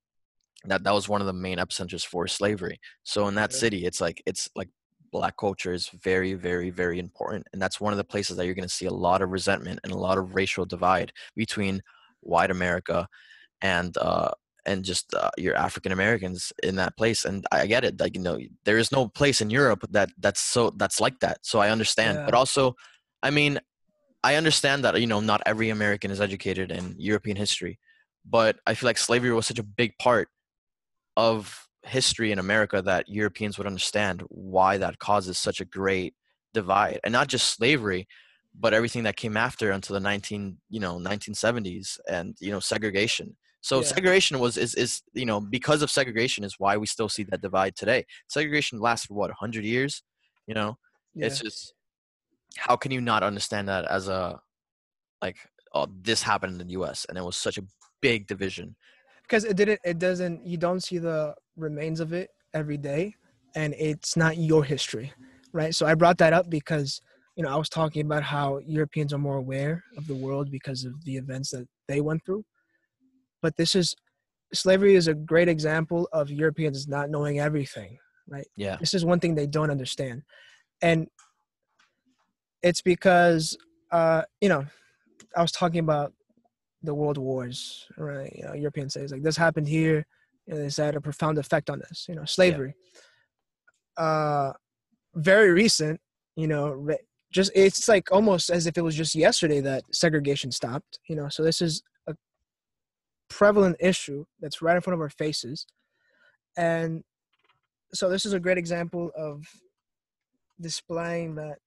that 0.66 0.84
that 0.84 0.94
was 0.94 1.08
one 1.08 1.22
of 1.22 1.28
the 1.28 1.34
main 1.34 1.58
epicenters 1.58 2.06
for 2.06 2.26
slavery. 2.26 2.80
So 3.04 3.28
in 3.28 3.36
that 3.36 3.54
city 3.54 3.86
it's 3.86 4.02
like 4.02 4.22
it's 4.26 4.50
like 4.56 4.70
black 5.12 5.38
culture 5.38 5.74
is 5.74 5.90
very 5.90 6.34
very 6.34 6.72
very 6.72 6.98
important 6.98 7.46
and 7.54 7.62
that's 7.62 7.80
one 7.80 7.94
of 7.94 7.98
the 7.98 8.04
places 8.04 8.36
that 8.36 8.46
you're 8.46 8.56
going 8.56 8.68
to 8.68 8.74
see 8.74 8.88
a 8.88 8.94
lot 8.94 9.22
of 9.22 9.30
resentment 9.30 9.80
and 9.84 9.94
a 9.94 9.98
lot 9.98 10.18
of 10.18 10.34
racial 10.34 10.66
divide 10.66 11.14
between 11.36 11.84
white 12.22 12.50
america 12.50 13.08
and 13.62 13.96
uh 13.98 14.32
and 14.66 14.84
just 14.84 15.14
uh, 15.14 15.30
your 15.38 15.56
African 15.56 15.92
Americans 15.92 16.54
in 16.62 16.76
that 16.78 16.96
place. 16.98 17.26
And 17.26 17.46
I 17.52 17.68
get 17.68 17.84
it. 17.84 18.00
Like 18.00 18.16
you 18.16 18.22
know, 18.22 18.40
there 18.66 18.78
is 18.78 18.92
no 18.92 19.08
place 19.08 19.42
in 19.42 19.50
Europe 19.50 19.86
that 19.92 20.12
that's 20.18 20.42
so 20.42 20.72
that's 20.72 21.00
like 21.00 21.20
that. 21.20 21.40
So 21.42 21.60
I 21.60 21.70
understand. 21.70 22.20
Yeah. 22.20 22.26
But 22.26 22.34
also, 22.34 22.76
I 23.22 23.30
mean, 23.30 23.60
I 24.24 24.36
understand 24.36 24.84
that 24.86 25.00
you 25.00 25.08
know 25.08 25.20
not 25.20 25.42
every 25.46 25.70
American 25.70 26.12
is 26.12 26.22
educated 26.22 26.72
in 26.72 26.96
European 26.98 27.38
history, 27.38 27.80
but 28.26 28.58
I 28.66 28.74
feel 28.74 28.88
like 28.88 28.98
slavery 28.98 29.34
was 29.34 29.48
such 29.48 29.60
a 29.60 29.64
big 29.64 29.98
part 30.00 30.30
of 31.18 31.68
history 31.84 32.32
in 32.32 32.40
America 32.40 32.82
that 32.82 33.10
Europeans 33.10 33.58
would 33.58 33.68
understand 33.68 34.24
why 34.30 34.78
that 34.78 35.00
causes 35.00 35.38
such 35.38 35.60
a 35.60 35.66
great 35.66 36.14
divide, 36.54 37.00
and 37.04 37.12
not 37.12 37.28
just 37.28 37.50
slavery, 37.50 38.08
but 38.58 38.74
everything 38.74 39.04
that 39.04 39.18
came 39.18 39.36
after 39.36 39.72
until 39.72 39.94
the 39.96 40.00
19 40.00 40.58
you 40.70 40.80
know 40.80 40.98
1970s 40.98 42.00
and 42.08 42.36
you 42.40 42.52
know 42.52 42.60
segregation. 42.60 43.36
So 43.64 43.78
Yeah. 43.80 43.88
segregation 43.96 44.40
was 44.40 44.58
is 44.58 44.76
is 44.76 45.02
you 45.14 45.26
know 45.26 45.40
because 45.40 45.82
of 45.82 45.90
segregation 45.90 46.44
is 46.44 46.56
why 46.60 46.78
we 46.78 46.86
still 46.86 47.10
see 47.10 47.24
that 47.24 47.42
divide 47.42 47.76
today. 47.76 48.06
Segregation 48.28 48.80
lasted 48.80 49.08
for 49.08 49.16
what 49.16 49.30
100 49.32 49.64
years, 49.64 50.04
you 50.48 50.54
know. 50.54 50.78
Yeah. 51.16 51.28
It's 51.28 51.40
just 51.40 51.74
how 52.58 52.76
can 52.76 52.92
you 52.92 53.02
not 53.02 53.24
understand 53.24 53.68
that 53.70 53.86
as 53.86 54.08
a 54.10 54.40
like 55.22 55.38
oh 55.74 55.88
this 56.02 56.22
happened 56.22 56.60
in 56.62 56.68
the 56.68 56.74
US 56.74 57.06
and 57.08 57.18
it 57.18 57.24
was 57.24 57.38
such 57.38 57.58
a 57.58 57.64
big 58.02 58.28
division. 58.28 58.76
because 59.24 59.46
it 59.46 59.56
didn't 59.56 59.80
it 59.92 59.98
doesn't 60.08 60.46
you 60.46 60.58
don't 60.58 60.84
see 60.88 60.98
the 61.10 61.34
remains 61.56 62.00
of 62.06 62.12
it 62.22 62.28
every 62.54 62.78
day 62.78 63.16
and 63.56 63.74
it's 63.90 64.18
not 64.24 64.34
your 64.38 64.64
history 64.74 65.08
right 65.54 65.74
so 65.78 65.86
i 65.86 65.94
brought 66.02 66.18
that 66.18 66.34
up 66.34 66.46
because 66.50 66.90
you 67.38 67.44
know 67.44 67.52
i 67.56 67.56
was 67.64 67.70
talking 67.70 68.04
about 68.10 68.24
how 68.36 68.60
europeans 68.78 69.14
are 69.14 69.24
more 69.30 69.38
aware 69.46 69.76
of 69.98 70.04
the 70.12 70.20
world 70.26 70.52
because 70.58 70.84
of 70.90 70.94
the 71.06 71.16
events 71.24 71.50
that 71.52 71.66
they 71.88 72.02
went 72.02 72.22
through 72.26 72.44
but 73.44 73.56
this 73.58 73.76
is 73.76 73.94
slavery 74.54 74.96
is 74.96 75.08
a 75.08 75.14
great 75.14 75.50
example 75.50 76.10
of 76.12 76.32
europeans 76.32 76.88
not 76.88 77.12
knowing 77.12 77.40
everything 77.40 78.00
right? 78.28 78.48
Yeah. 78.56 78.78
this 78.80 78.94
is 78.94 79.06
one 79.06 79.20
thing 79.20 79.36
they 79.36 79.48
don't 79.48 79.70
understand. 79.70 80.24
And 80.82 81.08
it's 82.62 82.82
because 82.82 83.58
uh 83.92 84.24
you 84.42 84.50
know 84.50 84.66
i 85.36 85.42
was 85.42 85.52
talking 85.52 85.80
about 85.80 86.14
the 86.82 86.94
world 86.94 87.18
wars 87.18 87.86
right? 87.98 88.34
You 88.36 88.46
know 88.46 88.54
european 88.54 88.90
says 88.90 89.12
like 89.12 89.24
this 89.24 89.38
happened 89.38 89.68
here 89.68 90.06
and 90.48 90.58
this 90.58 90.78
had 90.78 90.96
a 90.96 91.02
profound 91.02 91.38
effect 91.38 91.70
on 91.70 91.82
us 91.84 92.06
you 92.08 92.16
know 92.16 92.26
slavery. 92.26 92.76
Uh 93.98 94.54
very 95.16 95.52
recent 95.52 96.00
you 96.36 96.48
know 96.48 96.88
just 97.32 97.52
it's 97.56 97.88
like 97.88 98.12
almost 98.12 98.50
as 98.50 98.66
if 98.68 98.78
it 98.78 98.82
was 98.82 98.96
just 98.96 99.16
yesterday 99.16 99.60
that 99.60 99.84
segregation 99.92 100.52
stopped 100.52 101.00
you 101.08 101.16
know? 101.16 101.30
So 101.30 101.44
this 101.44 101.62
is 101.62 101.84
prevalent 103.38 103.76
issue 103.80 104.26
that's 104.42 104.62
right 104.62 104.76
in 104.76 104.82
front 104.82 104.96
of 104.96 105.02
our 105.02 105.10
faces. 105.10 105.66
And 106.58 107.04
so 107.94 108.10
this 108.10 108.26
is 108.26 108.34
a 108.34 108.40
great 108.40 108.58
example 108.58 109.12
of 109.16 109.46
displaying 110.62 111.36
that 111.36 111.58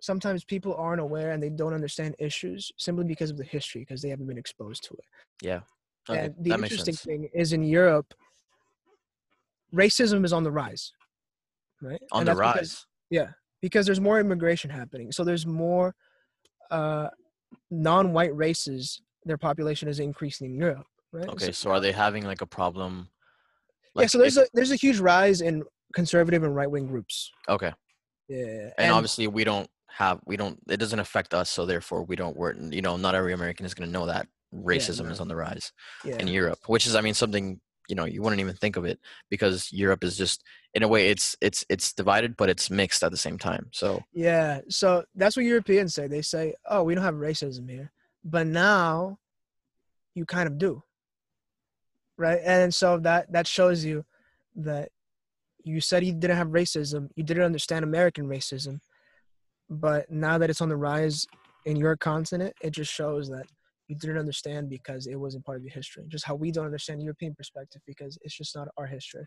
sometimes 0.00 0.44
people 0.44 0.74
aren't 0.76 1.00
aware 1.00 1.30
and 1.32 1.42
they 1.42 1.50
don't 1.50 1.74
understand 1.74 2.14
issues 2.18 2.70
simply 2.76 3.04
because 3.04 3.30
of 3.30 3.36
the 3.36 3.44
history 3.44 3.82
because 3.82 4.00
they 4.02 4.08
haven't 4.10 4.26
been 4.26 4.38
exposed 4.38 4.82
to 4.84 4.94
it. 4.94 5.04
Yeah. 5.42 5.60
Okay, 6.08 6.24
and 6.26 6.34
the 6.40 6.50
that 6.50 6.60
interesting 6.62 6.94
thing 6.94 7.28
is 7.34 7.52
in 7.52 7.62
europe 7.62 8.14
racism 9.74 10.24
is 10.24 10.32
on 10.32 10.42
the 10.42 10.50
rise 10.50 10.92
right? 11.82 12.00
On 12.12 12.20
And 12.20 12.28
the 12.28 12.34
that's 12.34 12.52
because- 12.54 12.86
rise. 13.12 13.34
because 13.62 13.86
there's 13.86 14.00
more 14.00 14.18
immigration 14.20 14.70
happening. 14.70 15.12
So 15.12 15.24
there's 15.24 15.46
more 15.46 15.94
uh, 16.70 17.08
non-white 17.70 18.34
races 18.36 19.02
their 19.24 19.38
population 19.38 19.88
is 19.88 19.98
increasing 20.00 20.46
in 20.50 20.54
europe 20.54 20.86
right 21.12 21.28
Okay, 21.28 21.52
so, 21.52 21.70
are 21.70 21.80
they 21.80 21.92
having 21.92 22.24
like 22.24 22.40
a 22.40 22.46
problem? 22.46 23.08
yeah 23.96 24.06
so 24.06 24.18
there's 24.18 24.36
if- 24.36 24.46
a 24.46 24.50
there's 24.54 24.70
a 24.70 24.76
huge 24.76 24.98
rise 25.00 25.40
in 25.40 25.62
conservative 25.92 26.44
and 26.44 26.54
right-wing 26.54 26.86
groups 26.86 27.30
okay, 27.48 27.72
yeah 28.28 28.70
and, 28.78 28.92
obviously 28.92 29.26
we 29.26 29.42
don't 29.44 29.68
have 29.88 30.20
we 30.24 30.36
don't 30.36 30.58
it 30.68 30.76
doesn't 30.78 31.00
affect 31.00 31.34
us, 31.34 31.50
so 31.50 31.66
therefore 31.66 32.04
we 32.04 32.14
don't 32.14 32.36
we're 32.36 32.54
you 32.54 32.82
know 32.82 32.96
not 32.96 33.14
every 33.14 33.32
American 33.32 33.66
is 33.66 33.74
going 33.74 33.88
to 33.88 33.92
know 33.92 34.06
that 34.06 34.26
racism 34.54 35.06
no. 35.06 35.10
is 35.10 35.20
on 35.20 35.28
the 35.28 35.36
rise 35.36 35.72
yeah 36.04 36.16
in 36.18 36.28
Europe, 36.28 36.60
which 36.66 36.86
is 36.86 36.94
I 36.94 37.00
mean 37.00 37.14
something 37.14 37.60
you 37.88 37.96
know 37.96 38.04
you 38.04 38.22
wouldn't 38.22 38.40
even 38.40 38.54
think 38.54 38.76
of 38.76 38.84
it 38.84 39.00
because 39.30 39.68
Europe 39.72 40.04
is 40.04 40.16
just 40.16 40.44
in 40.74 40.84
a 40.84 40.88
way 40.88 41.08
it's 41.08 41.36
it's 41.40 41.64
it's 41.68 41.92
divided 41.92 42.36
but 42.36 42.48
it's 42.48 42.70
mixed 42.70 43.02
at 43.02 43.10
the 43.10 43.16
same 43.16 43.36
time. 43.36 43.68
So 43.72 44.00
Yeah, 44.12 44.60
so 44.68 45.04
that's 45.16 45.36
what 45.36 45.44
Europeans 45.44 45.92
say. 45.94 46.06
They 46.06 46.22
say, 46.22 46.54
"Oh, 46.68 46.84
we 46.84 46.94
don't 46.94 47.02
have 47.02 47.16
racism 47.16 47.68
here," 47.68 47.90
but 48.24 48.46
now 48.46 49.18
you 50.14 50.24
kind 50.24 50.46
of 50.46 50.56
do, 50.56 50.82
right? 52.20 52.40
And 52.44 52.72
so 52.72 52.98
that 52.98 53.32
that 53.32 53.46
shows 53.46 53.84
you 53.84 54.04
that 54.56 54.90
you 55.64 55.80
said 55.80 56.04
you 56.04 56.12
didn't 56.12 56.36
have 56.36 56.48
racism, 56.48 57.08
you 57.16 57.24
didn't 57.24 57.42
understand 57.44 57.82
American 57.82 58.26
racism, 58.28 58.80
but 59.68 60.10
now 60.10 60.36
that 60.38 60.50
it's 60.50 60.60
on 60.60 60.68
the 60.68 60.76
rise 60.76 61.26
in 61.64 61.76
your 61.76 61.96
continent, 61.96 62.54
it 62.62 62.72
just 62.72 62.92
shows 62.92 63.28
that 63.30 63.46
you 63.88 63.96
didn't 63.96 64.18
understand 64.18 64.68
because 64.68 65.06
it 65.06 65.16
wasn't 65.16 65.44
part 65.44 65.56
of 65.56 65.64
your 65.64 65.72
history. 65.72 66.04
Just 66.08 66.26
how 66.26 66.34
we 66.34 66.50
don't 66.52 66.66
understand 66.66 67.02
European 67.02 67.34
perspective 67.34 67.80
because 67.86 68.18
it's 68.22 68.36
just 68.36 68.54
not 68.54 68.68
our 68.76 68.86
history. 68.86 69.26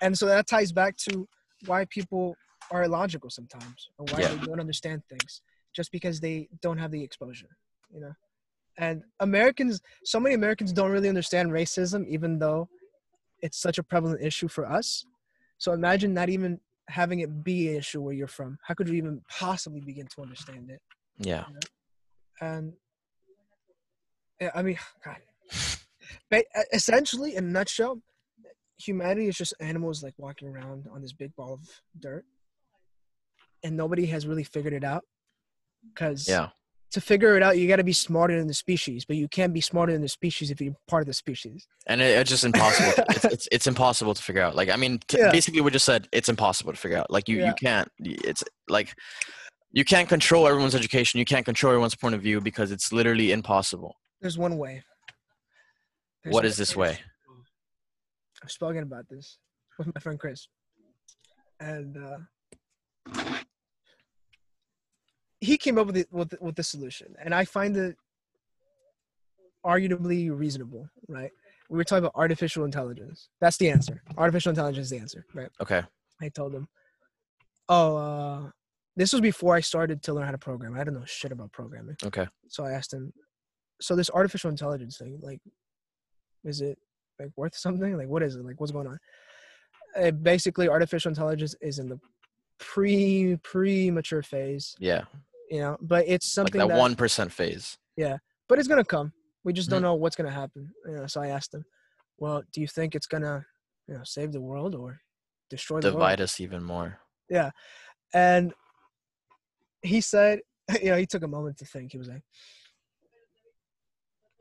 And 0.00 0.16
so 0.16 0.26
that 0.26 0.46
ties 0.46 0.72
back 0.72 0.96
to 1.08 1.28
why 1.66 1.84
people 1.90 2.36
are 2.70 2.84
illogical 2.84 3.30
sometimes 3.30 3.88
or 3.98 4.06
why 4.10 4.20
Yeah. 4.20 4.28
they 4.28 4.46
don't 4.46 4.60
understand 4.60 5.02
things 5.08 5.42
just 5.74 5.90
because 5.92 6.20
they 6.20 6.48
don't 6.62 6.78
have 6.78 6.92
the 6.92 7.02
exposure, 7.02 7.56
you 7.92 8.00
know. 8.00 8.12
And 8.80 9.02
Americans, 9.20 9.82
so 10.04 10.18
many 10.18 10.34
Americans 10.34 10.72
don't 10.72 10.90
really 10.90 11.10
understand 11.10 11.50
racism, 11.50 12.08
even 12.08 12.38
though 12.38 12.66
it's 13.42 13.58
such 13.60 13.76
a 13.76 13.82
prevalent 13.82 14.22
issue 14.22 14.48
for 14.48 14.66
us. 14.66 15.04
So 15.58 15.72
imagine 15.72 16.14
not 16.14 16.30
even 16.30 16.58
having 16.88 17.20
it 17.20 17.44
be 17.44 17.68
an 17.68 17.76
issue 17.76 18.00
where 18.00 18.14
you're 18.14 18.26
from. 18.26 18.58
How 18.66 18.72
could 18.72 18.88
you 18.88 18.94
even 18.94 19.20
possibly 19.28 19.80
begin 19.80 20.06
to 20.06 20.22
understand 20.22 20.70
it? 20.70 20.80
yeah, 21.18 21.44
And 22.40 22.72
yeah, 24.40 24.50
I 24.54 24.62
mean, 24.62 24.78
God. 25.04 25.18
But 26.30 26.46
essentially, 26.72 27.36
in 27.36 27.44
a 27.44 27.48
nutshell, 27.48 28.00
humanity 28.78 29.28
is 29.28 29.36
just 29.36 29.52
animals 29.60 30.02
like 30.02 30.14
walking 30.16 30.48
around 30.48 30.86
on 30.90 31.02
this 31.02 31.12
big 31.12 31.36
ball 31.36 31.52
of 31.52 31.60
dirt, 32.00 32.24
and 33.62 33.76
nobody 33.76 34.06
has 34.06 34.26
really 34.26 34.44
figured 34.44 34.72
it 34.72 34.84
out. 34.84 35.04
Because 35.86 36.26
yeah, 36.26 36.48
to 36.92 37.00
figure 37.00 37.36
it 37.36 37.42
out, 37.42 37.56
you 37.58 37.68
got 37.68 37.76
to 37.76 37.84
be 37.84 37.92
smarter 37.92 38.36
than 38.36 38.46
the 38.48 38.54
species, 38.54 39.04
but 39.04 39.16
you 39.16 39.28
can't 39.28 39.52
be 39.54 39.60
smarter 39.60 39.92
than 39.92 40.02
the 40.02 40.08
species 40.08 40.50
if 40.50 40.60
you're 40.60 40.74
part 40.88 41.02
of 41.02 41.06
the 41.06 41.12
species. 41.14 41.66
and 41.86 42.00
it, 42.00 42.18
it's 42.18 42.28
just 42.30 42.44
impossible. 42.44 43.04
it's, 43.10 43.24
it's 43.24 43.48
it's 43.52 43.66
impossible 43.66 44.14
to 44.14 44.22
figure 44.22 44.42
out. 44.42 44.54
Like 44.56 44.68
I 44.70 44.76
mean, 44.76 44.98
t- 45.08 45.18
Yeah. 45.18 45.30
basically 45.30 45.60
we 45.60 45.70
just 45.70 45.84
said 45.84 46.08
it's 46.12 46.28
impossible 46.28 46.72
to 46.72 46.78
figure 46.78 46.98
out. 46.98 47.10
Like 47.10 47.28
you 47.28 47.38
Yeah. 47.38 47.46
you 47.48 47.54
can't. 47.54 47.88
It's 48.00 48.42
like 48.68 48.94
you 49.72 49.84
can't 49.84 50.08
control 50.08 50.48
everyone's 50.48 50.74
education. 50.74 51.18
You 51.18 51.24
can't 51.24 51.44
control 51.44 51.70
everyone's 51.72 51.94
point 51.94 52.14
of 52.16 52.22
view 52.22 52.40
because 52.40 52.72
it's 52.72 52.92
literally 52.92 53.30
impossible. 53.32 53.94
There's 54.20 54.36
one 54.36 54.58
way. 54.58 54.82
There's 56.24 56.34
What 56.34 56.42
one- 56.42 56.46
is 56.50 56.56
this 56.56 56.74
way? 56.76 56.98
I've 58.42 58.50
spoken 58.50 58.82
about 58.82 59.08
this 59.08 59.38
with 59.78 59.94
my 59.94 60.00
friend 60.00 60.18
Chris, 60.18 60.48
and 61.60 61.96
uh, 61.96 63.22
he 65.40 65.56
came 65.56 65.78
up 65.78 65.86
with 65.86 65.96
it 65.96 66.08
with 66.12 66.34
with 66.40 66.54
the 66.56 66.62
solution, 66.62 67.14
and 67.22 67.34
I 67.34 67.44
find 67.44 67.76
it 67.76 67.96
arguably 69.64 70.30
reasonable. 70.36 70.88
Right? 71.08 71.30
We 71.68 71.76
were 71.76 71.84
talking 71.84 72.04
about 72.04 72.12
artificial 72.14 72.64
intelligence. 72.64 73.28
That's 73.40 73.56
the 73.56 73.70
answer. 73.70 74.02
Artificial 74.16 74.50
intelligence 74.50 74.86
is 74.86 74.90
the 74.90 74.98
answer. 74.98 75.24
Right? 75.34 75.48
Okay. 75.60 75.82
I 76.20 76.28
told 76.28 76.54
him, 76.54 76.68
"Oh, 77.68 77.96
uh, 77.96 78.50
this 78.96 79.12
was 79.12 79.20
before 79.20 79.54
I 79.54 79.60
started 79.60 80.02
to 80.04 80.12
learn 80.14 80.26
how 80.26 80.32
to 80.32 80.38
program. 80.38 80.76
I 80.76 80.84
don't 80.84 80.94
know 80.94 81.04
shit 81.06 81.32
about 81.32 81.52
programming." 81.52 81.96
Okay. 82.04 82.26
so 82.48 82.64
I 82.64 82.72
asked 82.72 82.92
him, 82.92 83.12
so 83.80 83.96
this 83.96 84.10
artificial 84.10 84.50
intelligence 84.50 84.98
thing, 84.98 85.18
like, 85.22 85.40
is 86.44 86.60
it 86.60 86.78
like 87.18 87.30
worth 87.36 87.56
something? 87.56 87.96
Like, 87.96 88.08
what 88.08 88.22
is 88.22 88.34
it? 88.36 88.44
Like, 88.44 88.60
what's 88.60 88.72
going 88.72 88.86
on? 88.88 88.98
Uh, 89.96 90.10
basically, 90.10 90.68
artificial 90.68 91.08
intelligence 91.08 91.54
is 91.60 91.78
in 91.78 91.88
the 91.88 91.98
pre 92.58 93.36
pre 93.42 93.90
mature 93.90 94.22
phase, 94.22 94.76
Yeah. 94.78 95.04
You 95.50 95.60
know, 95.60 95.76
but 95.80 96.04
it's 96.06 96.32
something 96.32 96.58
that 96.60 96.68
that, 96.68 96.78
one 96.78 96.94
percent 96.94 97.32
phase. 97.32 97.76
Yeah. 97.96 98.16
But 98.48 98.58
it's 98.58 98.68
gonna 98.68 98.84
come. 98.84 99.12
We 99.44 99.52
just 99.52 99.68
Mm-hmm. 99.68 99.74
don't 99.76 99.82
know 99.82 99.94
what's 99.94 100.16
gonna 100.16 100.30
happen. 100.30 100.70
You 100.86 100.96
know, 100.96 101.06
so 101.06 101.20
I 101.20 101.28
asked 101.28 101.52
him, 101.54 101.64
well, 102.18 102.42
do 102.52 102.60
you 102.60 102.66
think 102.66 102.94
it's 102.94 103.06
gonna, 103.06 103.44
you 103.88 103.94
know, 103.94 104.00
save 104.04 104.32
the 104.32 104.40
world 104.40 104.74
or 104.74 105.00
destroy 105.48 105.80
the 105.80 105.88
world? 105.88 105.96
Divide 105.96 106.20
us 106.20 106.40
even 106.40 106.62
more. 106.62 106.98
Yeah. 107.28 107.50
And 108.14 108.52
he 109.82 110.00
said, 110.00 110.40
you 110.82 110.90
know, 110.90 110.96
he 110.96 111.06
took 111.06 111.22
a 111.22 111.28
moment 111.28 111.58
to 111.58 111.64
think. 111.64 111.92
He 111.92 111.98
was 111.98 112.08
like, 112.08 112.22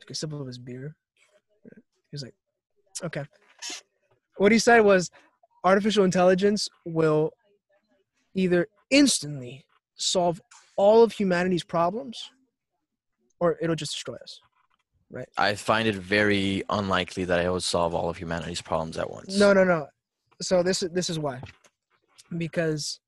took 0.01 0.09
a 0.11 0.15
sip 0.15 0.33
of 0.33 0.45
his 0.47 0.57
beer. 0.57 0.95
He 1.63 2.13
was 2.13 2.23
like, 2.23 2.33
okay. 3.03 3.23
What 4.37 4.51
he 4.51 4.59
said 4.59 4.79
was, 4.81 5.09
artificial 5.63 6.05
intelligence 6.05 6.69
will 6.85 7.31
either 8.33 8.67
instantly 8.89 9.65
solve 9.97 10.39
all 10.79 11.03
of 11.03 11.11
humanity's 11.11 11.65
problems 11.65 12.31
or 13.41 13.57
it'll 13.61 13.75
just 13.75 13.91
destroy 13.91 14.15
us. 14.15 14.39
Right? 15.11 15.27
I 15.37 15.55
find 15.55 15.87
it 15.89 15.95
very 15.95 16.63
unlikely 16.69 17.25
that 17.25 17.39
I 17.39 17.49
would 17.49 17.63
solve 17.63 17.93
all 17.93 18.09
of 18.09 18.17
humanity's 18.17 18.61
problems 18.61 18.97
at 18.97 19.09
once. 19.09 19.37
No, 19.37 19.51
no, 19.51 19.65
no. 19.65 19.87
So 20.41 20.63
this 20.63 20.81
is 20.81 20.89
this 20.91 21.09
is 21.09 21.19
why. 21.19 21.41
Because 22.37 23.01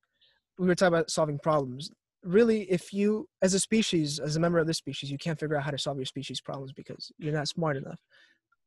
we 0.59 0.67
were 0.67 0.75
talking 0.75 0.95
about 0.95 1.09
solving 1.09 1.39
problems. 1.39 1.91
Really, 2.23 2.63
if 2.63 2.93
you, 2.93 3.27
as 3.41 3.53
a 3.53 3.59
species, 3.59 4.19
as 4.19 4.35
a 4.35 4.39
member 4.39 4.59
of 4.59 4.67
this 4.67 4.77
species, 4.77 5.09
you 5.09 5.17
can't 5.17 5.39
figure 5.39 5.55
out 5.55 5.63
how 5.63 5.71
to 5.71 5.77
solve 5.77 5.97
your 5.97 6.05
species 6.05 6.41
problems 6.41 6.73
because 6.73 7.11
you're 7.17 7.33
not 7.33 7.47
smart 7.47 7.77
enough. 7.77 7.99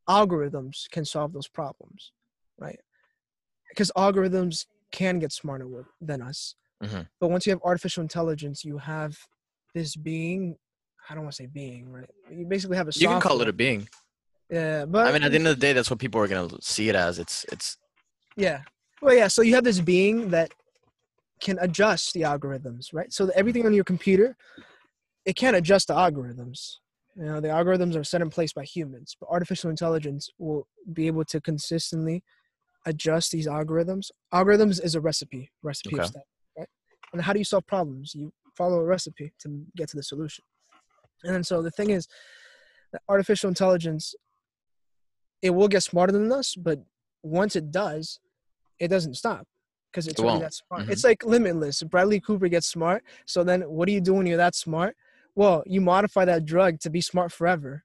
Algorithms 0.08 0.88
can 0.90 1.04
solve 1.04 1.32
those 1.32 1.46
problems, 1.46 2.12
right? 2.58 2.80
Because 3.68 3.92
algorithms 3.96 4.66
can 4.92 5.18
get 5.18 5.32
smarter 5.32 5.66
than 6.00 6.22
us. 6.22 6.54
Mhm. 6.82 7.08
But 7.20 7.28
once 7.28 7.46
you 7.46 7.52
have 7.52 7.60
artificial 7.64 8.02
intelligence, 8.02 8.64
you 8.64 8.78
have 8.78 9.16
this 9.74 9.96
being. 9.96 10.56
I 11.08 11.14
don't 11.14 11.24
want 11.24 11.34
to 11.36 11.42
say 11.42 11.46
being, 11.46 11.90
right? 11.90 12.08
You 12.30 12.46
basically 12.46 12.76
have 12.76 12.88
a. 12.88 12.92
You 12.94 13.08
can 13.08 13.20
call 13.20 13.40
it 13.42 13.48
a 13.48 13.52
being. 13.52 13.88
Yeah, 14.50 14.84
but 14.86 15.06
I 15.06 15.12
mean, 15.12 15.22
at 15.22 15.30
the 15.32 15.38
end 15.38 15.48
of 15.48 15.56
the 15.56 15.60
day, 15.60 15.72
that's 15.72 15.90
what 15.90 15.98
people 15.98 16.20
are 16.20 16.28
gonna 16.28 16.56
see 16.60 16.88
it 16.88 16.94
as. 16.94 17.18
It's 17.18 17.44
it's 17.52 17.76
Yeah. 18.36 18.62
Well, 19.00 19.14
yeah. 19.14 19.28
So 19.28 19.42
you 19.42 19.54
have 19.54 19.64
this 19.64 19.80
being 19.80 20.30
that 20.30 20.52
can 21.40 21.58
adjust 21.60 22.12
the 22.14 22.22
algorithms, 22.22 22.92
right? 22.92 23.12
So 23.12 23.30
everything 23.34 23.66
on 23.66 23.74
your 23.74 23.84
computer, 23.84 24.36
it 25.24 25.36
can't 25.36 25.56
adjust 25.56 25.88
the 25.88 25.94
algorithms. 25.94 26.76
You 27.16 27.24
know, 27.24 27.40
the 27.40 27.48
algorithms 27.48 27.96
are 27.96 28.04
set 28.04 28.22
in 28.22 28.30
place 28.30 28.52
by 28.52 28.64
humans, 28.64 29.16
but 29.18 29.28
artificial 29.28 29.70
intelligence 29.70 30.30
will 30.38 30.66
be 30.92 31.06
able 31.06 31.24
to 31.26 31.40
consistently 31.40 32.22
adjust 32.86 33.30
these 33.30 33.46
algorithms. 33.46 34.10
Algorithms 34.32 34.82
is 34.82 34.94
a 34.94 35.00
recipe, 35.00 35.50
recipe 35.62 35.96
Okay. 35.96 36.04
of 36.04 36.14
right? 36.14 36.24
And 37.14 37.22
how 37.22 37.32
do 37.32 37.38
you 37.38 37.44
solve 37.44 37.66
problems? 37.66 38.14
You 38.14 38.32
follow 38.56 38.80
a 38.80 38.84
recipe 38.84 39.32
to 39.38 39.64
get 39.76 39.88
to 39.90 39.96
the 39.96 40.02
solution. 40.02 40.44
And 41.22 41.34
then 41.34 41.44
so 41.44 41.62
the 41.62 41.70
thing 41.70 41.90
is 41.90 42.06
that 42.92 43.02
artificial 43.08 43.48
intelligence, 43.48 44.14
it 45.40 45.50
will 45.50 45.68
get 45.68 45.82
smarter 45.82 46.12
than 46.12 46.30
us, 46.32 46.54
but 46.56 46.80
once 47.22 47.56
it 47.56 47.70
does, 47.70 48.18
it 48.80 48.88
doesn't 48.88 49.14
stop 49.14 49.46
because 49.90 50.08
it's 50.08 50.20
It 50.20 50.24
already 50.24 50.40
that 50.40 50.54
smart. 50.54 50.82
Mhm. 50.82 50.90
It's 50.90 51.04
like 51.04 51.24
limitless. 51.24 51.82
Bradley 51.84 52.20
Cooper 52.20 52.48
gets 52.48 52.66
smart. 52.66 53.04
So 53.26 53.44
then 53.44 53.62
what 53.62 53.86
do 53.86 53.92
you 53.92 54.00
do 54.00 54.14
when 54.14 54.26
you're 54.26 54.36
that 54.36 54.56
smart? 54.56 54.96
Well, 55.36 55.62
you 55.66 55.80
modify 55.80 56.24
that 56.24 56.44
drug 56.44 56.80
to 56.80 56.90
be 56.90 57.00
smart 57.00 57.32
forever, 57.32 57.84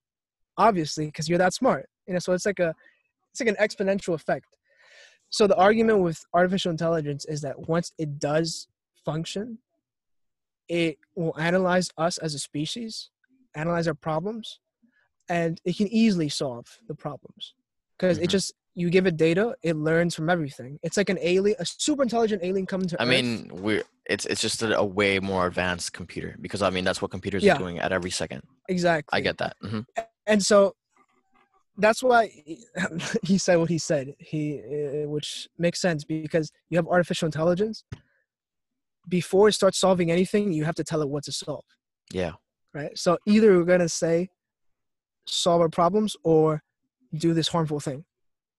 obviously, 0.58 1.06
because 1.06 1.30
you're 1.30 1.38
that 1.38 1.54
smart. 1.54 1.88
You 2.08 2.14
know, 2.14 2.20
so 2.20 2.34
it's 2.34 2.46
like 2.48 2.60
a 2.60 2.74
it's 3.32 3.40
like 3.40 3.50
an 3.50 3.56
exponential 3.64 4.16
effect. 4.16 4.48
So 5.30 5.46
the 5.46 5.56
argument 5.56 6.00
with 6.00 6.26
artificial 6.34 6.72
intelligence 6.72 7.26
is 7.26 7.42
that 7.42 7.70
once 7.70 7.92
it 8.00 8.18
does 8.18 8.68
function, 9.06 9.60
it 10.68 10.98
will 11.16 11.38
analyze 11.40 11.90
us 11.98 12.18
as 12.20 12.34
a 12.36 12.40
species, 12.40 13.10
analyze 13.56 13.88
our 13.88 13.94
problems, 13.94 14.60
and 15.30 15.60
it 15.66 15.78
can 15.78 15.88
easily 15.88 16.30
solve 16.30 16.68
the 16.88 16.96
problems 16.96 17.54
because 17.98 18.18
it 18.18 18.26
Mhm. 18.28 18.30
just 18.30 18.54
you 18.76 18.90
give 18.90 19.06
it 19.08 19.18
data, 19.18 19.56
it 19.62 19.76
learns 19.76 20.16
from 20.16 20.30
everything. 20.30 20.80
It's 20.84 20.96
like 20.96 21.10
an 21.10 21.18
alien, 21.22 21.58
a 21.60 21.66
super 21.66 22.04
intelligent 22.04 22.42
alien 22.44 22.66
coming 22.66 22.88
to 22.88 23.02
I 23.02 23.04
Earth. 23.04 23.10
mean, 23.10 23.50
we're 23.52 23.84
it's 24.06 24.26
it's 24.26 24.42
just 24.42 24.62
a, 24.64 24.78
a 24.78 24.86
way 24.86 25.20
more 25.20 25.48
advanced 25.48 25.92
computer 25.94 26.36
because 26.40 26.62
I 26.62 26.70
mean 26.70 26.84
that's 26.86 27.02
what 27.02 27.12
computers 27.12 27.44
Yeah. 27.44 27.56
are 27.56 27.60
doing 27.60 27.80
at 27.80 27.92
every 27.92 28.12
second. 28.12 28.42
exactly. 28.70 29.18
I 29.18 29.22
get 29.22 29.38
that. 29.40 29.56
hmm 29.62 29.82
and 30.28 30.42
so 30.44 30.76
that's 31.78 32.02
why 32.04 32.28
he- 33.24 33.38
said 33.38 33.58
what 33.58 33.70
he 33.70 33.78
said 33.80 34.14
he 34.20 34.62
uh, 34.62 35.08
which 35.10 35.48
makes 35.58 35.82
sense 35.82 36.04
because 36.06 36.52
you 36.70 36.78
have 36.78 36.88
artificial 36.88 37.26
intelligence 37.26 37.84
before 39.10 39.48
it 39.50 39.54
starts 39.54 39.80
solving 39.80 40.12
anything 40.12 40.54
you 40.54 40.64
have 40.64 40.76
to 40.76 40.84
tell 40.84 41.02
it 41.02 41.10
what 41.10 41.24
to 41.24 41.32
solve 41.32 41.66
Yeah. 42.14 42.34
right 42.74 42.98
so 42.98 43.18
either 43.26 43.58
we're 43.58 43.66
going 43.66 43.80
to 43.80 43.90
say 43.90 44.30
solve 45.28 45.62
our 45.62 45.70
problems 45.70 46.16
or 46.24 46.62
do 47.18 47.34
this 47.34 47.48
harmful 47.48 47.80
thing 47.80 48.06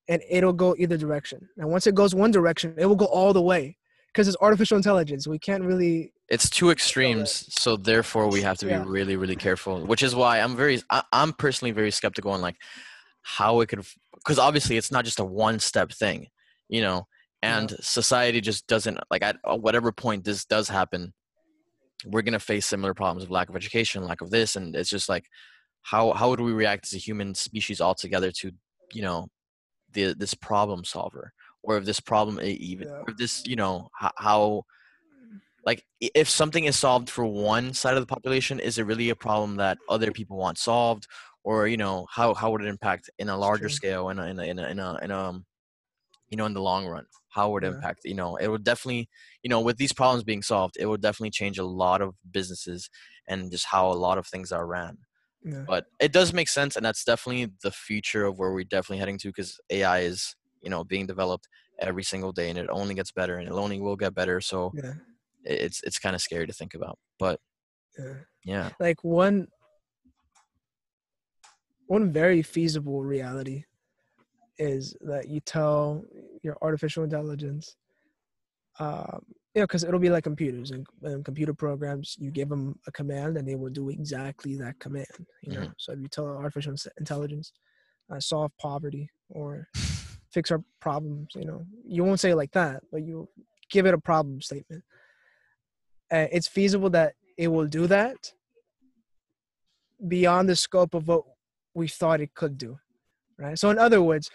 and 0.09 0.23
it'll 0.29 0.53
go 0.53 0.75
either 0.79 0.97
direction 0.97 1.49
and 1.57 1.69
once 1.71 1.87
it 1.87 1.95
goes 1.95 2.15
one 2.15 2.31
direction 2.31 2.75
it 2.79 2.87
will 2.87 2.97
go 2.97 3.07
all 3.07 3.33
the 3.33 3.43
way 3.43 3.77
because 4.13 4.27
it's 4.29 4.37
artificial 4.41 4.77
intelligence 4.77 5.27
we 5.29 5.39
can't 5.39 5.63
really 5.63 6.13
It's 6.29 6.49
two 6.51 6.71
extremes, 6.71 7.31
so 7.63 7.77
therefore 7.77 8.29
we 8.29 8.43
have 8.43 8.59
to 8.59 8.67
be 8.67 8.73
Yeah. 8.73 8.85
really, 8.87 9.17
really 9.17 9.37
careful. 9.37 9.85
Which 9.87 10.03
is 10.03 10.15
why 10.15 10.41
I'm 10.41 10.55
very, 10.57 10.77
I, 10.91 11.03
I'm 11.13 11.33
personally 11.33 11.73
very 11.81 11.91
skeptical 11.93 12.31
on 12.33 12.41
like 12.41 12.57
how 13.23 13.61
it 13.63 13.67
could, 13.69 13.83
because 14.21 14.39
obviously 14.39 14.77
it's 14.77 14.91
not 14.97 15.05
just 15.05 15.21
a 15.21 15.25
one-step 15.25 15.93
thing, 15.93 16.27
you 16.69 16.83
know. 16.87 17.07
Yeah. 17.43 17.59
And 17.59 17.71
society 17.81 18.41
just 18.41 18.67
doesn't 18.67 18.99
like 19.11 19.23
at 19.23 19.37
whatever 19.45 19.93
point 19.93 20.25
this 20.25 20.45
does 20.45 20.69
happen, 20.69 21.13
we're 22.05 22.23
gonna 22.23 22.39
face 22.39 22.67
similar 22.67 22.95
problems 22.95 23.25
of 23.25 23.31
lack 23.31 23.49
of 23.49 23.57
education, 23.57 24.05
lack 24.05 24.21
of 24.21 24.31
this, 24.31 24.57
and 24.57 24.75
it's 24.77 24.91
just 24.91 25.09
like, 25.09 25.25
how 25.83 26.13
how 26.13 26.29
would 26.31 26.41
we 26.41 26.53
react 26.53 26.87
as 26.87 26.95
a 26.95 26.99
human 26.99 27.35
species 27.35 27.81
altogether 27.81 28.31
to, 28.33 28.53
you 28.93 29.03
know, 29.03 29.29
the 29.93 30.15
this 30.15 30.35
problem 30.35 30.85
solver, 30.85 31.33
or 31.63 31.77
if 31.79 31.85
this 31.85 32.01
problem 32.01 32.39
even, 32.43 32.89
Yeah. 32.89 32.95
or 32.95 33.11
if 33.11 33.17
this, 33.17 33.47
you 33.47 33.57
know, 33.57 33.89
how, 33.95 34.11
how 34.17 34.63
like 35.65 35.85
if 36.01 36.29
something 36.29 36.65
is 36.65 36.77
solved 36.79 37.11
for 37.11 37.25
one 37.27 37.73
side 37.75 37.95
of 37.95 38.01
the 38.01 38.07
population 38.07 38.61
is 38.61 38.79
it 38.79 38.85
really 38.85 39.11
a 39.11 39.17
problem 39.17 39.57
that 39.57 39.79
other 39.89 40.11
people 40.11 40.37
want 40.39 40.57
solved 40.59 41.07
or 41.45 41.67
you 41.67 41.77
know 41.77 42.07
how 42.11 42.33
how 42.33 42.51
would 42.51 42.63
it 42.63 42.69
impact 42.69 43.11
in 43.19 43.29
a 43.29 43.37
larger 43.37 43.69
scale 43.69 44.09
in 44.09 44.19
a 44.19 44.27
in 44.27 44.39
a 44.39 44.43
in 44.45 44.59
a, 44.59 44.69
in 44.69 44.79
a, 44.79 44.99
in 45.03 45.11
a 45.11 45.19
um, 45.19 45.45
you 46.31 46.37
know 46.37 46.47
in 46.47 46.55
the 46.55 46.63
long 46.63 46.87
run 46.87 47.07
how 47.29 47.51
would 47.51 47.65
it 47.65 47.69
Yeah. 47.69 47.73
impact 47.75 48.01
you 48.05 48.15
know 48.15 48.37
it 48.37 48.49
would 48.49 48.65
definitely 48.65 49.09
you 49.43 49.51
know 49.51 49.61
with 49.61 49.77
these 49.79 49.93
problems 49.93 50.25
being 50.25 50.43
solved 50.43 50.77
it 50.79 50.87
would 50.87 51.03
definitely 51.03 51.31
change 51.31 51.59
a 51.59 51.65
lot 51.65 52.01
of 52.03 52.15
businesses 52.31 52.91
and 53.29 53.51
just 53.51 53.67
how 53.67 53.91
a 53.91 53.95
lot 53.95 54.19
of 54.19 54.27
things 54.27 54.53
are 54.53 54.67
ran 54.67 54.99
yeah, 55.43 55.67
but 55.67 55.87
it 56.01 56.13
does 56.13 56.33
make 56.33 56.49
sense 56.49 56.77
and 56.77 56.85
that's 56.85 57.05
definitely 57.05 57.53
the 57.63 57.71
future 57.71 58.25
of 58.25 58.39
where 58.39 58.53
we're 58.53 58.65
definitely 58.65 58.99
heading 58.99 59.19
to 59.19 59.29
because 59.29 59.61
ai 59.71 60.01
is 60.01 60.37
you 60.63 60.71
know 60.71 60.85
being 60.85 61.07
developed 61.07 61.49
every 61.79 62.03
single 62.03 62.33
day 62.33 62.51
and 62.51 62.59
it 62.59 62.69
only 62.71 62.95
gets 62.95 63.13
better 63.13 63.37
and 63.39 63.49
it 63.49 63.53
only 63.55 63.81
will 63.81 63.97
get 63.97 64.15
better 64.15 64.41
so 64.41 64.73
yeah, 64.73 64.95
it's 65.45 65.83
it's 65.85 65.99
kind 65.99 66.15
of 66.17 66.23
scary 66.23 66.47
to 66.47 66.53
think 66.53 66.75
about 66.75 66.99
but 67.19 67.41
yeah. 67.99 68.15
yeah 68.45 68.71
like 68.79 69.03
one 69.05 69.49
one 71.87 72.11
very 72.13 72.41
feasible 72.43 73.03
reality 73.05 73.65
is 74.61 74.97
that 75.01 75.29
you 75.29 75.41
tell 75.41 76.05
your 76.43 76.57
artificial 76.63 77.03
intelligence 77.03 77.77
um 78.79 79.21
you 79.55 79.61
know 79.61 79.67
because 79.67 79.83
it'll 79.83 79.99
be 79.99 80.11
like 80.11 80.23
computers 80.23 80.71
and, 80.71 80.87
and 81.03 81.25
computer 81.25 81.53
programs 81.53 82.17
you 82.21 82.31
give 82.31 82.49
them 82.49 82.79
a 82.87 82.93
command 82.93 83.37
and 83.37 83.49
they 83.49 83.57
will 83.57 83.71
do 83.71 83.89
exactly 83.89 84.57
that 84.57 84.79
command 84.79 85.27
you 85.43 85.53
know? 85.53 85.73
So 85.77 85.93
if 85.93 86.01
you 86.01 86.09
tell 86.09 86.27
artificial 86.27 86.75
intelligence 86.99 87.53
uh, 88.13 88.21
solve 88.21 88.53
poverty 88.59 89.11
or 89.29 89.67
fix 90.33 90.53
our 90.53 90.63
problems 90.81 91.33
you 91.35 91.45
know 91.45 91.65
you 91.85 92.05
won't 92.05 92.21
say 92.21 92.31
it 92.31 92.37
like 92.37 92.53
that 92.53 92.83
but 92.93 93.03
you 93.03 93.29
give 93.71 93.87
it 93.87 93.95
a 93.95 93.99
problem 93.99 94.43
statement. 94.43 94.83
Uh, 96.13 96.27
it's 96.33 96.49
feasible 96.49 96.91
that 96.91 97.15
it 97.39 97.49
will 97.49 97.67
do 97.67 97.87
that 97.87 98.33
beyond 100.07 100.49
the 100.49 100.57
scope 100.57 100.95
of 100.95 101.07
what 101.07 101.23
we 101.75 101.87
thought 101.87 102.21
it 102.21 102.35
could 102.35 102.59
do 102.59 102.79
right? 103.41 103.59
So 103.59 103.71
in 103.71 103.79
other 103.79 104.03
words 104.03 104.31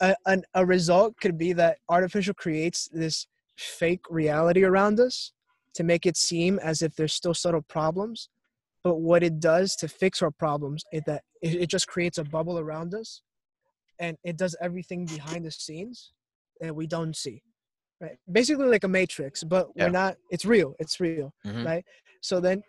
a, 0.00 0.14
an, 0.26 0.42
a 0.54 0.64
result 0.66 1.14
could 1.20 1.38
be 1.38 1.52
that 1.54 1.78
artificial 1.88 2.34
creates 2.34 2.88
this 2.92 3.26
fake 3.56 4.02
reality 4.10 4.64
around 4.64 5.00
us 5.00 5.32
to 5.74 5.84
make 5.84 6.06
it 6.06 6.16
seem 6.16 6.58
as 6.58 6.82
if 6.82 6.94
there's 6.96 7.14
still 7.14 7.34
subtle 7.34 7.62
problems. 7.62 8.28
But 8.84 8.96
what 8.96 9.22
it 9.22 9.40
does 9.40 9.74
to 9.76 9.88
fix 9.88 10.22
our 10.22 10.30
problems 10.30 10.84
is 10.92 11.02
that 11.06 11.22
it, 11.42 11.54
it 11.54 11.70
just 11.70 11.86
creates 11.86 12.18
a 12.18 12.24
bubble 12.24 12.58
around 12.58 12.94
us 12.94 13.22
and 13.98 14.16
it 14.24 14.36
does 14.36 14.54
everything 14.60 15.06
behind 15.06 15.44
the 15.44 15.50
scenes 15.50 16.12
that 16.60 16.74
we 16.74 16.86
don't 16.86 17.16
see 17.16 17.42
right? 18.00 18.18
Basically 18.30 18.66
like 18.66 18.84
a 18.84 18.88
matrix 18.88 19.42
but 19.42 19.68
Yeah. 19.74 19.84
we're 19.84 19.90
not 19.90 20.16
it's 20.30 20.44
real 20.44 20.74
it's 20.78 21.00
real 21.00 21.32
Mhm. 21.46 21.64
right? 21.64 21.84
So 22.20 22.40
then 22.40 22.62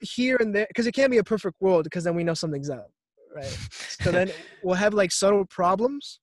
here 0.00 0.36
and 0.40 0.54
there 0.54 0.66
because 0.68 0.86
it 0.86 0.92
can't 0.92 1.10
be 1.10 1.18
a 1.18 1.24
perfect 1.24 1.56
world 1.60 1.84
because 1.84 2.04
then 2.04 2.14
we 2.14 2.24
know 2.24 2.34
something's 2.34 2.70
up 2.70 2.90
right? 3.34 3.58
So 4.00 4.12
then 4.12 4.30
we'll 4.62 4.74
have 4.74 4.94
like 4.94 5.10
subtle 5.10 5.44
problems. 5.46 6.20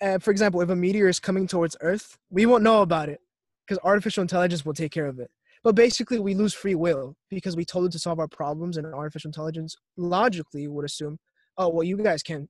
Uh, 0.00 0.18
for 0.18 0.30
example 0.30 0.60
if 0.60 0.68
a 0.68 0.76
meteor 0.76 1.08
is 1.08 1.20
coming 1.20 1.46
towards 1.46 1.76
earth 1.80 2.18
we 2.28 2.44
won't 2.44 2.64
know 2.64 2.82
about 2.82 3.08
it 3.08 3.20
because 3.64 3.78
artificial 3.84 4.20
intelligence 4.20 4.64
will 4.64 4.74
take 4.74 4.92
care 4.92 5.06
of 5.06 5.18
it. 5.20 5.30
But 5.62 5.76
basically 5.76 6.18
we 6.18 6.34
lose 6.34 6.52
free 6.52 6.74
will 6.74 7.14
because 7.30 7.56
we 7.56 7.64
told 7.64 7.86
it 7.86 7.92
to 7.92 7.98
solve 8.00 8.18
our 8.18 8.26
problems 8.26 8.76
and 8.76 8.86
artificial 8.86 9.28
intelligence 9.28 9.76
logically 9.96 10.66
would 10.66 10.84
assume 10.84 11.18
oh 11.56 11.68
well 11.68 11.84
you 11.84 11.96
guys 11.96 12.22
can 12.22 12.48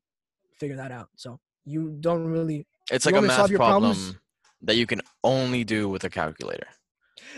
figure 0.58 0.76
that 0.76 0.90
out. 0.90 1.08
So 1.16 1.38
you 1.64 1.96
don't 2.00 2.24
really 2.26 2.66
it's 2.90 3.04
like 3.06 3.12
a 3.14 3.16
want 3.16 3.24
me 3.24 3.28
to 3.28 3.36
solve 3.36 3.50
math 3.50 3.58
problem 3.58 3.92
problems? 3.94 4.18
that 4.62 4.76
you 4.76 4.86
can 4.86 5.02
only 5.22 5.62
do 5.62 5.88
with 5.88 6.04
a 6.04 6.10
calculator. 6.10 6.66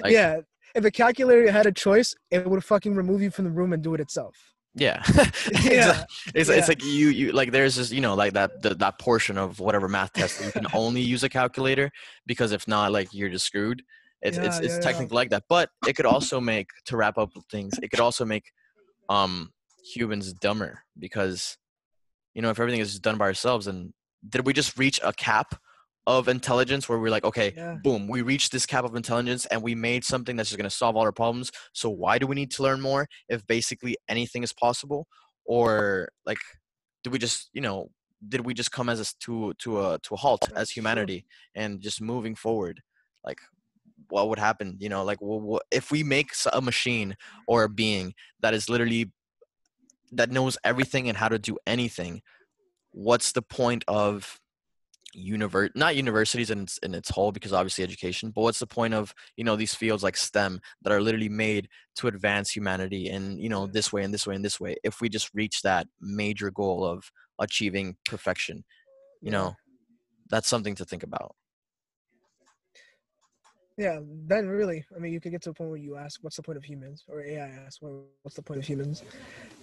Like- 0.00 0.12
yeah. 0.12 0.40
If 0.74 0.84
a 0.84 0.90
calculator 0.90 1.50
had 1.50 1.66
a 1.66 1.72
choice 1.72 2.14
it 2.30 2.46
would 2.46 2.64
fucking 2.64 2.94
remove 2.94 3.20
you 3.20 3.30
from 3.30 3.44
the 3.46 3.50
room 3.50 3.72
and 3.72 3.82
do 3.82 3.94
it 3.94 4.00
itself 4.00 4.53
yeah 4.74 5.02
yeah 5.62 6.04
it's, 6.34 6.48
Yeah. 6.48 6.56
it's 6.56 6.68
like 6.68 6.82
you 6.84 7.08
you 7.08 7.32
like 7.32 7.52
there's 7.52 7.76
this 7.76 7.92
you 7.92 8.00
know 8.00 8.14
like 8.14 8.32
that 8.32 8.60
the, 8.62 8.74
that 8.74 8.98
portion 8.98 9.38
of 9.38 9.60
whatever 9.60 9.88
math 9.88 10.12
test 10.12 10.38
that 10.38 10.46
you 10.46 10.52
can 10.52 10.66
only 10.74 11.00
use 11.00 11.22
a 11.22 11.28
calculator 11.28 11.90
because 12.26 12.52
if 12.52 12.66
not 12.66 12.92
like 12.92 13.08
you're 13.12 13.28
just 13.28 13.46
screwed 13.46 13.82
it's 14.22 14.36
it's, 14.38 14.58
Yeah, 14.58 14.66
it's 14.66 14.74
yeah. 14.74 14.80
technically 14.80 15.14
like 15.14 15.30
that 15.30 15.44
but 15.48 15.70
it 15.86 15.94
could 15.94 16.06
also 16.06 16.40
make 16.40 16.68
to 16.86 16.96
wrap 16.96 17.18
up 17.18 17.30
things 17.50 17.78
it 17.82 17.90
could 17.90 18.00
also 18.00 18.24
make 18.24 18.50
um 19.08 19.52
humans 19.94 20.32
dumber 20.32 20.82
because 20.98 21.56
you 22.34 22.42
know 22.42 22.50
if 22.50 22.58
everything 22.58 22.80
is 22.80 22.98
done 22.98 23.18
by 23.18 23.26
ourselves 23.26 23.66
and 23.66 23.92
did 24.28 24.46
we 24.46 24.52
just 24.52 24.76
reach 24.78 24.98
a 25.04 25.12
cap 25.12 25.54
of 26.06 26.28
intelligence 26.28 26.88
where 26.88 26.98
we're 26.98 27.10
like 27.10 27.24
okay 27.24 27.54
Yeah. 27.56 27.76
boom 27.82 28.06
we 28.08 28.20
reached 28.22 28.52
this 28.52 28.66
cap 28.66 28.84
of 28.84 28.94
intelligence 28.94 29.46
and 29.46 29.62
we 29.62 29.74
made 29.74 30.04
something 30.04 30.36
that's 30.36 30.50
just 30.50 30.58
going 30.58 30.68
to 30.68 30.76
solve 30.76 30.96
all 30.96 31.02
our 31.02 31.12
problems. 31.12 31.50
So 31.72 31.88
why 31.88 32.18
do 32.18 32.26
we 32.26 32.34
need 32.34 32.50
to 32.52 32.62
learn 32.62 32.80
more 32.80 33.08
if 33.28 33.46
basically 33.46 33.96
anything 34.08 34.42
is 34.42 34.52
possible? 34.52 35.06
Or 35.46 36.08
like 36.26 36.38
did 37.02 37.12
we 37.12 37.18
just 37.18 37.50
you 37.52 37.60
know 37.62 37.90
did 38.28 38.42
we 38.46 38.54
just 38.54 38.72
come 38.72 38.88
as 38.88 39.00
a 39.00 39.06
to 39.24 39.54
to 39.58 39.80
a 39.84 39.98
to 40.02 40.14
a 40.14 40.16
halt 40.16 40.50
as 40.54 40.70
humanity 40.70 41.24
and 41.54 41.80
just 41.80 42.00
moving 42.00 42.34
forward? 42.34 42.82
Like 43.24 43.38
what 44.10 44.28
would 44.28 44.38
happen 44.38 44.76
you 44.80 44.88
know 44.88 45.02
like 45.02 45.20
wha- 45.22 45.38
wha- 45.38 45.58
if 45.70 45.90
we 45.90 46.02
make 46.02 46.30
a 46.52 46.60
machine 46.60 47.16
or 47.46 47.64
a 47.64 47.68
being 47.68 48.12
that 48.40 48.52
is 48.52 48.68
literally 48.68 49.10
that 50.12 50.30
knows 50.30 50.58
everything 50.64 51.08
and 51.08 51.16
how 51.16 51.28
to 51.28 51.38
do 51.38 51.56
anything 51.66 52.20
what's 52.92 53.32
the 53.32 53.42
point 53.42 53.82
of 53.88 54.38
univer- 55.16 55.70
not 55.74 55.96
universities 55.96 56.50
in 56.50 56.62
its, 56.62 56.78
in 56.78 56.94
its 56.94 57.08
whole 57.10 57.32
because 57.32 57.52
obviously 57.52 57.84
education 57.84 58.30
but 58.30 58.42
what's 58.42 58.58
the 58.58 58.66
point 58.66 58.94
of 58.94 59.14
you 59.36 59.44
know 59.44 59.56
these 59.56 59.74
fields 59.74 60.02
like 60.02 60.16
stem 60.16 60.60
that 60.82 60.92
are 60.92 61.00
literally 61.00 61.28
made 61.28 61.68
to 61.96 62.08
advance 62.08 62.50
humanity 62.50 63.08
in 63.08 63.38
you 63.38 63.48
know 63.48 63.66
this 63.66 63.92
way 63.92 64.02
and 64.02 64.12
this 64.12 64.26
way 64.26 64.34
and 64.34 64.44
this 64.44 64.58
way 64.60 64.76
if 64.84 65.00
we 65.00 65.08
just 65.08 65.30
reach 65.34 65.62
that 65.62 65.86
major 66.00 66.50
goal 66.50 66.84
of 66.84 67.10
achieving 67.38 67.96
perfection 68.06 68.64
you 69.22 69.30
know 69.30 69.54
that's 70.30 70.48
something 70.48 70.74
to 70.74 70.84
think 70.84 71.02
about 71.02 71.34
Yeah, 73.76 73.98
then 74.28 74.46
really, 74.46 74.84
I 74.94 75.00
mean, 75.00 75.12
you 75.12 75.20
could 75.20 75.32
get 75.32 75.42
to 75.42 75.50
a 75.50 75.52
point 75.52 75.70
where 75.70 75.78
you 75.88 75.96
ask, 75.96 76.22
"What's 76.22 76.36
the 76.36 76.42
point 76.42 76.58
of 76.58 76.64
humans?" 76.64 77.02
or 77.08 77.24
AI 77.24 77.48
asks, 77.66 77.82
"What- 77.82 78.06
"What's 78.22 78.36
the 78.36 78.42
point 78.42 78.60
of 78.60 78.66
humans?" 78.66 79.02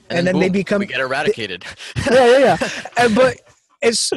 And 0.09 0.27
then 0.27 0.35
they 0.37 0.47
boom, 0.49 0.53
become- 0.53 0.79
we 0.79 0.85
get 0.85 0.99
eradicated 0.99 1.63
yeah, 2.11 2.25
yeah, 2.25 2.37
yeah. 2.47 2.57
And, 2.97 3.15
but 3.15 3.37
it's 3.81 4.11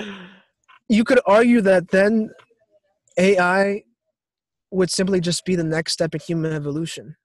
you 0.89 1.05
could 1.05 1.20
argue 1.27 1.61
that 1.62 1.89
then 1.90 2.31
AI 3.19 3.82
would 4.70 4.90
simply 4.90 5.20
just 5.20 5.44
be 5.44 5.56
the 5.56 5.65
next 5.65 5.93
step 5.93 6.15
in 6.15 6.20
human 6.20 6.52
evolution, 6.52 7.16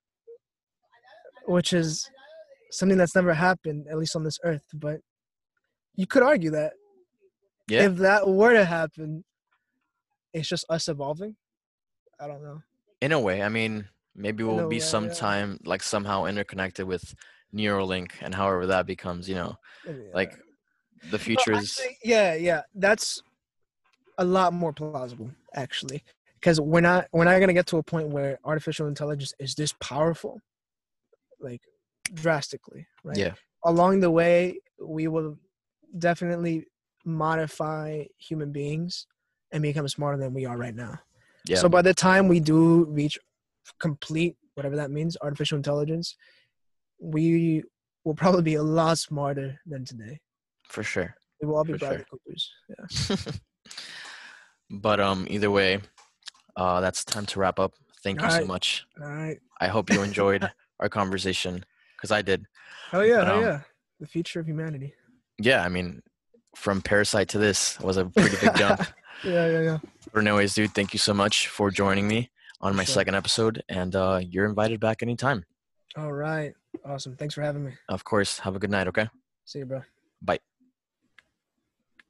which 1.45 1.73
is 1.73 2.07
something 2.71 2.97
that's 2.97 3.15
never 3.15 3.33
happened, 3.33 3.87
at 3.89 3.97
least 3.97 4.15
on 4.15 4.23
this 4.23 4.37
earth. 4.43 4.63
But 4.73 4.99
you 5.95 6.05
could 6.07 6.23
argue 6.23 6.51
that 6.51 6.73
Yeah. 7.67 7.83
if 7.85 7.95
that 7.97 8.27
were 8.27 8.53
to 8.53 8.65
happen, 8.65 9.23
it's 10.33 10.47
just 10.47 10.65
us 10.69 10.87
evolving. 10.87 11.35
I 12.19 12.27
don't 12.27 12.43
know. 12.43 12.61
in 13.01 13.13
a 13.13 13.19
way 13.19 13.41
i 13.41 13.47
mean 13.47 13.87
maybe 14.13 14.43
we'll 14.43 14.57
be 14.67 14.75
way, 14.75 14.75
yeah. 14.75 14.83
sometime 14.83 15.57
like 15.63 15.81
somehow 15.81 16.25
interconnected 16.25 16.85
with 16.85 17.15
neuralink 17.55 18.11
and 18.19 18.35
however 18.35 18.65
that 18.67 18.85
becomes 18.85 19.29
you 19.29 19.35
know 19.35 19.55
like 20.13 20.37
the 21.11 21.17
future 21.17 21.53
is 21.53 21.79
yeah, 22.03 22.33
yeah, 22.33 22.61
that's 22.75 23.21
a 24.19 24.25
lot 24.25 24.53
more 24.53 24.73
plausible 24.73 25.31
actually, 25.55 26.03
because 26.35 26.59
we're 26.61 26.81
not 26.81 27.07
we're 27.11 27.23
not 27.25 27.39
gonna 27.39 27.53
get 27.59 27.67
to 27.67 27.77
a 27.77 27.83
point 27.83 28.09
where 28.09 28.37
artificial 28.45 28.87
intelligence 28.87 29.33
is 29.39 29.55
this 29.55 29.73
powerful, 29.81 30.39
like 31.39 31.61
drastically, 32.13 32.85
right? 33.03 33.17
yeah 33.17 33.33
Along 33.65 33.99
the 33.99 34.11
way, 34.11 34.59
we 34.81 35.07
will 35.07 35.37
definitely 35.97 36.65
modify 37.05 38.03
human 38.17 38.51
beings 38.51 39.07
and 39.51 39.63
become 39.63 39.87
smarter 39.87 40.17
than 40.17 40.33
we 40.33 40.45
are 40.45 40.57
right 40.57 40.75
now. 40.75 40.99
yeah 41.47 41.57
So 41.61 41.67
by 41.69 41.81
the 41.81 41.93
time 41.93 42.27
we 42.27 42.39
do 42.39 42.85
reach 42.85 43.17
complete 43.79 44.35
whatever 44.55 44.75
that 44.75 44.91
means, 44.91 45.17
artificial 45.21 45.55
intelligence, 45.57 46.15
we 47.01 47.63
will 48.03 48.15
probably 48.15 48.41
be 48.43 48.55
a 48.55 48.63
lot 48.63 48.97
smarter 48.97 49.59
than 49.65 49.85
today. 49.85 50.19
for 50.67 50.83
sure 50.83 51.15
We 51.41 51.47
will 51.47 51.55
all 51.57 51.63
be 51.63 51.73
For 51.73 51.79
sure. 51.79 52.05
Coopers. 52.11 52.43
Yeah. 52.69 53.15
but 54.69 54.99
um 54.99 55.25
either 55.29 55.49
way 55.51 55.79
uh 56.55 56.79
that's 56.81 57.03
time 57.03 57.25
to 57.25 57.39
wrap 57.39 57.59
up 57.59 57.73
thank 58.03 58.21
you 58.21 58.29
so 58.29 58.45
much 58.45 58.85
All 59.01 59.07
right. 59.09 59.39
i 59.59 59.67
hope 59.67 59.91
you 59.91 60.01
enjoyed 60.09 60.49
our 60.79 60.89
conversation 60.89 61.63
because 61.95 62.11
i 62.11 62.21
did 62.21 62.45
Hell 62.91 63.05
yeah, 63.05 63.17
But, 63.17 63.27
hell 63.27 63.37
um, 63.37 63.43
yeah. 63.43 63.59
The 63.99 64.07
future 64.07 64.39
of 64.39 64.47
humanity. 64.47 64.93
yeah 65.39 65.63
i 65.63 65.69
mean 65.69 66.01
from 66.55 66.81
parasite 66.81 67.29
to 67.29 67.37
this 67.37 67.79
was 67.79 67.97
a 67.97 68.05
pretty 68.05 68.37
big 68.41 68.55
jump 68.55 68.81
Yeah, 69.23 69.47
yeah, 69.47 69.61
yeah. 69.61 69.77
but 70.13 70.19
anyways 70.21 70.53
dude 70.55 70.73
thank 70.73 70.93
you 70.93 70.99
so 70.99 71.13
much 71.13 71.47
for 71.49 71.69
joining 71.71 72.07
me 72.07 72.29
on 72.61 72.75
my 72.75 72.85
Sure. 72.85 72.93
second 72.93 73.15
episode 73.15 73.61
and 73.67 73.95
uh 73.95 74.19
you're 74.23 74.45
invited 74.45 74.79
back 74.79 75.01
anytime 75.03 75.43
All 75.97 76.13
right. 76.13 76.53
Awesome. 76.85 77.15
Thanks 77.17 77.33
for 77.35 77.41
having 77.41 77.65
me. 77.65 77.73
of 77.89 78.03
course 78.05 78.39
have 78.39 78.55
a 78.55 78.59
good 78.59 78.69
night 78.71 78.87
okay 78.87 79.07
See 79.45 79.59
you, 79.59 79.65
bro. 79.65 79.81
bye 80.21 80.39